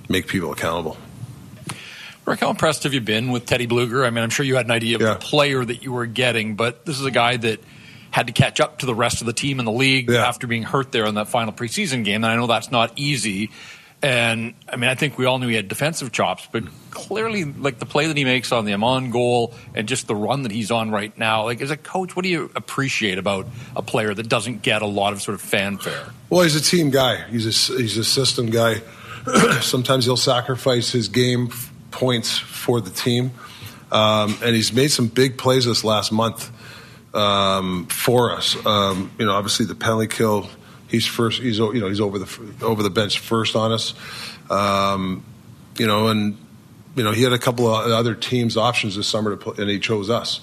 make 0.09 0.27
people 0.27 0.53
accountable. 0.53 0.95
Rick, 2.25 2.39
how 2.39 2.51
impressed 2.51 2.83
have 2.83 2.93
you 2.93 3.01
been 3.01 3.31
with 3.31 3.45
Teddy 3.45 3.67
Blueger? 3.67 4.05
I 4.05 4.11
mean, 4.11 4.23
I'm 4.23 4.29
sure 4.29 4.45
you 4.45 4.55
had 4.55 4.65
an 4.65 4.71
idea 4.71 4.95
of 4.95 5.01
the 5.01 5.15
player 5.15 5.65
that 5.65 5.83
you 5.83 5.91
were 5.91 6.05
getting, 6.05 6.55
but 6.55 6.85
this 6.85 6.99
is 6.99 7.05
a 7.05 7.11
guy 7.11 7.35
that 7.35 7.59
had 8.11 8.27
to 8.27 8.33
catch 8.33 8.61
up 8.61 8.79
to 8.79 8.85
the 8.85 8.95
rest 8.95 9.19
of 9.21 9.27
the 9.27 9.33
team 9.33 9.59
in 9.59 9.65
the 9.65 9.71
league 9.71 10.09
after 10.09 10.47
being 10.47 10.63
hurt 10.63 10.93
there 10.93 11.05
in 11.05 11.15
that 11.15 11.27
final 11.27 11.51
preseason 11.51 12.05
game. 12.05 12.23
And 12.23 12.31
I 12.31 12.35
know 12.37 12.47
that's 12.47 12.71
not 12.71 12.93
easy. 12.95 13.49
And 14.03 14.55
I 14.67 14.77
mean, 14.77 14.89
I 14.89 14.95
think 14.95 15.19
we 15.19 15.25
all 15.25 15.37
knew 15.37 15.47
he 15.47 15.55
had 15.55 15.67
defensive 15.67 16.11
chops, 16.11 16.47
but 16.51 16.63
clearly, 16.89 17.43
like 17.43 17.77
the 17.77 17.85
play 17.85 18.07
that 18.07 18.17
he 18.17 18.25
makes 18.25 18.51
on 18.51 18.65
the 18.65 18.73
Aman 18.73 19.11
goal 19.11 19.53
and 19.75 19.87
just 19.87 20.07
the 20.07 20.15
run 20.15 20.43
that 20.43 20.51
he's 20.51 20.71
on 20.71 20.89
right 20.89 21.15
now, 21.19 21.43
like 21.43 21.61
as 21.61 21.69
a 21.69 21.77
coach, 21.77 22.15
what 22.15 22.23
do 22.23 22.29
you 22.29 22.49
appreciate 22.55 23.19
about 23.19 23.45
a 23.75 23.83
player 23.83 24.13
that 24.13 24.27
doesn't 24.27 24.63
get 24.63 24.81
a 24.81 24.87
lot 24.87 25.13
of 25.13 25.21
sort 25.21 25.35
of 25.35 25.41
fanfare? 25.41 26.07
Well, 26.31 26.41
he's 26.41 26.55
a 26.55 26.61
team 26.61 26.89
guy. 26.89 27.27
He's 27.29 27.45
a, 27.45 27.77
he's 27.77 27.97
a 27.97 28.03
system 28.03 28.49
guy. 28.49 28.81
Sometimes 29.61 30.05
he'll 30.05 30.17
sacrifice 30.17 30.91
his 30.91 31.07
game 31.07 31.49
points 31.91 32.35
for 32.35 32.81
the 32.81 32.89
team, 32.89 33.31
um, 33.91 34.35
and 34.43 34.55
he's 34.55 34.73
made 34.73 34.89
some 34.89 35.07
big 35.07 35.37
plays 35.37 35.65
this 35.65 35.83
last 35.83 36.11
month 36.11 36.49
um, 37.13 37.85
for 37.85 38.31
us. 38.31 38.57
Um, 38.65 39.11
you 39.19 39.25
know, 39.27 39.33
obviously 39.33 39.67
the 39.67 39.75
penalty 39.75 40.07
kill. 40.07 40.49
He's 40.91 41.07
first. 41.07 41.41
He's 41.41 41.57
you 41.57 41.79
know 41.79 41.87
he's 41.87 42.01
over 42.01 42.19
the 42.19 42.65
over 42.65 42.83
the 42.83 42.89
bench 42.89 43.19
first 43.19 43.55
on 43.55 43.71
us. 43.71 43.93
Um, 44.49 45.23
you 45.77 45.87
know, 45.87 46.09
and 46.09 46.37
you 46.95 47.03
know 47.03 47.11
he 47.11 47.23
had 47.23 47.31
a 47.31 47.39
couple 47.39 47.73
of 47.73 47.89
other 47.91 48.13
teams 48.13 48.57
options 48.57 48.97
this 48.97 49.07
summer 49.07 49.31
to 49.31 49.37
put, 49.37 49.57
and 49.57 49.69
he 49.69 49.79
chose 49.79 50.09
us. 50.09 50.41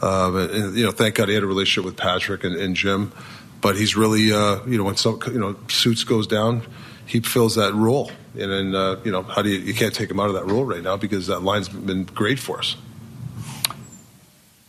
Um, 0.00 0.36
and, 0.36 0.50
and, 0.50 0.76
you 0.76 0.84
know, 0.84 0.92
thank 0.92 1.16
God 1.16 1.28
he 1.28 1.34
had 1.34 1.42
a 1.42 1.46
relationship 1.46 1.84
with 1.84 1.96
Patrick 1.96 2.44
and, 2.44 2.54
and 2.54 2.76
Jim. 2.76 3.12
But 3.60 3.74
he's 3.74 3.96
really, 3.96 4.32
uh, 4.32 4.64
you 4.66 4.78
know, 4.78 4.84
when 4.84 4.94
some, 4.94 5.18
you 5.26 5.40
know, 5.40 5.56
suits 5.66 6.04
goes 6.04 6.28
down, 6.28 6.62
he 7.06 7.18
fills 7.18 7.56
that 7.56 7.74
role. 7.74 8.12
And 8.38 8.52
then, 8.52 8.74
uh, 8.76 9.00
you 9.04 9.10
know, 9.10 9.22
how 9.24 9.42
do 9.42 9.48
you, 9.48 9.58
you 9.58 9.74
can't 9.74 9.92
take 9.92 10.08
him 10.08 10.20
out 10.20 10.28
of 10.28 10.34
that 10.34 10.46
role 10.46 10.64
right 10.64 10.80
now 10.80 10.96
because 10.96 11.26
that 11.26 11.40
line's 11.40 11.68
been 11.68 12.04
great 12.04 12.38
for 12.38 12.58
us. 12.58 12.76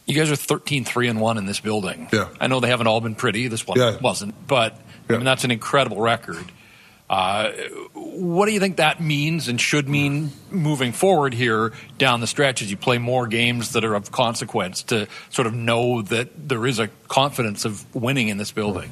You 0.08 0.16
guys 0.16 0.32
are 0.32 0.36
13 0.36 0.86
3 0.86 1.08
and 1.08 1.22
1 1.22 1.38
in 1.38 1.46
this 1.46 1.60
building. 1.60 2.10
Yeah. 2.12 2.30
I 2.42 2.48
know 2.48 2.60
they 2.60 2.70
haven't 2.70 2.88
all 2.88 3.00
been 3.00 3.14
pretty. 3.14 3.48
This 3.48 3.68
one 3.68 3.78
Yeah. 3.78 3.98
wasn't, 4.02 4.34
but 4.48 4.82
I 5.10 5.14
mean, 5.14 5.26
that's 5.26 5.44
an 5.44 5.52
incredible 5.52 6.02
record. 6.02 6.52
Uh, 7.10 7.52
what 7.94 8.46
do 8.46 8.52
you 8.52 8.60
think 8.60 8.78
that 8.78 9.02
means 9.02 9.48
and 9.48 9.60
should 9.60 9.90
mean 9.90 10.30
moving 10.52 10.92
forward 10.92 11.34
here 11.34 11.74
down 11.98 12.20
the 12.20 12.28
stretch 12.28 12.62
as 12.62 12.70
you 12.70 12.78
play 12.78 13.00
more 13.00 13.26
games 13.26 13.72
that 13.72 13.84
are 13.84 13.96
of 13.96 14.12
consequence 14.12 14.84
to 14.84 15.08
sort 15.32 15.48
of 15.48 15.54
know 15.56 16.04
that 16.04 16.50
there 16.50 16.68
is 16.68 16.78
a 16.78 16.88
confidence 17.08 17.66
of 17.66 17.84
winning 17.96 18.28
in 18.28 18.38
this 18.38 18.52
building? 18.52 18.92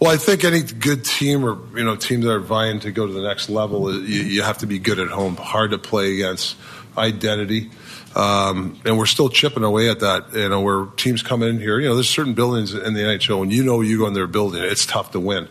Well, 0.00 0.10
I 0.10 0.16
think 0.16 0.42
any 0.42 0.62
good 0.62 1.04
team 1.04 1.44
or 1.44 1.58
you 1.76 1.84
know 1.84 1.96
teams 1.96 2.24
that 2.24 2.32
are 2.32 2.40
vying 2.40 2.80
to 2.80 2.90
go 2.90 3.06
to 3.06 3.12
the 3.12 3.22
next 3.22 3.50
level, 3.50 3.92
you, 3.92 4.22
you 4.22 4.42
have 4.42 4.58
to 4.58 4.66
be 4.66 4.78
good 4.78 4.98
at 4.98 5.08
home. 5.08 5.36
Hard 5.36 5.72
to 5.72 5.78
play 5.78 6.14
against 6.14 6.56
identity, 6.96 7.70
um, 8.14 8.78
and 8.84 8.96
we're 8.96 9.06
still 9.06 9.28
chipping 9.28 9.64
away 9.64 9.90
at 9.90 10.00
that. 10.00 10.32
You 10.34 10.48
know, 10.48 10.60
where 10.60 10.86
teams 10.96 11.22
come 11.22 11.42
in 11.42 11.58
here, 11.58 11.80
you 11.80 11.88
know, 11.88 11.94
there's 11.94 12.08
certain 12.08 12.34
buildings 12.34 12.74
in 12.74 12.94
the 12.94 13.00
NHL, 13.00 13.42
and 13.42 13.52
you 13.52 13.64
know 13.64 13.80
you 13.80 13.98
go 13.98 14.06
in 14.06 14.14
their 14.14 14.26
building, 14.26 14.62
it's 14.62 14.86
tough 14.86 15.12
to 15.12 15.20
win, 15.20 15.48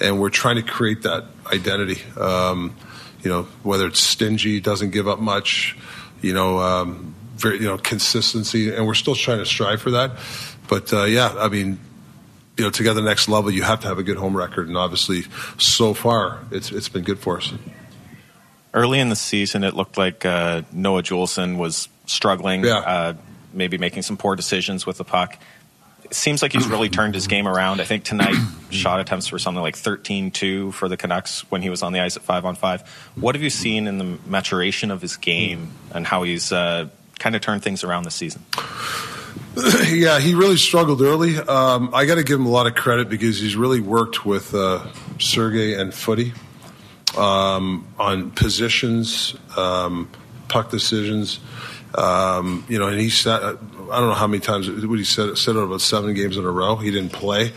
and 0.00 0.20
we're 0.20 0.30
trying 0.30 0.56
to 0.56 0.62
create 0.62 1.02
that 1.02 1.24
identity. 1.46 2.02
Um, 2.18 2.76
you 3.22 3.30
know, 3.30 3.42
whether 3.62 3.86
it's 3.86 4.00
stingy, 4.00 4.60
doesn't 4.60 4.90
give 4.90 5.06
up 5.06 5.18
much, 5.18 5.76
you 6.22 6.32
know, 6.32 6.58
um, 6.58 7.14
very 7.36 7.58
you 7.58 7.66
know 7.66 7.78
consistency, 7.78 8.74
and 8.74 8.86
we're 8.86 8.94
still 8.94 9.14
trying 9.14 9.38
to 9.38 9.46
strive 9.46 9.82
for 9.82 9.90
that. 9.92 10.12
But 10.68 10.92
uh, 10.92 11.04
yeah, 11.04 11.34
I 11.36 11.48
mean 11.48 11.78
you 12.60 12.66
know, 12.66 12.70
to 12.70 12.82
get 12.82 12.92
the 12.92 13.00
next 13.00 13.26
level, 13.26 13.50
you 13.50 13.62
have 13.62 13.80
to 13.80 13.88
have 13.88 13.98
a 13.98 14.02
good 14.02 14.18
home 14.18 14.36
record, 14.36 14.68
and 14.68 14.76
obviously, 14.76 15.22
so 15.56 15.94
far, 15.94 16.40
it's 16.50 16.70
it's 16.70 16.90
been 16.90 17.04
good 17.04 17.18
for 17.18 17.38
us. 17.38 17.54
Early 18.72 19.00
in 19.00 19.08
the 19.08 19.16
season, 19.16 19.64
it 19.64 19.74
looked 19.74 19.98
like 19.98 20.24
uh, 20.24 20.62
Noah 20.72 21.02
Juulsen 21.02 21.56
was 21.58 21.88
struggling, 22.06 22.64
Yeah. 22.64 22.76
uh, 22.78 23.14
maybe 23.52 23.78
making 23.78 24.02
some 24.02 24.16
poor 24.16 24.36
decisions 24.36 24.86
with 24.86 24.98
the 24.98 25.04
puck. 25.04 25.36
It 26.04 26.14
seems 26.14 26.40
like 26.42 26.52
he's 26.52 26.66
really 26.68 26.88
turned 26.88 27.14
his 27.14 27.26
game 27.26 27.46
around. 27.48 27.80
I 27.80 27.84
think 27.84 28.04
tonight 28.04 28.34
shot 28.70 29.00
attempts 29.00 29.30
were 29.32 29.38
something 29.38 29.62
like 29.62 29.76
13-2 29.76 30.72
for 30.72 30.88
the 30.88 30.96
Canucks 30.96 31.48
when 31.50 31.62
he 31.62 31.70
was 31.70 31.82
on 31.82 31.92
the 31.92 32.00
ice 32.00 32.16
at 32.16 32.22
five 32.22 32.44
on 32.44 32.54
five. 32.56 32.82
What 33.16 33.34
have 33.34 33.42
you 33.42 33.50
seen 33.50 33.86
in 33.86 33.98
the 33.98 34.18
maturation 34.26 34.90
of 34.90 35.02
his 35.02 35.16
game 35.16 35.70
and 35.92 36.06
how 36.06 36.22
he's 36.22 36.52
uh, 36.52 36.88
kind 37.18 37.34
of 37.36 37.42
turned 37.42 37.62
things 37.62 37.82
around 37.84 38.04
this 38.04 38.14
season? 38.14 38.42
yeah, 39.88 40.18
he 40.20 40.34
really 40.34 40.56
struggled 40.56 41.00
early. 41.02 41.36
Um, 41.38 41.90
I 41.94 42.04
got 42.06 42.16
to 42.16 42.24
give 42.24 42.38
him 42.38 42.46
a 42.46 42.50
lot 42.50 42.66
of 42.66 42.74
credit 42.74 43.08
because 43.08 43.40
he's 43.40 43.56
really 43.56 43.80
worked 43.80 44.24
with 44.24 44.54
uh, 44.54 44.86
Sergey 45.18 45.74
and 45.74 45.92
Footy 45.92 46.32
um, 47.16 47.86
on 47.98 48.30
positions, 48.30 49.34
um, 49.56 50.10
puck 50.48 50.70
decisions. 50.70 51.40
Um, 51.94 52.64
you 52.68 52.78
know, 52.78 52.86
and 52.86 53.00
he 53.00 53.10
sat. 53.10 53.42
I 53.42 53.52
don't 53.52 54.08
know 54.08 54.14
how 54.14 54.28
many 54.28 54.40
times 54.40 54.70
what 54.70 54.98
he 54.98 55.04
said. 55.04 55.36
Said 55.36 55.56
it 55.56 55.62
about 55.62 55.80
seven 55.80 56.14
games 56.14 56.36
in 56.36 56.44
a 56.44 56.50
row. 56.50 56.76
He 56.76 56.90
didn't 56.90 57.12
play, 57.12 57.52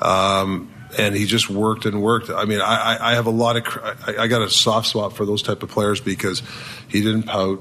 um, 0.00 0.72
and 0.96 1.16
he 1.16 1.26
just 1.26 1.50
worked 1.50 1.84
and 1.84 2.00
worked. 2.00 2.30
I 2.30 2.44
mean, 2.44 2.60
I, 2.60 2.96
I 3.00 3.14
have 3.14 3.26
a 3.26 3.30
lot 3.30 3.56
of. 3.56 3.66
I, 4.06 4.22
I 4.22 4.26
got 4.28 4.42
a 4.42 4.48
soft 4.48 4.88
spot 4.88 5.16
for 5.16 5.26
those 5.26 5.42
type 5.42 5.64
of 5.64 5.70
players 5.70 6.00
because 6.00 6.42
he 6.86 7.02
didn't 7.02 7.24
pout. 7.24 7.60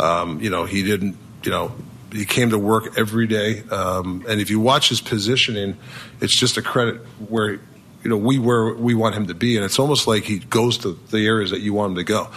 Um, 0.00 0.40
you 0.40 0.50
know, 0.50 0.64
he 0.64 0.82
didn't. 0.82 1.16
You 1.44 1.52
know, 1.52 1.72
he 2.12 2.24
came 2.24 2.50
to 2.50 2.58
work 2.58 2.98
every 2.98 3.26
day. 3.26 3.62
Um, 3.70 4.24
and 4.28 4.40
if 4.40 4.50
you 4.50 4.60
watch 4.60 4.88
his 4.88 5.00
positioning, 5.00 5.76
it's 6.20 6.36
just 6.36 6.56
a 6.56 6.62
credit 6.62 6.96
where 7.28 7.60
you 8.02 8.10
know 8.10 8.16
we 8.16 8.38
where 8.38 8.74
we 8.74 8.94
want 8.94 9.14
him 9.14 9.26
to 9.26 9.34
be, 9.34 9.56
and 9.56 9.64
it's 9.64 9.78
almost 9.78 10.06
like 10.06 10.24
he 10.24 10.38
goes 10.38 10.78
to 10.78 10.98
the 11.10 11.26
areas 11.26 11.50
that 11.50 11.60
you 11.60 11.72
want 11.72 11.92
him 11.92 11.96
to 11.96 12.04
go. 12.04 12.28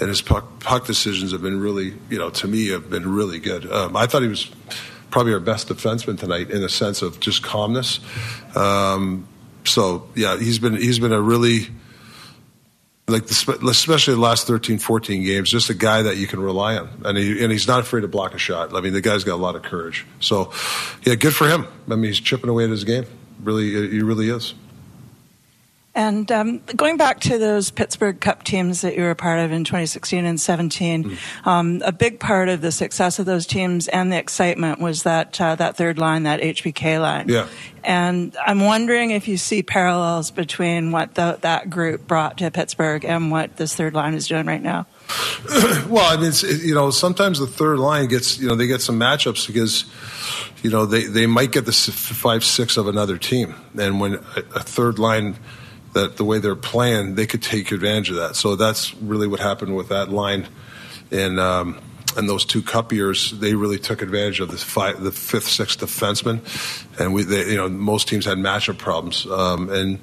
And 0.00 0.08
his 0.08 0.20
puck, 0.20 0.58
puck 0.58 0.86
decisions 0.86 1.30
have 1.30 1.42
been 1.42 1.60
really, 1.60 1.94
you 2.10 2.18
know, 2.18 2.28
to 2.30 2.48
me 2.48 2.68
have 2.68 2.90
been 2.90 3.14
really 3.14 3.38
good. 3.38 3.70
Um, 3.70 3.96
I 3.96 4.06
thought 4.06 4.22
he 4.22 4.28
was 4.28 4.50
probably 5.10 5.32
our 5.32 5.38
best 5.38 5.68
defenseman 5.68 6.18
tonight 6.18 6.50
in 6.50 6.60
the 6.60 6.68
sense 6.68 7.00
of 7.00 7.20
just 7.20 7.44
calmness. 7.44 8.00
Um, 8.56 9.28
so 9.64 10.08
yeah, 10.16 10.36
he's 10.36 10.58
been 10.58 10.74
he's 10.74 10.98
been 10.98 11.12
a 11.12 11.20
really 11.20 11.68
like 13.06 13.26
the, 13.26 13.58
especially 13.68 14.14
the 14.14 14.20
last 14.20 14.46
13 14.46 14.78
14 14.78 15.22
games 15.22 15.50
just 15.50 15.70
a 15.70 15.74
guy 15.74 16.02
that 16.02 16.16
you 16.16 16.26
can 16.26 16.40
rely 16.40 16.76
on. 16.76 16.88
And, 17.04 17.18
he, 17.18 17.42
and 17.44 17.52
he's 17.52 17.68
not 17.68 17.80
afraid 17.80 18.00
to 18.00 18.08
block 18.08 18.34
a 18.34 18.38
shot. 18.38 18.74
I 18.74 18.80
mean 18.80 18.92
the 18.92 19.00
guy's 19.00 19.22
got 19.22 19.34
a 19.34 19.42
lot 19.42 19.54
of 19.54 19.62
courage. 19.62 20.04
So 20.18 20.52
yeah 21.04 21.14
good 21.14 21.34
for 21.34 21.46
him. 21.46 21.68
I 21.86 21.94
mean 21.94 22.06
he's 22.06 22.20
chipping 22.20 22.50
away 22.50 22.64
at 22.64 22.70
his 22.70 22.82
game. 22.82 23.04
Really 23.42 23.70
he 23.88 24.02
really 24.02 24.30
is 24.30 24.54
And 25.94 26.30
um, 26.32 26.58
going 26.74 26.96
back 26.96 27.20
to 27.20 27.38
those 27.38 27.70
Pittsburgh 27.70 28.20
Cup 28.20 28.42
teams 28.42 28.80
that 28.80 28.96
you 28.96 29.02
were 29.02 29.10
a 29.10 29.16
part 29.16 29.38
of 29.38 29.52
in 29.52 29.62
2016 29.62 30.24
and 30.24 30.40
17, 30.40 31.16
um, 31.44 31.82
a 31.84 31.92
big 31.92 32.18
part 32.18 32.48
of 32.48 32.62
the 32.62 32.72
success 32.72 33.20
of 33.20 33.26
those 33.26 33.46
teams 33.46 33.86
and 33.86 34.12
the 34.12 34.16
excitement 34.16 34.80
was 34.80 35.04
that 35.04 35.40
uh, 35.40 35.54
that 35.54 35.76
third 35.76 35.98
line, 35.98 36.24
that 36.24 36.40
HBK 36.40 37.00
line. 37.00 37.28
yeah 37.28 37.46
And 37.84 38.36
I'm 38.44 38.60
wondering 38.60 39.12
if 39.12 39.28
you 39.28 39.36
see 39.36 39.62
parallels 39.62 40.32
between 40.32 40.90
what 40.90 41.14
the, 41.14 41.38
that 41.42 41.70
group 41.70 42.08
brought 42.08 42.38
to 42.38 42.50
Pittsburgh 42.50 43.04
and 43.04 43.30
what 43.30 43.56
this 43.56 43.76
third 43.76 43.94
line 43.94 44.14
is 44.14 44.26
doing 44.26 44.46
right 44.46 44.62
now. 44.62 44.86
well, 45.88 46.06
I 46.06 46.16
mean, 46.16 46.32
you 46.60 46.74
know, 46.74 46.90
sometimes 46.90 47.38
the 47.38 47.46
third 47.46 47.78
line 47.78 48.08
gets, 48.08 48.38
you 48.38 48.48
know, 48.48 48.56
they 48.56 48.66
get 48.66 48.80
some 48.80 48.98
matchups 48.98 49.46
because, 49.46 49.84
you 50.64 50.70
know, 50.70 50.86
they, 50.86 51.04
they 51.04 51.26
might 51.26 51.52
get 51.52 51.66
the 51.66 51.72
five 51.72 52.42
six 52.42 52.76
of 52.76 52.88
another 52.88 53.16
team, 53.16 53.54
and 53.78 54.00
when 54.00 54.14
a, 54.14 54.40
a 54.56 54.60
third 54.60 54.98
line, 54.98 55.36
that 55.94 56.16
the 56.16 56.24
way 56.24 56.38
they're 56.38 56.54
playing, 56.54 57.14
they 57.14 57.26
could 57.26 57.42
take 57.42 57.72
advantage 57.72 58.10
of 58.10 58.16
that. 58.16 58.36
So 58.36 58.56
that's 58.56 58.94
really 58.96 59.26
what 59.26 59.40
happened 59.40 59.74
with 59.74 59.88
that 59.88 60.10
line 60.10 60.46
in 61.10 61.38
um, 61.38 61.80
and 62.16 62.28
those 62.28 62.44
two 62.44 62.62
cup 62.62 62.92
years, 62.92 63.32
they 63.32 63.54
really 63.54 63.78
took 63.78 64.02
advantage 64.02 64.40
of 64.40 64.50
the 64.50 64.56
five, 64.56 65.02
the 65.02 65.12
fifth, 65.12 65.48
sixth 65.48 65.80
defenseman, 65.80 66.40
and 66.98 67.12
we, 67.12 67.24
they, 67.24 67.50
you 67.50 67.56
know, 67.56 67.68
most 67.68 68.08
teams 68.08 68.24
had 68.24 68.38
matchup 68.38 68.78
problems. 68.78 69.26
Um, 69.26 69.70
and 69.70 69.98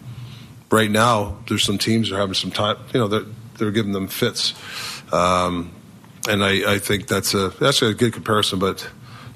right 0.70 0.92
now, 0.92 1.38
there's 1.48 1.64
some 1.64 1.78
teams 1.78 2.10
that 2.10 2.16
are 2.16 2.20
having 2.20 2.34
some 2.34 2.52
time. 2.52 2.78
You 2.94 3.00
know, 3.00 3.08
they're 3.08 3.26
they're 3.58 3.72
giving 3.72 3.92
them 3.92 4.08
fits, 4.08 4.54
um, 5.14 5.72
and 6.28 6.44
I, 6.44 6.74
I 6.74 6.80
think 6.80 7.08
that's 7.08 7.34
a 7.34 7.50
that's 7.50 7.82
a 7.82 7.94
good 7.94 8.14
comparison. 8.14 8.60
But 8.60 8.88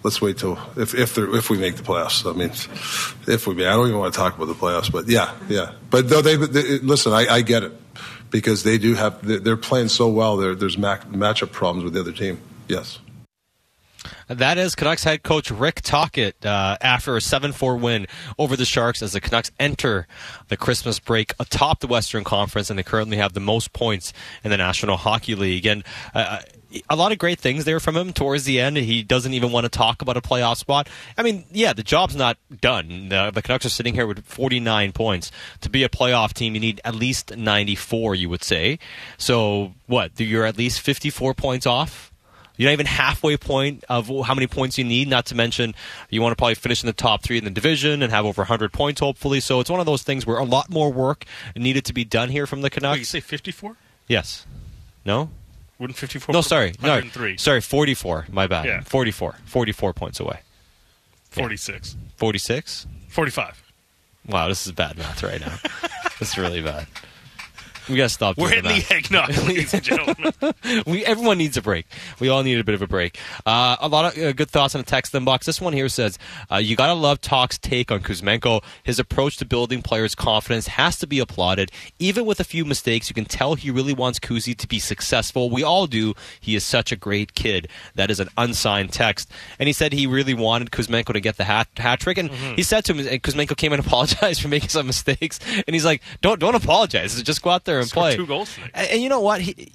let's 0.05 0.21
wait 0.21 0.37
till 0.37 0.57
if 0.77 0.93
if 0.93 1.17
if 1.17 1.49
we 1.49 1.57
make 1.57 1.75
the 1.75 1.83
playoffs. 1.83 2.31
I 2.31 2.37
mean, 2.37 2.51
if 3.27 3.47
we, 3.47 3.65
I 3.65 3.71
don't 3.71 3.87
even 3.87 3.99
want 3.99 4.13
to 4.13 4.17
talk 4.17 4.37
about 4.37 4.45
the 4.45 4.53
playoffs, 4.53 4.89
but 4.91 5.09
yeah, 5.09 5.33
yeah. 5.49 5.73
But 5.89 6.07
they, 6.07 6.35
they 6.35 6.79
listen, 6.79 7.11
I, 7.11 7.25
I 7.27 7.41
get 7.41 7.63
it 7.63 7.73
because 8.29 8.63
they 8.63 8.77
do 8.77 8.93
have 8.93 9.25
they're 9.25 9.57
playing 9.57 9.89
so 9.89 10.07
well. 10.07 10.37
There, 10.37 10.53
there's 10.55 10.77
matchup 10.77 11.51
problems 11.51 11.83
with 11.83 11.93
the 11.93 11.99
other 11.99 12.11
team. 12.13 12.39
Yes. 12.67 12.99
That 14.27 14.59
is 14.59 14.75
Canucks 14.75 15.03
head 15.03 15.23
coach 15.23 15.49
Rick 15.49 15.81
Tocchet 15.81 16.45
uh, 16.45 16.77
after 16.81 17.15
a 17.15 17.21
7 17.21 17.51
4 17.51 17.77
win 17.77 18.07
over 18.37 18.55
the 18.55 18.65
Sharks 18.65 19.01
as 19.01 19.13
the 19.13 19.21
Canucks 19.21 19.51
enter 19.59 20.07
the 20.47 20.57
Christmas 20.57 20.99
break 20.99 21.33
atop 21.39 21.79
the 21.79 21.87
Western 21.87 22.23
Conference, 22.23 22.69
and 22.69 22.77
they 22.77 22.83
currently 22.83 23.17
have 23.17 23.33
the 23.33 23.39
most 23.39 23.73
points 23.73 24.13
in 24.43 24.51
the 24.51 24.57
National 24.57 24.97
Hockey 24.97 25.33
League. 25.33 25.65
And 25.65 25.83
uh, 26.13 26.39
a 26.89 26.95
lot 26.95 27.11
of 27.11 27.17
great 27.17 27.39
things 27.39 27.65
there 27.65 27.79
from 27.79 27.95
him 27.95 28.13
towards 28.13 28.45
the 28.45 28.59
end. 28.59 28.77
He 28.77 29.03
doesn't 29.03 29.33
even 29.33 29.51
want 29.51 29.65
to 29.65 29.69
talk 29.69 30.01
about 30.01 30.17
a 30.17 30.21
playoff 30.21 30.57
spot. 30.57 30.89
I 31.17 31.23
mean, 31.23 31.45
yeah, 31.51 31.73
the 31.73 31.83
job's 31.83 32.15
not 32.15 32.37
done. 32.61 33.09
The, 33.09 33.31
the 33.31 33.41
Canucks 33.41 33.65
are 33.65 33.69
sitting 33.69 33.93
here 33.93 34.07
with 34.07 34.23
49 34.25 34.91
points. 34.91 35.31
To 35.61 35.69
be 35.69 35.83
a 35.83 35.89
playoff 35.89 36.33
team, 36.33 36.55
you 36.55 36.61
need 36.61 36.81
at 36.83 36.95
least 36.95 37.35
94, 37.35 38.15
you 38.15 38.29
would 38.29 38.43
say. 38.43 38.79
So, 39.17 39.73
what? 39.87 40.19
You're 40.19 40.45
at 40.45 40.57
least 40.57 40.81
54 40.81 41.33
points 41.33 41.65
off 41.65 42.11
you're 42.57 42.69
not 42.69 42.73
even 42.73 42.85
halfway 42.85 43.37
point 43.37 43.83
of 43.89 44.07
how 44.07 44.33
many 44.33 44.47
points 44.47 44.77
you 44.77 44.83
need. 44.83 45.07
Not 45.07 45.25
to 45.27 45.35
mention, 45.35 45.75
you 46.09 46.21
want 46.21 46.31
to 46.31 46.35
probably 46.35 46.55
finish 46.55 46.83
in 46.83 46.87
the 46.87 46.93
top 46.93 47.23
three 47.23 47.37
in 47.37 47.43
the 47.43 47.51
division 47.51 48.01
and 48.01 48.11
have 48.11 48.25
over 48.25 48.41
100 48.41 48.71
points, 48.71 49.01
hopefully. 49.01 49.39
So 49.39 49.59
it's 49.59 49.69
one 49.69 49.79
of 49.79 49.85
those 49.85 50.03
things 50.03 50.25
where 50.25 50.37
a 50.37 50.43
lot 50.43 50.69
more 50.69 50.91
work 50.91 51.25
needed 51.55 51.85
to 51.85 51.93
be 51.93 52.05
done 52.05 52.29
here 52.29 52.47
from 52.47 52.61
the 52.61 52.69
Canucks. 52.69 52.93
Wait, 52.93 52.99
you 52.99 53.05
say 53.05 53.19
54? 53.19 53.75
Yes. 54.07 54.45
No. 55.05 55.29
Wouldn't 55.79 55.97
54? 55.97 56.33
No, 56.33 56.41
sorry, 56.41 56.73
no, 56.81 57.01
sorry, 57.37 57.61
44. 57.61 58.27
My 58.31 58.47
bad. 58.47 58.65
Yeah. 58.65 58.81
44. 58.81 59.35
44 59.45 59.93
points 59.93 60.19
away. 60.19 60.39
46. 61.31 61.97
46. 62.15 62.87
45. 63.09 63.63
Wow, 64.27 64.47
this 64.47 64.65
is 64.65 64.71
bad 64.71 64.97
math 64.97 65.21
right 65.21 65.41
now. 65.41 65.57
this 66.19 66.31
is 66.31 66.37
really 66.37 66.61
bad. 66.61 66.87
We 67.89 67.95
gotta 67.97 68.09
stop. 68.09 68.37
We're 68.37 68.49
doing 68.49 68.59
in 68.59 68.63
the 68.65 68.81
that. 68.81 68.91
eggnog, 68.91 69.29
ladies 69.47 69.73
and 69.73 69.83
gentlemen. 69.89 70.33
we 70.87 71.05
everyone 71.05 71.37
needs 71.37 71.57
a 71.57 71.61
break. 71.61 71.85
We 72.19 72.29
all 72.29 72.43
need 72.43 72.59
a 72.59 72.63
bit 72.63 72.75
of 72.75 72.81
a 72.81 72.87
break. 72.87 73.19
Uh, 73.45 73.75
a 73.79 73.87
lot 73.87 74.15
of 74.17 74.23
uh, 74.23 74.31
good 74.33 74.49
thoughts 74.49 74.75
on 74.75 74.81
the 74.81 74.85
text 74.85 75.13
inbox. 75.13 75.43
This 75.45 75.61
one 75.61 75.73
here 75.73 75.89
says, 75.89 76.17
uh, 76.51 76.55
"You 76.57 76.75
gotta 76.75 76.93
love 76.93 77.21
Talk's 77.21 77.57
take 77.57 77.91
on 77.91 78.01
Kuzmenko. 78.01 78.63
His 78.83 78.99
approach 78.99 79.37
to 79.37 79.45
building 79.45 79.81
players' 79.81 80.15
confidence 80.15 80.67
has 80.67 80.97
to 80.99 81.07
be 81.07 81.19
applauded. 81.19 81.71
Even 81.99 82.25
with 82.25 82.39
a 82.39 82.43
few 82.43 82.65
mistakes, 82.65 83.09
you 83.09 83.13
can 83.13 83.25
tell 83.25 83.55
he 83.55 83.69
really 83.71 83.93
wants 83.93 84.19
Kuzi 84.19 84.55
to 84.57 84.67
be 84.67 84.79
successful. 84.79 85.49
We 85.49 85.63
all 85.63 85.87
do. 85.87 86.13
He 86.39 86.55
is 86.55 86.63
such 86.63 86.91
a 86.91 86.95
great 86.95 87.33
kid. 87.35 87.67
That 87.95 88.09
is 88.11 88.19
an 88.19 88.29
unsigned 88.37 88.91
text. 88.93 89.29
And 89.59 89.67
he 89.67 89.73
said 89.73 89.93
he 89.93 90.07
really 90.07 90.33
wanted 90.33 90.71
Kuzmenko 90.71 91.13
to 91.13 91.19
get 91.19 91.37
the 91.37 91.43
hat, 91.43 91.67
hat 91.77 91.99
trick. 91.99 92.17
And 92.17 92.25
Mm-hmm. 92.35 92.55
he 92.55 92.63
said 92.63 92.83
to 92.85 92.93
him, 92.93 93.07
and 93.07 93.21
Kuzmenko 93.21 93.55
came 93.55 93.71
and 93.71 93.79
apologized 93.85 94.41
for 94.41 94.47
making 94.47 94.69
some 94.69 94.87
mistakes. 94.87 95.39
And 95.67 95.73
he's 95.75 95.85
like, 95.85 96.01
"Don't 96.21 96.39
don't 96.39 96.55
apologize. 96.55 97.21
Just 97.21 97.41
go 97.41 97.51
out 97.51 97.65
there 97.65 97.74
and 97.79 97.89
play." 97.89 98.15
two 98.15 98.27
goals. 98.27 98.57
And, 98.73 98.89
and 98.89 99.01
you 99.01 99.09
know 99.09 99.21
what? 99.21 99.41
He, 99.41 99.71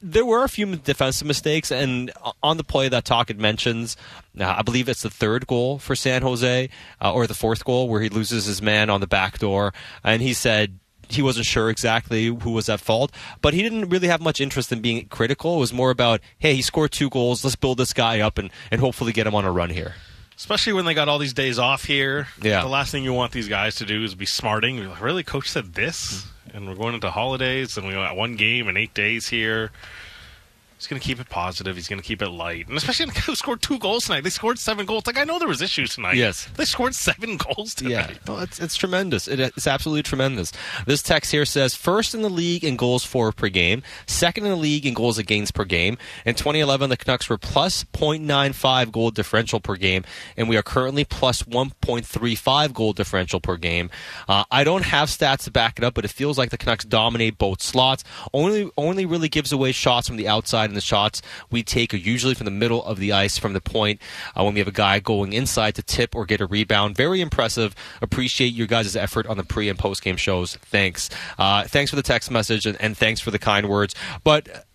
there 0.00 0.24
were 0.24 0.44
a 0.44 0.48
few 0.48 0.76
defensive 0.76 1.26
mistakes, 1.26 1.72
and 1.72 2.12
on 2.42 2.56
the 2.56 2.64
play 2.64 2.88
that 2.88 3.04
Tocchet 3.04 3.38
mentions, 3.38 3.96
uh, 4.38 4.54
I 4.58 4.62
believe 4.62 4.88
it's 4.88 5.02
the 5.02 5.10
third 5.10 5.46
goal 5.46 5.78
for 5.78 5.96
San 5.96 6.22
Jose, 6.22 6.68
uh, 7.02 7.12
or 7.12 7.26
the 7.26 7.34
fourth 7.34 7.64
goal 7.64 7.88
where 7.88 8.00
he 8.00 8.08
loses 8.08 8.46
his 8.46 8.62
man 8.62 8.90
on 8.90 9.00
the 9.00 9.08
back 9.08 9.38
door, 9.38 9.74
and 10.04 10.22
he 10.22 10.34
said 10.34 10.78
he 11.08 11.22
wasn't 11.22 11.46
sure 11.46 11.70
exactly 11.70 12.26
who 12.26 12.50
was 12.50 12.68
at 12.68 12.80
fault, 12.80 13.10
but 13.40 13.54
he 13.54 13.62
didn't 13.62 13.88
really 13.88 14.08
have 14.08 14.20
much 14.20 14.40
interest 14.40 14.70
in 14.70 14.80
being 14.80 15.06
critical. 15.08 15.56
It 15.56 15.60
was 15.60 15.72
more 15.72 15.90
about, 15.90 16.20
hey, 16.38 16.54
he 16.54 16.62
scored 16.62 16.92
two 16.92 17.10
goals, 17.10 17.42
let's 17.42 17.56
build 17.56 17.78
this 17.78 17.92
guy 17.92 18.20
up 18.20 18.38
and, 18.38 18.50
and 18.70 18.80
hopefully 18.80 19.12
get 19.12 19.26
him 19.26 19.34
on 19.34 19.44
a 19.44 19.50
run 19.50 19.70
here. 19.70 19.94
Especially 20.36 20.72
when 20.72 20.84
they 20.84 20.94
got 20.94 21.08
all 21.08 21.18
these 21.18 21.32
days 21.32 21.58
off 21.58 21.84
here. 21.84 22.28
Yeah. 22.40 22.62
The 22.62 22.68
last 22.68 22.92
thing 22.92 23.02
you 23.02 23.12
want 23.12 23.32
these 23.32 23.48
guys 23.48 23.76
to 23.76 23.84
do 23.84 24.04
is 24.04 24.14
be 24.14 24.26
smarting. 24.26 24.86
Like, 24.86 25.00
really? 25.00 25.24
Coach 25.24 25.50
said 25.50 25.74
this? 25.74 26.26
And 26.58 26.66
we're 26.66 26.74
going 26.74 26.94
into 26.96 27.08
holidays 27.08 27.76
and 27.76 27.86
we 27.86 27.92
got 27.92 28.16
one 28.16 28.34
game 28.34 28.66
in 28.66 28.76
eight 28.76 28.92
days 28.92 29.28
here. 29.28 29.70
He's 30.78 30.86
going 30.86 31.00
to 31.00 31.06
keep 31.06 31.18
it 31.18 31.28
positive. 31.28 31.74
He's 31.74 31.88
going 31.88 32.00
to 32.00 32.06
keep 32.06 32.22
it 32.22 32.28
light. 32.28 32.68
And 32.68 32.76
especially 32.76 33.06
the 33.06 33.12
guy 33.12 33.20
who 33.22 33.34
scored 33.34 33.60
two 33.60 33.80
goals 33.80 34.06
tonight. 34.06 34.22
They 34.22 34.30
scored 34.30 34.60
seven 34.60 34.86
goals. 34.86 35.06
Like, 35.06 35.18
I 35.18 35.24
know 35.24 35.40
there 35.40 35.48
was 35.48 35.60
issues 35.60 35.96
tonight. 35.96 36.14
Yes. 36.14 36.48
They 36.56 36.64
scored 36.64 36.94
seven 36.94 37.36
goals 37.36 37.74
tonight. 37.74 37.90
Yeah, 37.90 38.14
no, 38.28 38.38
it's, 38.38 38.60
it's 38.60 38.76
tremendous. 38.76 39.26
It, 39.26 39.40
it's 39.40 39.66
absolutely 39.66 40.04
tremendous. 40.04 40.52
This 40.86 41.02
text 41.02 41.32
here 41.32 41.44
says 41.44 41.74
first 41.74 42.14
in 42.14 42.22
the 42.22 42.28
league 42.28 42.62
in 42.62 42.76
goals 42.76 43.04
for 43.04 43.32
per 43.32 43.48
game, 43.48 43.82
second 44.06 44.44
in 44.44 44.50
the 44.50 44.56
league 44.56 44.86
in 44.86 44.94
goals 44.94 45.18
against 45.18 45.52
per 45.52 45.64
game. 45.64 45.98
In 46.24 46.36
2011, 46.36 46.90
the 46.90 46.96
Canucks 46.96 47.28
were 47.28 47.38
plus 47.38 47.82
0.95 47.84 48.92
goal 48.92 49.10
differential 49.10 49.58
per 49.58 49.74
game, 49.74 50.04
and 50.36 50.48
we 50.48 50.56
are 50.56 50.62
currently 50.62 51.04
plus 51.04 51.42
1.35 51.42 52.72
goal 52.72 52.92
differential 52.92 53.40
per 53.40 53.56
game. 53.56 53.90
Uh, 54.28 54.44
I 54.50 54.62
don't 54.62 54.84
have 54.84 55.08
stats 55.08 55.44
to 55.44 55.50
back 55.50 55.78
it 55.78 55.84
up, 55.84 55.94
but 55.94 56.04
it 56.04 56.10
feels 56.12 56.38
like 56.38 56.50
the 56.50 56.58
Canucks 56.58 56.84
dominate 56.84 57.36
both 57.38 57.62
slots. 57.62 58.04
Only 58.32 58.70
only 58.76 59.06
really 59.06 59.28
gives 59.28 59.52
away 59.52 59.72
shots 59.72 60.06
from 60.06 60.16
the 60.16 60.28
outside, 60.28 60.67
and 60.68 60.76
the 60.76 60.80
shots 60.80 61.22
we 61.50 61.62
take 61.62 61.92
are 61.94 61.98
usually 61.98 62.34
from 62.34 62.44
the 62.44 62.50
middle 62.50 62.84
of 62.84 62.98
the 62.98 63.12
ice, 63.12 63.38
from 63.38 63.52
the 63.52 63.60
point 63.60 64.00
uh, 64.36 64.44
when 64.44 64.54
we 64.54 64.60
have 64.60 64.68
a 64.68 64.72
guy 64.72 65.00
going 65.00 65.32
inside 65.32 65.74
to 65.76 65.82
tip 65.82 66.14
or 66.14 66.24
get 66.24 66.40
a 66.40 66.46
rebound. 66.46 66.96
Very 66.96 67.20
impressive. 67.20 67.74
Appreciate 68.00 68.52
your 68.52 68.66
guys' 68.66 68.96
effort 68.96 69.26
on 69.26 69.36
the 69.36 69.44
pre 69.44 69.68
and 69.68 69.78
post 69.78 70.02
game 70.02 70.16
shows. 70.16 70.56
Thanks. 70.56 71.10
Uh, 71.38 71.64
thanks 71.64 71.90
for 71.90 71.96
the 71.96 72.02
text 72.02 72.30
message 72.30 72.66
and, 72.66 72.80
and 72.80 72.96
thanks 72.96 73.20
for 73.20 73.30
the 73.30 73.38
kind 73.38 73.68
words. 73.68 73.94
But 74.24 74.66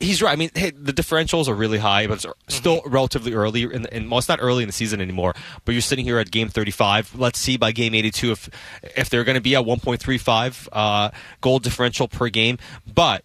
he's 0.00 0.22
right. 0.22 0.32
I 0.32 0.36
mean, 0.36 0.50
hey, 0.54 0.70
the 0.70 0.92
differentials 0.92 1.48
are 1.48 1.54
really 1.54 1.78
high, 1.78 2.06
but 2.06 2.24
it's 2.24 2.54
still 2.54 2.82
relatively 2.86 3.34
early. 3.34 3.62
In, 3.62 3.82
the, 3.82 3.96
in 3.96 4.10
well, 4.10 4.18
it's 4.18 4.28
not 4.28 4.38
early 4.40 4.62
in 4.62 4.68
the 4.68 4.72
season 4.72 5.00
anymore. 5.00 5.34
But 5.64 5.72
you're 5.72 5.82
sitting 5.82 6.04
here 6.04 6.18
at 6.18 6.30
game 6.30 6.48
35. 6.48 7.16
Let's 7.16 7.38
see 7.38 7.56
by 7.56 7.72
game 7.72 7.94
82 7.94 8.32
if 8.32 8.50
if 8.96 9.10
they're 9.10 9.24
going 9.24 9.34
to 9.34 9.40
be 9.40 9.56
at 9.56 9.64
1.35 9.64 10.68
uh, 10.72 11.10
goal 11.40 11.58
differential 11.58 12.08
per 12.08 12.28
game. 12.28 12.58
But 12.92 13.24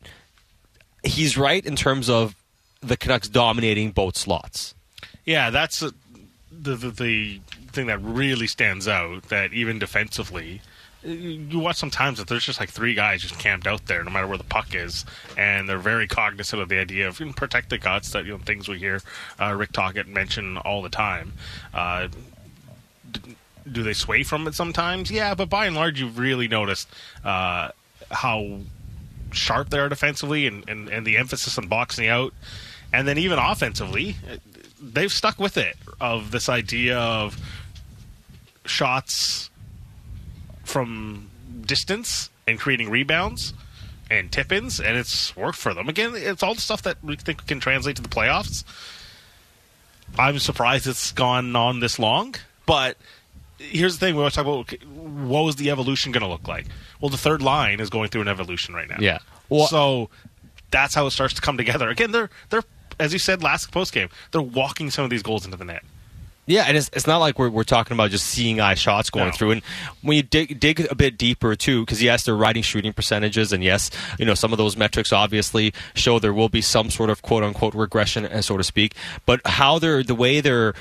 he's 1.04 1.38
right 1.38 1.66
in 1.66 1.76
terms 1.76 2.10
of 2.10 2.36
the 2.82 2.97
Canucks 2.97 3.28
dominating 3.28 3.91
both 3.91 4.18
slots. 4.18 4.76
Yeah, 5.26 5.49
that's 5.49 5.80
the, 5.80 5.93
the 6.51 6.76
the 6.76 7.39
thing 7.72 7.88
that 7.88 7.99
really 8.01 8.47
stands 8.47 8.88
out. 8.88 9.24
That 9.30 9.54
even 9.54 9.80
defensively, 9.80 10.62
you 11.04 11.60
watch 11.60 11.78
sometimes 11.78 12.18
that 12.20 12.28
there's 12.28 12.45
just 12.45 12.60
like 12.60 12.70
three 12.70 12.93
guys 12.93 13.22
just 13.22 13.39
camped 13.39 13.68
out 13.68 13.86
there, 13.88 14.04
no 14.04 14.12
matter 14.12 14.28
where 14.28 14.38
the 14.38 14.43
puck 14.43 14.76
is, 14.76 15.06
and 15.38 15.68
they're 15.68 15.78
very 15.78 16.08
cognizant 16.08 16.62
of 16.62 16.70
the 16.70 16.80
idea 16.80 17.08
of 17.08 17.22
protect 17.36 17.70
the 17.70 17.78
guts. 17.78 18.12
That 18.12 18.26
you 18.26 18.32
know 18.34 18.38
things 18.38 18.68
we 18.68 18.80
hear 18.80 19.01
uh, 19.39 19.54
Rick 19.54 19.72
Tocchet 19.72 20.08
mention 20.08 20.58
all 20.58 20.82
the 20.82 20.89
time. 20.89 21.34
Uh, 21.74 22.08
d- 23.12 23.36
do 23.72 23.82
they 23.82 23.93
sway 23.93 24.24
from 24.24 24.45
it 24.47 24.56
sometimes? 24.56 25.10
Yeah, 25.10 25.36
but 25.36 25.49
by 25.49 25.68
and 25.68 25.76
large, 25.76 26.01
you've 26.01 26.18
really 26.18 26.49
noticed 26.49 26.89
uh, 27.24 27.70
how 28.12 28.60
sharp 29.34 29.69
they 29.69 29.79
are 29.79 29.89
defensively 29.89 30.47
and, 30.47 30.67
and, 30.69 30.89
and 30.89 31.05
the 31.05 31.17
emphasis 31.17 31.57
on 31.57 31.67
boxing 31.67 32.07
out. 32.07 32.34
And 32.91 33.07
then 33.07 33.17
even 33.17 33.39
offensively, 33.39 34.15
they've 34.81 35.11
stuck 35.11 35.39
with 35.39 35.57
it 35.57 35.75
of 35.99 36.31
this 36.31 36.47
idea 36.49 36.97
of 36.97 37.38
shots 38.65 39.49
from 40.63 41.29
distance 41.65 42.29
and 42.47 42.59
creating 42.59 42.89
rebounds 42.89 43.53
and 44.09 44.31
tip 44.31 44.51
ins, 44.51 44.79
and 44.79 44.97
it's 44.97 45.36
worked 45.36 45.57
for 45.57 45.73
them. 45.73 45.89
Again, 45.89 46.13
it's 46.15 46.43
all 46.43 46.53
the 46.53 46.61
stuff 46.61 46.84
that 46.84 47.03
we 47.03 47.15
think 47.15 47.47
can 47.47 47.59
translate 47.59 47.95
to 47.95 48.01
the 48.01 48.09
playoffs. 48.09 48.63
I'm 50.17 50.39
surprised 50.39 50.86
it's 50.86 51.11
gone 51.11 51.55
on 51.55 51.79
this 51.79 51.97
long, 51.97 52.36
but 52.65 52.97
here's 53.57 53.97
the 53.97 54.05
thing: 54.05 54.15
we 54.15 54.19
always 54.19 54.34
talk 54.34 54.45
about 54.45 54.71
what 54.84 55.43
was 55.43 55.55
the 55.55 55.71
evolution 55.71 56.11
going 56.11 56.21
to 56.21 56.27
look 56.27 56.47
like. 56.47 56.67
Well, 57.04 57.10
the 57.10 57.18
third 57.18 57.41
line 57.41 57.82
is 57.82 57.89
going 57.89 58.08
through 58.08 58.22
an 58.22 58.30
evolution 58.30 58.74
right 58.74 58.88
now. 58.89 58.95
Yeah. 58.97 59.18
so 59.68 60.10
that's 60.72 60.95
how 60.95 61.06
it 61.06 61.12
starts 61.12 61.34
to 61.34 61.41
come 61.41 61.58
together. 61.58 61.89
Again, 61.89 62.12
they're 62.12 62.30
they're 62.49 62.64
as 62.97 63.12
you 63.12 63.20
said 63.20 63.43
last 63.43 63.74
post 63.74 63.91
game, 63.91 64.08
they're 64.32 64.41
walking 64.41 64.89
some 64.89 65.04
of 65.04 65.10
these 65.10 65.22
goals 65.22 65.43
into 65.43 65.58
the 65.58 65.66
net. 65.66 65.84
Yeah, 66.45 66.64
and 66.64 66.78
it's, 66.78 66.89
it's 66.93 67.06
not 67.06 67.18
like 67.18 67.38
we're, 67.38 67.49
we're 67.49 67.64
talking 67.66 67.93
about 67.95 68.10
just 68.12 68.26
seeing 68.28 68.62
eye 68.62 68.76
shots 68.76 69.10
going 69.10 69.28
No. 69.28 69.32
through. 69.34 69.51
And 69.51 69.62
when 70.01 70.16
you 70.16 70.24
dig 70.24 70.62
dig 70.62 70.80
a 70.89 70.95
bit 70.95 71.18
deeper 71.18 71.58
too, 71.58 71.82
because 71.82 72.01
yes, 72.01 72.24
they're 72.24 72.38
writing 72.38 72.64
shooting 72.64 72.93
percentages, 72.93 73.51
and 73.51 73.62
yes, 73.62 73.91
you 74.18 74.26
know 74.26 74.34
some 74.34 74.54
of 74.54 74.58
those 74.58 74.78
metrics 74.78 75.12
obviously 75.12 75.74
show 75.95 76.20
there 76.20 76.34
will 76.34 76.47
be 76.49 76.62
some 76.62 76.89
sort 76.89 77.10
of 77.10 77.22
quote 77.22 77.43
unquote 77.43 77.76
regression, 77.76 78.24
uh, 78.26 78.41
so 78.41 78.56
to 78.56 78.64
speak. 78.64 78.95
But 79.26 79.41
how 79.45 79.78
they're 79.78 80.04
the 80.04 80.16
way 80.16 80.39
they're 80.39 80.74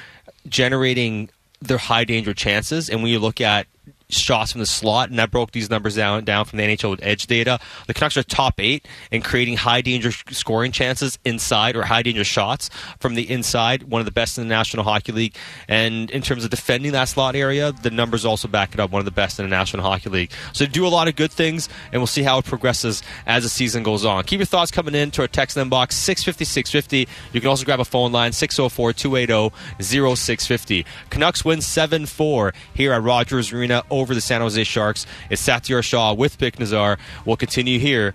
generating 0.49 1.31
their 1.61 1.79
high 1.79 2.05
danger 2.05 2.33
chances, 2.33 2.89
and 2.89 3.03
when 3.03 3.11
you 3.11 3.19
look 3.19 3.41
at 3.41 3.67
shots 4.13 4.53
from 4.53 4.61
the 4.61 4.67
slot, 4.67 5.11
and 5.11 5.19
that 5.19 5.31
broke 5.31 5.53
these 5.53 5.71
numbers 5.71 5.97
down 5.97 6.25
down 6.25 6.45
from 6.45 6.59
the 6.59 6.65
NHL 6.65 6.99
Edge 7.03 7.27
data. 7.27 7.59
The 7.87 7.95
Canucks 7.95 8.17
are 8.17 8.23
top 8.23 8.61
eight 8.61 8.87
in 9.11 9.23
creating 9.23 9.57
high 9.57 9.81
danger 9.81 10.11
scoring 10.31 10.73
chances 10.73 11.19
inside 11.25 11.77
or 11.77 11.83
high 11.83 12.03
danger 12.03 12.25
shots 12.25 12.71
from 13.01 13.15
the 13.15 13.29
inside, 13.31 13.85
one 13.85 14.01
of 14.01 14.05
the 14.05 14.13
best 14.13 14.39
in 14.39 14.45
the 14.45 14.49
National 14.49 14.85
Hockey 14.85 15.13
League. 15.13 15.37
And 15.69 16.11
in 16.11 16.23
terms 16.23 16.45
of 16.45 16.51
defending 16.51 16.93
that 16.93 17.09
slot 17.09 17.37
area, 17.37 17.73
the 17.73 17.91
numbers 17.91 18.25
also 18.25 18.49
back 18.49 18.75
it 18.75 18.81
up, 18.81 18.91
one 18.91 19.01
of 19.01 19.05
the 19.07 19.11
best 19.11 19.39
in 19.39 19.45
the 19.45 19.51
National 19.51 19.83
Hockey 19.83 20.11
League. 20.11 20.31
So 20.53 20.67
do 20.67 20.87
a 20.87 20.89
lot 20.89 21.09
of 21.09 21.17
good 21.17 21.33
things, 21.33 21.69
and 21.93 22.01
we'll 22.01 22.07
see 22.07 22.23
how 22.23 22.39
it 22.39 22.45
progresses 22.45 23.03
as 23.27 23.43
the 23.43 23.49
season 23.49 23.83
goes 23.83 24.05
on. 24.05 24.25
Keep 24.25 24.41
your 24.41 24.47
thoughts 24.47 24.71
coming 24.71 24.95
in 24.95 25.11
to 25.13 25.23
our 25.23 25.29
text 25.29 25.57
inbox 25.57 25.93
650 25.93 26.45
650. 26.45 27.09
You 27.33 27.41
can 27.41 27.49
also 27.49 27.65
grab 27.65 27.81
a 27.81 27.85
phone 27.85 28.13
line 28.13 28.33
604 28.33 28.93
280 28.93 29.55
0650. 29.81 30.87
Canucks 31.11 31.45
win 31.45 31.61
7 31.61 32.07
4 32.07 32.55
here 32.75 32.93
at 32.93 33.03
Rogers 33.03 33.53
Arena 33.53 33.83
over 33.91 34.02
the 34.11 34.21
San 34.21 34.41
Jose 34.41 34.65
Sharks. 34.65 35.07
It's 35.31 35.47
Satiar 35.47 35.83
Shah 35.83 36.15
with 36.15 36.39
Bik 36.39 36.57
Nizzar. 36.57 36.99
We'll 37.25 37.37
continue 37.37 37.79
here 37.79 38.15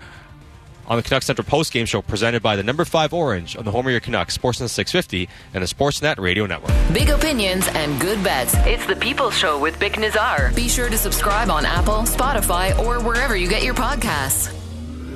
on 0.87 0.97
the 0.97 1.03
Canucks 1.03 1.25
Central 1.25 1.45
Post 1.45 1.73
Game 1.73 1.85
Show 1.85 2.01
presented 2.01 2.41
by 2.41 2.55
the 2.55 2.63
number 2.63 2.85
five 2.85 3.13
Orange 3.13 3.57
on 3.57 3.65
the 3.65 3.71
home 3.71 3.85
of 3.85 3.91
your 3.91 3.99
Canucks, 3.99 4.37
Sportsnet 4.37 4.69
650 4.69 5.29
and 5.53 5.63
the 5.63 5.67
Sportsnet 5.67 6.17
Radio 6.17 6.45
Network. 6.45 6.71
Big 6.93 7.09
opinions 7.09 7.67
and 7.69 7.99
good 7.99 8.23
bets. 8.23 8.55
It's 8.59 8.85
the 8.85 8.95
People's 8.95 9.37
Show 9.37 9.59
with 9.59 9.77
Bik 9.79 9.93
Nizzar. 9.93 10.55
Be 10.55 10.69
sure 10.69 10.89
to 10.89 10.97
subscribe 10.97 11.49
on 11.49 11.65
Apple, 11.65 12.03
Spotify, 12.03 12.77
or 12.79 13.01
wherever 13.03 13.35
you 13.35 13.49
get 13.49 13.63
your 13.63 13.73
podcasts. 13.73 14.53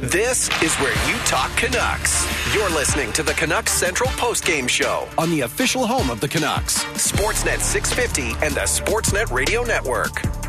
This 0.02 0.50
is 0.64 0.76
where 0.78 0.94
you 1.08 1.16
talk 1.26 1.56
Canucks. 1.56 2.26
You're 2.56 2.72
listening 2.72 3.14
to 3.14 3.22
the 3.22 3.34
Canucks 3.34 3.72
Central 3.72 4.10
Post 4.14 4.46
Game 4.46 4.68
Show 4.68 5.08
on 5.20 5.30
the 5.30 5.42
official 5.42 5.86
home 5.86 6.10
of 6.10 6.20
the 6.20 6.28
Canucks, 6.28 6.84
Sportsnet 6.96 7.60
650 7.60 8.44
and 8.44 8.56
the 8.56 8.62
Sportsnet 8.62 9.32
Radio 9.32 9.64
Network. 9.64 10.41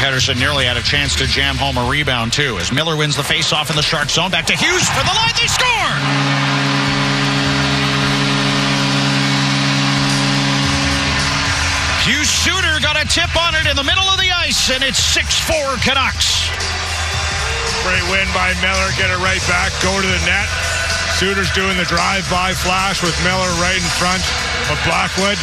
Pettersson 0.00 0.40
nearly 0.40 0.64
had 0.64 0.80
a 0.80 0.82
chance 0.82 1.12
to 1.20 1.28
jam 1.28 1.60
home 1.60 1.76
a 1.76 1.84
rebound, 1.84 2.32
too. 2.32 2.56
As 2.56 2.72
Miller 2.72 2.96
wins 2.96 3.20
the 3.20 3.22
faceoff 3.22 3.68
in 3.68 3.76
the 3.76 3.84
Shark 3.84 4.08
zone. 4.08 4.32
Back 4.32 4.48
to 4.48 4.56
Hughes 4.56 4.88
for 4.88 5.04
the 5.04 5.12
line. 5.12 5.36
They 5.36 5.44
score! 5.44 5.92
Hughes 12.08 12.32
Suter 12.32 12.80
got 12.80 12.96
a 12.96 13.04
tip 13.04 13.28
on 13.36 13.52
it 13.52 13.68
in 13.68 13.76
the 13.76 13.84
middle 13.84 14.08
of 14.08 14.16
the 14.16 14.32
ice, 14.32 14.72
and 14.72 14.80
it's 14.80 15.04
6 15.12 15.36
4 15.44 15.76
Canucks. 15.84 16.48
Great 17.84 18.00
win 18.08 18.24
by 18.32 18.56
Miller. 18.64 18.88
Get 18.96 19.12
it 19.12 19.20
right 19.20 19.44
back. 19.52 19.68
Go 19.84 19.92
to 20.00 20.08
the 20.08 20.22
net. 20.24 20.48
Suter's 21.20 21.52
doing 21.52 21.76
the 21.76 21.84
drive-by 21.84 22.56
flash 22.56 23.04
with 23.04 23.12
Miller 23.20 23.52
right 23.60 23.76
in 23.76 23.92
front 24.00 24.24
of 24.72 24.80
Blackwood. 24.88 25.36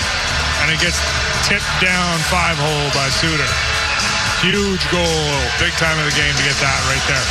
And 0.66 0.74
it 0.74 0.82
gets 0.82 0.98
tipped 1.46 1.70
down 1.78 2.18
five 2.34 2.58
hole 2.58 2.90
by 2.98 3.14
Suter. 3.14 3.77
Huge 4.42 4.92
goal. 4.92 5.02
Big 5.60 5.74
time 5.74 5.98
of 5.98 6.06
the 6.06 6.12
game 6.16 6.34
to 6.36 6.44
get 6.44 6.56
that 6.62 6.80
right 6.88 7.02
there. 7.08 7.26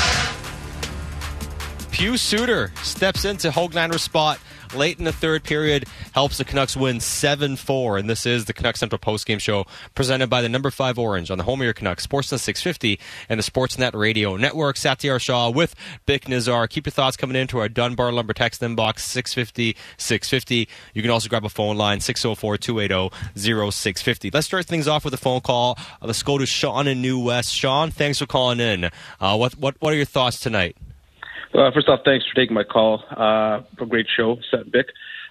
Pius 1.92 2.20
Suter 2.20 2.72
steps 2.82 3.24
into 3.24 3.50
Hoglander's 3.50 4.02
spot 4.02 4.40
late 4.75 4.99
in 4.99 5.05
the 5.05 5.12
third 5.12 5.45
period, 5.45 5.85
helps 6.12 6.39
the 6.39 6.45
Canucks 6.45 6.77
win 6.77 7.01
7 7.01 7.57
4. 7.57 7.99
And 7.99 8.09
this 8.09 8.27
is 8.27 8.47
the 8.47 8.53
Canucks 8.53 8.81
Central 8.81 8.99
Postgame 8.99 9.41
Show 9.41 9.67
presented 9.95 10.29
by 10.29 10.43
the 10.43 10.49
number 10.49 10.71
5 10.71 10.99
Orange 10.99 11.31
on 11.31 11.39
the 11.39 11.45
home 11.45 11.61
of 11.61 11.64
your 11.64 11.75
Canucks, 11.75 12.07
Sportsnet 12.07 12.41
650 12.41 12.99
and 13.29 13.39
the 13.39 13.45
Sportsnet 13.45 13.95
Radio 13.95 14.37
Network. 14.37 14.77
Satiar 14.77 15.21
Shah 15.21 15.51
with 15.51 15.75
Bik 16.07 16.23
Nizzar. 16.23 16.69
Keep 16.69 16.87
your 16.87 16.93
thoughts 16.93 17.17
coming 17.17 17.37
into 17.37 17.59
our 17.59 17.69
Dunbar 17.69 18.12
Lumber 18.12 18.33
text 18.33 18.61
inbox 18.62 19.01
650 19.01 19.77
650. 19.97 20.69
You 20.95 21.03
can 21.03 21.11
also 21.11 21.29
grab 21.29 21.45
a 21.45 21.49
phone 21.49 21.77
line 21.77 22.01
604 22.01 22.59
280 22.59 23.14
0650. 23.71 24.31
Let's 24.31 24.47
start 24.47 24.67
things 24.67 24.89
off 24.89 25.05
with 25.05 25.14
a 25.14 25.19
phone 25.19 25.41
call. 25.41 25.79
Let's 26.01 26.23
go 26.23 26.39
to 26.39 26.47
Sean 26.47 26.87
in 26.87 27.03
New 27.03 27.19
West. 27.19 27.55
Sean, 27.55 27.91
thanks 27.91 28.19
for 28.19 28.27
calling 28.27 28.61
in. 28.61 28.91
Uh, 29.21 29.37
what, 29.37 29.57
what, 29.59 29.77
what 29.81 29.93
are 29.93 29.97
your 29.97 30.05
thoughts 30.05 30.41
tonight? 30.41 30.77
Uh, 31.57 31.70
first 31.72 31.88
off, 31.88 32.00
thanks 32.04 32.26
for 32.26 32.34
taking 32.34 32.54
my 32.54 32.64
call. 32.64 33.02
Uh, 33.11 33.62
a 33.80 33.86
great 33.86 34.07
show, 34.14 34.36
Seth 34.50 34.66
Bik. 34.66 34.90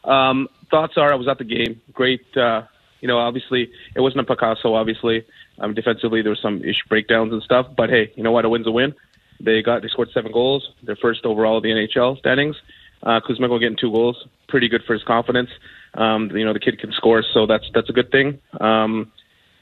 Um, 0.09 0.47
thoughts 0.71 0.93
are, 0.97 1.11
I 1.11 1.15
was 1.15 1.27
at 1.27 1.37
the 1.37 1.43
game. 1.43 1.79
Great. 1.93 2.25
Uh, 2.35 2.63
you 3.01 3.07
know, 3.07 3.19
obviously, 3.19 3.69
it 3.95 4.01
wasn't 4.01 4.21
a 4.21 4.23
Picasso. 4.23 4.73
Obviously, 4.73 5.23
um, 5.59 5.75
defensively 5.75 6.23
there 6.23 6.31
was 6.31 6.41
some 6.41 6.63
ish 6.63 6.83
breakdowns 6.89 7.31
and 7.31 7.43
stuff. 7.43 7.67
But 7.77 7.91
hey, 7.91 8.11
you 8.15 8.23
know 8.23 8.31
what? 8.31 8.45
A 8.45 8.49
win's 8.49 8.65
a 8.65 8.71
win. 8.71 8.95
They 9.39 9.61
got 9.61 9.83
they 9.83 9.87
scored 9.89 10.09
seven 10.13 10.31
goals. 10.31 10.67
Their 10.81 10.95
first 10.95 11.25
overall 11.25 11.57
of 11.57 11.63
the 11.63 11.69
NHL 11.69 12.17
standings. 12.17 12.55
Uh, 13.03 13.19
Kuzmenko 13.19 13.59
getting 13.59 13.77
two 13.77 13.91
goals, 13.91 14.25
pretty 14.47 14.67
good 14.67 14.81
for 14.87 14.93
his 14.93 15.03
confidence. 15.03 15.49
Um, 15.93 16.31
you 16.33 16.43
know, 16.43 16.53
the 16.53 16.59
kid 16.59 16.79
can 16.79 16.91
score, 16.93 17.23
so 17.33 17.45
that's 17.45 17.65
that's 17.73 17.89
a 17.89 17.93
good 17.93 18.09
thing. 18.09 18.39
Um, 18.59 19.11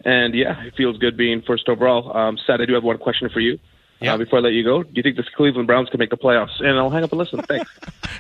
and 0.06 0.34
yeah, 0.34 0.62
it 0.64 0.76
feels 0.78 0.98
good 0.98 1.18
being 1.18 1.42
first 1.42 1.68
overall. 1.68 2.16
Um, 2.16 2.38
Seth, 2.46 2.62
I 2.62 2.66
do 2.66 2.74
have 2.74 2.84
one 2.84 3.00
question 3.00 3.30
for 3.30 3.42
you. 3.42 3.60
Uh, 4.04 4.18
before 4.18 4.40
I 4.40 4.42
let 4.42 4.54
you 4.54 4.64
go, 4.64 4.84
do 4.84 4.92
you 4.94 5.04
think 5.04 5.16
the 5.16 5.24
Cleveland 5.36 5.68
Browns 5.68 5.90
can 5.90 6.00
make 6.00 6.10
the 6.10 6.18
playoffs? 6.18 6.60
And 6.60 6.78
I'll 6.78 6.90
hang 6.90 7.04
up 7.04 7.12
and 7.12 7.20
listen. 7.20 7.42
Thanks. 7.48 7.72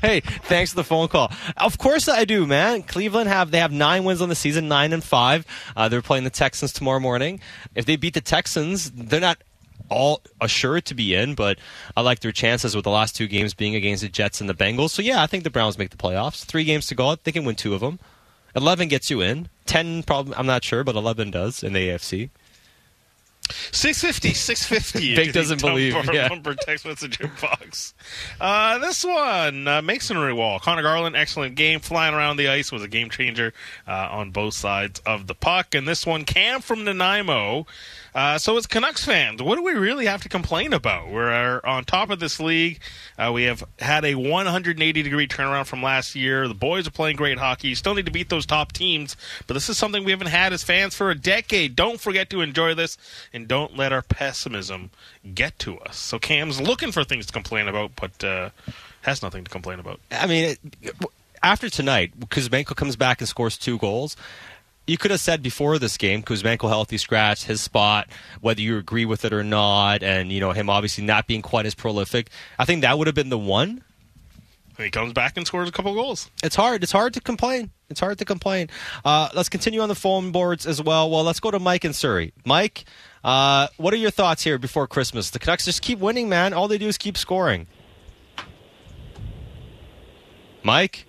hey, 0.01 0.21
thanks 0.21 0.71
for 0.71 0.77
the 0.77 0.83
phone 0.83 1.07
call. 1.07 1.31
Of 1.57 1.77
course 1.77 2.07
I 2.07 2.25
do, 2.25 2.45
man. 2.45 2.83
Cleveland 2.83 3.29
have 3.29 3.51
they 3.51 3.59
have 3.59 3.71
nine 3.71 4.03
wins 4.03 4.21
on 4.21 4.29
the 4.29 4.35
season, 4.35 4.67
nine 4.67 4.93
and 4.93 5.03
five. 5.03 5.45
Uh, 5.75 5.89
they're 5.89 6.01
playing 6.01 6.23
the 6.23 6.29
Texans 6.29 6.71
tomorrow 6.71 6.99
morning. 6.99 7.39
If 7.75 7.85
they 7.85 7.95
beat 7.95 8.13
the 8.13 8.21
Texans, 8.21 8.91
they're 8.91 9.19
not 9.19 9.43
all 9.89 10.21
assured 10.41 10.85
to 10.85 10.95
be 10.95 11.13
in, 11.13 11.35
but 11.35 11.59
I 11.95 12.01
like 12.01 12.19
their 12.19 12.31
chances 12.31 12.75
with 12.75 12.83
the 12.83 12.89
last 12.89 13.15
two 13.15 13.27
games 13.27 13.53
being 13.53 13.75
against 13.75 14.01
the 14.01 14.09
Jets 14.09 14.41
and 14.41 14.49
the 14.49 14.53
Bengals. 14.53 14.91
So 14.91 15.01
yeah, 15.01 15.21
I 15.21 15.27
think 15.27 15.43
the 15.43 15.49
Browns 15.49 15.77
make 15.77 15.89
the 15.89 15.97
playoffs. 15.97 16.43
Three 16.43 16.63
games 16.63 16.87
to 16.87 16.95
go. 16.95 17.15
They 17.15 17.31
can 17.31 17.45
win 17.45 17.55
two 17.55 17.73
of 17.73 17.81
them. 17.81 17.99
Eleven 18.55 18.87
gets 18.87 19.09
you 19.09 19.21
in. 19.21 19.49
Ten, 19.65 20.03
probably. 20.03 20.35
I'm 20.35 20.45
not 20.45 20.63
sure, 20.63 20.83
but 20.83 20.95
eleven 20.95 21.31
does 21.31 21.63
in 21.63 21.73
the 21.73 21.89
AFC. 21.89 22.29
650, 23.49 24.33
650. 24.33 25.15
Bik 25.17 25.33
doesn't 25.33 25.61
believe. 25.61 25.95
Yeah. 26.13 26.27
Number 26.27 26.55
text 26.55 26.85
message 26.85 27.19
inbox. 27.19 27.93
Uh, 28.39 28.77
this 28.79 29.03
one, 29.03 29.67
uh, 29.67 29.81
Masonry 29.81 30.33
Wall. 30.33 30.59
Conor 30.59 30.81
Garland, 30.81 31.15
excellent 31.15 31.55
game. 31.55 31.79
Flying 31.79 32.13
around 32.13 32.37
the 32.37 32.47
ice 32.47 32.71
was 32.71 32.83
a 32.83 32.87
game 32.87 33.09
changer 33.09 33.53
uh, 33.87 34.07
on 34.11 34.31
both 34.31 34.53
sides 34.53 35.01
of 35.05 35.27
the 35.27 35.35
puck. 35.35 35.75
And 35.75 35.87
this 35.87 36.05
one, 36.05 36.23
Cam 36.25 36.61
from 36.61 36.83
Nanaimo. 36.83 37.65
Uh, 38.15 38.37
so, 38.37 38.57
as 38.57 38.67
Canucks 38.67 39.03
fans, 39.03 39.41
what 39.41 39.55
do 39.55 39.63
we 39.63 39.73
really 39.73 40.05
have 40.05 40.21
to 40.21 40.29
complain 40.29 40.73
about? 40.73 41.09
We're 41.09 41.59
on 41.63 41.83
top 41.83 42.11
of 42.11 42.19
this 42.19 42.39
league. 42.39 42.79
Uh, 43.17 43.31
we 43.33 43.43
have 43.43 43.63
had 43.79 44.05
a 44.05 44.15
180 44.15 45.03
degree 45.03 45.27
turnaround 45.27 45.65
from 45.65 45.81
last 45.81 46.15
year. 46.15 46.47
The 46.47 46.53
boys 46.53 46.87
are 46.87 46.91
playing 46.91 47.15
great 47.15 47.39
hockey. 47.39 47.69
You 47.69 47.75
still 47.75 47.95
need 47.95 48.05
to 48.05 48.11
beat 48.11 48.29
those 48.29 48.45
top 48.45 48.71
teams, 48.71 49.17
but 49.47 49.55
this 49.55 49.67
is 49.67 49.77
something 49.77 50.03
we 50.03 50.11
haven't 50.11 50.27
had 50.27 50.53
as 50.53 50.63
fans 50.63 50.95
for 50.95 51.09
a 51.09 51.15
decade. 51.15 51.75
Don't 51.75 51.99
forget 51.99 52.29
to 52.29 52.41
enjoy 52.41 52.75
this, 52.75 52.97
and 53.33 53.47
don't 53.47 53.75
let 53.75 53.91
our 53.91 54.03
pessimism 54.03 54.91
get 55.33 55.57
to 55.59 55.79
us. 55.79 55.97
So, 55.97 56.19
Cam's 56.19 56.61
looking 56.61 56.91
for 56.91 57.03
things 57.03 57.25
to 57.25 57.33
complain 57.33 57.67
about, 57.67 57.91
but 57.95 58.23
uh, 58.23 58.49
has 59.01 59.23
nothing 59.23 59.43
to 59.43 59.49
complain 59.49 59.79
about. 59.79 59.99
I 60.11 60.27
mean, 60.27 60.55
after 61.41 61.69
tonight, 61.69 62.11
because 62.19 62.47
Kuzmenko 62.47 62.75
comes 62.75 62.95
back 62.95 63.21
and 63.21 63.27
scores 63.27 63.57
two 63.57 63.77
goals 63.77 64.15
you 64.87 64.97
could 64.97 65.11
have 65.11 65.19
said 65.19 65.41
before 65.41 65.79
this 65.79 65.97
game, 65.97 66.23
Kuzmenko 66.23 66.67
healthy 66.67 66.97
scratch, 66.97 67.45
his 67.45 67.61
spot, 67.61 68.07
whether 68.41 68.61
you 68.61 68.77
agree 68.77 69.05
with 69.05 69.23
it 69.25 69.33
or 69.33 69.43
not, 69.43 70.03
and 70.03 70.31
you 70.31 70.39
know 70.39 70.51
him 70.51 70.69
obviously 70.69 71.03
not 71.03 71.27
being 71.27 71.41
quite 71.41 71.65
as 71.65 71.75
prolific. 71.75 72.29
I 72.59 72.65
think 72.65 72.81
that 72.81 72.97
would 72.97 73.07
have 73.07 73.15
been 73.15 73.29
the 73.29 73.37
one. 73.37 73.83
he 74.77 74.89
comes 74.89 75.13
back 75.13 75.37
and 75.37 75.47
scores 75.47 75.69
a 75.69 75.71
couple 75.71 75.93
goals. 75.93 76.29
It's 76.43 76.55
hard. 76.55 76.83
It's 76.83 76.91
hard 76.91 77.13
to 77.13 77.21
complain. 77.21 77.71
It's 77.89 77.99
hard 77.99 78.17
to 78.17 78.25
complain. 78.25 78.69
Uh, 79.05 79.29
let's 79.33 79.49
continue 79.49 79.79
on 79.79 79.87
the 79.87 79.95
phone 79.95 80.31
boards 80.31 80.65
as 80.65 80.81
well. 80.81 81.09
Well, 81.09 81.23
let's 81.23 81.39
go 81.39 81.51
to 81.51 81.59
Mike 81.59 81.83
and 81.83 81.95
Surrey. 81.95 82.33
Mike, 82.43 82.85
uh, 83.23 83.67
what 83.77 83.93
are 83.93 83.97
your 83.97 84.11
thoughts 84.11 84.43
here 84.43 84.57
before 84.57 84.87
Christmas? 84.87 85.29
The 85.29 85.39
Canucks 85.39 85.65
just 85.65 85.81
keep 85.81 85.99
winning, 85.99 86.27
man. 86.27 86.53
All 86.53 86.67
they 86.67 86.79
do 86.79 86.87
is 86.87 86.97
keep 86.97 87.17
scoring. 87.17 87.67
Mike. 90.63 91.05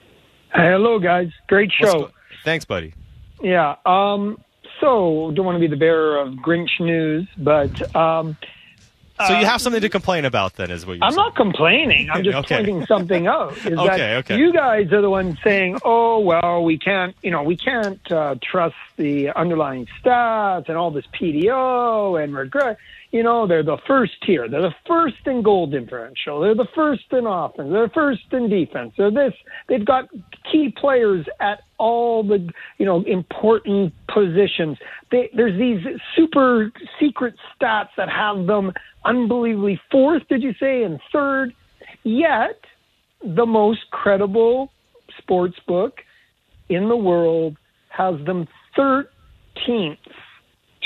Hello, 0.53 0.99
guys. 0.99 1.29
Great 1.49 1.72
show. 1.72 2.11
Thanks, 2.45 2.64
buddy. 2.64 2.95
Yeah. 3.43 3.76
Um, 3.85 4.41
so, 4.80 5.32
don't 5.35 5.45
want 5.47 5.57
to 5.57 5.61
be 5.61 5.66
the 5.68 5.76
bearer 5.76 6.18
of 6.18 6.35
Grinch 6.35 6.80
news, 6.80 7.28
but. 7.39 7.95
Um, 7.95 8.37
so 9.28 9.39
you 9.39 9.47
have 9.47 9.61
something 9.61 9.80
to 9.80 9.89
complain 9.89 10.24
about, 10.24 10.55
then, 10.57 10.72
is 10.72 10.85
what 10.85 10.95
you're 10.97 11.05
I'm 11.05 11.12
saying. 11.12 11.24
not 11.24 11.37
complaining. 11.37 12.11
I'm 12.11 12.24
just 12.24 12.37
Okay. 12.39 12.57
pointing 12.57 12.85
something 12.87 13.28
out. 13.28 13.53
Is 13.59 13.66
Okay, 13.78 13.97
that 13.97 14.16
okay. 14.24 14.37
you 14.37 14.53
guys 14.53 14.93
are 14.93 15.01
the 15.01 15.09
ones 15.09 15.39
saying, 15.45 15.78
"Oh 15.85 16.18
well, 16.18 16.64
we 16.64 16.76
can't, 16.78 17.14
you 17.22 17.30
know, 17.30 17.45
we 17.45 17.57
can't 17.57 18.01
uh, 18.11 18.35
trust 18.43 18.74
the 18.97 19.28
underlying 19.30 19.87
stats 20.03 20.68
and 20.68 20.76
all 20.76 20.91
this 20.91 21.05
PDO 21.14 22.22
and 22.22 22.35
regret." 22.35 22.76
You 23.15 23.23
know, 23.23 23.47
they're 23.47 23.62
the 23.62 23.79
first 23.87 24.11
tier. 24.27 24.49
They're 24.49 24.61
the 24.61 24.75
first 24.89 25.15
in 25.27 25.41
goal 25.41 25.69
differential. 25.69 26.41
They're 26.41 26.57
the 26.57 26.67
first 26.75 27.05
in 27.12 27.27
offense. 27.27 27.69
They're 27.71 27.87
the 27.87 27.93
first 27.95 28.23
in 28.33 28.51
defense. 28.51 28.93
They're 28.99 29.12
this. 29.12 29.33
They've 29.69 29.87
got 29.87 30.09
key 30.51 30.75
players 30.77 31.25
at 31.39 31.61
all 31.79 32.25
the 32.25 32.51
you 32.79 32.85
know 32.85 33.05
important 33.07 33.93
positions. 34.12 34.79
They, 35.12 35.31
there's 35.33 35.57
these 35.57 35.79
super 36.17 36.73
secret 36.99 37.37
stats 37.55 37.91
that 37.97 38.09
have 38.09 38.49
them 38.49 38.73
unbelievably 39.05 39.81
fourth. 39.93 40.25
Did 40.29 40.43
you 40.43 40.53
say 40.59 40.83
and 40.83 40.99
third? 41.12 41.55
Yet 42.03 42.59
the 43.23 43.47
most 43.47 43.83
credible 43.93 44.73
sports 45.19 45.57
book 45.69 46.01
in 46.69 46.89
the 46.89 46.97
world 46.97 47.59
has 47.91 48.17
them 48.27 48.49
13th 48.77 49.99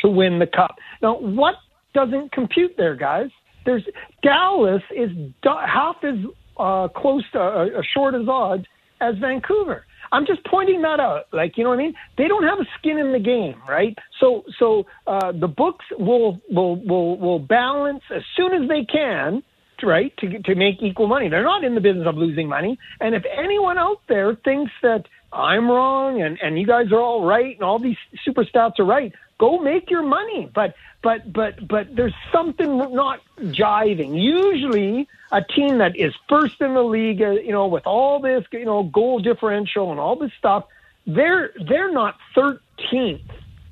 to 0.02 0.08
win 0.10 0.38
the 0.38 0.46
cup. 0.46 0.76
Now, 1.00 1.18
what 1.20 1.54
doesn't 1.94 2.32
compute 2.32 2.74
there, 2.76 2.94
guys? 2.94 3.30
There's 3.64 3.84
Dallas 4.22 4.82
is 4.94 5.10
half 5.44 5.96
as 6.02 6.16
uh, 6.58 6.88
close 6.88 7.24
to 7.32 7.40
uh, 7.40 7.82
short 7.94 8.14
as 8.14 8.28
odds 8.28 8.66
as 9.00 9.16
Vancouver. 9.18 9.84
I'm 10.10 10.26
just 10.26 10.44
pointing 10.44 10.82
that 10.82 11.00
out. 11.00 11.24
Like, 11.32 11.56
you 11.56 11.64
know 11.64 11.70
what 11.70 11.78
I 11.78 11.82
mean? 11.82 11.94
They 12.16 12.28
don't 12.28 12.44
have 12.44 12.58
a 12.58 12.66
skin 12.78 12.98
in 12.98 13.12
the 13.12 13.18
game, 13.18 13.60
right? 13.68 13.96
So, 14.20 14.44
so 14.58 14.86
uh, 15.06 15.32
the 15.32 15.48
books 15.48 15.84
will 15.98 16.40
will 16.50 16.76
will 16.76 17.18
will 17.18 17.38
balance 17.38 18.02
as 18.14 18.22
soon 18.36 18.54
as 18.54 18.68
they 18.68 18.84
can, 18.84 19.42
right, 19.82 20.16
to 20.18 20.38
to 20.40 20.54
make 20.54 20.82
equal 20.82 21.06
money. 21.06 21.28
They're 21.28 21.42
not 21.42 21.64
in 21.64 21.74
the 21.74 21.80
business 21.80 22.06
of 22.06 22.16
losing 22.16 22.48
money. 22.48 22.78
And 23.00 23.14
if 23.14 23.24
anyone 23.36 23.78
out 23.78 24.00
there 24.08 24.34
thinks 24.34 24.72
that 24.82 25.04
I'm 25.32 25.68
wrong 25.68 26.22
and 26.22 26.38
and 26.42 26.58
you 26.58 26.66
guys 26.66 26.90
are 26.90 27.00
all 27.00 27.24
right 27.24 27.54
and 27.54 27.62
all 27.62 27.78
these 27.78 27.98
super 28.24 28.44
stats 28.44 28.78
are 28.78 28.86
right, 28.86 29.12
go 29.38 29.58
make 29.58 29.90
your 29.90 30.02
money. 30.02 30.50
But 30.54 30.74
but 31.02 31.32
but 31.32 31.66
but 31.66 31.94
there's 31.94 32.14
something 32.32 32.76
not 32.76 33.20
jiving. 33.40 34.20
Usually, 34.20 35.08
a 35.32 35.42
team 35.42 35.78
that 35.78 35.96
is 35.96 36.14
first 36.28 36.60
in 36.60 36.74
the 36.74 36.82
league, 36.82 37.22
uh, 37.22 37.30
you 37.30 37.52
know, 37.52 37.66
with 37.66 37.86
all 37.86 38.20
this, 38.20 38.44
you 38.52 38.64
know, 38.64 38.82
goal 38.82 39.20
differential 39.20 39.90
and 39.90 40.00
all 40.00 40.16
this 40.16 40.32
stuff, 40.38 40.64
they're 41.06 41.52
they're 41.68 41.92
not 41.92 42.16
13th 42.36 43.22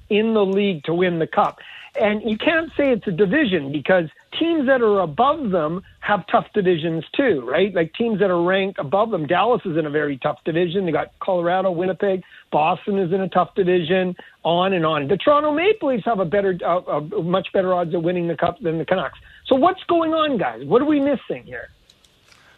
in 0.08 0.34
the 0.34 0.44
league 0.44 0.84
to 0.84 0.94
win 0.94 1.18
the 1.18 1.26
cup. 1.26 1.58
And 2.00 2.22
you 2.28 2.36
can't 2.36 2.70
say 2.76 2.92
it's 2.92 3.06
a 3.06 3.12
division 3.12 3.72
because 3.72 4.08
teams 4.38 4.66
that 4.66 4.82
are 4.82 5.00
above 5.00 5.50
them 5.50 5.82
have 6.00 6.26
tough 6.30 6.46
divisions 6.54 7.04
too, 7.16 7.44
right? 7.48 7.74
Like 7.74 7.92
teams 7.94 8.20
that 8.20 8.30
are 8.30 8.42
ranked 8.42 8.78
above 8.78 9.10
them. 9.10 9.26
Dallas 9.26 9.62
is 9.64 9.76
in 9.76 9.86
a 9.86 9.90
very 9.90 10.18
tough 10.18 10.38
division. 10.44 10.86
They 10.86 10.92
got 10.92 11.12
Colorado, 11.20 11.70
Winnipeg, 11.70 12.22
Boston 12.50 12.98
is 12.98 13.12
in 13.12 13.20
a 13.20 13.28
tough 13.28 13.54
division, 13.54 14.14
on 14.44 14.72
and 14.72 14.86
on. 14.86 15.08
The 15.08 15.16
Toronto 15.16 15.52
Maple 15.52 15.90
Leafs 15.90 16.04
have 16.04 16.20
a 16.20 16.24
better, 16.24 16.58
uh, 16.64 16.80
a 16.80 17.22
much 17.22 17.48
better 17.52 17.74
odds 17.74 17.94
of 17.94 18.02
winning 18.02 18.28
the 18.28 18.36
cup 18.36 18.60
than 18.60 18.78
the 18.78 18.84
Canucks. 18.84 19.18
So 19.46 19.56
what's 19.56 19.82
going 19.84 20.12
on, 20.12 20.38
guys? 20.38 20.64
What 20.64 20.82
are 20.82 20.86
we 20.86 21.00
missing 21.00 21.44
here? 21.44 21.70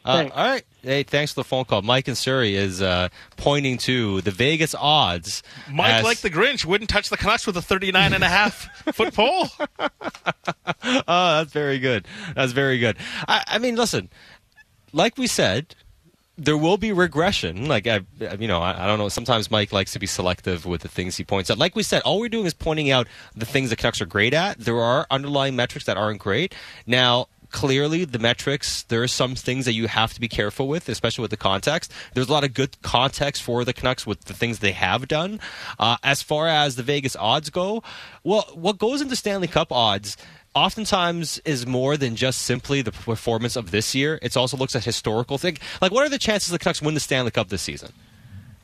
Uh, 0.04 0.28
all 0.34 0.46
right. 0.46 0.64
Hey, 0.82 1.02
thanks 1.02 1.32
for 1.32 1.40
the 1.40 1.44
phone 1.44 1.64
call. 1.64 1.82
Mike 1.82 2.06
and 2.06 2.16
Surrey 2.16 2.54
is 2.54 2.80
uh, 2.80 3.08
pointing 3.36 3.78
to 3.78 4.20
the 4.20 4.30
Vegas 4.30 4.76
odds. 4.76 5.42
Mike, 5.70 5.92
as... 5.92 6.04
like 6.04 6.18
the 6.18 6.30
Grinch, 6.30 6.64
wouldn't 6.64 6.88
touch 6.88 7.10
the 7.10 7.16
Canucks 7.16 7.46
with 7.46 7.56
a 7.56 7.62
39 7.62 8.12
and 8.12 8.22
a 8.22 8.28
half 8.28 8.68
foot 8.94 9.12
pole. 9.12 9.48
oh, 9.78 11.02
that's 11.06 11.52
very 11.52 11.80
good. 11.80 12.06
That's 12.34 12.52
very 12.52 12.78
good. 12.78 12.96
I, 13.26 13.42
I 13.46 13.58
mean, 13.58 13.74
listen, 13.74 14.08
like 14.92 15.18
we 15.18 15.26
said, 15.26 15.74
there 16.36 16.56
will 16.56 16.76
be 16.76 16.92
regression. 16.92 17.66
Like 17.66 17.88
I, 17.88 18.00
you 18.38 18.46
know, 18.46 18.60
I, 18.60 18.84
I, 18.84 18.86
don't 18.86 18.98
know. 18.98 19.08
Sometimes 19.08 19.50
Mike 19.50 19.72
likes 19.72 19.92
to 19.94 19.98
be 19.98 20.06
selective 20.06 20.64
with 20.64 20.82
the 20.82 20.88
things 20.88 21.16
he 21.16 21.24
points 21.24 21.50
out. 21.50 21.58
Like 21.58 21.74
we 21.74 21.82
said, 21.82 22.02
all 22.02 22.20
we're 22.20 22.28
doing 22.28 22.46
is 22.46 22.54
pointing 22.54 22.90
out 22.90 23.08
the 23.34 23.44
things 23.44 23.70
the 23.70 23.76
Canucks 23.76 24.00
are 24.00 24.06
great 24.06 24.32
at. 24.32 24.60
There 24.60 24.80
are 24.80 25.08
underlying 25.10 25.56
metrics 25.56 25.86
that 25.86 25.96
aren't 25.96 26.20
great. 26.20 26.54
Now, 26.86 27.26
clearly 27.50 28.04
the 28.04 28.18
metrics 28.18 28.82
there 28.84 29.02
are 29.02 29.08
some 29.08 29.34
things 29.34 29.64
that 29.64 29.72
you 29.72 29.88
have 29.88 30.12
to 30.12 30.20
be 30.20 30.28
careful 30.28 30.68
with 30.68 30.88
especially 30.88 31.22
with 31.22 31.30
the 31.30 31.36
context 31.36 31.92
there's 32.14 32.28
a 32.28 32.32
lot 32.32 32.44
of 32.44 32.54
good 32.54 32.80
context 32.82 33.42
for 33.42 33.64
the 33.64 33.72
canucks 33.72 34.06
with 34.06 34.20
the 34.24 34.34
things 34.34 34.58
they 34.58 34.72
have 34.72 35.08
done 35.08 35.40
uh, 35.78 35.96
as 36.02 36.22
far 36.22 36.46
as 36.46 36.76
the 36.76 36.82
vegas 36.82 37.16
odds 37.16 37.50
go 37.50 37.82
well 38.22 38.48
what 38.54 38.78
goes 38.78 39.00
into 39.00 39.16
stanley 39.16 39.48
cup 39.48 39.72
odds 39.72 40.16
oftentimes 40.54 41.38
is 41.44 41.66
more 41.66 41.96
than 41.96 42.16
just 42.16 42.42
simply 42.42 42.82
the 42.82 42.90
performance 42.90 43.54
of 43.54 43.70
this 43.70 43.94
year. 43.94 44.18
It 44.22 44.36
also 44.36 44.56
looks 44.56 44.74
at 44.74 44.84
historical 44.84 45.38
things. 45.38 45.58
Like, 45.80 45.92
what 45.92 46.04
are 46.04 46.08
the 46.08 46.18
chances 46.18 46.50
the 46.50 46.58
Canucks 46.58 46.82
win 46.82 46.94
the 46.94 47.00
Stanley 47.00 47.30
Cup 47.30 47.48
this 47.48 47.62
season? 47.62 47.92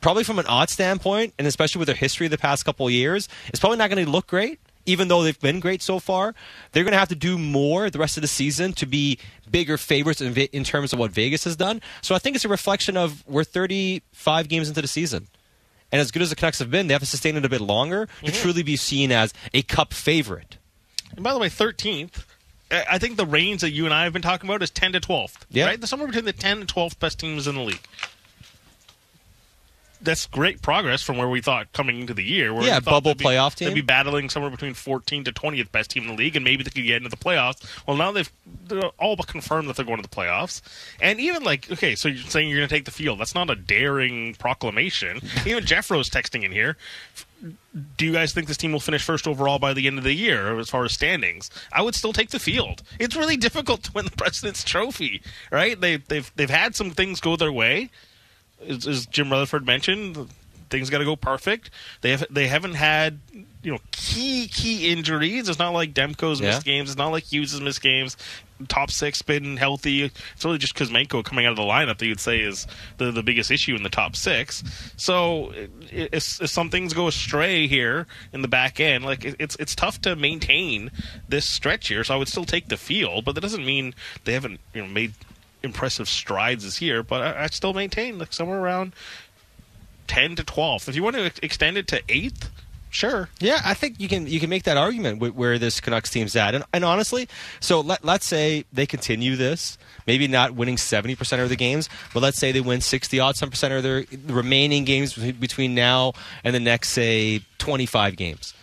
Probably 0.01 0.23
from 0.23 0.37
an 0.37 0.45
odd 0.45 0.69
standpoint, 0.69 1.33
and 1.39 1.47
especially 1.47 1.79
with 1.79 1.87
their 1.87 1.95
history 1.95 2.27
of 2.27 2.31
the 2.31 2.37
past 2.37 2.65
couple 2.65 2.89
years, 2.89 3.29
it's 3.47 3.59
probably 3.59 3.77
not 3.77 3.89
going 3.89 4.03
to 4.03 4.11
look 4.11 4.27
great. 4.27 4.59
Even 4.85 5.07
though 5.07 5.23
they've 5.23 5.39
been 5.39 5.59
great 5.59 5.81
so 5.81 5.99
far, 5.99 6.35
they're 6.71 6.83
going 6.83 6.93
to 6.93 6.99
have 6.99 7.09
to 7.09 7.15
do 7.15 7.37
more 7.37 7.89
the 7.89 7.99
rest 7.99 8.17
of 8.17 8.21
the 8.21 8.27
season 8.27 8.73
to 8.73 8.85
be 8.85 9.17
bigger 9.49 9.77
favorites 9.77 10.21
in, 10.21 10.35
in 10.35 10.63
terms 10.63 10.93
of 10.93 10.99
what 10.99 11.11
Vegas 11.11 11.43
has 11.43 11.55
done. 11.55 11.81
So 12.01 12.13
I 12.13 12.19
think 12.19 12.35
it's 12.35 12.45
a 12.45 12.49
reflection 12.49 12.95
of 12.97 13.23
we're 13.27 13.43
35 13.43 14.47
games 14.47 14.67
into 14.67 14.81
the 14.81 14.87
season. 14.87 15.27
And 15.91 16.01
as 16.01 16.11
good 16.11 16.21
as 16.21 16.29
the 16.29 16.35
Canucks 16.35 16.59
have 16.59 16.71
been, 16.71 16.87
they 16.87 16.93
have 16.93 17.01
to 17.01 17.07
sustain 17.07 17.35
it 17.35 17.45
a 17.45 17.49
bit 17.49 17.61
longer 17.61 18.07
mm-hmm. 18.07 18.25
to 18.27 18.31
truly 18.31 18.63
be 18.63 18.75
seen 18.75 19.11
as 19.11 19.33
a 19.53 19.61
cup 19.61 19.93
favorite. 19.93 20.57
And 21.15 21.23
by 21.23 21.33
the 21.33 21.39
way, 21.39 21.47
13th, 21.47 22.25
I 22.71 22.97
think 22.97 23.17
the 23.17 23.25
range 23.25 23.61
that 23.61 23.71
you 23.71 23.85
and 23.85 23.93
I 23.93 24.03
have 24.03 24.13
been 24.13 24.21
talking 24.21 24.49
about 24.49 24.63
is 24.63 24.71
10 24.71 24.93
to 24.93 24.99
12th. 24.99 25.37
Yeah. 25.49 25.65
Right? 25.65 25.79
They're 25.79 25.87
somewhere 25.87 26.07
between 26.07 26.25
the 26.25 26.33
10 26.33 26.59
and 26.61 26.67
12th 26.67 26.99
best 26.99 27.19
teams 27.19 27.47
in 27.47 27.55
the 27.55 27.61
league. 27.61 27.81
That's 30.05 30.27
great 30.27 30.61
progress 30.61 31.01
from 31.01 31.17
where 31.17 31.27
we 31.27 31.41
thought 31.41 31.71
coming 31.73 31.99
into 31.99 32.13
the 32.13 32.23
year. 32.23 32.53
Where 32.53 32.63
yeah, 32.63 32.79
bubble 32.79 33.15
be, 33.15 33.23
playoff 33.23 33.55
team. 33.55 33.69
They'd 33.69 33.75
be 33.75 33.81
battling 33.81 34.29
somewhere 34.29 34.51
between 34.51 34.73
14 34.73 35.25
to 35.25 35.31
20th 35.31 35.71
best 35.71 35.91
team 35.91 36.03
in 36.03 36.09
the 36.09 36.15
league, 36.15 36.35
and 36.35 36.45
maybe 36.45 36.63
they 36.63 36.69
could 36.69 36.85
get 36.85 36.97
into 36.97 37.09
the 37.09 37.17
playoffs. 37.17 37.65
Well, 37.87 37.97
now 37.97 38.11
they've 38.11 38.31
all 38.97 39.15
but 39.15 39.27
confirmed 39.27 39.67
that 39.69 39.75
they're 39.75 39.85
going 39.85 40.01
to 40.01 40.07
the 40.07 40.15
playoffs. 40.15 40.61
And 41.01 41.19
even 41.19 41.43
like, 41.43 41.71
okay, 41.71 41.95
so 41.95 42.07
you're 42.07 42.23
saying 42.23 42.49
you're 42.49 42.59
going 42.59 42.69
to 42.69 42.75
take 42.75 42.85
the 42.85 42.91
field. 42.91 43.19
That's 43.19 43.35
not 43.35 43.49
a 43.49 43.55
daring 43.55 44.35
proclamation. 44.35 45.19
even 45.45 45.65
Jeff 45.65 45.91
Rose 45.91 46.09
texting 46.09 46.43
in 46.43 46.51
here 46.51 46.77
do 47.97 48.05
you 48.05 48.13
guys 48.13 48.33
think 48.33 48.47
this 48.47 48.57
team 48.57 48.71
will 48.71 48.79
finish 48.79 49.03
first 49.03 49.27
overall 49.27 49.59
by 49.59 49.73
the 49.73 49.87
end 49.87 49.97
of 49.97 50.03
the 50.03 50.13
year 50.13 50.57
as 50.59 50.69
far 50.69 50.85
as 50.85 50.93
standings? 50.93 51.49
I 51.71 51.81
would 51.81 51.95
still 51.95 52.13
take 52.13 52.29
the 52.29 52.39
field. 52.39 52.81
It's 52.99 53.15
really 53.15 53.37
difficult 53.45 53.83
to 53.83 53.91
win 53.91 54.05
the 54.05 54.11
President's 54.11 54.63
Trophy, 54.63 55.21
right? 55.51 55.79
They, 55.79 55.97
they've 55.97 56.31
they've 56.35 56.49
had 56.49 56.75
some 56.75 56.91
things 56.91 57.19
go 57.19 57.35
their 57.35 57.51
way, 57.51 57.89
as, 58.67 58.87
as 58.87 59.05
Jim 59.05 59.31
Rutherford 59.31 59.65
mentioned. 59.65 60.29
Things 60.69 60.89
got 60.89 60.97
to 60.97 61.05
go 61.05 61.15
perfect. 61.15 61.69
They 62.01 62.11
have 62.11 62.25
they 62.29 62.47
haven't 62.47 62.73
had 62.73 63.19
you 63.65 63.71
know 63.71 63.79
key 63.91 64.47
key 64.47 64.91
injuries. 64.91 65.47
It's 65.49 65.59
not 65.59 65.73
like 65.73 65.93
Demko's 65.93 66.39
yeah. 66.39 66.47
missed 66.47 66.65
games. 66.65 66.89
It's 66.89 66.97
not 66.97 67.09
like 67.09 67.23
Hughes 67.23 67.51
has 67.51 67.61
missed 67.61 67.81
games. 67.81 68.15
Top 68.67 68.89
six 68.89 69.21
been 69.21 69.57
healthy. 69.57 70.03
It's 70.03 70.45
really 70.45 70.57
just 70.57 70.75
Kuzmenko 70.75 71.23
coming 71.23 71.45
out 71.45 71.51
of 71.51 71.57
the 71.57 71.63
lineup 71.63 71.97
that 71.97 72.05
you'd 72.05 72.19
say 72.19 72.39
is 72.39 72.67
the 72.97 73.11
the 73.11 73.23
biggest 73.23 73.51
issue 73.51 73.75
in 73.75 73.83
the 73.83 73.89
top 73.89 74.15
six. 74.15 74.63
So 74.97 75.51
if, 75.91 76.41
if 76.41 76.49
some 76.49 76.69
things 76.69 76.93
go 76.93 77.07
astray 77.07 77.67
here 77.67 78.07
in 78.33 78.41
the 78.41 78.47
back 78.47 78.79
end, 78.79 79.03
like 79.03 79.25
it's 79.39 79.55
it's 79.57 79.75
tough 79.75 79.99
to 80.01 80.15
maintain 80.15 80.91
this 81.27 81.49
stretch 81.49 81.89
here. 81.89 82.03
So 82.03 82.13
I 82.13 82.17
would 82.17 82.27
still 82.27 82.45
take 82.45 82.69
the 82.69 82.77
field, 82.77 83.25
but 83.25 83.35
that 83.35 83.41
doesn't 83.41 83.65
mean 83.65 83.93
they 84.23 84.33
haven't 84.33 84.59
you 84.73 84.81
know 84.81 84.87
made 84.87 85.13
impressive 85.65 86.07
strides 86.07 86.63
this 86.63 86.81
year. 86.81 87.03
But 87.03 87.21
I, 87.21 87.43
I 87.43 87.47
still 87.47 87.73
maintain 87.73 88.17
like 88.17 88.31
somewhere 88.31 88.59
around 88.59 88.93
ten 90.07 90.35
to 90.37 90.43
twelve. 90.43 90.87
If 90.87 90.95
you 90.95 91.03
want 91.03 91.17
to 91.17 91.31
extend 91.43 91.77
it 91.77 91.87
to 91.89 92.01
eighth 92.07 92.49
Sure. 92.95 93.27
Yeah, 93.41 93.59
I 93.65 93.73
think 93.73 93.99
you 93.99 94.07
can 94.07 94.25
you 94.25 94.39
can 94.39 94.49
make 94.49 94.63
that 94.63 94.77
argument 94.77 95.19
with 95.19 95.33
where 95.33 95.59
this 95.59 95.81
Canucks 95.81 96.09
team's 96.09 96.33
at, 96.33 96.55
and, 96.55 96.63
and 96.73 96.85
honestly, 96.85 97.27
so 97.59 97.81
let 97.81 98.05
let's 98.05 98.25
say 98.25 98.63
they 98.71 98.85
continue 98.85 99.35
this, 99.35 99.77
maybe 100.07 100.29
not 100.29 100.53
winning 100.53 100.77
seventy 100.77 101.13
percent 101.13 101.41
of 101.41 101.49
the 101.49 101.57
games, 101.57 101.89
but 102.13 102.23
let's 102.23 102.37
say 102.37 102.53
they 102.53 102.61
win 102.61 102.79
sixty 102.79 103.19
odd 103.19 103.35
some 103.35 103.49
percent 103.49 103.73
of 103.73 103.83
their 103.83 104.05
remaining 104.27 104.85
games 104.85 105.13
between 105.13 105.75
now 105.75 106.13
and 106.45 106.55
the 106.55 106.59
next 106.61 106.91
say 106.91 107.41
twenty 107.57 107.85
five 107.85 108.15
games. 108.15 108.53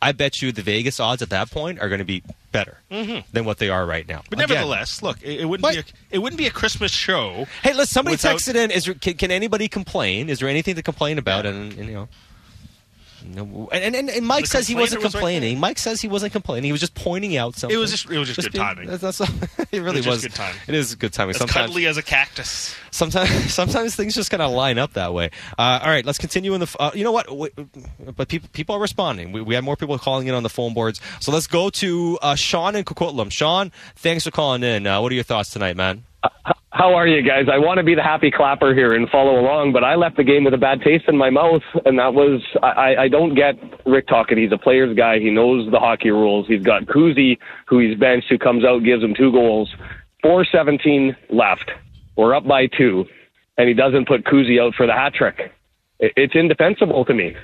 I 0.00 0.12
bet 0.12 0.40
you 0.40 0.50
the 0.50 0.62
Vegas 0.62 0.98
odds 0.98 1.20
at 1.20 1.28
that 1.28 1.50
point 1.50 1.78
are 1.78 1.90
going 1.90 1.98
to 1.98 2.06
be 2.06 2.22
better 2.52 2.78
mm-hmm. 2.90 3.20
than 3.32 3.44
what 3.44 3.58
they 3.58 3.68
are 3.68 3.84
right 3.84 4.06
now. 4.08 4.22
But 4.28 4.38
Again, 4.38 4.48
nevertheless, 4.48 5.02
look, 5.02 5.22
it, 5.22 5.40
it 5.40 5.44
wouldn't 5.44 5.70
be 5.70 5.78
a, 5.78 5.84
it 6.10 6.18
wouldn't 6.18 6.38
be 6.38 6.46
a 6.46 6.50
Christmas 6.50 6.90
show. 6.90 7.46
Hey, 7.62 7.74
let 7.74 7.88
somebody 7.88 8.14
without... 8.14 8.32
text 8.32 8.48
it 8.48 8.56
in. 8.56 8.70
Is 8.70 8.84
there, 8.84 8.94
can, 8.94 9.14
can, 9.14 9.30
anybody 9.30 9.68
complain? 9.68 10.28
Is 10.28 10.38
there 10.40 10.48
anything 10.48 10.74
to 10.76 10.82
complain 10.82 11.18
about? 11.18 11.44
Yeah. 11.44 11.52
And, 11.52 11.72
and 11.74 11.88
you 11.88 11.94
know. 11.94 12.08
No, 13.24 13.68
and, 13.72 13.96
and, 13.96 14.10
and 14.10 14.26
Mike 14.26 14.44
the 14.44 14.48
says 14.48 14.68
he 14.68 14.74
wasn't 14.74 15.02
was 15.02 15.12
complaining. 15.12 15.54
Right 15.56 15.60
Mike 15.60 15.78
says 15.78 16.00
he 16.00 16.08
wasn't 16.08 16.32
complaining. 16.32 16.64
He 16.64 16.72
was 16.72 16.80
just 16.80 16.94
pointing 16.94 17.36
out 17.36 17.56
something. 17.56 17.76
It 17.76 17.80
was 17.80 17.90
just 17.90 18.10
it 18.10 18.18
was 18.18 18.28
just, 18.28 18.36
just 18.36 18.52
good 18.52 18.58
being, 18.58 18.64
timing. 18.64 18.88
That's, 18.88 19.18
that's, 19.18 19.20
it 19.72 19.80
really 19.80 19.98
it 19.98 20.06
was, 20.06 20.06
was 20.06 20.22
good 20.22 20.34
timing. 20.34 20.60
It 20.66 20.74
is 20.74 20.94
good 20.94 21.12
timing. 21.12 21.30
As 21.30 21.38
sometimes, 21.38 21.66
cuddly 21.66 21.86
as 21.86 21.96
a 21.96 22.02
cactus. 22.02 22.74
Sometimes 22.90 23.30
sometimes 23.52 23.96
things 23.96 24.14
just 24.14 24.30
kind 24.30 24.42
of 24.42 24.52
line 24.52 24.78
up 24.78 24.92
that 24.94 25.12
way. 25.12 25.30
Uh, 25.58 25.80
all 25.82 25.90
right, 25.90 26.04
let's 26.04 26.18
continue 26.18 26.54
in 26.54 26.60
the. 26.60 26.76
Uh, 26.78 26.90
you 26.94 27.04
know 27.04 27.12
what? 27.12 27.34
We, 27.36 27.50
but 28.16 28.28
people 28.28 28.48
people 28.52 28.74
are 28.74 28.80
responding. 28.80 29.32
We, 29.32 29.40
we 29.42 29.54
have 29.54 29.64
more 29.64 29.76
people 29.76 29.98
calling 29.98 30.26
in 30.26 30.34
on 30.34 30.42
the 30.42 30.50
phone 30.50 30.74
boards. 30.74 31.00
So 31.20 31.32
let's 31.32 31.46
go 31.46 31.70
to 31.70 32.18
uh, 32.22 32.34
Sean 32.34 32.76
in 32.76 32.84
Coquitlam. 32.84 33.32
Sean, 33.32 33.72
thanks 33.96 34.24
for 34.24 34.30
calling 34.30 34.62
in. 34.62 34.86
Uh, 34.86 35.00
what 35.00 35.12
are 35.12 35.14
your 35.14 35.24
thoughts 35.24 35.50
tonight, 35.50 35.76
man? 35.76 36.04
How 36.70 36.94
are 36.94 37.06
you 37.06 37.22
guys? 37.22 37.46
I 37.52 37.58
want 37.58 37.78
to 37.78 37.84
be 37.84 37.94
the 37.94 38.02
happy 38.02 38.30
clapper 38.30 38.74
here 38.74 38.92
and 38.94 39.08
follow 39.08 39.40
along, 39.40 39.72
but 39.72 39.82
I 39.82 39.96
left 39.96 40.16
the 40.16 40.24
game 40.24 40.44
with 40.44 40.54
a 40.54 40.58
bad 40.58 40.80
taste 40.82 41.04
in 41.08 41.16
my 41.16 41.30
mouth, 41.30 41.62
and 41.84 41.98
that 41.98 42.14
was 42.14 42.40
I, 42.62 42.94
I 42.96 43.08
don't 43.08 43.34
get 43.34 43.54
Rick 43.86 44.06
Tocchet. 44.06 44.38
He's 44.38 44.52
a 44.52 44.58
player's 44.58 44.96
guy. 44.96 45.18
He 45.18 45.30
knows 45.30 45.70
the 45.70 45.80
hockey 45.80 46.10
rules. 46.10 46.46
He's 46.46 46.62
got 46.62 46.84
Kuzi, 46.84 47.38
who 47.66 47.80
he's 47.80 47.98
benched, 47.98 48.28
who 48.28 48.38
comes 48.38 48.64
out, 48.64 48.84
gives 48.84 49.02
him 49.02 49.14
two 49.14 49.32
goals. 49.32 49.74
Four 50.22 50.44
seventeen 50.44 51.16
left. 51.30 51.70
We're 52.16 52.34
up 52.34 52.46
by 52.46 52.66
two, 52.66 53.06
and 53.56 53.68
he 53.68 53.74
doesn't 53.74 54.06
put 54.06 54.24
Kuzi 54.24 54.60
out 54.60 54.74
for 54.74 54.86
the 54.86 54.92
hat 54.92 55.14
trick. 55.14 55.52
It's 56.00 56.34
indefensible 56.36 57.04
to 57.06 57.14
me. 57.14 57.34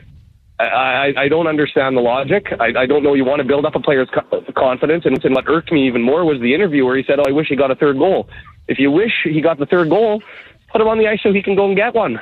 I, 0.61 1.13
I 1.17 1.29
don't 1.29 1.49
understand 1.49 1.97
the 1.97 2.01
logic. 2.01 2.47
I, 2.61 2.83
I 2.83 2.87
don't 2.87 3.03
know. 3.03 3.15
You 3.15 3.25
want 3.25 3.41
to 3.41 3.45
build 3.45 3.65
up 3.65 3.75
a 3.75 3.81
player's 3.81 4.09
confidence, 4.57 5.05
and, 5.05 5.23
and 5.25 5.35
what 5.35 5.49
irked 5.49 5.73
me 5.73 5.87
even 5.87 6.03
more 6.03 6.25
was 6.25 6.41
the 6.41 6.55
interview 6.55 6.85
where 6.85 6.97
he 6.97 7.03
said, 7.03 7.19
"Oh, 7.19 7.25
I 7.27 7.33
wish 7.33 7.49
he 7.49 7.57
got 7.57 7.71
a 7.73 7.75
third 7.75 7.99
goal." 7.99 8.29
If 8.69 8.79
you 8.79 8.91
wish 8.91 9.13
he 9.25 9.41
got 9.41 9.59
the 9.59 9.67
third 9.67 9.91
goal, 9.91 10.23
put 10.71 10.81
him 10.81 10.89
on 10.89 10.99
the 10.99 11.09
ice 11.09 11.21
so 11.23 11.33
he 11.33 11.43
can 11.43 11.57
go 11.57 11.67
and 11.67 11.77
get 11.77 11.95
one. 11.95 12.21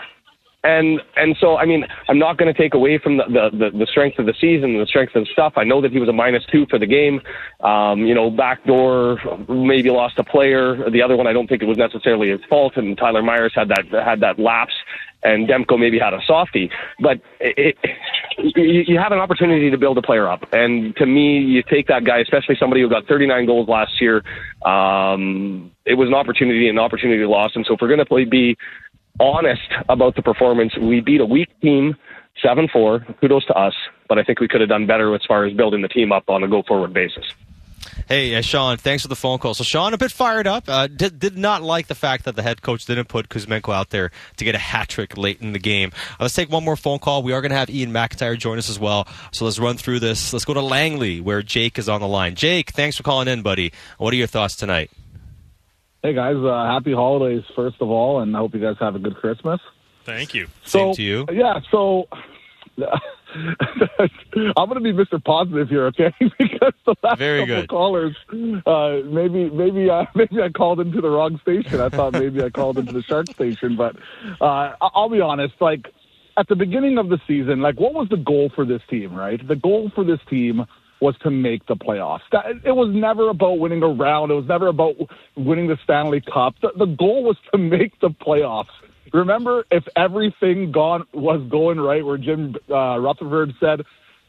and 0.65 1.01
and 1.17 1.37
so 1.41 1.57
I 1.57 1.67
mean 1.67 1.85
I'm 2.09 2.19
not 2.19 2.39
going 2.39 2.53
to 2.53 2.59
take 2.59 2.75
away 2.75 2.99
from 2.99 3.17
the, 3.17 3.25
the 3.25 3.57
the 3.57 3.79
the 3.79 3.87
strength 3.87 4.19
of 4.19 4.27
the 4.27 4.35
season, 4.41 4.79
the 4.79 4.87
strength 4.87 5.15
of 5.17 5.25
the 5.25 5.31
stuff. 5.33 5.55
I 5.57 5.65
know 5.65 5.81
that 5.81 5.91
he 5.93 5.99
was 5.99 6.09
a 6.09 6.13
minus 6.13 6.45
two 6.47 6.67
for 6.71 6.79
the 6.79 6.87
game. 6.87 7.21
Um, 7.61 8.07
you 8.07 8.15
know, 8.15 8.31
backdoor 8.31 9.19
maybe 9.49 9.91
lost 9.91 10.19
a 10.19 10.25
player. 10.25 10.89
The 10.91 11.03
other 11.03 11.17
one 11.17 11.27
I 11.27 11.33
don't 11.33 11.49
think 11.49 11.63
it 11.63 11.67
was 11.67 11.79
necessarily 11.79 12.31
his 12.31 12.41
fault, 12.49 12.77
and 12.77 12.97
Tyler 12.97 13.23
Myers 13.23 13.53
had 13.55 13.69
that 13.69 13.87
had 13.91 14.21
that 14.21 14.39
lapse, 14.39 14.75
and 15.23 15.49
Demko 15.49 15.79
maybe 15.79 15.99
had 15.99 16.15
a 16.15 16.21
softie. 16.27 16.71
But 17.01 17.21
it, 17.41 17.77
it, 17.85 17.91
you, 18.57 18.85
you 18.87 18.99
have 18.99 19.13
an 19.13 19.19
opportunity 19.19 19.71
to 19.71 19.79
build 19.79 19.99
a 19.99 20.03
player 20.03 20.29
up, 20.29 20.45
and 20.53 20.95
to 20.97 21.07
me, 21.07 21.39
you 21.39 21.63
take 21.63 21.89
that 21.89 22.05
guy, 22.05 22.19
especially 22.19 22.57
somebody 22.59 22.83
who 22.83 22.89
got 22.89 23.07
39 23.07 23.47
goals 23.47 23.69
last 23.69 24.01
year. 24.01 24.23
Um, 24.65 25.71
it 25.85 25.95
was 25.95 26.09
an 26.09 26.15
opportunity, 26.15 26.69
an 26.69 26.79
opportunity 26.79 27.25
lost, 27.25 27.57
and 27.57 27.65
so 27.67 27.75
if 27.75 27.81
we're 27.81 27.95
going 27.95 28.05
to 28.05 28.31
be 28.31 28.57
honest 29.21 29.71
about 29.89 30.17
the 30.17 30.23
performance. 30.23 30.77
We 30.77 31.01
beat 31.01 31.21
a 31.21 31.27
weak 31.27 31.49
team, 31.61 31.97
7 32.43 32.69
4. 32.73 33.07
Kudos 33.21 33.47
to 33.47 33.55
us, 33.55 33.75
but 34.09 34.19
I 34.19 34.25
think 34.25 34.41
we 34.41 34.49
could 34.49 34.61
have 34.61 34.71
done 34.71 34.87
better 34.87 35.15
as 35.15 35.23
far 35.27 35.45
as 35.45 35.53
building 35.55 35.83
the 35.83 35.89
team 35.89 36.13
up 36.13 36.29
on 36.29 36.43
a 36.43 36.49
go 36.49 36.63
forward 36.63 36.93
basis. 36.93 37.25
Hey, 38.09 38.35
uh, 38.35 38.43
Sean, 38.43 38.77
thanks 38.77 39.03
for 39.03 39.09
the 39.09 39.17
phone 39.17 39.39
call. 39.39 39.55
So, 39.55 39.65
Sean, 39.65 39.95
a 39.95 39.99
bit 39.99 40.13
fired 40.13 40.47
up. 40.47 40.69
Uh, 40.69 40.87
did, 40.87 41.19
did 41.19 41.37
not 41.37 41.63
like 41.63 41.87
the 41.87 41.95
fact 41.95 42.25
that 42.25 42.37
the 42.37 42.43
head 42.43 42.63
coach 42.63 42.85
didn't 42.85 43.09
put 43.09 43.29
Kuzmenko 43.29 43.73
out 43.73 43.91
there 43.91 44.11
to 44.37 44.45
get 44.45 44.55
a 44.55 44.59
hat 44.59 44.89
trick 44.89 45.17
late 45.17 45.41
in 45.41 45.53
the 45.53 45.59
game. 45.59 45.93
Uh, 45.95 46.25
let's 46.25 46.35
take 46.35 46.51
one 46.51 46.65
more 46.65 46.77
phone 46.77 46.99
call. 46.99 47.23
We 47.23 47.33
are 47.33 47.41
going 47.41 47.51
to 47.51 47.57
have 47.57 47.69
Iain 47.69 47.91
McIntyre 47.91 48.39
join 48.39 48.59
us 48.59 48.69
as 48.69 48.79
well. 48.79 49.07
So, 49.33 49.45
let's 49.45 49.59
run 49.59 49.77
through 49.77 50.01
this. 50.01 50.33
Let's 50.33 50.45
go 50.45 50.55
to 50.55 50.63
Langley, 50.63 51.21
where 51.21 51.43
Jake 51.43 51.79
is 51.79 51.89
on 51.89 52.01
the 52.01 52.09
line. 52.09 52.35
Jake, 52.35 52.71
thanks 52.71 52.97
for 52.97 53.03
calling 53.03 53.29
in, 53.29 53.43
buddy. 53.43 53.73
What 53.99 54.13
are 54.13 54.17
your 54.17 54.27
thoughts 54.27 54.57
tonight? 54.57 54.91
Hey 56.03 56.15
guys, 56.15 56.35
uh, 56.35 56.67
happy 56.67 56.93
holidays 56.93 57.45
first 57.55 57.77
of 57.81 57.89
all, 57.89 58.19
and 58.19 58.35
I 58.35 58.41
hope 58.41 58.55
you 58.55 58.61
guys 58.61 58.75
have 58.81 58.97
a 58.97 58.99
good 58.99 59.15
Christmas. 59.15 59.61
Thank 60.05 60.35
you. 60.35 60.49
So, 60.65 60.79
Same 60.79 60.95
to 60.95 61.03
you. 61.03 61.27
Yeah, 61.31 61.61
so 61.71 62.09
I'm 64.57 64.69
going 64.69 64.75
to 64.75 64.81
be 64.81 64.93
Mr. 64.93 65.23
Positive 65.23 65.69
here, 65.69 65.87
okay? 65.87 66.13
because 66.39 66.73
the 66.85 66.95
last 67.03 67.19
Very 67.19 67.41
couple 67.41 67.63
good. 67.63 67.69
callers, 67.69 68.17
uh, 68.67 68.99
maybe 69.07 69.49
maybe 69.51 69.89
uh, 69.89 70.05
maybe 70.15 70.43
I 70.43 70.51
called 70.51 70.81
into 70.81 71.01
the 71.01 71.09
wrong 71.09 71.39
station. 71.43 71.81
I 71.81 71.89
thought 71.89 72.13
maybe 72.13 72.43
I 72.43 72.51
called 72.51 72.79
into 72.79 72.93
the 72.93 73.03
Shark 73.03 73.29
station, 73.31 73.77
but 73.77 73.97
uh, 74.41 74.75
I'll 74.81 75.09
be 75.09 75.21
honest. 75.21 75.55
Like 75.61 75.87
at 76.37 76.49
the 76.49 76.57
beginning 76.57 76.99
of 76.99 77.09
the 77.09 77.19
season, 77.27 77.61
like 77.61 77.81
what 77.81 77.95
was 77.95 78.09
the 78.11 78.17
goal 78.17 78.51
for 78.55 78.65
this 78.65 78.83
team? 78.91 79.15
Right, 79.15 79.47
the 79.47 79.57
goal 79.57 79.91
for 79.95 80.05
this 80.05 80.21
team 80.29 80.67
was 81.01 81.17
to 81.23 81.31
make 81.31 81.67
the 81.67 81.75
playoffs. 81.75 82.21
That, 82.31 82.47
it 82.65 82.73
was 82.73 82.89
never 82.95 83.29
about 83.29 83.59
winning 83.59 83.83
a 83.83 83.89
round. 83.89 84.31
It 84.31 84.35
was 84.35 84.47
never 84.47 84.69
about 84.69 84.95
winning 85.37 85.67
the 85.67 85.77
Stanley 85.83 86.21
Cup. 86.21 86.55
The, 86.63 86.71
the 86.79 86.87
goal 86.87 87.25
was 87.25 87.37
to 87.53 87.59
make 87.59 87.99
the 88.01 88.11
playoffs. 88.11 88.71
Remember, 89.13 89.65
if 89.71 89.85
everything 89.95 90.73
gone 90.73 91.05
was 91.13 91.47
going 91.51 91.79
right, 91.79 92.05
where 92.05 92.17
Jim 92.17 92.57
uh, 92.71 92.99
Rutherford 92.99 93.53
said, 93.61 93.83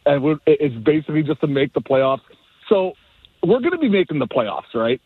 and 0.06 0.40
it's 0.46 0.76
basically 0.76 1.24
just 1.24 1.40
to 1.42 1.48
make 1.48 1.74
the 1.74 1.82
playoffs. 1.82 2.22
So 2.68 2.94
we're 3.42 3.60
going 3.60 3.72
to 3.72 3.78
be 3.78 3.90
making 3.90 4.20
the 4.20 4.28
playoffs, 4.28 4.74
right? 4.74 5.00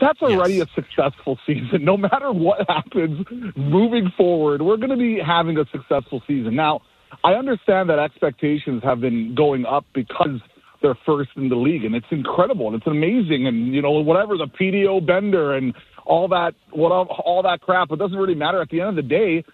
That's 0.00 0.20
already 0.22 0.60
a 0.60 0.66
successful 0.74 1.38
season. 1.46 1.84
No 1.84 1.96
matter 1.96 2.32
what 2.32 2.68
happens 2.68 3.26
moving 3.56 4.10
forward, 4.16 4.62
we're 4.62 4.78
going 4.78 4.90
to 4.90 4.96
be 4.96 5.20
having 5.24 5.58
a 5.58 5.64
successful 5.70 6.22
season. 6.26 6.56
Now, 6.56 6.80
I 7.24 7.34
understand 7.34 7.90
that 7.90 7.98
expectations 7.98 8.82
have 8.82 9.00
been 9.00 9.34
going 9.34 9.66
up 9.66 9.84
because 9.92 10.40
they're 10.80 10.98
first 11.06 11.30
in 11.36 11.48
the 11.48 11.56
league, 11.56 11.84
and 11.84 11.94
it's 11.94 12.06
incredible 12.10 12.66
and 12.68 12.76
it's 12.76 12.86
amazing, 12.86 13.46
and 13.46 13.74
you 13.74 13.82
know 13.82 13.92
whatever 13.92 14.36
the 14.36 14.46
PDO 14.46 15.06
bender 15.06 15.54
and 15.54 15.74
all 16.04 16.28
that 16.28 16.54
what 16.70 16.90
all 16.90 17.42
that 17.42 17.60
crap. 17.60 17.90
It 17.90 17.98
doesn't 17.98 18.16
really 18.16 18.34
matter 18.34 18.60
at 18.60 18.68
the 18.70 18.80
end 18.80 18.90
of 18.90 18.96
the 18.96 19.02
day. 19.02 19.44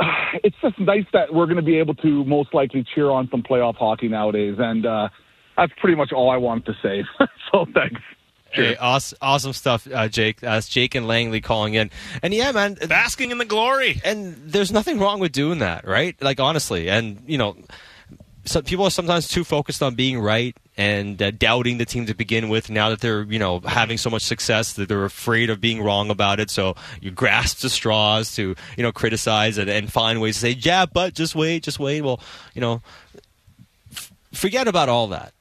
It's 0.42 0.56
just 0.60 0.78
nice 0.78 1.06
that 1.12 1.32
we're 1.32 1.46
going 1.46 1.56
to 1.56 1.62
be 1.62 1.78
able 1.78 1.94
to 1.94 2.24
most 2.24 2.52
likely 2.52 2.84
cheer 2.94 3.08
on 3.08 3.28
some 3.30 3.42
playoff 3.42 3.76
hockey 3.76 4.08
nowadays, 4.08 4.56
and 4.58 4.84
uh, 4.84 5.08
that's 5.56 5.72
pretty 5.80 5.96
much 5.96 6.12
all 6.12 6.30
I 6.30 6.36
want 6.36 6.66
to 6.66 6.74
say. 6.82 7.04
so 7.52 7.64
thanks. 7.72 8.02
Hey, 8.50 8.76
awesome, 8.76 9.18
awesome 9.22 9.52
stuff, 9.52 9.88
uh, 9.90 10.08
Jake. 10.08 10.42
Uh, 10.42 10.60
Jake 10.60 10.94
and 10.94 11.06
Langley 11.06 11.40
calling 11.40 11.74
in, 11.74 11.90
and 12.22 12.34
yeah, 12.34 12.52
man, 12.52 12.76
basking 12.88 13.30
in 13.30 13.38
the 13.38 13.44
glory. 13.44 14.00
And 14.04 14.36
there's 14.44 14.72
nothing 14.72 14.98
wrong 14.98 15.20
with 15.20 15.32
doing 15.32 15.60
that, 15.60 15.86
right? 15.86 16.20
Like 16.20 16.40
honestly, 16.40 16.90
and 16.90 17.22
you 17.26 17.38
know, 17.38 17.56
so 18.44 18.60
people 18.62 18.84
are 18.84 18.90
sometimes 18.90 19.28
too 19.28 19.44
focused 19.44 19.82
on 19.82 19.94
being 19.94 20.18
right 20.18 20.56
and 20.76 21.20
uh, 21.22 21.30
doubting 21.30 21.78
the 21.78 21.84
team 21.84 22.06
to 22.06 22.14
begin 22.14 22.48
with. 22.48 22.70
Now 22.70 22.90
that 22.90 23.00
they're 23.00 23.22
you 23.24 23.38
know 23.38 23.60
having 23.60 23.98
so 23.98 24.10
much 24.10 24.22
success, 24.22 24.74
that 24.74 24.88
they're 24.88 25.04
afraid 25.04 25.50
of 25.50 25.60
being 25.60 25.82
wrong 25.82 26.10
about 26.10 26.40
it. 26.40 26.50
So 26.50 26.76
you 27.00 27.10
grasp 27.10 27.60
the 27.60 27.70
straws 27.70 28.34
to 28.36 28.54
you 28.76 28.82
know 28.82 28.92
criticize 28.92 29.58
and, 29.58 29.70
and 29.70 29.92
find 29.92 30.20
ways 30.20 30.36
to 30.36 30.40
say, 30.40 30.50
yeah, 30.50 30.86
but 30.86 31.14
just 31.14 31.34
wait, 31.34 31.62
just 31.62 31.78
wait. 31.78 32.02
Well, 32.02 32.20
you 32.54 32.60
know, 32.60 32.82
f- 33.92 34.12
forget 34.32 34.68
about 34.68 34.88
all 34.88 35.08
that 35.08 35.32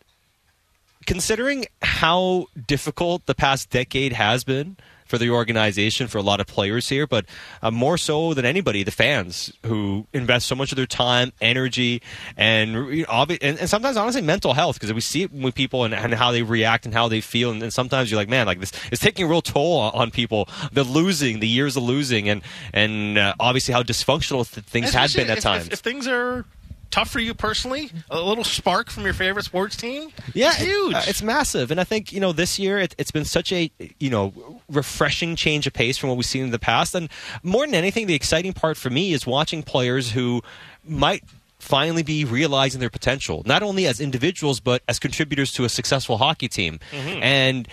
considering 1.06 1.66
how 1.82 2.48
difficult 2.68 3.26
the 3.26 3.36
past 3.36 3.70
decade 3.70 4.14
has 4.14 4.44
been 4.44 4.76
for 5.16 5.20
the 5.20 5.30
organization, 5.30 6.08
for 6.08 6.18
a 6.18 6.22
lot 6.22 6.42
of 6.42 6.48
players 6.48 6.90
here, 6.90 7.08
but 7.08 7.26
uh, 7.62 7.72
more 7.72 7.98
so 7.98 8.34
than 8.34 8.44
anybody, 8.44 8.84
the 8.84 8.92
fans 8.92 9.54
who 9.66 10.06
invest 10.12 10.46
so 10.46 10.56
much 10.56 10.74
of 10.74 10.76
their 10.76 10.86
time, 10.86 11.32
energy, 11.40 12.02
and 12.36 12.74
you 12.94 13.04
know, 13.04 13.08
obvi- 13.08 13.38
and, 13.42 13.58
and 13.60 13.70
sometimes 13.70 13.96
honestly 13.96 14.22
mental 14.22 14.54
health 14.54 14.76
because 14.76 14.92
we 14.92 15.00
see 15.00 15.24
it 15.24 15.32
with 15.32 15.56
people 15.56 15.86
and, 15.86 15.94
and 15.94 16.14
how 16.16 16.34
they 16.34 16.44
react 16.44 16.86
and 16.86 16.94
how 16.94 17.08
they 17.08 17.22
feel, 17.22 17.50
and, 17.50 17.64
and 17.64 17.74
sometimes 17.74 18.12
you're 18.12 18.20
like, 18.20 18.28
man, 18.28 18.46
like 18.46 18.60
this 18.60 18.74
is 18.92 19.00
taking 19.00 19.26
a 19.26 19.30
real 19.30 19.42
toll 19.42 19.80
on, 19.80 19.94
on 19.94 20.12
people. 20.12 20.50
The 20.74 20.84
losing, 20.84 21.40
the 21.40 21.48
years 21.48 21.78
of 21.78 21.84
losing, 21.84 22.28
and 22.28 22.42
and 22.74 23.18
uh, 23.18 23.36
obviously 23.40 23.74
how 23.74 23.84
dysfunctional 23.84 24.52
th- 24.52 24.66
things 24.66 24.92
had 24.92 25.14
been 25.14 25.30
at 25.30 25.38
if, 25.38 25.44
times. 25.44 25.68
If, 25.68 25.74
if 25.74 25.80
things 25.80 26.10
are 26.10 26.44
tough 26.92 27.10
for 27.10 27.20
you 27.20 27.34
personally, 27.34 27.92
a 28.10 28.22
little 28.22 28.44
spark 28.44 28.90
from 28.90 29.04
your 29.04 29.14
favorite 29.14 29.44
sports 29.46 29.76
team, 29.76 30.10
Yeah, 30.34 30.50
it's 30.50 30.58
huge. 30.64 30.94
uh, 30.96 31.02
it's 31.08 31.22
massive, 31.22 31.72
and 31.72 31.80
I 31.80 31.84
think 31.84 32.12
you 32.14 32.20
know 32.20 32.32
this 32.32 32.58
year 32.60 32.78
it, 32.80 32.96
it's 32.98 33.12
been 33.12 33.26
such 33.26 33.52
a 33.52 33.72
you 34.00 34.10
know 34.10 34.34
refreshing 34.70 35.36
change 35.36 35.68
of 35.68 35.74
pace 35.74 35.98
from 35.98 36.10
what 36.10 36.18
we've 36.18 36.26
seen 36.26 36.44
in 36.44 36.52
the 36.52 36.60
past, 36.60 36.96
and 36.96 37.10
more 37.44 37.66
than 37.66 37.76
anything, 37.76 38.08
the 38.08 38.16
exciting 38.16 38.54
part 38.54 38.78
for 38.78 38.90
me 38.90 39.14
is 39.14 39.26
watching 39.26 39.64
players 39.64 40.12
who 40.12 40.42
might 40.84 41.24
finally 41.60 42.04
be 42.04 42.24
realizing 42.26 42.80
their 42.80 42.90
potential, 42.92 43.42
not 43.46 43.64
only 43.64 43.88
as 43.88 44.00
individuals 44.00 44.60
but 44.60 44.84
as 44.88 45.00
contributors 45.00 45.52
to 45.54 45.64
a 45.66 45.70
successful 45.70 46.18
hockey 46.18 46.48
team, 46.48 46.80
Mhm. 46.92 47.22
and. 47.22 47.68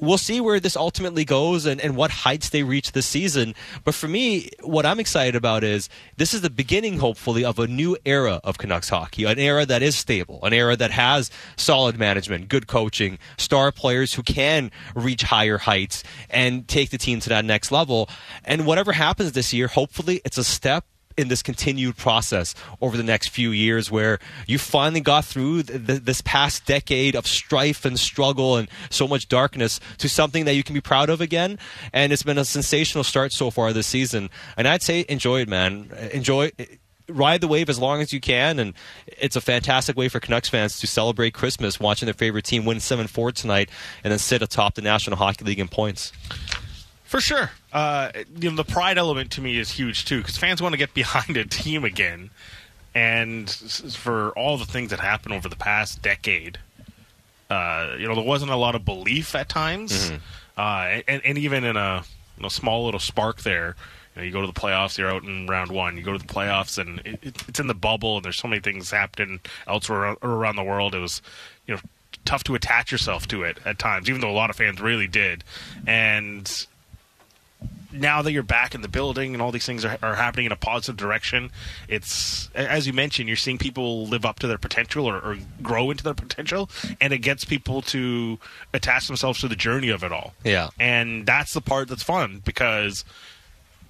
We'll 0.00 0.18
see 0.18 0.40
where 0.40 0.60
this 0.60 0.76
ultimately 0.76 1.24
goes 1.24 1.66
and, 1.66 1.80
and 1.80 1.96
what 1.96 2.10
heights 2.10 2.50
they 2.50 2.62
reach 2.62 2.92
this 2.92 3.06
season. 3.06 3.54
But 3.84 3.94
for 3.94 4.08
me, 4.08 4.50
what 4.62 4.86
I'm 4.86 5.00
excited 5.00 5.36
about 5.36 5.64
is 5.64 5.88
this 6.16 6.34
is 6.34 6.40
the 6.42 6.50
beginning, 6.50 6.98
hopefully, 6.98 7.44
of 7.44 7.58
a 7.58 7.66
new 7.66 7.96
era 8.04 8.40
of 8.44 8.58
Canucks 8.58 8.88
hockey, 8.88 9.24
an 9.24 9.38
era 9.38 9.66
that 9.66 9.82
is 9.82 9.96
stable, 9.96 10.40
an 10.44 10.52
era 10.52 10.76
that 10.76 10.90
has 10.90 11.30
solid 11.56 11.98
management, 11.98 12.48
good 12.48 12.66
coaching, 12.66 13.18
star 13.36 13.72
players 13.72 14.14
who 14.14 14.22
can 14.22 14.70
reach 14.94 15.22
higher 15.22 15.58
heights 15.58 16.02
and 16.30 16.66
take 16.68 16.90
the 16.90 16.98
team 16.98 17.20
to 17.20 17.28
that 17.28 17.44
next 17.44 17.70
level. 17.70 18.08
And 18.44 18.66
whatever 18.66 18.92
happens 18.92 19.32
this 19.32 19.52
year, 19.52 19.68
hopefully, 19.68 20.20
it's 20.24 20.38
a 20.38 20.44
step 20.44 20.84
in 21.16 21.28
this 21.28 21.42
continued 21.42 21.96
process 21.96 22.54
over 22.80 22.96
the 22.96 23.02
next 23.02 23.28
few 23.28 23.50
years 23.50 23.90
where 23.90 24.18
you 24.46 24.58
finally 24.58 25.00
got 25.00 25.24
through 25.24 25.62
th- 25.62 25.86
th- 25.86 26.02
this 26.02 26.20
past 26.22 26.66
decade 26.66 27.14
of 27.16 27.26
strife 27.26 27.84
and 27.84 27.98
struggle 27.98 28.56
and 28.56 28.68
so 28.90 29.08
much 29.08 29.28
darkness 29.28 29.80
to 29.98 30.08
something 30.08 30.44
that 30.44 30.54
you 30.54 30.62
can 30.62 30.74
be 30.74 30.80
proud 30.80 31.10
of 31.10 31.20
again. 31.20 31.58
And 31.92 32.12
it's 32.12 32.22
been 32.22 32.38
a 32.38 32.44
sensational 32.44 33.04
start 33.04 33.32
so 33.32 33.50
far 33.50 33.72
this 33.72 33.86
season. 33.86 34.30
And 34.56 34.68
i'd 34.68 34.82
say 34.82 35.04
enjoy 35.08 35.40
it 35.40 35.48
man. 35.48 35.90
Enjoy 36.12 36.50
ride 37.08 37.40
the 37.40 37.48
wave 37.48 37.68
as 37.68 37.78
long 37.78 38.00
as 38.00 38.12
you 38.12 38.20
can. 38.20 38.58
And 38.58 38.74
it's 39.06 39.36
a 39.36 39.40
fantastic 39.40 39.96
way 39.96 40.08
for 40.08 40.20
canucks 40.20 40.48
fans 40.48 40.78
to 40.80 40.86
celebrate 40.86 41.34
christmas 41.34 41.80
watching 41.80 42.06
their 42.06 42.14
favorite 42.14 42.44
team 42.44 42.64
win 42.64 42.78
7-4 42.78 43.32
tonight 43.32 43.70
and 44.04 44.10
then 44.10 44.18
sit 44.18 44.42
atop 44.42 44.74
the 44.74 44.82
national 44.82 45.16
hockey 45.16 45.44
league 45.44 45.60
in 45.60 45.68
points. 45.68 46.12
For 47.04 47.20
sure. 47.20 47.52
Uh, 47.76 48.10
you 48.40 48.48
know, 48.48 48.56
the 48.56 48.64
pride 48.64 48.96
element 48.96 49.30
to 49.32 49.42
me 49.42 49.58
is 49.58 49.70
huge 49.70 50.06
too, 50.06 50.16
because 50.22 50.38
fans 50.38 50.62
want 50.62 50.72
to 50.72 50.78
get 50.78 50.94
behind 50.94 51.36
a 51.36 51.44
team 51.44 51.84
again, 51.84 52.30
and 52.94 53.50
for 53.50 54.30
all 54.30 54.56
the 54.56 54.64
things 54.64 54.88
that 54.88 54.98
happened 54.98 55.34
over 55.34 55.46
the 55.46 55.56
past 55.56 56.00
decade, 56.00 56.56
uh, 57.50 57.94
you 57.98 58.08
know, 58.08 58.14
there 58.14 58.24
wasn't 58.24 58.50
a 58.50 58.56
lot 58.56 58.74
of 58.74 58.86
belief 58.86 59.34
at 59.34 59.50
times, 59.50 60.10
uh, 60.56 61.00
and, 61.06 61.20
and 61.22 61.36
even 61.36 61.64
in 61.64 61.76
a 61.76 62.02
you 62.38 62.44
know, 62.44 62.48
small 62.48 62.86
little 62.86 62.98
spark 62.98 63.42
there. 63.42 63.76
You, 64.14 64.22
know, 64.22 64.26
you 64.26 64.32
go 64.32 64.40
to 64.40 64.46
the 64.46 64.58
playoffs, 64.58 64.96
you're 64.96 65.10
out 65.10 65.24
in 65.24 65.46
round 65.46 65.70
one. 65.70 65.98
You 65.98 66.02
go 66.02 66.14
to 66.14 66.18
the 66.18 66.32
playoffs, 66.32 66.78
and 66.78 67.00
it, 67.00 67.18
it, 67.22 67.42
it's 67.46 67.60
in 67.60 67.66
the 67.66 67.74
bubble, 67.74 68.16
and 68.16 68.24
there's 68.24 68.38
so 68.38 68.48
many 68.48 68.62
things 68.62 68.90
happening 68.90 69.38
elsewhere 69.66 70.16
around 70.22 70.56
the 70.56 70.64
world. 70.64 70.94
It 70.94 71.00
was, 71.00 71.20
you 71.66 71.74
know, 71.74 71.80
tough 72.24 72.42
to 72.44 72.54
attach 72.54 72.90
yourself 72.90 73.28
to 73.28 73.42
it 73.42 73.58
at 73.66 73.78
times, 73.78 74.08
even 74.08 74.22
though 74.22 74.30
a 74.30 74.32
lot 74.32 74.48
of 74.48 74.56
fans 74.56 74.80
really 74.80 75.06
did. 75.06 75.44
And 75.86 76.66
now 77.92 78.22
that 78.22 78.32
you're 78.32 78.42
back 78.42 78.74
in 78.74 78.80
the 78.82 78.88
building 78.88 79.32
and 79.34 79.42
all 79.42 79.52
these 79.52 79.66
things 79.66 79.84
are, 79.84 79.98
are 80.02 80.14
happening 80.14 80.46
in 80.46 80.52
a 80.52 80.56
positive 80.56 80.96
direction, 80.96 81.50
it's 81.88 82.50
as 82.54 82.86
you 82.86 82.92
mentioned, 82.92 83.28
you're 83.28 83.36
seeing 83.36 83.58
people 83.58 84.06
live 84.06 84.24
up 84.24 84.38
to 84.40 84.46
their 84.46 84.58
potential 84.58 85.06
or, 85.06 85.16
or 85.16 85.36
grow 85.62 85.90
into 85.90 86.04
their 86.04 86.14
potential, 86.14 86.68
and 87.00 87.12
it 87.12 87.18
gets 87.18 87.44
people 87.44 87.82
to 87.82 88.38
attach 88.72 89.06
themselves 89.06 89.40
to 89.40 89.48
the 89.48 89.56
journey 89.56 89.88
of 89.88 90.02
it 90.04 90.12
all. 90.12 90.34
yeah 90.44 90.68
And 90.78 91.26
that's 91.26 91.52
the 91.54 91.60
part 91.60 91.88
that's 91.88 92.02
fun 92.02 92.42
because 92.44 93.04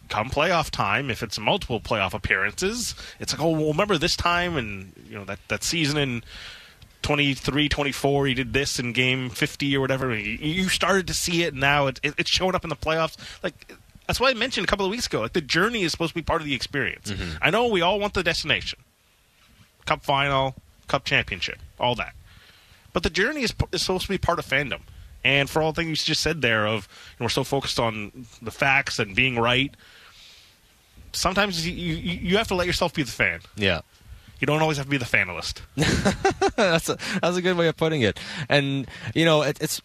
come 0.09 0.31
playoff 0.31 0.71
time, 0.71 1.11
if 1.11 1.23
it's 1.23 1.39
multiple 1.39 1.81
playoff 1.81 2.15
appearances, 2.15 2.95
it's 3.19 3.33
like, 3.33 3.43
oh, 3.43 3.51
well, 3.51 3.69
remember 3.73 3.99
this 3.99 4.17
time 4.17 4.57
and 4.57 4.93
you 5.09 5.17
know 5.19 5.25
that 5.25 5.39
that 5.49 5.65
season 5.65 5.97
in 5.99 6.23
23, 7.03 7.69
24, 7.69 8.27
he 8.27 8.35
did 8.35 8.53
this 8.53 8.79
in 8.81 8.93
game 8.93 9.31
50 9.31 9.77
or 9.77 9.81
whatever. 9.81 10.15
You- 10.17 10.69
started 10.69 11.07
to 11.07 11.15
see 11.15 11.45
it, 11.45 11.53
and 11.53 11.61
now 11.61 11.87
it, 11.87 12.01
it, 12.03 12.15
it's 12.19 12.31
showing 12.31 12.55
up 12.57 12.65
in 12.65 12.69
the 12.71 12.77
playoffs. 12.77 13.17
Like 13.43 13.75
that's 14.07 14.21
why 14.21 14.31
I 14.31 14.35
mentioned 14.35 14.65
a 14.65 14.69
couple 14.69 14.85
of 14.85 14.91
weeks 14.91 15.07
ago. 15.07 15.23
Like 15.23 15.33
the 15.33 15.41
journey 15.41 15.83
is 15.83 15.93
supposed 15.93 16.11
to 16.11 16.15
be 16.15 16.23
part 16.23 16.41
of 16.41 16.47
the 16.47 16.55
experience. 16.55 17.11
Mm-hmm. 17.11 17.39
I 17.43 17.51
know 17.51 17.69
we 17.69 17.83
all 17.83 17.99
want 17.99 18.15
the 18.15 18.23
destination, 18.23 18.79
cup 19.85 20.05
final, 20.05 20.55
cup 20.89 21.05
championship, 21.05 21.59
all 21.79 21.95
that, 21.97 22.15
but 22.93 23.03
the 23.03 23.11
journey 23.11 23.43
is, 23.43 23.55
is 23.73 23.83
supposed 23.83 24.05
to 24.05 24.09
be 24.09 24.19
part 24.19 24.39
of 24.39 24.47
fandom. 24.47 24.81
And 25.25 25.51
for 25.51 25.61
all 25.61 25.73
the 25.73 25.83
things 25.83 26.07
you 26.07 26.13
just 26.13 26.21
said 26.21 26.41
there, 26.41 26.67
of 26.67 26.89
you 27.19 27.23
know, 27.23 27.25
we're 27.25 27.31
so 27.31 27.43
focused 27.43 27.81
on 27.81 28.27
the 28.41 28.53
facts 28.53 29.01
and 29.01 29.17
being 29.17 29.37
right. 29.39 29.75
Sometimes 31.13 31.67
you, 31.67 31.73
you 31.73 31.97
you 31.97 32.37
have 32.37 32.47
to 32.49 32.55
let 32.55 32.67
yourself 32.67 32.95
be 32.95 33.03
the 33.03 33.11
fan. 33.11 33.41
Yeah. 33.57 33.81
You 34.39 34.47
don't 34.47 34.61
always 34.61 34.77
have 34.77 34.87
to 34.87 34.91
be 34.91 34.99
the 34.99 35.05
fanalist. 35.05 35.63
that's 36.57 36.89
a 36.89 36.99
that's 37.21 37.37
a 37.37 37.43
good 37.43 37.57
way 37.57 37.69
of 37.69 37.77
putting 37.77 38.03
it. 38.03 38.21
And 38.49 38.87
you 39.15 39.25
know, 39.25 39.43
it, 39.43 39.59
it's 39.61 39.81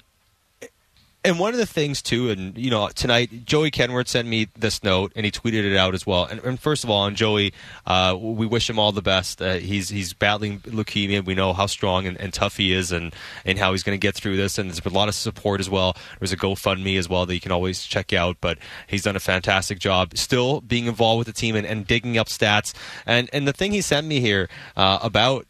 and 1.24 1.38
one 1.38 1.54
of 1.54 1.60
the 1.60 1.68
things 1.68 2.02
too, 2.02 2.30
and 2.32 2.58
you 2.58 2.72
know, 2.72 2.88
tonight 2.90 3.46
Joey 3.46 3.70
Kenward 3.70 4.08
sent 4.08 4.28
me 4.28 4.48
this 4.58 4.84
note, 4.84 5.12
and 5.16 5.24
he 5.24 5.32
tweeted 5.32 5.72
it 5.72 5.78
out 5.78 5.94
as 5.94 6.06
well. 6.06 6.26
And, 6.26 6.40
and 6.40 6.60
first 6.60 6.84
of 6.84 6.90
all, 6.90 7.02
on 7.02 7.16
Joey, 7.16 7.54
uh, 7.86 8.18
we 8.20 8.48
wish 8.48 8.70
him 8.70 8.80
all 8.80 8.92
the 8.92 9.04
best. 9.04 9.42
Uh, 9.42 9.56
he's 9.56 9.90
he's 9.90 10.14
battling 10.14 10.62
leukemia. 10.62 11.24
We 11.24 11.36
know 11.36 11.54
how 11.54 11.68
strong 11.68 12.08
and, 12.08 12.20
and 12.20 12.34
tough 12.34 12.58
he 12.58 12.74
is, 12.74 12.92
and 12.92 13.14
and 13.46 13.60
how 13.60 13.72
he's 13.72 13.84
going 13.84 13.98
to 13.98 14.02
get 14.02 14.16
through 14.16 14.36
this. 14.36 14.58
And 14.58 14.70
there's 14.70 14.80
been 14.80 14.94
a 14.94 14.96
lot 14.96 15.10
of 15.10 15.16
support 15.16 15.60
as 15.60 15.70
well. 15.70 15.96
There's 16.20 16.34
a 16.34 16.38
GoFundMe 16.38 16.98
as 16.98 17.08
well 17.08 17.26
that 17.28 17.34
you 17.34 17.42
can 17.42 17.52
always 17.52 17.84
check 17.84 18.14
out. 18.14 18.38
But 18.42 18.58
he's 18.88 19.04
done 19.04 19.16
a 19.16 19.20
fantastic 19.20 19.78
job, 19.78 20.18
still 20.18 20.62
being 20.62 20.88
involved 20.88 21.20
with 21.20 21.28
the 21.28 21.40
team 21.40 21.56
and, 21.56 21.68
and 21.68 21.86
digging 21.86 22.18
up 22.18 22.28
stats. 22.28 22.74
And 23.06 23.30
and 23.32 23.48
the 23.48 23.54
thing 23.54 23.74
he 23.74 23.82
sent 23.82 24.08
me 24.08 24.22
here 24.22 24.50
uh, 24.76 24.98
about 25.04 25.46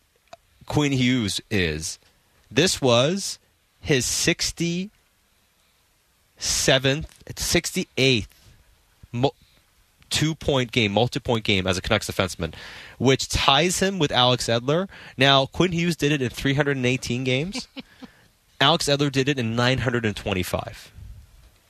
Quinn 0.65 0.91
Hughes 0.91 1.39
is 1.49 1.97
this 2.49 2.81
was 2.81 3.39
his 3.79 4.05
67th, 6.41 7.05
68th 7.25 8.27
mo- 9.11 9.35
two 10.09 10.35
point 10.35 10.71
game, 10.71 10.91
multi 10.91 11.19
point 11.19 11.43
game 11.43 11.67
as 11.67 11.77
a 11.77 11.81
Canucks 11.81 12.09
defenseman, 12.09 12.53
which 12.97 13.29
ties 13.29 13.79
him 13.79 13.99
with 13.99 14.11
Alex 14.11 14.47
Edler. 14.47 14.89
Now, 15.17 15.45
Quinn 15.45 15.71
Hughes 15.71 15.95
did 15.95 16.11
it 16.11 16.21
in 16.21 16.29
318 16.29 17.23
games, 17.23 17.67
Alex 18.61 18.85
Edler 18.85 19.11
did 19.11 19.29
it 19.29 19.39
in 19.39 19.55
925. 19.55 20.91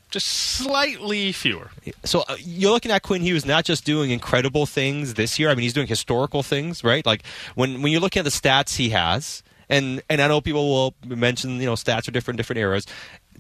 Just 0.09 0.27
slightly 0.27 1.31
fewer. 1.31 1.71
So 2.03 2.25
uh, 2.27 2.35
you're 2.37 2.71
looking 2.71 2.91
at 2.91 3.01
Quinn 3.01 3.21
Hughes 3.21 3.45
not 3.45 3.63
just 3.63 3.85
doing 3.85 4.11
incredible 4.11 4.65
things 4.65 5.13
this 5.13 5.39
year. 5.39 5.49
I 5.49 5.55
mean, 5.55 5.63
he's 5.63 5.71
doing 5.73 5.87
historical 5.87 6.43
things, 6.43 6.83
right? 6.83 7.05
Like 7.05 7.23
when 7.55 7.81
when 7.81 7.93
you're 7.93 8.01
looking 8.01 8.19
at 8.19 8.25
the 8.25 8.29
stats 8.29 8.75
he 8.75 8.89
has, 8.89 9.41
and 9.69 10.01
and 10.09 10.21
I 10.21 10.27
know 10.27 10.41
people 10.41 10.67
will 10.69 10.93
mention 11.15 11.61
you 11.61 11.65
know 11.65 11.75
stats 11.75 12.09
are 12.09 12.11
different 12.11 12.35
different 12.37 12.59
eras. 12.59 12.85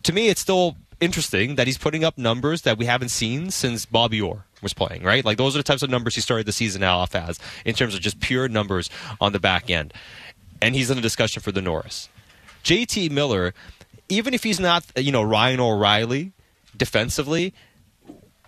To 0.03 0.13
me, 0.13 0.29
it's 0.29 0.39
still 0.39 0.77
interesting 1.01 1.55
that 1.55 1.67
he's 1.67 1.77
putting 1.77 2.03
up 2.03 2.17
numbers 2.17 2.61
that 2.61 2.77
we 2.77 2.85
haven't 2.85 3.09
seen 3.09 3.51
since 3.51 3.85
Bobby 3.85 4.21
Orr 4.21 4.45
was 4.61 4.73
playing, 4.73 5.03
right? 5.03 5.25
Like 5.25 5.37
those 5.37 5.55
are 5.55 5.59
the 5.59 5.63
types 5.63 5.81
of 5.83 5.89
numbers 5.89 6.15
he 6.15 6.21
started 6.21 6.45
the 6.45 6.51
season 6.51 6.83
off 6.83 7.15
as 7.15 7.39
in 7.65 7.75
terms 7.75 7.95
of 7.95 8.01
just 8.01 8.19
pure 8.19 8.47
numbers 8.47 8.89
on 9.19 9.33
the 9.33 9.39
back 9.39 9.69
end. 9.69 9.93
And 10.61 10.75
he's 10.75 10.89
in 10.91 10.97
a 10.97 11.01
discussion 11.01 11.41
for 11.41 11.51
the 11.51 11.61
Norris. 11.61 12.07
JT 12.63 13.11
Miller, 13.11 13.53
even 14.07 14.33
if 14.33 14.43
he's 14.43 14.59
not, 14.59 14.85
you 14.95 15.11
know, 15.11 15.23
Ryan 15.23 15.59
O'Reilly 15.59 16.31
defensively, 16.77 17.53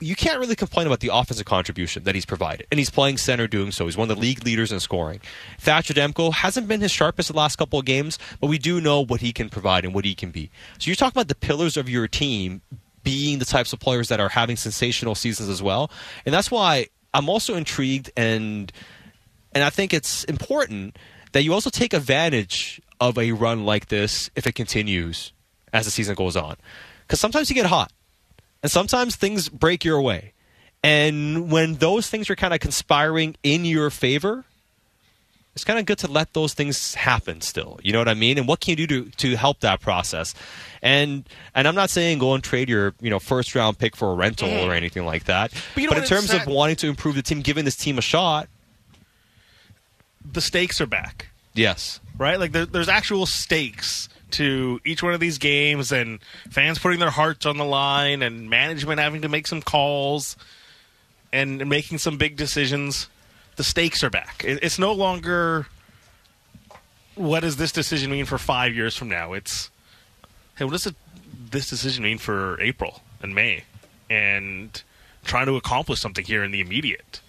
you 0.04 0.16
can't 0.16 0.40
really 0.40 0.56
complain 0.56 0.88
about 0.88 1.00
the 1.00 1.10
offensive 1.14 1.46
contribution 1.46 2.04
that 2.04 2.16
he's 2.16 2.26
provided. 2.26 2.68
And 2.72 2.80
he's 2.80 2.90
playing 2.90 3.18
center 3.18 3.48
doing 3.48 3.72
so. 3.72 3.86
He's 3.86 3.98
one 3.98 4.10
of 4.10 4.16
the 4.16 4.22
league 4.22 4.44
leaders 4.44 4.72
in 4.72 4.80
scoring. 4.80 5.22
Thatcher 5.60 5.94
Demko 5.94 6.34
hasn't 6.34 6.68
been 6.68 6.82
his 6.82 6.92
sharpest 6.92 7.30
the 7.30 7.36
last 7.36 7.56
couple 7.56 7.80
of 7.80 7.86
games, 7.86 8.20
but 8.40 8.48
we 8.48 8.58
do 8.58 8.82
know 8.82 9.04
what 9.04 9.22
he 9.22 9.34
can 9.34 9.50
provide 9.50 9.86
and 9.86 9.94
what 9.94 10.06
he 10.06 10.16
can 10.16 10.32
be. 10.32 10.50
So 10.80 10.90
you're 10.90 10.96
talking 10.96 11.16
about 11.16 11.28
the 11.28 11.36
pillars 11.36 11.78
of 11.78 11.90
your 11.90 12.08
team 12.08 12.62
being 13.04 13.40
the 13.40 13.46
types 13.46 13.74
of 13.74 13.80
players 13.80 14.10
that 14.10 14.20
are 14.20 14.30
having 14.30 14.56
sensational 14.56 15.16
seasons 15.16 15.50
as 15.50 15.62
well. 15.62 15.92
And 16.26 16.34
that's 16.34 16.50
why 16.50 16.88
I'm 17.14 17.30
also 17.30 17.56
intrigued 17.56 18.12
and 18.18 18.72
and 19.56 19.64
I 19.64 19.70
think 19.70 19.94
it's 19.94 20.24
important 20.24 20.98
that 21.34 21.44
you 21.44 21.54
also 21.54 21.70
take 21.70 21.94
advantage 21.94 22.82
of 23.00 23.18
a 23.18 23.34
run 23.34 23.66
like 23.66 23.90
this 23.90 24.32
if 24.36 24.48
it 24.48 24.56
continues 24.56 25.32
as 25.72 25.86
the 25.86 25.92
season 25.92 26.16
goes 26.16 26.36
on. 26.36 26.56
Because 27.02 27.20
sometimes 27.20 27.50
you 27.50 27.56
get 27.56 27.66
hot, 27.68 27.92
and 28.64 28.72
sometimes 28.72 29.16
things 29.16 29.50
break 29.50 29.84
your 29.86 30.02
way. 30.02 30.32
And 30.82 31.52
when 31.52 31.76
those 31.76 32.10
things 32.10 32.30
are 32.30 32.36
kind 32.36 32.54
of 32.54 32.60
conspiring 32.60 33.36
in 33.44 33.64
your 33.66 33.90
favor, 33.90 34.44
it's 35.56 35.64
kind 35.64 35.78
of 35.80 35.86
good 35.86 36.00
to 36.00 36.08
let 36.08 36.34
those 36.34 36.54
things 36.56 36.96
happen 36.96 37.40
still. 37.42 37.80
You 37.84 37.94
know 37.94 38.00
what 38.00 38.08
I 38.10 38.16
mean? 38.16 38.38
And 38.40 38.48
what 38.48 38.60
can 38.60 38.78
you 38.78 38.88
do 38.88 39.04
to, 39.06 39.10
to 39.12 39.36
help 39.36 39.60
that 39.60 39.80
process? 39.82 40.34
And 40.82 41.24
and 41.56 41.68
I'm 41.68 41.76
not 41.76 41.90
saying 41.92 42.18
go 42.18 42.34
and 42.34 42.44
trade 42.44 42.68
your 42.70 42.94
you 43.00 43.10
know 43.12 43.20
first 43.20 43.54
round 43.56 43.78
pick 43.78 43.96
for 43.96 44.12
a 44.12 44.16
rental 44.16 44.50
Mhm. 44.50 44.68
or 44.68 44.74
anything 44.74 45.06
like 45.06 45.26
that. 45.26 45.52
But 45.76 45.84
you 45.84 45.90
know 45.90 45.94
but 45.96 46.04
in 46.04 46.10
terms 46.10 46.34
of 46.34 46.48
wanting 46.48 46.76
to 46.78 46.88
improve 46.88 47.16
the 47.16 47.22
team, 47.22 47.42
giving 47.42 47.66
this 47.66 47.76
team 47.76 47.98
a 47.98 48.02
shot, 48.02 48.50
The 50.30 50.42
stakes 50.42 50.82
are 50.82 50.86
back. 50.88 51.28
yes. 51.54 52.00
right? 52.18 52.40
Like 52.40 52.52
there, 52.52 52.66
there's 52.66 52.90
actual 52.90 53.26
stakes 53.26 54.10
to 54.34 54.80
each 54.86 55.02
one 55.02 55.14
of 55.14 55.20
these 55.20 55.38
games, 55.38 55.92
and 55.92 56.20
fans 56.50 56.80
putting 56.80 57.00
their 57.00 57.10
hearts 57.10 57.46
on 57.46 57.58
the 57.58 57.66
line, 57.66 58.22
and 58.22 58.50
management 58.50 59.00
having 59.00 59.22
to 59.22 59.30
make 59.30 59.48
some 59.48 59.62
calls 59.62 60.36
and, 61.32 61.68
making 61.68 61.98
some 61.98 62.18
big 62.18 62.36
decisions. 62.36 63.08
The 63.56 63.64
stakes 63.64 64.04
are 64.04 64.10
back. 64.10 64.44
It's 64.46 64.80
no 64.80 64.94
longer 64.94 65.68
what 67.16 67.42
does 67.42 67.58
this 67.58 67.72
decision 67.72 68.12
mean 68.12 68.26
for 68.26 68.38
five 68.38 68.74
years 68.74 68.96
from 68.96 69.10
now. 69.10 69.34
It's 69.34 69.70
hey, 70.58 70.66
what 70.66 70.72
does 70.72 70.88
it, 70.88 70.96
this 71.52 71.70
decision 71.70 72.04
mean 72.04 72.18
for 72.18 72.60
April 72.62 73.02
and 73.22 73.36
May, 73.36 73.64
and 74.10 74.82
trying 75.24 75.46
to 75.46 75.56
accomplish 75.56 76.00
something 76.00 76.26
here 76.26 76.44
in 76.44 76.52
the 76.52 76.62
immediate. 76.62 77.22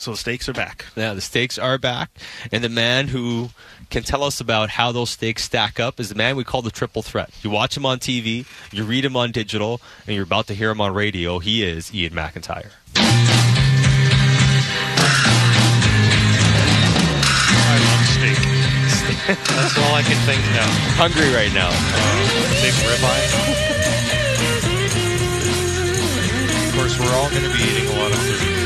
So 0.00 0.12
the 0.12 0.16
stakes 0.16 0.48
are 0.48 0.54
back. 0.54 0.86
Yeah, 0.96 1.12
the 1.12 1.20
stakes 1.20 1.58
are 1.58 1.76
back, 1.76 2.08
and 2.50 2.64
the 2.64 2.70
man 2.70 3.08
who 3.08 3.50
can 3.90 4.02
tell 4.02 4.24
us 4.24 4.40
about 4.40 4.70
how 4.70 4.92
those 4.92 5.10
stakes 5.10 5.44
stack 5.44 5.78
up 5.78 6.00
is 6.00 6.08
the 6.08 6.14
man 6.14 6.36
we 6.36 6.44
call 6.44 6.62
the 6.62 6.70
triple 6.70 7.02
threat. 7.02 7.28
You 7.42 7.50
watch 7.50 7.76
him 7.76 7.84
on 7.84 7.98
TV, 7.98 8.46
you 8.72 8.84
read 8.84 9.04
him 9.04 9.14
on 9.14 9.30
digital, 9.30 9.78
and 10.06 10.16
you're 10.16 10.24
about 10.24 10.46
to 10.46 10.54
hear 10.54 10.70
him 10.70 10.80
on 10.80 10.94
radio. 10.94 11.38
He 11.38 11.62
is 11.62 11.92
Iain 11.92 12.12
McIntyre. 12.12 12.70
I 17.62 17.76
love 17.84 18.06
steak. 18.08 18.38
That's 19.54 19.76
all 19.76 19.94
I 19.94 20.00
can 20.00 20.16
think 20.24 20.40
now. 20.56 20.64
Hungry 20.96 21.28
right 21.34 21.52
now. 21.52 21.68
big 22.62 22.72
ribeye. 22.88 23.28
Of 26.68 26.74
course, 26.74 26.98
we're 26.98 27.14
all 27.18 27.28
going 27.28 27.42
to 27.42 27.50
be 27.50 27.62
eating 27.64 27.86
a 27.86 27.98
lot 28.00 28.12
of 28.12 28.18
food 28.18 28.59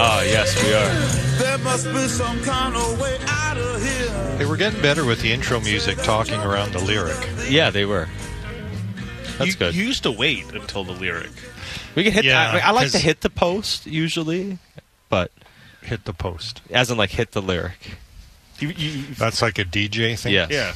Ah, 0.00 0.22
yes, 0.22 0.54
we 0.62 0.72
are. 0.72 1.38
There 1.38 1.58
must 1.58 1.86
be 1.86 2.06
some 2.06 2.40
kind 2.42 2.76
of 2.76 3.00
way 3.00 3.18
out 3.26 3.58
of 3.58 3.82
here. 3.82 4.36
Hey, 4.38 4.46
we're 4.46 4.56
getting 4.56 4.80
better 4.80 5.04
with 5.04 5.20
the 5.22 5.32
intro 5.32 5.58
music, 5.58 5.98
talking 5.98 6.40
around 6.40 6.72
the 6.72 6.78
lyric. 6.78 7.18
Yeah, 7.48 7.70
they 7.70 7.84
were. 7.84 8.08
That's 9.38 9.50
you, 9.50 9.56
good. 9.56 9.74
You 9.74 9.84
used 9.84 10.04
to 10.04 10.12
wait 10.12 10.52
until 10.52 10.84
the 10.84 10.92
lyric. 10.92 11.32
We 11.96 12.04
can 12.04 12.12
hit. 12.12 12.24
Yeah, 12.24 12.60
I, 12.62 12.68
I 12.68 12.70
like 12.70 12.92
to 12.92 12.98
hit 12.98 13.22
the 13.22 13.30
post 13.30 13.86
usually, 13.86 14.58
but 15.08 15.32
hit 15.82 16.04
the 16.04 16.12
post 16.12 16.62
as 16.70 16.92
in 16.92 16.96
like 16.96 17.10
hit 17.10 17.32
the 17.32 17.42
lyric. 17.42 17.98
You, 18.60 18.68
you, 18.68 19.02
That's 19.14 19.42
like 19.42 19.58
a 19.58 19.64
DJ 19.64 20.16
thing. 20.18 20.32
Yes. 20.32 20.50
Yeah. 20.50 20.74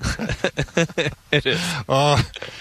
it 1.32 1.46
is. 1.46 1.60
Oh, 1.88 2.20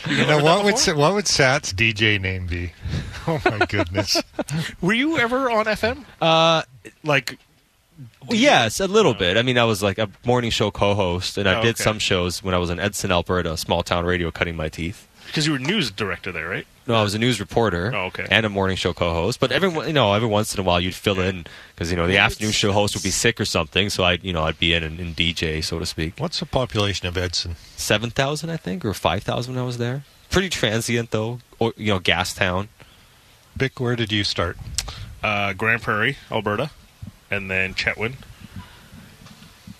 you 0.10 0.18
never 0.18 0.38
know 0.40 0.44
what 0.44 0.66
would? 0.66 0.78
Sa- 0.78 0.96
what 0.96 1.14
would 1.14 1.28
Sat's 1.28 1.74
DJ 1.74 2.20
name 2.20 2.48
be? 2.48 2.72
Oh 3.26 3.40
my 3.46 3.66
goodness! 3.68 4.22
Were 4.82 4.92
you 4.92 5.18
ever 5.18 5.50
on 5.50 5.64
FM? 5.64 6.04
Uh, 6.22 6.64
like, 7.06 7.40
yes, 8.30 8.82
a 8.82 8.88
little 8.88 9.14
bit. 9.14 9.38
I 9.38 9.44
mean, 9.44 9.58
I 9.58 9.64
was 9.64 9.82
like 9.82 9.98
a 9.98 10.10
morning 10.26 10.52
show 10.52 10.72
co-host, 10.72 11.38
and 11.38 11.48
I 11.48 11.60
Oh, 11.60 11.62
did 11.62 11.76
okay. 11.76 11.84
some 11.84 12.00
shows 12.00 12.44
when 12.44 12.54
I 12.54 12.58
was 12.58 12.70
in 12.70 12.80
Edson, 12.82 13.14
Alberta, 13.14 13.54
a 13.54 13.58
small 13.58 13.82
town 13.82 14.04
radio, 14.04 14.30
cutting 14.30 14.58
my 14.58 14.68
teeth. 14.68 15.08
Because 15.28 15.46
you 15.48 15.54
were 15.54 15.60
news 15.60 15.90
director 15.90 16.34
there, 16.34 16.50
right? 16.50 16.68
No, 16.86 16.96
I 16.96 17.02
was 17.04 17.14
a 17.16 17.20
news 17.20 17.40
reporter 17.40 17.94
Oh, 17.96 18.06
okay. 18.08 18.28
and 18.30 18.46
a 18.46 18.50
morning 18.50 18.76
show 18.76 18.94
co-host. 18.94 19.40
But 19.40 19.52
every 19.54 19.70
you 19.88 19.94
know, 19.94 20.14
every 20.14 20.28
once 20.28 20.54
in 20.54 20.60
a 20.60 20.64
while, 20.64 20.82
you'd 20.82 20.94
fill 20.96 21.20
in 21.20 21.46
because 21.74 21.90
you 21.92 21.96
know 21.98 22.08
the 22.08 22.18
afternoon 22.18 22.52
show 22.52 22.72
host 22.74 22.94
would 22.96 23.04
be 23.04 23.10
sick 23.12 23.40
or 23.40 23.46
something. 23.46 23.90
So 23.90 24.04
I, 24.04 24.12
would 24.12 24.24
you 24.26 24.34
know, 24.34 24.44
I'd 24.44 24.60
be 24.60 24.74
in 24.74 24.84
and, 24.84 25.00
and 25.00 25.16
DJ, 25.16 25.64
so 25.64 25.80
to 25.80 25.86
speak. 25.86 26.20
What's 26.20 26.40
the 26.40 26.46
population 26.46 27.08
of 27.08 27.18
Edson? 27.18 27.56
Seven 27.78 28.10
thousand, 28.10 28.50
I 28.50 28.58
think, 28.58 28.84
or 28.84 28.94
five 28.94 29.24
thousand 29.24 29.56
when 29.56 29.64
I 29.64 29.66
was 29.66 29.78
there. 29.78 30.04
Pretty 30.30 30.50
transient 30.50 31.12
though, 31.12 31.40
or 31.60 31.74
you 31.78 31.88
know, 31.94 32.00
gas 32.00 32.34
town. 32.34 32.68
Bik, 33.58 33.80
where 33.80 33.96
did 33.96 34.12
you 34.12 34.24
start? 34.24 34.58
Uh, 35.24 35.54
Grande 35.54 35.82
Prairie, 35.82 36.18
Alberta, 36.32 36.72
and 37.32 37.50
then 37.50 37.74
Chetwynd, 37.76 38.16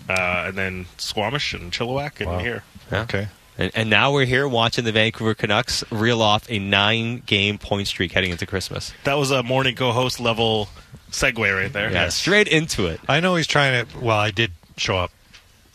uh, 0.10 0.46
and 0.48 0.58
then 0.58 0.86
Squamish 0.98 1.54
and 1.54 1.72
Chilliwack, 1.72 2.20
and 2.22 2.30
Wow. 2.30 2.40
here. 2.40 2.64
Yeah. 2.92 3.02
Okay. 3.02 3.28
And, 3.58 3.72
and 3.76 3.90
now 3.90 4.12
we're 4.12 4.26
here 4.26 4.48
watching 4.48 4.84
the 4.84 4.92
Vancouver 4.92 5.36
Canucks 5.36 5.84
reel 5.92 6.22
off 6.22 6.50
a 6.50 6.60
nine-game 6.60 7.58
point 7.60 7.88
streak 7.88 8.12
heading 8.12 8.32
into 8.32 8.46
Christmas. 8.46 8.94
That 9.04 9.16
was 9.16 9.32
a 9.32 9.44
morning 9.44 9.76
co-host 9.76 10.20
level 10.20 10.70
segue 11.12 11.38
right 11.38 11.72
there. 11.72 11.92
Yeah, 11.92 12.10
straight 12.10 12.48
into 12.48 12.88
it. 12.88 13.00
I 13.08 13.20
know 13.20 13.36
he's 13.36 13.48
trying 13.48 13.86
to. 13.86 14.00
Well, 14.00 14.18
I 14.18 14.32
did 14.32 14.52
show 14.78 14.98
up 14.98 15.12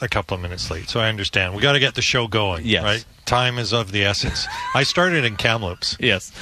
a 0.01 0.09
couple 0.09 0.35
of 0.35 0.41
minutes 0.41 0.71
late, 0.71 0.89
so 0.89 1.01
I 1.01 1.09
understand. 1.09 1.55
We 1.55 1.63
got 1.63 1.73
to 1.73 1.81
get 1.81 1.95
the 1.95 2.03
show 2.03 2.29
going. 2.29 2.65
Yes. 2.65 2.85
Right? 2.85 3.05
Time 3.27 3.59
is 3.59 3.73
of 3.75 3.93
the 3.93 4.05
essence. 4.05 4.47
I 4.75 4.85
started 4.85 5.25
in 5.25 5.37
Kamloops. 5.37 5.97
Yes. 6.01 6.33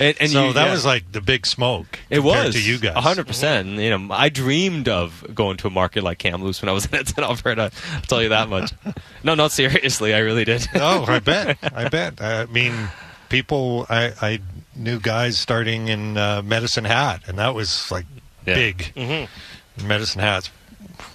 And, 0.00 0.16
and 0.20 0.30
so 0.30 0.48
you- 0.48 0.52
that 0.54 0.66
yeah. 0.66 0.72
was 0.72 0.84
like 0.84 1.12
the 1.12 1.20
big 1.20 1.46
smoke. 1.46 1.98
It 2.10 2.20
was 2.20 2.54
to 2.54 2.62
you 2.62 2.78
guys. 2.78 2.96
hundred 3.02 3.26
percent. 3.26 3.68
You 3.68 3.96
know, 3.96 4.12
I 4.14 4.28
dreamed 4.28 4.88
of 4.88 5.24
going 5.34 5.56
to 5.58 5.68
a 5.68 5.70
market 5.70 6.02
like 6.02 6.18
Kamloops 6.18 6.60
when 6.62 6.68
I 6.68 6.72
was 6.72 6.86
in 6.92 6.94
Edmonton, 6.94 7.24
Alberta. 7.24 7.70
I'll 7.94 8.00
tell 8.02 8.22
you 8.22 8.30
that 8.30 8.48
much. 8.48 8.72
no, 9.22 9.34
not 9.34 9.52
seriously. 9.52 10.14
I 10.14 10.18
really 10.18 10.44
did. 10.44 10.66
oh, 10.74 11.04
I 11.06 11.18
bet. 11.20 11.58
I 11.62 11.88
bet. 11.88 12.20
I 12.20 12.46
mean, 12.46 12.88
people. 13.28 13.86
I, 13.88 14.12
I 14.20 14.40
knew 14.74 14.98
guys 14.98 15.38
starting 15.38 15.88
in 15.88 16.16
uh, 16.16 16.42
Medicine 16.42 16.84
Hat, 16.86 17.22
and 17.28 17.38
that 17.38 17.54
was 17.54 17.90
like 17.92 18.06
Yeah. 18.46 18.54
big. 18.54 18.78
Mm-hmm. 18.96 19.86
Medicine 19.86 20.20
Hat's 20.22 20.48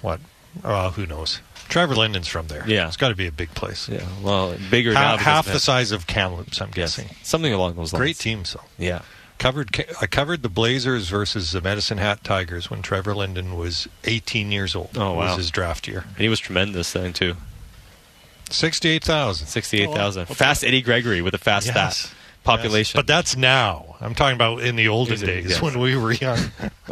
what? 0.02 0.20
Oh, 0.64 0.90
who 0.92 1.06
knows? 1.06 1.42
Trevor 1.70 1.96
Linden's 1.96 2.28
from 2.28 2.48
there. 2.48 2.64
Yeah. 2.68 2.88
it's 2.88 2.98
got 2.98 3.10
to 3.10 3.16
be 3.16 3.28
a 3.28 3.32
big 3.32 3.54
place. 3.54 3.90
Yeah, 3.90 4.06
well, 4.24 4.56
bigger 4.70 4.94
Ha- 4.94 5.00
now 5.00 5.18
half 5.18 5.46
the 5.46 5.60
size 5.60 5.92
of 5.92 6.08
Kamloops. 6.08 6.62
I'm 6.62 6.68
Yes. 6.70 6.96
guessing. 6.98 7.16
Something 7.24 7.54
along 7.54 7.76
those 7.76 7.94
lines. 7.94 8.00
Great 8.02 8.18
teams, 8.18 8.54
though. 8.54 8.64
Yeah. 8.78 9.02
Covered. 9.38 9.86
I 10.02 10.08
covered 10.08 10.42
the 10.42 10.50
Blazers 10.50 11.10
versus 11.10 11.52
the 11.52 11.62
Medicine 11.62 12.00
Hat 12.00 12.24
Tigers 12.24 12.72
when 12.72 12.82
Trevor 12.82 13.14
Linden 13.14 13.56
was 13.56 13.88
18 14.06 14.52
years 14.52 14.76
old. 14.76 14.92
Oh, 14.98 15.14
wow. 15.14 15.28
Was 15.28 15.38
his 15.38 15.52
draft 15.52 15.88
year. 15.88 16.06
And 16.08 16.18
he 16.18 16.30
was 16.30 16.40
tremendous 16.40 16.92
then 16.94 17.14
too. 17.14 17.36
Sixty-eight 18.50 19.04
thousand. 19.04 19.48
Sixty-eight 19.48 19.92
thousand. 19.92 20.26
Fast 20.28 20.64
Eddie 20.64 20.82
Gregory 20.82 21.22
with 21.22 21.34
a 21.34 21.38
fast 21.38 21.68
Yes. 21.68 21.98
stat 21.98 22.14
population. 22.46 22.98
But 22.98 23.06
that's 23.06 23.36
now. 23.36 23.98
I'm 24.00 24.16
talking 24.16 24.36
about 24.36 24.62
in 24.62 24.78
the 24.78 24.88
olden 24.88 25.16
Is 25.16 25.22
it- 25.22 25.26
days 25.26 25.50
yes. 25.50 25.62
when 25.62 25.78
we 25.80 25.98
were 25.98 26.14
young. 26.14 26.40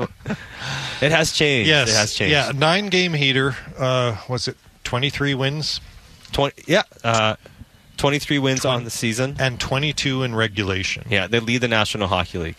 it 1.02 1.12
has 1.12 1.32
changed. 1.32 1.70
yes, 1.70 1.90
it 1.90 1.96
has 1.96 2.14
changed. 2.14 2.32
Yeah, 2.34 2.52
nine 2.54 2.88
game 2.88 3.14
heater. 3.14 3.56
Uh, 3.78 4.18
was 4.28 4.50
it 4.50 4.58
23 4.86 5.34
wins? 5.34 5.82
20, 6.32 6.64
yeah, 6.68 6.84
uh, 7.04 7.36
23 7.98 8.40
wins 8.40 8.64
on 8.66 8.84
the 8.86 8.90
season. 8.90 9.36
And 9.40 9.60
22 9.60 10.24
in 10.24 10.34
regulation. 10.36 11.06
Yeah, 11.10 11.28
they 11.28 11.40
lead 11.40 11.60
the 11.62 11.68
National 11.68 12.08
Hockey 12.08 12.38
League. 12.38 12.58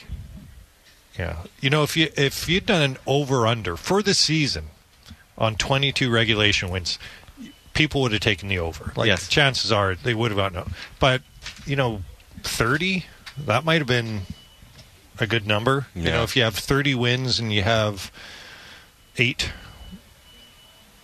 Yeah. 1.19 1.36
You 1.61 1.70
know, 1.70 1.82
if 1.82 1.97
you 1.97 2.09
if 2.16 2.47
you'd 2.48 2.66
done 2.66 2.82
an 2.82 2.97
over 3.07 3.47
under 3.47 3.77
for 3.77 4.03
the 4.03 4.12
season 4.12 4.66
on 5.39 5.57
22 5.57 6.11
regulation 6.11 6.69
wins, 6.69 6.98
people 7.73 8.03
would 8.03 8.12
have 8.12 8.20
taken 8.20 8.48
the 8.48 8.59
over. 8.59 8.93
Like 8.97 9.07
Yes. 9.07 9.27
chances 9.28 9.73
are 9.73 9.94
they 9.94 10.12
would 10.12 10.31
have 10.31 10.36
gotten. 10.36 10.74
But 11.01 11.23
you 11.65 11.74
know, 11.74 12.03
30 12.43 13.07
that 13.47 13.65
might 13.65 13.78
have 13.78 13.86
been 13.86 14.23
a 15.19 15.27
good 15.27 15.47
number. 15.47 15.86
You 15.94 16.11
know, 16.11 16.23
if 16.23 16.36
you 16.36 16.43
have 16.43 16.55
30 16.55 16.94
wins 16.94 17.39
and 17.39 17.51
you 17.53 17.62
have 17.62 18.11
eight 19.16 19.51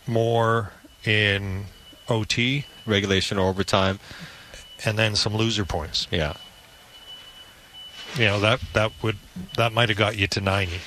more 0.06 0.72
in 1.06 1.64
OT, 2.08 2.64
regulation 2.86 3.38
or 3.38 3.48
overtime, 3.48 3.98
and 4.84 4.98
then 4.98 5.14
some 5.16 5.34
loser 5.34 5.64
points. 5.64 6.06
Yeah. 6.10 6.34
You 8.16 8.26
know 8.26 8.40
that 8.40 8.60
that 8.74 8.92
would 9.02 9.16
that 9.56 9.72
might 9.72 9.88
have 9.88 9.98
got 9.98 10.16
you 10.16 10.26
to 10.28 10.40
90. 10.40 10.80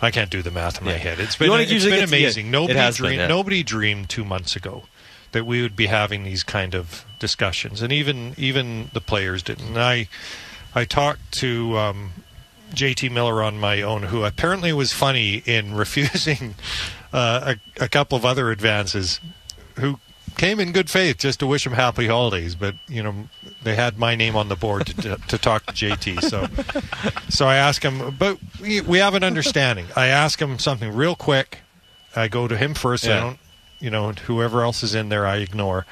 I 0.00 0.10
can't 0.10 0.30
do 0.30 0.42
the 0.42 0.50
math 0.50 0.78
in 0.78 0.84
my 0.84 0.92
Yeah. 0.92 0.98
head. 0.98 1.20
It's 1.20 1.36
been 1.36 1.50
it's 1.52 1.68
been 1.70 1.78
get 1.80 1.90
to- 1.90 1.96
yeah, 1.96 2.04
amazing. 2.04 2.50
nobody 2.50 2.78
has 2.78 2.96
been, 2.98 3.06
dreamed 3.06 3.20
yeah. 3.20 3.26
nobody 3.28 3.62
dreamed 3.62 4.08
2 4.08 4.24
months 4.24 4.56
ago 4.56 4.84
that 5.32 5.44
we 5.46 5.62
would 5.62 5.76
be 5.76 5.86
having 5.86 6.24
these 6.24 6.42
kind 6.42 6.74
of 6.74 7.04
discussions 7.18 7.82
and 7.82 7.92
even 7.92 8.34
even 8.38 8.90
the 8.94 9.00
players 9.00 9.42
didn't. 9.42 9.68
And 9.68 9.78
I 9.78 10.08
I 10.74 10.84
talked 10.86 11.32
to 11.32 11.76
um, 11.78 12.12
JT 12.74 13.10
Miller 13.10 13.42
on 13.42 13.60
my 13.60 13.82
own 13.82 14.04
who 14.04 14.24
apparently 14.24 14.72
was 14.72 14.92
funny 14.92 15.42
in 15.44 15.74
refusing 15.84 16.54
uh, 17.12 17.54
a, 17.78 17.84
a 17.84 17.88
couple 17.88 18.16
of 18.16 18.24
other 18.24 18.50
advances 18.50 19.20
who 19.78 19.98
came 20.36 20.58
in 20.60 20.72
good 20.72 20.88
faith 20.88 21.18
just 21.18 21.40
to 21.40 21.46
wish 21.46 21.66
him 21.66 21.72
happy 21.74 22.06
holidays 22.06 22.54
but 22.54 22.74
you 22.88 23.02
know 23.02 23.14
they 23.62 23.74
had 23.74 23.98
my 23.98 24.14
name 24.14 24.34
on 24.34 24.48
the 24.48 24.56
board 24.56 24.86
to, 24.86 24.94
to, 24.94 25.16
to 25.28 25.36
talk 25.38 25.66
to 25.66 25.72
JT 25.72 26.22
so 26.22 26.46
so 27.28 27.46
I 27.46 27.56
ask 27.56 27.82
him 27.82 28.16
but 28.18 28.38
we, 28.60 28.80
we 28.80 28.98
have 28.98 29.14
an 29.14 29.24
understanding. 29.24 29.86
I 29.94 30.06
ask 30.06 30.40
him 30.40 30.58
something 30.58 30.94
real 30.94 31.14
quick. 31.16 31.58
I 32.16 32.28
go 32.28 32.48
to 32.48 32.56
him 32.56 32.72
first. 32.74 33.04
I 33.06 33.08
Yeah. 33.10 33.20
don't 33.20 33.38
you 33.80 33.90
know 33.90 34.12
whoever 34.12 34.62
else 34.62 34.82
is 34.82 34.94
in 34.94 35.10
there 35.10 35.26
I 35.26 35.36
ignore. 35.36 35.84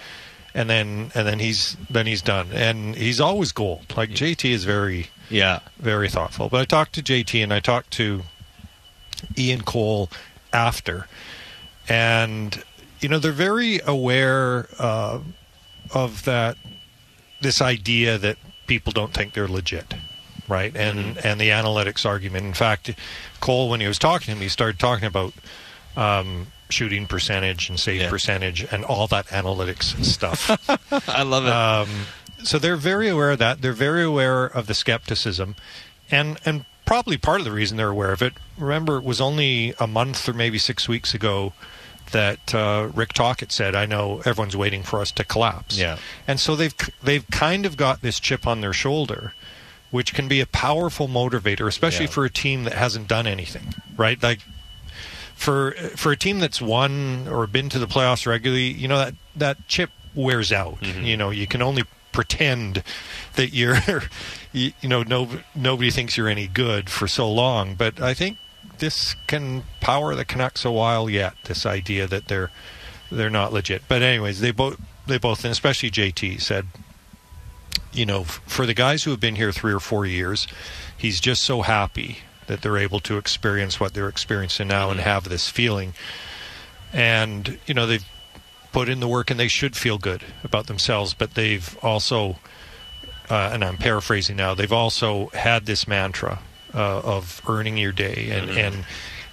And 0.55 0.69
then 0.71 1.11
and 1.15 1.29
then 1.29 1.39
he's 1.39 1.77
then 1.91 2.07
he's 2.07 2.23
done. 2.23 2.49
And 2.53 2.97
he's 2.97 3.21
always 3.21 3.53
gold. 3.53 3.93
Like 3.97 4.11
JT 4.11 4.51
is 4.51 4.65
very 4.65 5.09
Yeah. 5.29 5.61
very 5.79 6.09
thoughtful. 6.09 6.49
But 6.49 6.61
I 6.63 6.65
talked 6.65 6.95
to 6.95 7.03
JT 7.03 7.43
and 7.43 7.53
I 7.53 7.61
talked 7.61 7.91
to 7.93 8.23
Ian 9.37 9.61
Cole 9.63 10.09
after. 10.53 11.07
And 11.89 12.63
you 13.01 13.09
know 13.09 13.19
they're 13.19 13.33
very 13.33 13.81
aware 13.85 14.69
uh, 14.79 15.21
of 15.93 16.25
that 16.25 16.57
this 17.41 17.63
idea 17.63 18.19
that 18.19 18.37
people 18.67 18.93
don't 18.93 19.13
think 19.15 19.33
they're 19.33 19.49
legit 19.49 19.95
right? 20.49 20.77
And 20.77 21.17
and 21.25 21.41
the 21.41 21.51
analytics 21.51 22.05
argument. 22.05 22.45
In 22.45 22.55
fact 22.55 22.91
Cole 23.41 23.71
when 23.71 23.81
he 23.81 23.87
was 23.87 23.99
talking 23.99 24.27
to 24.27 24.33
him 24.33 24.39
he 24.39 24.49
started 24.49 24.79
talking 24.79 25.07
about 25.07 25.33
um, 25.97 26.49
shooting 26.69 27.07
percentage 27.07 27.69
and 27.69 27.79
save 27.79 28.11
percentage 28.11 28.67
and 28.71 28.85
all 28.85 29.07
that 29.09 29.27
analytics 29.29 30.05
stuff. 30.05 30.51
I 31.09 31.23
love 31.23 31.47
it. 31.47 31.53
um, 31.53 32.07
so 32.43 32.59
they're 32.59 32.77
very 32.77 33.09
aware 33.09 33.31
of 33.33 33.39
that. 33.39 33.61
They're 33.63 33.73
very 33.73 34.03
aware 34.03 34.45
of 34.45 34.67
the 34.67 34.75
skepticism, 34.75 35.57
and 36.11 36.39
and 36.45 36.65
probably 36.91 37.17
part 37.17 37.39
of 37.41 37.45
the 37.45 37.53
reason 37.53 37.77
they're 37.77 37.91
aware 37.91 38.11
of 38.11 38.21
it. 38.21 38.33
Remember, 38.59 38.97
it 38.97 39.05
was 39.05 39.21
only 39.21 39.75
a 39.79 39.87
month 39.87 40.29
or 40.29 40.33
maybe 40.33 40.59
six 40.59 40.89
weeks 40.89 41.15
ago 41.15 41.53
that 42.11 42.53
uh, 42.53 42.89
Rick 42.93 43.13
Tocchet 43.13 43.53
said, 43.53 43.77
"I 43.77 43.87
know 43.87 44.19
everyone's 44.25 44.57
waiting 44.57 44.83
for 44.83 45.01
us 45.01 45.13
to 45.13 45.23
collapse." 45.23 45.79
Yeah. 45.79 45.99
and 46.27 46.41
so 46.41 46.57
they've 46.57 46.75
they've 47.01 47.25
kind 47.31 47.65
of 47.65 47.77
got 47.77 48.03
this 48.03 48.19
chip 48.19 48.45
on 48.45 48.61
their 48.61 48.73
shoulder, 48.73 49.35
which 49.93 50.13
can 50.15 50.27
be 50.27 50.41
a 50.41 50.47
powerful 50.47 51.07
motivator, 51.07 51.69
especially 51.69 52.07
Yeah. 52.07 52.11
for 52.17 52.25
a 52.25 52.31
team 52.31 52.65
that 52.65 52.73
hasn't 52.73 53.07
done 53.07 53.29
anything. 53.29 53.73
Right, 53.97 54.21
like 54.21 54.41
for 55.37 55.71
for 55.95 56.11
a 56.11 56.17
team 56.17 56.41
that's 56.41 56.61
won 56.61 57.29
or 57.29 57.47
been 57.47 57.69
to 57.69 57.79
the 57.79 57.87
playoffs 57.87 58.27
regularly, 58.27 58.73
you 58.73 58.89
know 58.89 58.99
that 58.99 59.15
that 59.37 59.69
chip 59.69 59.91
wears 60.13 60.51
out. 60.51 60.81
Mm-hmm. 60.81 61.05
You 61.05 61.17
know, 61.17 61.31
you 61.31 61.47
can 61.47 61.63
only 61.63 61.85
pretend 62.13 62.83
that 63.37 63.55
you're, 63.55 63.79
you, 64.53 64.73
you 64.81 64.89
know, 64.89 65.03
no 65.03 65.29
nobody 65.55 65.91
thinks 65.91 66.17
you're 66.17 66.29
any 66.29 66.47
good 66.47 66.91
for 66.91 67.07
so 67.07 67.31
long. 67.31 67.75
But 67.75 68.01
I 68.01 68.15
think 68.15 68.39
this 68.79 69.15
can 69.27 69.65
power 69.81 70.15
the 70.15 70.25
Canucks 70.25 70.65
a 70.65 70.71
while 70.71 71.09
yet. 71.09 71.35
This 71.45 71.65
idea 71.65 72.07
that 72.07 72.29
they're 72.29 72.51
they're 73.11 73.31
not 73.31 73.53
legit. 73.53 73.83
But 73.89 74.03
anyways, 74.03 74.41
they 74.41 74.51
both 74.51 74.81
they 75.07 75.19
both 75.19 75.45
and 75.45 75.53
especially 75.53 75.91
JT 75.91 76.41
said, 76.41 76.67
you 77.93 78.07
know, 78.07 78.23
f- 78.23 78.41
for 78.47 78.67
the 78.67 78.75
guys 78.75 79.05
who 79.05 79.11
have 79.11 79.21
been 79.21 79.37
here 79.37 79.53
three 79.53 79.73
or 79.73 79.81
four 79.81 80.07
years, 80.07 80.47
he's 80.97 81.21
just 81.21 81.43
so 81.43 81.63
happy 81.63 82.19
that 82.47 82.63
they're 82.63 82.79
able 82.79 83.01
to 83.01 83.17
experience 83.17 83.79
what 83.79 83.95
they're 83.95 84.09
experiencing 84.09 84.69
now 84.69 84.91
and 84.91 85.01
mm-hmm. 85.01 85.09
have 85.09 85.29
this 85.29 85.49
feeling. 85.49 85.95
And 86.93 87.59
you 87.67 87.75
know 87.75 87.87
they've 87.87 88.05
put 88.73 88.89
in 88.89 89.01
the 89.01 89.09
work 89.09 89.31
and 89.31 89.39
they 89.39 89.49
should 89.49 89.77
feel 89.77 89.99
good 89.99 90.25
about 90.45 90.67
themselves, 90.67 91.15
but 91.15 91.35
they've 91.35 91.77
also, 91.83 92.37
uh, 93.31 93.51
and 93.53 93.65
I'm 93.65 93.77
paraphrasing 93.77 94.37
now, 94.37 94.55
they've 94.55 94.73
also 94.73 95.29
had 95.29 95.67
this 95.67 95.87
mantra 95.87 96.41
uh, 96.75 97.01
of 97.01 97.41
earning 97.49 97.77
your 97.79 97.93
day 97.93 98.29
and 98.31 98.51
and 98.51 98.85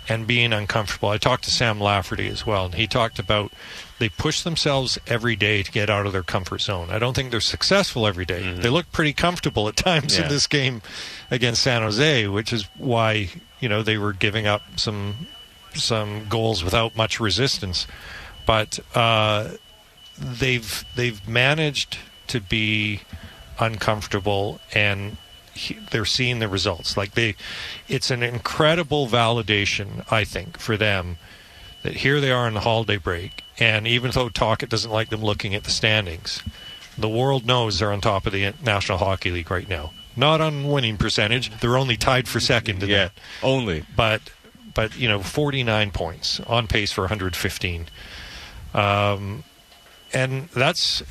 and 0.10 0.26
being 0.26 0.54
uncomfortable. 0.54 1.10
I 1.10 1.18
talked 1.18 1.44
to 1.46 1.52
Sam 1.52 1.82
Lafferty 1.82 2.28
as 2.30 2.46
well, 2.46 2.66
and 2.66 2.76
he 2.76 2.88
talked 2.88 3.20
about 3.20 3.52
they 4.00 4.08
push 4.10 4.42
themselves 4.44 4.98
every 5.08 5.36
day 5.36 5.64
to 5.64 5.72
get 5.72 5.90
out 5.90 6.06
of 6.06 6.14
their 6.14 6.24
comfort 6.24 6.62
zone. 6.62 6.90
I 6.92 6.98
don't 7.00 7.14
think 7.14 7.30
they're 7.32 7.42
successful 7.42 8.08
every 8.08 8.24
day. 8.26 8.54
They 8.54 8.70
look 8.70 8.90
pretty 8.94 9.12
comfortable 9.12 9.68
at 9.68 9.76
times 9.76 10.16
Yeah. 10.18 10.24
in 10.24 10.30
this 10.30 10.48
game 10.48 10.82
against 11.30 11.62
San 11.64 11.82
Jose, 11.82 12.28
which 12.28 12.54
is 12.54 12.68
why 12.78 13.30
you 13.60 13.68
know 13.68 13.84
they 13.84 13.98
were 13.98 14.14
giving 14.14 14.48
up 14.48 14.62
some 14.78 15.28
some 15.74 16.28
goals 16.30 16.64
without 16.64 16.96
much 16.96 17.20
resistance. 17.20 17.86
But 18.46 18.80
uh, 18.96 19.50
they've 20.18 20.86
they've 20.96 21.28
managed 21.28 21.98
to 22.28 22.40
be 22.40 23.02
uncomfortable 23.60 24.60
and 24.74 25.18
he, 25.54 25.74
they're 25.92 26.06
seeing 26.06 26.40
the 26.40 26.48
results. 26.48 26.96
Like 26.98 27.14
they 27.14 27.36
it's 27.88 28.12
an 28.12 28.22
incredible 28.24 29.08
validation 29.08 30.06
i 30.12 30.24
think 30.24 30.58
for 30.60 30.78
them 30.78 31.18
that 31.84 31.94
here 31.98 32.20
they 32.20 32.32
are 32.32 32.48
in 32.48 32.54
the 32.54 32.60
holiday 32.62 32.98
break 32.98 33.44
and 33.60 33.88
even 33.88 34.12
though 34.12 34.30
Tocchet 34.30 34.70
doesn't 34.70 34.92
like 34.92 35.10
them 35.10 35.22
looking 35.24 35.56
at 35.56 35.64
the 35.64 35.72
standings 35.72 36.44
the 36.98 37.10
world 37.10 37.46
knows 37.46 37.80
they're 37.80 37.92
on 37.94 38.02
top 38.02 38.26
of 38.26 38.34
the 38.34 38.54
national 38.64 38.98
hockey 38.98 39.30
league 39.30 39.52
right 39.52 39.70
now. 39.70 39.92
Not 40.16 40.42
on 40.42 40.68
winning 40.68 40.98
percentage. 40.98 41.52
They're 41.60 41.78
only 41.78 41.96
tied 41.96 42.28
for 42.28 42.40
second 42.40 42.82
in 42.82 42.90
Yeah, 42.90 42.98
that. 42.98 43.12
only. 43.44 43.86
But 43.96 44.22
but 44.74 44.98
you 44.98 45.08
know 45.08 45.22
49 45.22 45.92
points 45.92 46.40
on 46.42 46.66
pace 46.68 46.92
for 46.92 47.02
115 47.02 47.86
um, 48.74 49.44
and 50.14 50.50
that's 50.50 51.04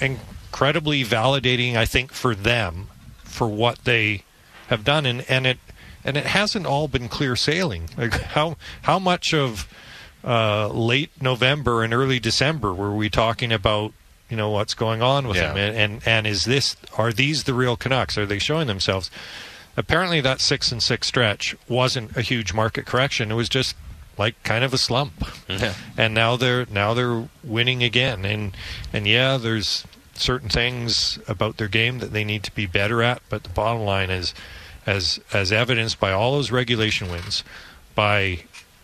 incredibly 0.57 1.05
validating, 1.05 1.77
I 1.77 1.85
think, 1.85 2.13
for 2.13 2.35
them 2.35 2.89
for 3.23 3.47
what 3.47 3.85
they 3.85 4.23
have 4.69 4.85
done, 4.85 5.05
and 5.05 5.23
and 5.29 5.47
it 5.47 5.59
and 6.03 6.17
it 6.17 6.25
hasn't 6.25 6.65
all 6.65 6.89
been 6.89 7.09
clear 7.11 7.37
sailing. 7.37 7.91
Like 7.99 8.13
how 8.15 8.57
how 8.83 8.99
much 8.99 9.35
of 9.35 9.69
uh, 10.25 10.69
late 10.69 11.11
November 11.21 11.85
and 11.85 11.93
early 11.93 12.19
December 12.19 12.73
were 12.73 12.95
we 12.95 13.11
talking 13.11 13.53
about? 13.53 13.93
You 14.31 14.37
know 14.39 14.49
what's 14.49 14.73
going 14.73 15.03
on 15.03 15.29
with 15.29 15.37
Yeah. 15.37 15.49
them, 15.53 15.59
and, 15.59 15.77
and 15.77 16.03
and 16.09 16.27
is 16.27 16.45
this 16.45 16.75
are 16.97 17.13
these 17.13 17.45
the 17.45 17.53
real 17.53 17.77
Canucks? 17.77 18.17
Are 18.17 18.25
they 18.27 18.39
showing 18.39 18.67
themselves? 18.67 19.11
Apparently, 19.77 20.23
that 20.23 20.41
six 20.41 20.73
and 20.73 20.83
six 20.83 21.07
stretch 21.07 21.55
wasn't 21.69 22.17
a 22.17 22.23
huge 22.23 22.55
market 22.55 22.87
correction. 22.87 23.31
It 23.31 23.35
was 23.35 23.51
just 23.51 23.77
like 24.17 24.43
kind 24.43 24.65
of 24.65 24.73
a 24.73 24.79
slump, 24.79 25.13
Yeah. 25.51 25.75
and 25.99 26.15
now 26.15 26.37
they're 26.37 26.65
now 26.71 26.95
they're 26.95 27.29
winning 27.45 27.83
again. 27.83 28.25
And 28.25 28.57
and 28.91 29.07
yeah, 29.07 29.37
there's 29.37 29.85
certain 30.21 30.49
things 30.49 31.19
about 31.29 31.57
their 31.57 31.69
game 31.69 31.99
that 31.99 32.13
they 32.13 32.25
need 32.25 32.43
to 32.45 32.55
be 32.55 32.67
better 32.67 33.03
at. 33.03 33.23
But 33.29 33.45
the 33.45 33.51
bottom 33.51 33.83
line 33.83 34.11
is, 34.11 34.35
as 34.87 35.21
as 35.33 35.53
evidenced 35.53 35.99
by 36.01 36.13
all 36.13 36.33
those 36.33 36.51
regulation 36.51 37.11
wins, 37.11 37.45
by 37.95 38.41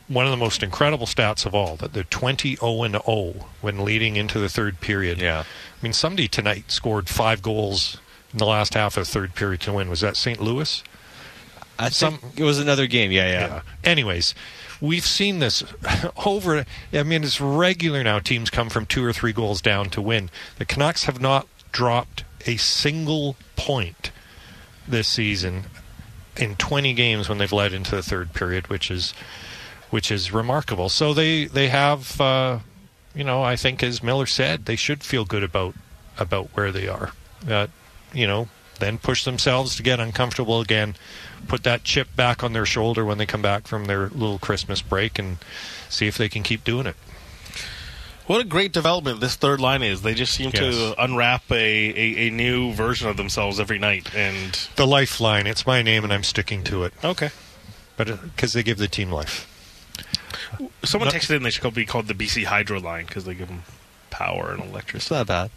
one 0.09 0.27
of 0.27 0.31
the 0.31 0.37
most 0.37 0.63
incredible 0.63 1.07
stats 1.07 1.47
of 1.47 1.55
all, 1.55 1.77
that 1.77 1.93
they're 1.93 2.05
20 2.05 2.57
0 2.57 2.83
and 2.83 3.01
0 3.05 3.47
when 3.61 3.85
leading 3.85 4.17
into 4.17 4.39
the 4.39 4.49
third 4.49 4.81
period. 4.81 5.21
Yeah. 5.21 5.41
I 5.41 5.83
mean, 5.83 5.93
somebody 5.93 6.29
tonight 6.29 6.71
scored 6.71 7.09
five 7.09 7.43
goals 7.43 7.99
in 8.33 8.39
the 8.39 8.47
last 8.47 8.75
half 8.75 8.97
of 8.97 9.07
the 9.07 9.11
third 9.11 9.35
period 9.35 9.61
to 9.63 9.73
win. 9.73 9.89
Was 9.89 10.01
that 10.01 10.17
St. 10.17 10.41
Louis? 10.41 10.83
I 11.79 11.89
think 11.89 12.21
it 12.37 12.45
was 12.45 12.59
another 12.59 12.87
game. 12.87 13.11
Yeah, 13.11 13.29
yeah. 13.29 13.63
Anyways, 13.83 14.35
we've 14.83 15.07
seen 15.07 15.39
this 15.39 15.63
over. 16.27 16.67
I 16.93 17.03
mean, 17.05 17.25
it's 17.25 17.41
regular 17.41 18.03
now. 18.03 18.19
Teams 18.19 18.51
come 18.51 18.69
from 18.69 18.85
two 18.85 19.03
or 19.03 19.15
three 19.15 19.33
goals 19.33 19.63
down 19.63 19.89
to 19.91 20.03
win. 20.03 20.29
The 20.59 20.67
Canucks 20.67 21.05
have 21.05 21.21
not 21.21 21.47
dropped 21.71 22.25
a 22.45 22.57
single 22.59 23.37
point 23.57 24.11
this 24.87 25.09
season 25.09 25.65
in 26.37 26.57
20 26.57 26.93
games 26.93 27.29
when 27.29 27.39
they've 27.39 27.53
led 27.53 27.73
into 27.73 27.95
the 27.95 28.03
third 28.03 28.35
period, 28.35 28.69
which 28.69 28.91
is 28.91 29.15
which 29.91 30.11
is 30.11 30.33
remarkable. 30.33 30.89
So 30.89 31.15
they 31.15 31.45
they 31.45 31.69
have, 31.69 32.21
uh, 32.21 32.59
you 33.15 33.25
know, 33.25 33.43
I 33.43 33.57
think 33.57 33.83
as 33.83 34.03
Miller 34.03 34.27
said, 34.27 34.65
they 34.65 34.77
should 34.77 35.05
feel 35.05 35.25
good 35.25 35.43
about 35.45 35.75
about 36.19 36.49
where 36.55 36.73
they 36.73 36.89
are. 36.89 37.13
Uh, 37.49 37.69
you 38.13 38.27
know, 38.27 38.49
then 38.81 38.99
push 38.99 39.25
themselves 39.25 39.77
to 39.77 39.83
get 39.83 40.01
uncomfortable 40.01 40.61
again, 40.61 40.97
put 41.49 41.63
that 41.65 41.85
chip 41.85 42.15
back 42.17 42.43
on 42.45 42.53
their 42.53 42.67
shoulder 42.67 43.05
when 43.05 43.19
they 43.19 43.27
come 43.27 43.43
back 43.43 43.67
from 43.67 43.85
their 43.87 44.09
little 44.09 44.39
Christmas 44.39 44.83
break, 44.83 45.19
and 45.19 45.39
see 45.89 46.07
if 46.07 46.17
they 46.17 46.29
can 46.29 46.43
keep 46.43 46.65
doing 46.65 46.87
it. 46.87 46.97
What 48.27 48.41
a 48.41 48.45
great 48.45 48.73
development 48.73 49.21
this 49.21 49.35
third 49.35 49.61
line 49.61 49.83
is. 49.83 50.03
They 50.03 50.15
just 50.15 50.33
seem 50.33 50.51
Yes. 50.55 50.75
to 50.77 50.95
unwrap 51.03 51.43
a, 51.51 51.55
a, 51.57 52.29
a 52.29 52.31
new 52.31 52.73
version 52.73 53.09
of 53.09 53.17
themselves 53.17 53.59
every 53.59 53.79
night. 53.81 54.15
And 54.15 54.53
The 54.77 54.87
lifeline. 54.87 55.47
It's 55.49 55.67
my 55.67 55.83
name, 55.83 56.05
and 56.05 56.13
I'm 56.13 56.23
sticking 56.23 56.63
to 56.65 56.85
it. 56.85 56.95
Okay. 57.05 57.31
But 57.97 58.09
uh, 58.11 58.17
because 58.23 58.53
they 58.53 58.63
give 58.63 58.79
the 58.79 58.87
team 58.89 59.11
life. 59.11 59.49
someone 60.85 61.09
No- 61.09 61.15
texted 61.15 61.37
in 61.37 61.43
they 61.43 61.51
should 61.51 61.75
be 61.75 61.85
called 61.85 62.07
the 62.07 62.15
BC 62.15 62.45
Hydro 62.45 62.79
line 62.81 63.07
because 63.07 63.25
they 63.25 63.35
give 63.35 63.49
them 63.49 63.65
power 64.11 64.53
and 64.53 64.63
electricity. 64.63 64.99
It's 64.99 65.11
not 65.11 65.27
bad. 65.27 65.51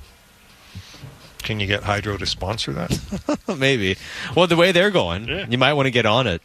Can 1.45 1.59
you 1.61 1.67
get 1.67 1.83
Hydro 1.83 2.17
to 2.17 2.25
sponsor 2.25 2.73
that? 2.73 3.39
Maybe. 3.57 3.95
Well, 4.35 4.47
the 4.47 4.57
way 4.57 4.73
they're 4.73 4.91
going, 4.91 5.49
you 5.51 5.57
might 5.57 5.73
want 5.73 5.85
to 5.85 5.91
get 5.91 6.05
on 6.05 6.27
it. 6.27 6.41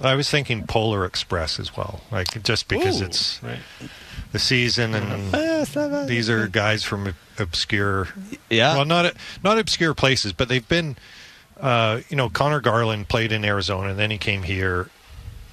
I 0.00 0.14
was 0.16 0.28
thinking 0.30 0.66
Polar 0.66 1.04
Express 1.04 1.58
as 1.60 1.76
well, 1.76 2.02
like 2.12 2.42
just 2.42 2.68
because 2.68 3.00
Ooh. 3.00 3.04
it's 3.06 3.40
Right. 3.42 3.58
the 4.32 4.38
season, 4.38 4.94
and 4.94 5.30
it's 5.34 6.08
these 6.08 6.28
are 6.28 6.46
guys 6.48 6.82
from 6.84 7.14
obscure, 7.38 8.08
Yeah. 8.48 8.76
well, 8.76 8.84
not 8.84 9.14
not 9.44 9.58
obscure 9.58 9.94
places, 9.94 10.32
but 10.32 10.48
they've 10.48 10.66
been, 10.68 10.96
uh, 11.60 12.00
you 12.08 12.16
know, 12.16 12.28
Conor 12.28 12.60
Garland 12.60 13.08
played 13.08 13.30
in 13.32 13.44
Arizona, 13.44 13.90
and 13.90 13.98
then 13.98 14.10
he 14.10 14.18
came 14.18 14.42
here, 14.42 14.90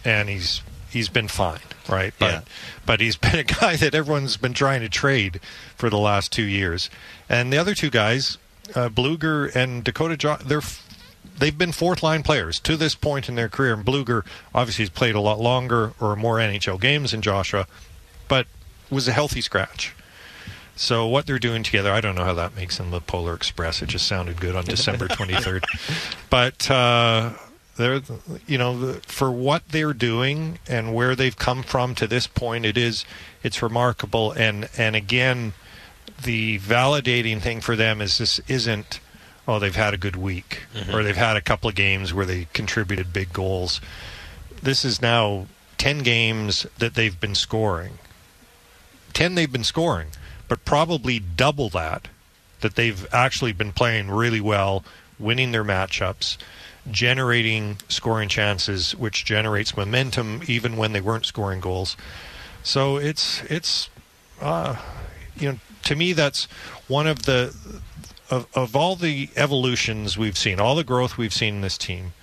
and 0.04 0.30
he's 0.30 0.62
he's 0.98 1.10
been 1.10 1.28
fine, 1.28 1.60
right? 1.88 2.14
But 2.20 2.32
Yeah. 2.32 2.42
but 2.86 3.00
he's 3.00 3.16
been 3.26 3.36
a 3.40 3.44
guy 3.44 3.76
that 3.78 3.96
everyone's 3.96 4.36
been 4.38 4.54
trying 4.54 4.82
to 4.82 4.90
trade 4.90 5.40
for 5.76 5.90
the 5.90 5.98
last 5.98 6.32
two 6.32 6.44
years, 6.44 6.90
and 7.30 7.54
the 7.54 7.58
other 7.58 7.74
two 7.76 7.90
guys, 7.90 8.38
uh, 8.76 8.90
Blueger 8.90 9.56
and 9.56 9.84
Dakota, 9.84 10.18
jo- 10.18 10.38
they're 10.44 10.58
f- 10.60 10.84
they've 11.38 11.58
been 11.58 11.72
fourth 11.72 12.02
line 12.04 12.24
players 12.24 12.60
to 12.62 12.76
this 12.76 12.96
point 12.96 13.30
in 13.30 13.36
their 13.36 13.48
career. 13.50 13.74
And 13.76 13.86
Blueger 13.86 14.26
obviously 14.56 14.84
has 14.84 14.90
played 14.90 15.16
a 15.16 15.20
lot 15.22 15.40
longer 15.40 15.94
or 16.00 16.16
more 16.16 16.38
NHL 16.38 16.80
games 16.82 17.12
than 17.12 17.22
Joshua, 17.22 17.68
but 18.28 18.48
was 18.90 19.08
a 19.08 19.12
healthy 19.14 19.42
scratch. 19.42 19.94
So 20.76 21.08
what 21.08 21.26
they're 21.26 21.40
doing 21.40 21.64
together, 21.64 21.92
I 21.92 22.02
don't 22.02 22.14
know 22.16 22.24
how 22.24 22.36
that 22.36 22.56
makes 22.56 22.78
them 22.78 22.92
the 22.92 23.02
Polar 23.02 23.34
Express. 23.34 23.82
It 23.82 23.90
just 23.90 24.08
sounded 24.08 24.40
good 24.40 24.56
on 24.56 24.64
December 24.76 25.08
23rd. 25.08 25.64
But 26.30 26.70
uh, 26.70 27.34
they're, 27.78 28.02
you 28.46 28.58
know, 28.58 28.94
for 29.08 29.32
what 29.32 29.70
they're 29.70 29.94
doing 29.94 30.60
and 30.68 30.94
where 30.94 31.16
they've 31.16 31.38
come 31.38 31.64
from 31.64 31.96
to 31.96 32.08
this 32.08 32.28
point, 32.28 32.66
it 32.66 32.78
is 32.78 33.06
it's 33.44 33.62
remarkable. 33.62 34.32
And 34.34 34.70
and 34.78 34.96
again, 34.96 35.54
the 36.24 36.60
validating 36.60 37.42
thing 37.42 37.62
for 37.62 37.76
them 37.76 38.02
is 38.02 38.18
this 38.18 38.40
isn't 38.48 39.00
oh 39.48 39.60
they've 39.60 39.76
had 39.76 39.94
a 39.94 39.98
good 39.98 40.16
week 40.16 40.64
Mhm. 40.76 40.94
or 40.94 41.04
they've 41.04 41.16
had 41.16 41.38
a 41.38 41.42
couple 41.42 41.70
of 41.70 41.76
games 41.76 42.14
where 42.14 42.26
they 42.26 42.48
contributed 42.54 43.14
big 43.14 43.32
goals. 43.32 43.80
This 44.62 44.84
is 44.84 45.02
now 45.02 45.48
ten 45.78 46.00
games 46.00 46.66
that 46.80 46.96
they've 46.96 47.20
been 47.20 47.36
scoring. 47.36 48.00
Ten 49.14 49.36
they've 49.36 49.52
been 49.52 49.64
scoring, 49.64 50.08
but 50.48 50.66
probably 50.66 51.20
double 51.20 51.70
that 51.70 52.08
that 52.62 52.76
they've 52.76 53.06
actually 53.14 53.52
been 53.52 53.72
playing 53.72 54.10
really 54.10 54.42
well, 54.42 54.84
winning 55.20 55.52
their 55.52 55.64
matchups, 55.64 56.38
generating 56.92 57.78
scoring 57.90 58.30
chances, 58.30 58.96
which 58.96 59.26
generates 59.26 59.76
momentum 59.76 60.42
even 60.48 60.78
when 60.78 60.94
they 60.94 61.02
weren't 61.02 61.26
scoring 61.26 61.60
goals. 61.60 61.98
So 62.64 62.98
it's 62.98 63.44
it's 63.44 63.90
uh, 64.42 64.76
you 65.38 65.52
know 65.52 65.60
to 65.84 65.96
me 65.96 66.14
that's 66.14 66.46
one 66.88 67.08
of 67.08 67.24
the 67.24 67.56
of, 68.30 68.48
of 68.54 68.76
all 68.76 68.96
the 68.96 69.30
evolutions 69.36 70.18
we've 70.18 70.38
seen, 70.38 70.60
all 70.60 70.76
the 70.76 70.84
growth 70.84 71.18
we've 71.18 71.34
seen 71.34 71.56
in 71.56 71.62
this 71.62 71.78
team. 71.78 72.14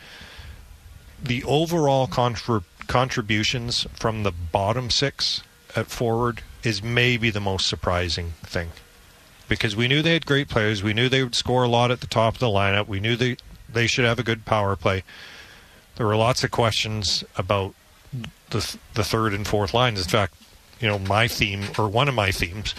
The 1.23 1.43
overall 1.45 2.07
contrib- 2.07 2.65
contributions 2.87 3.87
from 3.95 4.23
the 4.23 4.33
bottom 4.33 4.91
six 4.91 5.43
at 5.75 5.87
forward 5.87 6.43
is 6.63 6.83
maybe 6.83 7.31
the 7.31 7.41
most 7.41 7.67
surprising 7.67 8.35
thing 8.43 8.71
because 9.49 9.75
we 9.75 9.89
knew 9.89 10.03
they 10.03 10.15
had 10.15 10.27
great 10.27 10.49
players. 10.49 10.83
We 10.83 10.95
knew 10.95 11.09
they 11.09 11.23
would 11.23 11.35
score 11.35 11.65
a 11.65 11.69
lot 11.69 11.91
at 11.91 12.01
the 12.01 12.07
top 12.07 12.35
of 12.35 12.41
the 12.41 12.47
lineup. 12.47 12.87
We 12.87 13.01
knew 13.01 13.17
they 13.17 13.37
they 13.75 13.87
should 13.87 14.05
have 14.05 14.19
a 14.19 14.23
good 14.23 14.45
power 14.45 14.77
play. 14.77 15.03
There 15.97 16.07
were 16.07 16.17
lots 16.17 16.43
of 16.45 16.51
questions 16.51 17.25
about 17.37 17.75
the 18.51 18.77
the 18.95 19.05
third 19.05 19.35
and 19.35 19.47
fourth 19.47 19.75
lines. 19.75 20.01
In 20.01 20.09
fact, 20.09 20.35
you 20.81 20.89
know, 20.89 20.99
my 20.99 21.29
theme 21.29 21.65
or 21.79 21.89
one 21.89 22.09
of 22.09 22.15
my 22.15 22.31
themes 22.31 22.75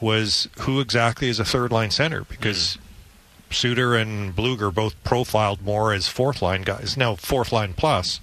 was 0.00 0.48
who 0.60 0.80
exactly 0.80 1.28
is 1.28 1.40
a 1.40 1.44
third 1.44 1.72
line 1.72 1.90
center 1.90 2.24
because 2.24 2.78
mm. 2.78 3.54
Suter 3.54 3.94
and 3.94 4.34
Blueger 4.34 4.74
both 4.74 5.02
profiled 5.04 5.62
more 5.62 5.92
as 5.92 6.08
fourth 6.08 6.42
line 6.42 6.62
guys. 6.62 6.96
Now 6.96 7.14
fourth 7.14 7.52
line 7.52 7.74
plus. 7.74 8.20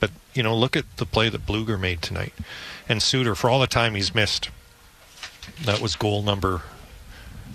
But 0.00 0.10
you 0.34 0.42
know, 0.42 0.56
look 0.56 0.76
at 0.76 0.96
the 0.96 1.06
play 1.06 1.28
that 1.28 1.46
Blueger 1.46 1.78
made 1.78 2.02
tonight. 2.02 2.34
And 2.88 3.02
Suter, 3.02 3.34
for 3.34 3.48
all 3.48 3.60
the 3.60 3.66
time 3.66 3.94
he's 3.94 4.14
missed, 4.14 4.50
that 5.64 5.80
was 5.80 5.96
goal 5.96 6.22
number 6.22 6.62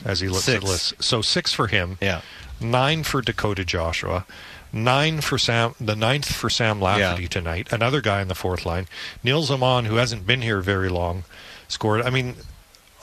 as 0.05 0.21
he 0.21 0.29
looks 0.29 0.47
at 0.47 0.53
Six. 0.53 0.63
the 0.63 0.71
list. 0.71 1.03
So 1.03 1.21
six 1.21 1.53
for 1.53 1.67
him. 1.67 1.97
Yeah. 2.01 2.21
Nine 2.59 3.03
for 3.03 3.21
Dakota 3.21 3.63
Joshua. 3.65 4.25
Nine 4.73 5.21
for 5.21 5.37
Sam. 5.37 5.75
The 5.79 5.95
ninth 5.95 6.31
for 6.33 6.49
Sam 6.49 6.81
Lafferty 6.81 7.23
Yeah. 7.23 7.27
tonight. 7.29 7.67
Another 7.71 8.01
guy 8.01 8.21
in 8.21 8.27
the 8.27 8.35
fourth 8.35 8.65
line. 8.65 8.87
Nils 9.23 9.49
Aman, 9.49 9.85
who 9.85 9.95
hasn't 9.95 10.27
been 10.27 10.41
here 10.41 10.61
very 10.61 10.89
long, 10.89 11.23
scored. 11.67 12.01
I 12.01 12.09
mean, 12.09 12.35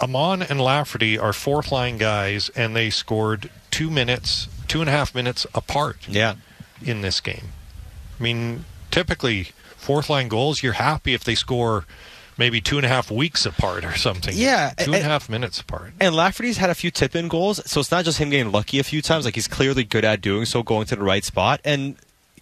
Aman 0.00 0.42
and 0.42 0.60
Lafferty 0.60 1.18
are 1.18 1.32
fourth 1.32 1.70
line 1.72 1.96
guys, 1.98 2.48
and 2.50 2.74
they 2.76 2.90
scored 2.90 3.48
two 3.70 3.90
minutes, 3.90 4.48
two 4.68 4.80
and 4.80 4.88
a 4.88 4.92
half 4.92 5.14
minutes 5.14 5.46
apart. 5.54 5.98
Yeah. 6.08 6.34
In 6.82 7.00
this 7.00 7.20
game, 7.20 7.52
I 8.18 8.22
mean, 8.22 8.64
typically 8.90 9.52
fourth 9.76 10.10
line 10.10 10.28
goals, 10.28 10.62
you're 10.62 10.74
happy 10.74 11.14
if 11.14 11.24
they 11.24 11.34
score 11.34 11.86
maybe 12.36 12.60
two 12.60 12.76
and 12.76 12.86
a 12.86 12.88
half 12.88 13.10
weeks 13.10 13.46
apart 13.46 13.84
or 13.84 13.96
something. 13.96 14.34
Yeah, 14.36 14.72
two 14.76 14.92
and 14.92 15.02
a 15.02 15.04
half 15.04 15.28
minutes 15.28 15.60
apart. 15.60 15.92
And 16.00 16.14
Lafferty's 16.14 16.56
had 16.58 16.70
a 16.70 16.74
few 16.74 16.90
tip 16.90 17.14
in 17.14 17.28
goals, 17.28 17.60
so 17.70 17.80
it's 17.80 17.90
not 17.90 18.04
just 18.04 18.18
him 18.18 18.30
getting 18.30 18.52
lucky 18.52 18.78
a 18.78 18.84
few 18.84 19.02
times. 19.02 19.24
Like 19.24 19.34
he's 19.34 19.48
clearly 19.48 19.84
good 19.84 20.04
at 20.04 20.20
doing 20.20 20.44
so, 20.44 20.62
going 20.62 20.86
to 20.86 20.96
the 20.96 21.02
right 21.02 21.24
spot. 21.24 21.60
And 21.64 21.96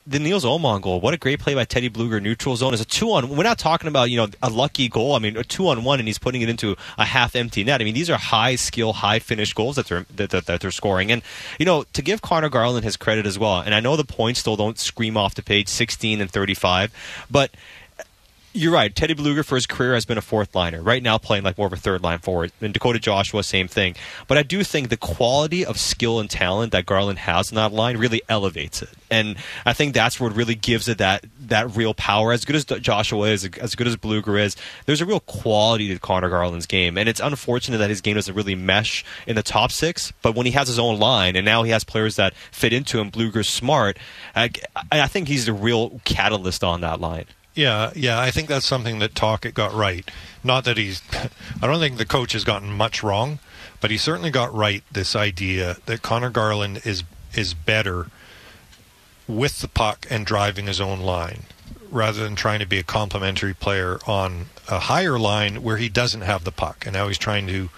the 0.05 0.19
Nils 0.19 0.45
Aman 0.45 0.81
goal, 0.81 1.01
what 1.01 1.15
a 1.15 1.17
great 1.17 1.39
play 1.39 1.55
by 1.55 1.65
Teddy 1.65 1.89
Blueger, 1.89 2.21
neutral 2.21 2.57
zone. 2.57 2.75
is 2.75 2.81
a 2.81 2.85
two 2.85 3.13
on. 3.13 3.29
We're 3.29 3.45
not 3.45 3.59
talking 3.59 3.87
about 3.87 4.11
you 4.11 4.17
know 4.17 4.27
a 4.43 4.51
lucky 4.51 4.89
goal. 4.89 5.15
I 5.15 5.21
mean, 5.21 5.37
a 5.37 5.45
two 5.45 5.69
on 5.69 5.85
one, 5.85 6.01
and 6.01 6.09
he's 6.09 6.19
putting 6.19 6.43
it 6.43 6.49
into 6.49 6.77
a 6.99 7.05
half 7.05 7.37
empty 7.37 7.63
net. 7.63 7.81
I 7.81 7.85
mean, 7.85 7.95
these 7.95 8.11
are 8.11 8.19
high 8.19 8.57
skill, 8.57 8.95
high 8.95 9.21
finish 9.21 9.53
goals 9.53 9.77
that 9.77 9.87
they're 9.87 10.05
that, 10.17 10.31
that, 10.31 10.47
that 10.47 10.61
they're 10.61 10.73
scoring. 10.73 11.13
And 11.13 11.23
you 11.59 11.67
know, 11.67 11.85
to 11.93 12.03
give 12.03 12.21
Conor 12.21 12.49
Garland 12.49 12.85
his 12.85 12.97
credit 12.97 13.27
as 13.27 13.39
well. 13.39 13.61
And 13.61 13.75
I 13.75 13.81
know 13.81 13.97
the 13.97 14.05
points 14.05 14.41
still 14.41 14.57
don't 14.57 14.79
scream 14.79 15.17
off 15.17 15.37
the 15.37 15.43
page, 15.43 15.69
sixteen 15.69 16.21
and 16.21 16.31
thirty 16.31 16.55
five, 16.55 16.93
but 17.31 17.53
you're 18.53 18.73
right. 18.73 18.95
Teddy 18.95 19.15
Blueger 19.15 19.45
for 19.45 19.55
his 19.55 19.67
career 19.67 19.95
has 19.95 20.05
been 20.05 20.19
a 20.19 20.23
fourth 20.23 20.55
liner. 20.55 20.83
Right 20.83 21.03
now, 21.03 21.19
playing 21.19 21.45
like 21.45 21.57
more 21.57 21.67
of 21.67 21.73
a 21.73 21.77
third 21.77 22.03
line 22.03 22.19
forward. 22.19 22.53
And 22.61 22.73
Dakota 22.73 22.99
Joshua, 22.99 23.43
same 23.43 23.69
thing. 23.69 23.95
But 24.29 24.39
I 24.39 24.43
do 24.43 24.63
think 24.63 24.89
the 24.89 24.97
quality 24.97 25.65
of 25.65 25.79
skill 25.79 26.21
and 26.21 26.29
talent 26.29 26.73
that 26.73 26.87
Garland 26.87 27.21
has 27.21 27.51
in 27.51 27.57
that 27.57 27.73
line 27.73 27.97
really 27.97 28.23
elevates 28.29 28.83
it. 28.83 28.91
And 29.11 29.37
I 29.65 29.73
think 29.73 29.95
that's 29.95 30.21
what 30.21 30.35
really 30.35 30.55
gives 30.55 30.89
it 30.89 30.99
that 30.99 31.25
that 31.41 31.75
real 31.77 31.95
power. 31.95 32.33
As 32.33 32.45
good 32.45 32.57
as 32.57 32.65
Joshua 32.65 33.29
is, 33.29 33.45
as 33.45 33.75
good 33.75 33.87
as 33.87 33.97
Blueger 33.97 34.41
is, 34.41 34.57
there's 34.87 35.01
a 35.01 35.07
real 35.07 35.21
quality 35.21 35.89
to 35.89 35.99
Conor 35.99 36.29
Garland's 36.29 36.67
game. 36.67 36.99
And 36.99 37.09
it's 37.09 37.21
unfortunate 37.21 37.79
that 37.79 37.91
his 37.91 38.01
game 38.01 38.15
doesn't 38.17 38.35
really 38.35 38.55
mesh 38.55 39.05
in 39.27 39.37
the 39.37 39.43
top 39.43 39.73
six. 39.73 40.13
But 40.23 40.35
when 40.35 40.47
he 40.47 40.53
has 40.53 40.69
his 40.69 40.79
own 40.79 40.99
line, 40.99 41.37
and 41.37 41.45
now 41.45 41.63
he 41.63 41.71
has 41.71 41.85
players 41.85 42.17
that 42.17 42.35
fit 42.51 42.73
into 42.73 43.01
him, 43.01 43.11
Blueger's 43.11 43.49
smart. 43.49 43.99
I, 44.35 44.51
I 44.91 45.07
think 45.07 45.29
he's 45.29 45.47
the 45.47 45.53
real 45.53 46.01
catalyst 46.05 46.65
on 46.65 46.83
that 46.83 47.01
line. 47.01 47.27
Yeah, 47.55 47.93
yeah, 47.95 48.19
I 48.19 48.31
think 48.31 48.49
that's 48.49 48.67
something 48.67 48.99
that 49.01 49.15
Tocchet 49.15 49.55
got 49.55 49.75
right. 49.75 50.11
Not 50.43 50.65
that 50.65 50.79
he's, 50.79 51.03
I 51.63 51.67
don't 51.67 51.81
think 51.81 51.99
the 51.99 52.07
coach 52.07 52.33
has 52.33 52.45
gotten 52.45 52.73
much 52.73 53.03
wrong, 53.03 53.41
but 53.81 53.91
he 53.91 53.99
certainly 53.99 54.31
got 54.31 54.55
right 54.55 54.83
this 54.91 55.15
idea 55.15 55.77
that 55.87 56.03
Conor 56.03 56.31
Garland 56.31 56.81
is 56.85 57.05
is 57.35 57.55
better 57.55 58.09
with 59.27 59.61
the 59.61 59.69
puck 59.69 60.07
and 60.11 60.27
driving 60.27 60.67
his 60.67 60.81
own 60.81 61.01
line 61.01 61.45
rather 61.91 62.23
than 62.23 62.35
trying 62.35 62.59
to 62.59 62.67
be 62.67 62.79
a 62.79 62.83
complementary 62.83 63.55
player 63.55 63.99
on 64.07 64.47
a 64.69 64.81
higher 64.81 65.19
line 65.19 65.63
where 65.63 65.77
he 65.77 65.89
doesn't 65.89 66.23
have 66.23 66.45
the 66.45 66.53
puck 66.53 66.85
and 66.87 66.95
now 66.95 67.09
he's 67.09 67.19
trying 67.19 67.47
to 67.47 67.71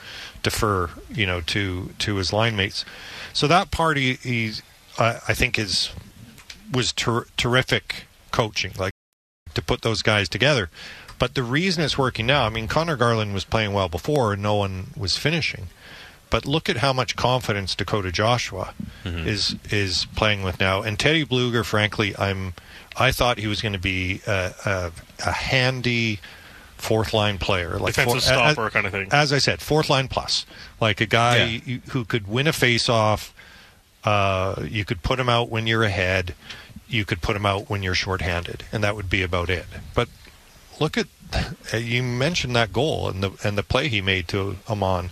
defer 0.42 0.90
you 1.08 1.26
know 1.26 1.40
to 1.40 1.90
to 1.98 2.16
his 2.16 2.32
line 2.32 2.56
mates 2.56 2.84
so 3.32 3.46
that 3.46 3.70
party 3.70 4.14
he's 4.14 4.62
I, 4.98 5.20
I 5.28 5.34
think 5.34 5.58
is 5.58 5.90
was 6.72 6.92
ter- 6.92 7.26
terrific 7.36 8.06
coaching 8.30 8.72
like 8.78 8.93
to 9.54 9.62
put 9.62 9.82
those 9.82 10.02
guys 10.02 10.28
together. 10.28 10.70
But 11.18 11.34
the 11.34 11.42
reason 11.42 11.84
it's 11.84 11.96
working 11.96 12.26
now, 12.26 12.44
I 12.44 12.48
mean, 12.48 12.68
Conor 12.68 12.96
Garland 12.96 13.34
was 13.34 13.44
playing 13.44 13.72
well 13.72 13.88
before 13.88 14.32
and 14.32 14.42
no 14.42 14.56
one 14.56 14.88
was 14.96 15.16
finishing. 15.16 15.68
But 16.30 16.46
look 16.46 16.68
at 16.68 16.78
how 16.78 16.92
much 16.92 17.14
confidence 17.14 17.74
Dakota 17.74 18.10
Joshua 18.10 18.74
mm-hmm. 19.04 19.28
is 19.28 19.54
is 19.70 20.06
playing 20.16 20.42
with 20.42 20.58
now. 20.58 20.82
And 20.82 20.98
Teddy 20.98 21.24
Blueger, 21.24 21.64
frankly, 21.64 22.16
I'm 22.18 22.54
I 22.96 23.12
thought 23.12 23.38
he 23.38 23.46
was 23.46 23.60
going 23.60 23.74
to 23.74 23.78
be 23.78 24.20
a, 24.26 24.52
a, 24.64 24.92
a 25.24 25.32
handy 25.32 26.20
fourth 26.76 27.14
line 27.14 27.38
player, 27.38 27.78
like 27.78 27.94
defensive 27.94 28.12
four, 28.12 28.20
stopper 28.20 28.66
as, 28.66 28.72
kind 28.72 28.86
of 28.86 28.92
thing. 28.92 29.08
As 29.12 29.32
I 29.32 29.38
said, 29.38 29.60
fourth 29.60 29.88
line 29.88 30.08
plus, 30.08 30.44
like 30.80 31.00
a 31.00 31.06
guy 31.06 31.62
yeah. 31.64 31.78
who 31.90 32.04
could 32.04 32.26
win 32.26 32.46
a 32.46 32.52
face 32.52 32.88
off. 32.88 33.32
Uh, 34.02 34.66
you 34.68 34.84
could 34.84 35.02
put 35.02 35.18
him 35.18 35.30
out 35.30 35.48
when 35.48 35.66
you're 35.66 35.84
ahead 35.84 36.34
you 36.88 37.04
could 37.04 37.22
put 37.22 37.36
him 37.36 37.46
out 37.46 37.70
when 37.70 37.82
you're 37.82 37.94
shorthanded, 37.94 38.64
and 38.72 38.82
that 38.84 38.96
would 38.96 39.10
be 39.10 39.22
about 39.22 39.50
it. 39.50 39.66
But 39.94 40.08
look 40.80 40.96
at 40.96 41.06
you 41.78 42.02
mentioned 42.02 42.54
that 42.56 42.72
goal 42.72 43.08
and 43.08 43.22
the 43.22 43.32
and 43.42 43.56
the 43.58 43.62
play 43.62 43.88
he 43.88 44.00
made 44.00 44.28
to 44.28 44.56
Aman, 44.68 45.10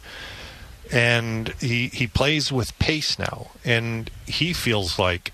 and 0.90 1.49
he 1.61 1.89
he 1.89 2.07
plays 2.07 2.53
with 2.53 2.78
pace 2.78 3.19
now, 3.19 3.51
and 3.65 4.11
he 4.27 4.53
feels 4.53 4.99
like 4.99 5.32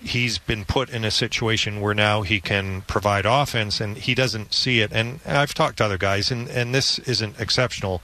he's 0.00 0.36
been 0.36 0.66
put 0.66 0.90
in 0.90 1.02
a 1.04 1.10
situation 1.10 1.80
where 1.80 1.94
now 1.94 2.22
he 2.22 2.40
can 2.40 2.82
provide 2.82 3.24
offense, 3.24 3.80
and 3.80 3.96
he 3.96 4.14
doesn't 4.14 4.52
see 4.52 4.80
it. 4.80 4.92
And 4.92 5.20
I've 5.24 5.54
talked 5.54 5.78
to 5.78 5.84
other 5.84 5.98
guys, 5.98 6.30
and 6.30 6.48
and 6.48 6.74
this 6.74 6.98
isn't 7.00 7.40
exceptional 7.40 8.02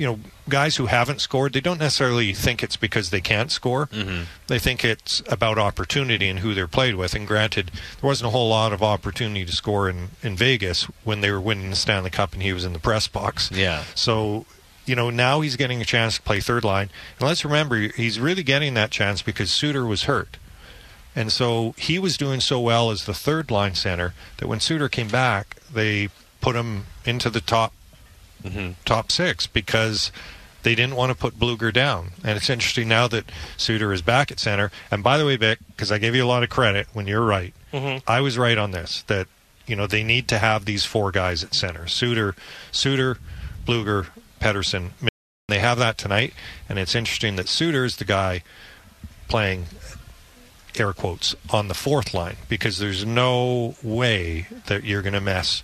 you 0.00 0.06
know, 0.06 0.18
guys 0.48 0.76
who 0.76 0.86
haven't 0.86 1.20
scored, 1.20 1.52
they 1.52 1.60
don't 1.60 1.78
necessarily 1.78 2.32
think 2.32 2.62
it's 2.62 2.76
because 2.76 3.10
they 3.10 3.20
can't 3.20 3.52
score. 3.52 3.86
Mm-hmm. 3.88 4.22
They 4.46 4.58
think 4.58 4.82
it's 4.82 5.22
about 5.28 5.58
opportunity 5.58 6.26
and 6.26 6.38
who 6.38 6.54
they're 6.54 6.66
played 6.66 6.94
with. 6.94 7.14
And 7.14 7.26
granted, 7.26 7.70
there 8.00 8.08
wasn't 8.08 8.28
a 8.28 8.30
whole 8.30 8.48
lot 8.48 8.72
of 8.72 8.82
opportunity 8.82 9.44
to 9.44 9.52
score 9.52 9.90
in, 9.90 10.08
in 10.22 10.36
Vegas 10.36 10.84
when 11.04 11.20
they 11.20 11.30
were 11.30 11.38
winning 11.38 11.68
the 11.68 11.76
Stanley 11.76 12.08
Cup 12.08 12.32
and 12.32 12.42
he 12.42 12.54
was 12.54 12.64
in 12.64 12.72
the 12.72 12.78
press 12.78 13.08
box. 13.08 13.50
Yeah. 13.52 13.84
So, 13.94 14.46
you 14.86 14.96
know, 14.96 15.10
now 15.10 15.42
he's 15.42 15.56
getting 15.56 15.82
a 15.82 15.84
chance 15.84 16.16
to 16.16 16.22
play 16.22 16.40
third 16.40 16.64
line. 16.64 16.88
And 17.18 17.28
let's 17.28 17.44
remember, 17.44 17.76
he's 17.76 18.18
really 18.18 18.42
getting 18.42 18.72
that 18.72 18.90
chance 18.90 19.20
because 19.20 19.50
Suter 19.50 19.84
was 19.84 20.04
hurt. 20.04 20.38
And 21.14 21.30
so 21.30 21.74
he 21.76 21.98
was 21.98 22.16
doing 22.16 22.40
so 22.40 22.58
well 22.58 22.90
as 22.90 23.04
the 23.04 23.12
third 23.12 23.50
line 23.50 23.74
center 23.74 24.14
that 24.38 24.48
when 24.48 24.60
Suter 24.60 24.88
came 24.88 25.08
back, 25.08 25.56
they 25.70 26.08
put 26.40 26.56
him 26.56 26.86
into 27.04 27.28
the 27.28 27.42
top 27.42 27.74
mm-hmm. 28.42 28.72
top 28.84 29.10
six 29.12 29.46
because 29.46 30.12
they 30.62 30.74
didn't 30.74 30.96
want 30.96 31.10
to 31.10 31.16
put 31.16 31.38
Blueger 31.38 31.72
down. 31.72 32.10
And 32.24 32.36
it's 32.36 32.50
interesting 32.50 32.88
now 32.88 33.08
that 33.08 33.30
Suter 33.56 33.92
is 33.92 34.02
back 34.02 34.30
at 34.30 34.38
center. 34.38 34.70
And 34.90 35.02
by 35.02 35.18
the 35.18 35.26
way, 35.26 35.38
Bik, 35.38 35.58
because 35.68 35.90
I 35.90 35.98
gave 35.98 36.14
you 36.14 36.24
a 36.24 36.26
lot 36.26 36.42
of 36.42 36.50
credit 36.50 36.88
when 36.92 37.06
you're 37.06 37.24
right, 37.24 37.54
mm-hmm. 37.72 37.98
I 38.06 38.20
was 38.20 38.38
right 38.38 38.58
on 38.58 38.70
this 38.70 39.02
that 39.02 39.26
you 39.66 39.76
know 39.76 39.86
they 39.86 40.02
need 40.02 40.28
to 40.28 40.38
have 40.38 40.64
these 40.64 40.84
four 40.84 41.10
guys 41.10 41.42
at 41.44 41.54
center: 41.54 41.86
Suter, 41.86 42.34
Suter, 42.72 43.18
Blueger, 43.64 44.08
Pettersson. 44.40 44.90
They 45.48 45.58
have 45.58 45.78
that 45.78 45.98
tonight, 45.98 46.32
and 46.68 46.78
it's 46.78 46.94
interesting 46.94 47.36
that 47.36 47.48
Suter 47.48 47.84
is 47.84 47.96
the 47.96 48.04
guy 48.04 48.42
playing 49.28 49.66
air 50.78 50.92
quotes 50.92 51.34
on 51.50 51.68
the 51.68 51.74
fourth 51.74 52.14
line 52.14 52.36
because 52.48 52.78
there's 52.78 53.04
no 53.04 53.74
way 53.82 54.46
that 54.66 54.84
you're 54.84 55.02
going 55.02 55.14
to 55.14 55.20
mess 55.20 55.62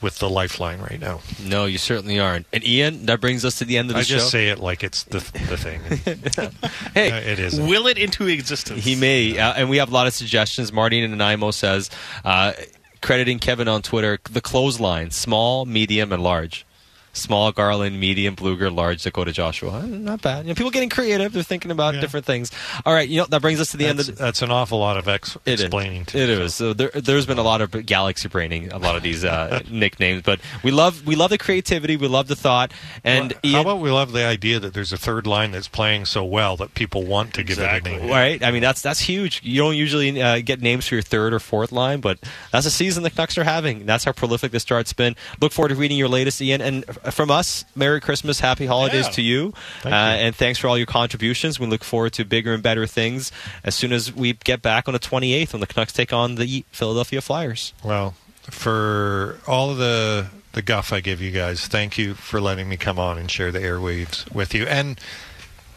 with 0.00 0.18
the 0.18 0.28
lifeline 0.28 0.80
right 0.80 1.00
now. 1.00 1.20
No, 1.44 1.64
you 1.66 1.78
certainly 1.78 2.18
aren't. 2.18 2.46
And 2.52 2.62
Iain, 2.64 3.06
that 3.06 3.20
brings 3.20 3.44
us 3.44 3.58
to 3.58 3.64
the 3.64 3.78
end 3.78 3.90
of 3.90 3.94
the 3.94 4.00
I 4.00 4.02
show. 4.02 4.16
I 4.16 4.18
just 4.18 4.30
say 4.30 4.48
it 4.48 4.58
like 4.58 4.84
it's 4.84 5.04
the 5.04 5.18
the 5.18 5.56
thing. 5.56 5.80
hey, 6.94 7.08
it 7.08 7.38
is. 7.38 7.60
Will 7.60 7.86
it 7.86 7.98
into 7.98 8.26
existence? 8.26 8.84
He 8.84 8.94
may, 8.94 9.38
uh, 9.38 9.54
and 9.54 9.68
we 9.68 9.78
have 9.78 9.90
a 9.90 9.94
lot 9.94 10.06
of 10.06 10.14
suggestions. 10.14 10.72
Martin 10.72 11.02
and 11.02 11.12
Nanaimo 11.12 11.50
says, 11.50 11.90
uh, 12.24 12.52
crediting 13.00 13.38
Kevin 13.38 13.68
on 13.68 13.82
Twitter, 13.82 14.18
the 14.30 14.40
clothesline: 14.40 15.10
small, 15.10 15.64
medium, 15.64 16.12
and 16.12 16.22
large 16.22 16.64
small 17.12 17.52
Garland, 17.52 17.98
medium 17.98 18.36
Blueger, 18.36 18.74
large 18.74 19.02
Dakota 19.02 19.32
Joshua. 19.32 19.82
Not 19.86 20.22
bad. 20.22 20.44
You 20.44 20.50
know, 20.50 20.54
people 20.54 20.70
getting 20.70 20.88
creative. 20.88 21.32
They're 21.32 21.42
thinking 21.42 21.70
about 21.70 21.94
yeah. 21.94 22.00
different 22.00 22.26
things. 22.26 22.50
All 22.84 22.92
right, 22.92 23.08
you 23.08 23.18
know 23.18 23.26
that 23.26 23.40
brings 23.40 23.60
us 23.60 23.70
to 23.72 23.76
the 23.76 23.84
that's, 23.84 23.90
end. 23.90 24.00
of 24.00 24.06
the, 24.16 24.22
That's 24.22 24.42
an 24.42 24.50
awful 24.50 24.78
lot 24.78 24.96
of 24.96 25.08
ex- 25.08 25.36
explaining. 25.46 26.02
It, 26.02 26.14
it 26.14 26.26
so. 26.26 26.42
is. 26.42 26.54
So 26.54 26.72
there, 26.72 26.90
has 26.94 27.26
been 27.26 27.38
a 27.38 27.42
lot 27.42 27.60
of 27.60 27.86
galaxy 27.86 28.28
braining 28.28 28.72
a 28.72 28.78
lot 28.78 28.96
of 28.96 29.02
these 29.02 29.24
uh, 29.24 29.62
nicknames, 29.70 30.22
but 30.22 30.40
we 30.62 30.70
love 30.70 31.06
we 31.06 31.16
love 31.16 31.30
the 31.30 31.38
creativity. 31.38 31.96
We 31.96 32.08
love 32.08 32.28
the 32.28 32.36
thought. 32.36 32.72
And 33.04 33.32
well, 33.32 33.40
Iain, 33.44 33.54
how 33.54 33.60
about 33.60 33.80
we 33.80 33.90
love 33.90 34.12
the 34.12 34.24
idea 34.24 34.60
that 34.60 34.74
there's 34.74 34.92
a 34.92 34.98
third 34.98 35.26
line 35.26 35.52
that's 35.52 35.68
playing 35.68 36.06
so 36.06 36.24
well 36.24 36.56
that 36.56 36.74
people 36.74 37.04
want 37.04 37.34
to 37.34 37.40
exactly. 37.40 37.92
give 37.92 38.00
it 38.00 38.02
a 38.02 38.06
name. 38.06 38.12
Right. 38.12 38.42
I 38.42 38.50
mean 38.50 38.62
that's 38.62 38.82
that's 38.82 39.00
huge. 39.00 39.42
You 39.44 39.62
don't 39.62 39.76
usually 39.76 40.20
uh, 40.20 40.40
get 40.40 40.60
names 40.60 40.86
for 40.86 40.94
your 40.94 41.02
third 41.02 41.32
or 41.32 41.40
fourth 41.40 41.72
line, 41.72 42.00
but 42.00 42.18
that's 42.52 42.66
a 42.66 42.70
season 42.70 43.02
the 43.02 43.10
Canucks 43.10 43.38
are 43.38 43.44
having. 43.44 43.86
That's 43.86 44.04
how 44.04 44.12
prolific 44.12 44.52
the 44.52 44.60
start's 44.60 44.92
been. 44.92 45.16
Look 45.40 45.52
forward 45.52 45.68
to 45.68 45.74
reading 45.74 45.98
your 45.98 46.08
latest, 46.08 46.40
Iain. 46.40 46.60
And 46.60 46.84
from 47.10 47.30
us, 47.30 47.64
Merry 47.74 48.00
Christmas, 48.00 48.40
Happy 48.40 48.66
Holidays 48.66 49.06
yeah. 49.06 49.12
to 49.12 49.22
you, 49.22 49.52
Thank 49.82 49.94
uh, 49.94 49.98
you. 49.98 50.26
and 50.26 50.34
thanks 50.34 50.58
for 50.58 50.68
all 50.68 50.76
your 50.76 50.86
contributions. 50.86 51.58
We 51.58 51.66
look 51.66 51.84
forward 51.84 52.12
to 52.14 52.24
bigger 52.24 52.54
and 52.54 52.62
better 52.62 52.86
things 52.86 53.32
as 53.64 53.74
soon 53.74 53.92
as 53.92 54.12
we 54.12 54.32
get 54.32 54.62
back 54.62 54.88
on 54.88 54.92
the 54.92 55.00
28th 55.00 55.52
when 55.52 55.60
the 55.60 55.66
Canucks 55.66 55.92
take 55.92 56.12
on 56.12 56.36
the 56.36 56.64
Philadelphia 56.70 57.20
Flyers. 57.20 57.72
Well, 57.84 58.14
for 58.42 59.38
all 59.46 59.70
of 59.70 59.78
the 59.78 60.28
the 60.52 60.62
guff 60.62 60.92
I 60.92 61.00
give 61.00 61.20
you 61.20 61.30
guys, 61.30 61.66
thank 61.66 61.98
you 61.98 62.14
for 62.14 62.40
letting 62.40 62.68
me 62.68 62.76
come 62.76 62.98
on 62.98 63.18
and 63.18 63.30
share 63.30 63.52
the 63.52 63.60
airwaves 63.60 64.32
with 64.32 64.54
you. 64.54 64.64
And 64.64 64.98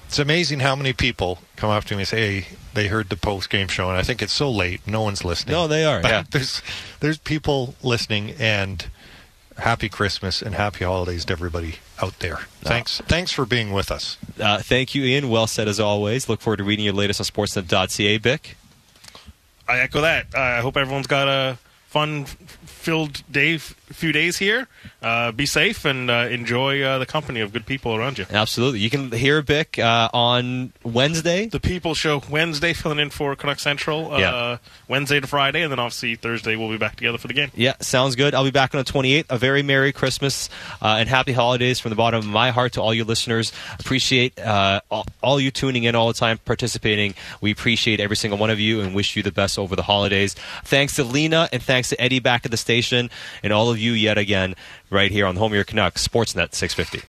it's 0.08 0.20
amazing 0.20 0.60
how 0.60 0.76
many 0.76 0.92
people 0.92 1.40
come 1.56 1.70
up 1.70 1.86
to 1.86 1.96
me 1.96 2.02
and 2.02 2.08
say, 2.08 2.42
"Hey, 2.42 2.48
they 2.74 2.88
heard 2.88 3.10
the 3.10 3.16
post 3.16 3.50
game 3.50 3.68
show," 3.68 3.90
and 3.90 3.98
I 3.98 4.04
think 4.04 4.22
it's 4.22 4.34
so 4.34 4.52
late, 4.52 4.82
no 4.86 5.02
one's 5.02 5.24
listening. 5.24 5.54
No, 5.54 5.68
they 5.68 5.86
are. 5.86 6.02
But 6.02 6.12
yeah, 6.12 6.24
there's 6.32 6.62
there's 7.00 7.18
people 7.18 7.76
listening, 7.82 8.32
and 8.38 8.86
happy 9.62 9.90
Christmas 9.90 10.42
and 10.42 10.56
happy 10.56 10.86
holidays 10.86 11.26
to 11.26 11.34
everybody 11.34 11.76
out 12.02 12.20
there. 12.20 12.38
Thanks, 12.62 13.00
uh, 13.00 13.04
thanks 13.08 13.32
for 13.32 13.46
being 13.46 13.72
with 13.72 13.92
us. 13.92 14.18
Uh, 14.40 14.60
thank 14.60 14.94
you, 14.94 15.04
Iain. 15.04 15.30
Well 15.30 15.48
said 15.48 15.68
as 15.68 15.80
always. 15.80 16.28
Look 16.28 16.42
forward 16.42 16.58
to 16.58 16.64
reading 16.64 16.86
your 16.86 16.94
latest 16.94 17.22
on 17.22 17.26
Sportsnet.ca, 17.26 18.20
Bik. 18.20 18.56
I 19.68 19.80
echo 19.80 20.02
that. 20.02 20.28
Uh, 20.36 20.40
I 20.40 20.60
hope 20.60 20.78
everyone's 20.78 21.08
got 21.08 21.28
a 21.28 21.58
fun 21.88 22.26
filled 22.26 23.24
day, 23.32 23.58
few 23.58 24.12
days 24.12 24.38
here. 24.38 24.68
Uh, 25.02 25.32
be 25.32 25.48
safe 25.48 25.84
and 25.84 26.12
uh, 26.12 26.28
enjoy 26.30 26.80
uh, 26.84 27.00
the 27.00 27.08
company 27.08 27.40
of 27.40 27.52
good 27.52 27.66
people 27.66 27.96
around 27.96 28.20
you. 28.20 28.26
Absolutely. 28.30 28.80
You 28.80 28.90
can 28.92 29.12
hear 29.12 29.42
Bik 29.42 29.84
uh, 29.84 30.10
on 30.14 30.74
Wednesday. 30.84 31.48
The 31.48 31.60
People 31.60 31.96
Show 31.96 32.22
Wednesday, 32.30 32.74
filling 32.74 33.00
in 33.00 33.10
for 33.10 33.36
Canuck 33.36 33.60
Central. 33.60 34.14
Uh, 34.14 34.20
yeah. 34.20 34.58
Wednesday 34.88 35.20
to 35.20 35.26
Friday, 35.26 35.64
and 35.64 35.72
then 35.72 35.80
obviously 35.80 36.16
Thursday 36.16 36.56
we'll 36.56 36.70
be 36.70 36.78
back 36.78 36.98
together 36.98 37.18
for 37.18 37.28
the 37.28 37.34
game. 37.34 37.50
Yeah, 37.56 37.74
sounds 37.80 38.16
good. 38.16 38.36
I'll 38.36 38.44
be 38.44 38.52
back 38.52 38.76
on 38.76 38.84
the 38.84 38.92
28th. 38.92 39.26
A 39.32 39.40
very 39.40 39.64
Merry 39.64 39.92
Christmas 39.92 40.50
uh, 40.84 40.98
and 41.00 41.10
Happy 41.10 41.32
Holidays 41.32 41.80
from 41.80 41.90
the 41.90 41.96
bottom 41.96 42.20
of 42.20 42.28
my 42.28 42.52
heart 42.52 42.74
to 42.74 42.82
all 42.82 42.94
you 42.94 43.04
listeners. 43.04 43.52
Appreciate 43.80 44.40
all, 44.40 45.06
all 45.24 45.40
you 45.40 45.50
tuning 45.50 45.84
in 45.86 45.96
all 45.96 46.10
the 46.10 46.14
time, 46.14 46.38
participating. 46.46 47.16
We 47.40 47.50
appreciate 47.50 48.00
every 48.00 48.18
single 48.18 48.38
one 48.38 48.52
of 48.52 48.60
you 48.60 48.82
and 48.82 48.94
wish 48.94 49.16
you 49.16 49.24
the 49.24 49.32
best 49.32 49.58
over 49.58 49.76
the 49.76 49.84
holidays. 49.84 50.36
Thanks 50.64 50.96
to 50.98 51.04
Lena 51.04 51.50
and 51.52 51.64
thanks 51.64 51.90
to 51.90 52.00
Eddie 52.00 52.20
back 52.20 52.46
at 52.46 52.52
the 52.52 52.58
station 52.58 53.10
and 53.42 53.52
all 53.52 53.72
of 53.72 53.80
you 53.80 53.94
yet 53.94 54.20
again 54.20 54.54
right 54.92 55.12
here 55.12 55.26
on 55.26 55.36
the 55.36 55.40
Home 55.40 55.54
of 55.54 55.56
Your 55.56 55.64
Canucks, 55.64 56.08
Sportsnet 56.08 56.54
650. 56.54 57.08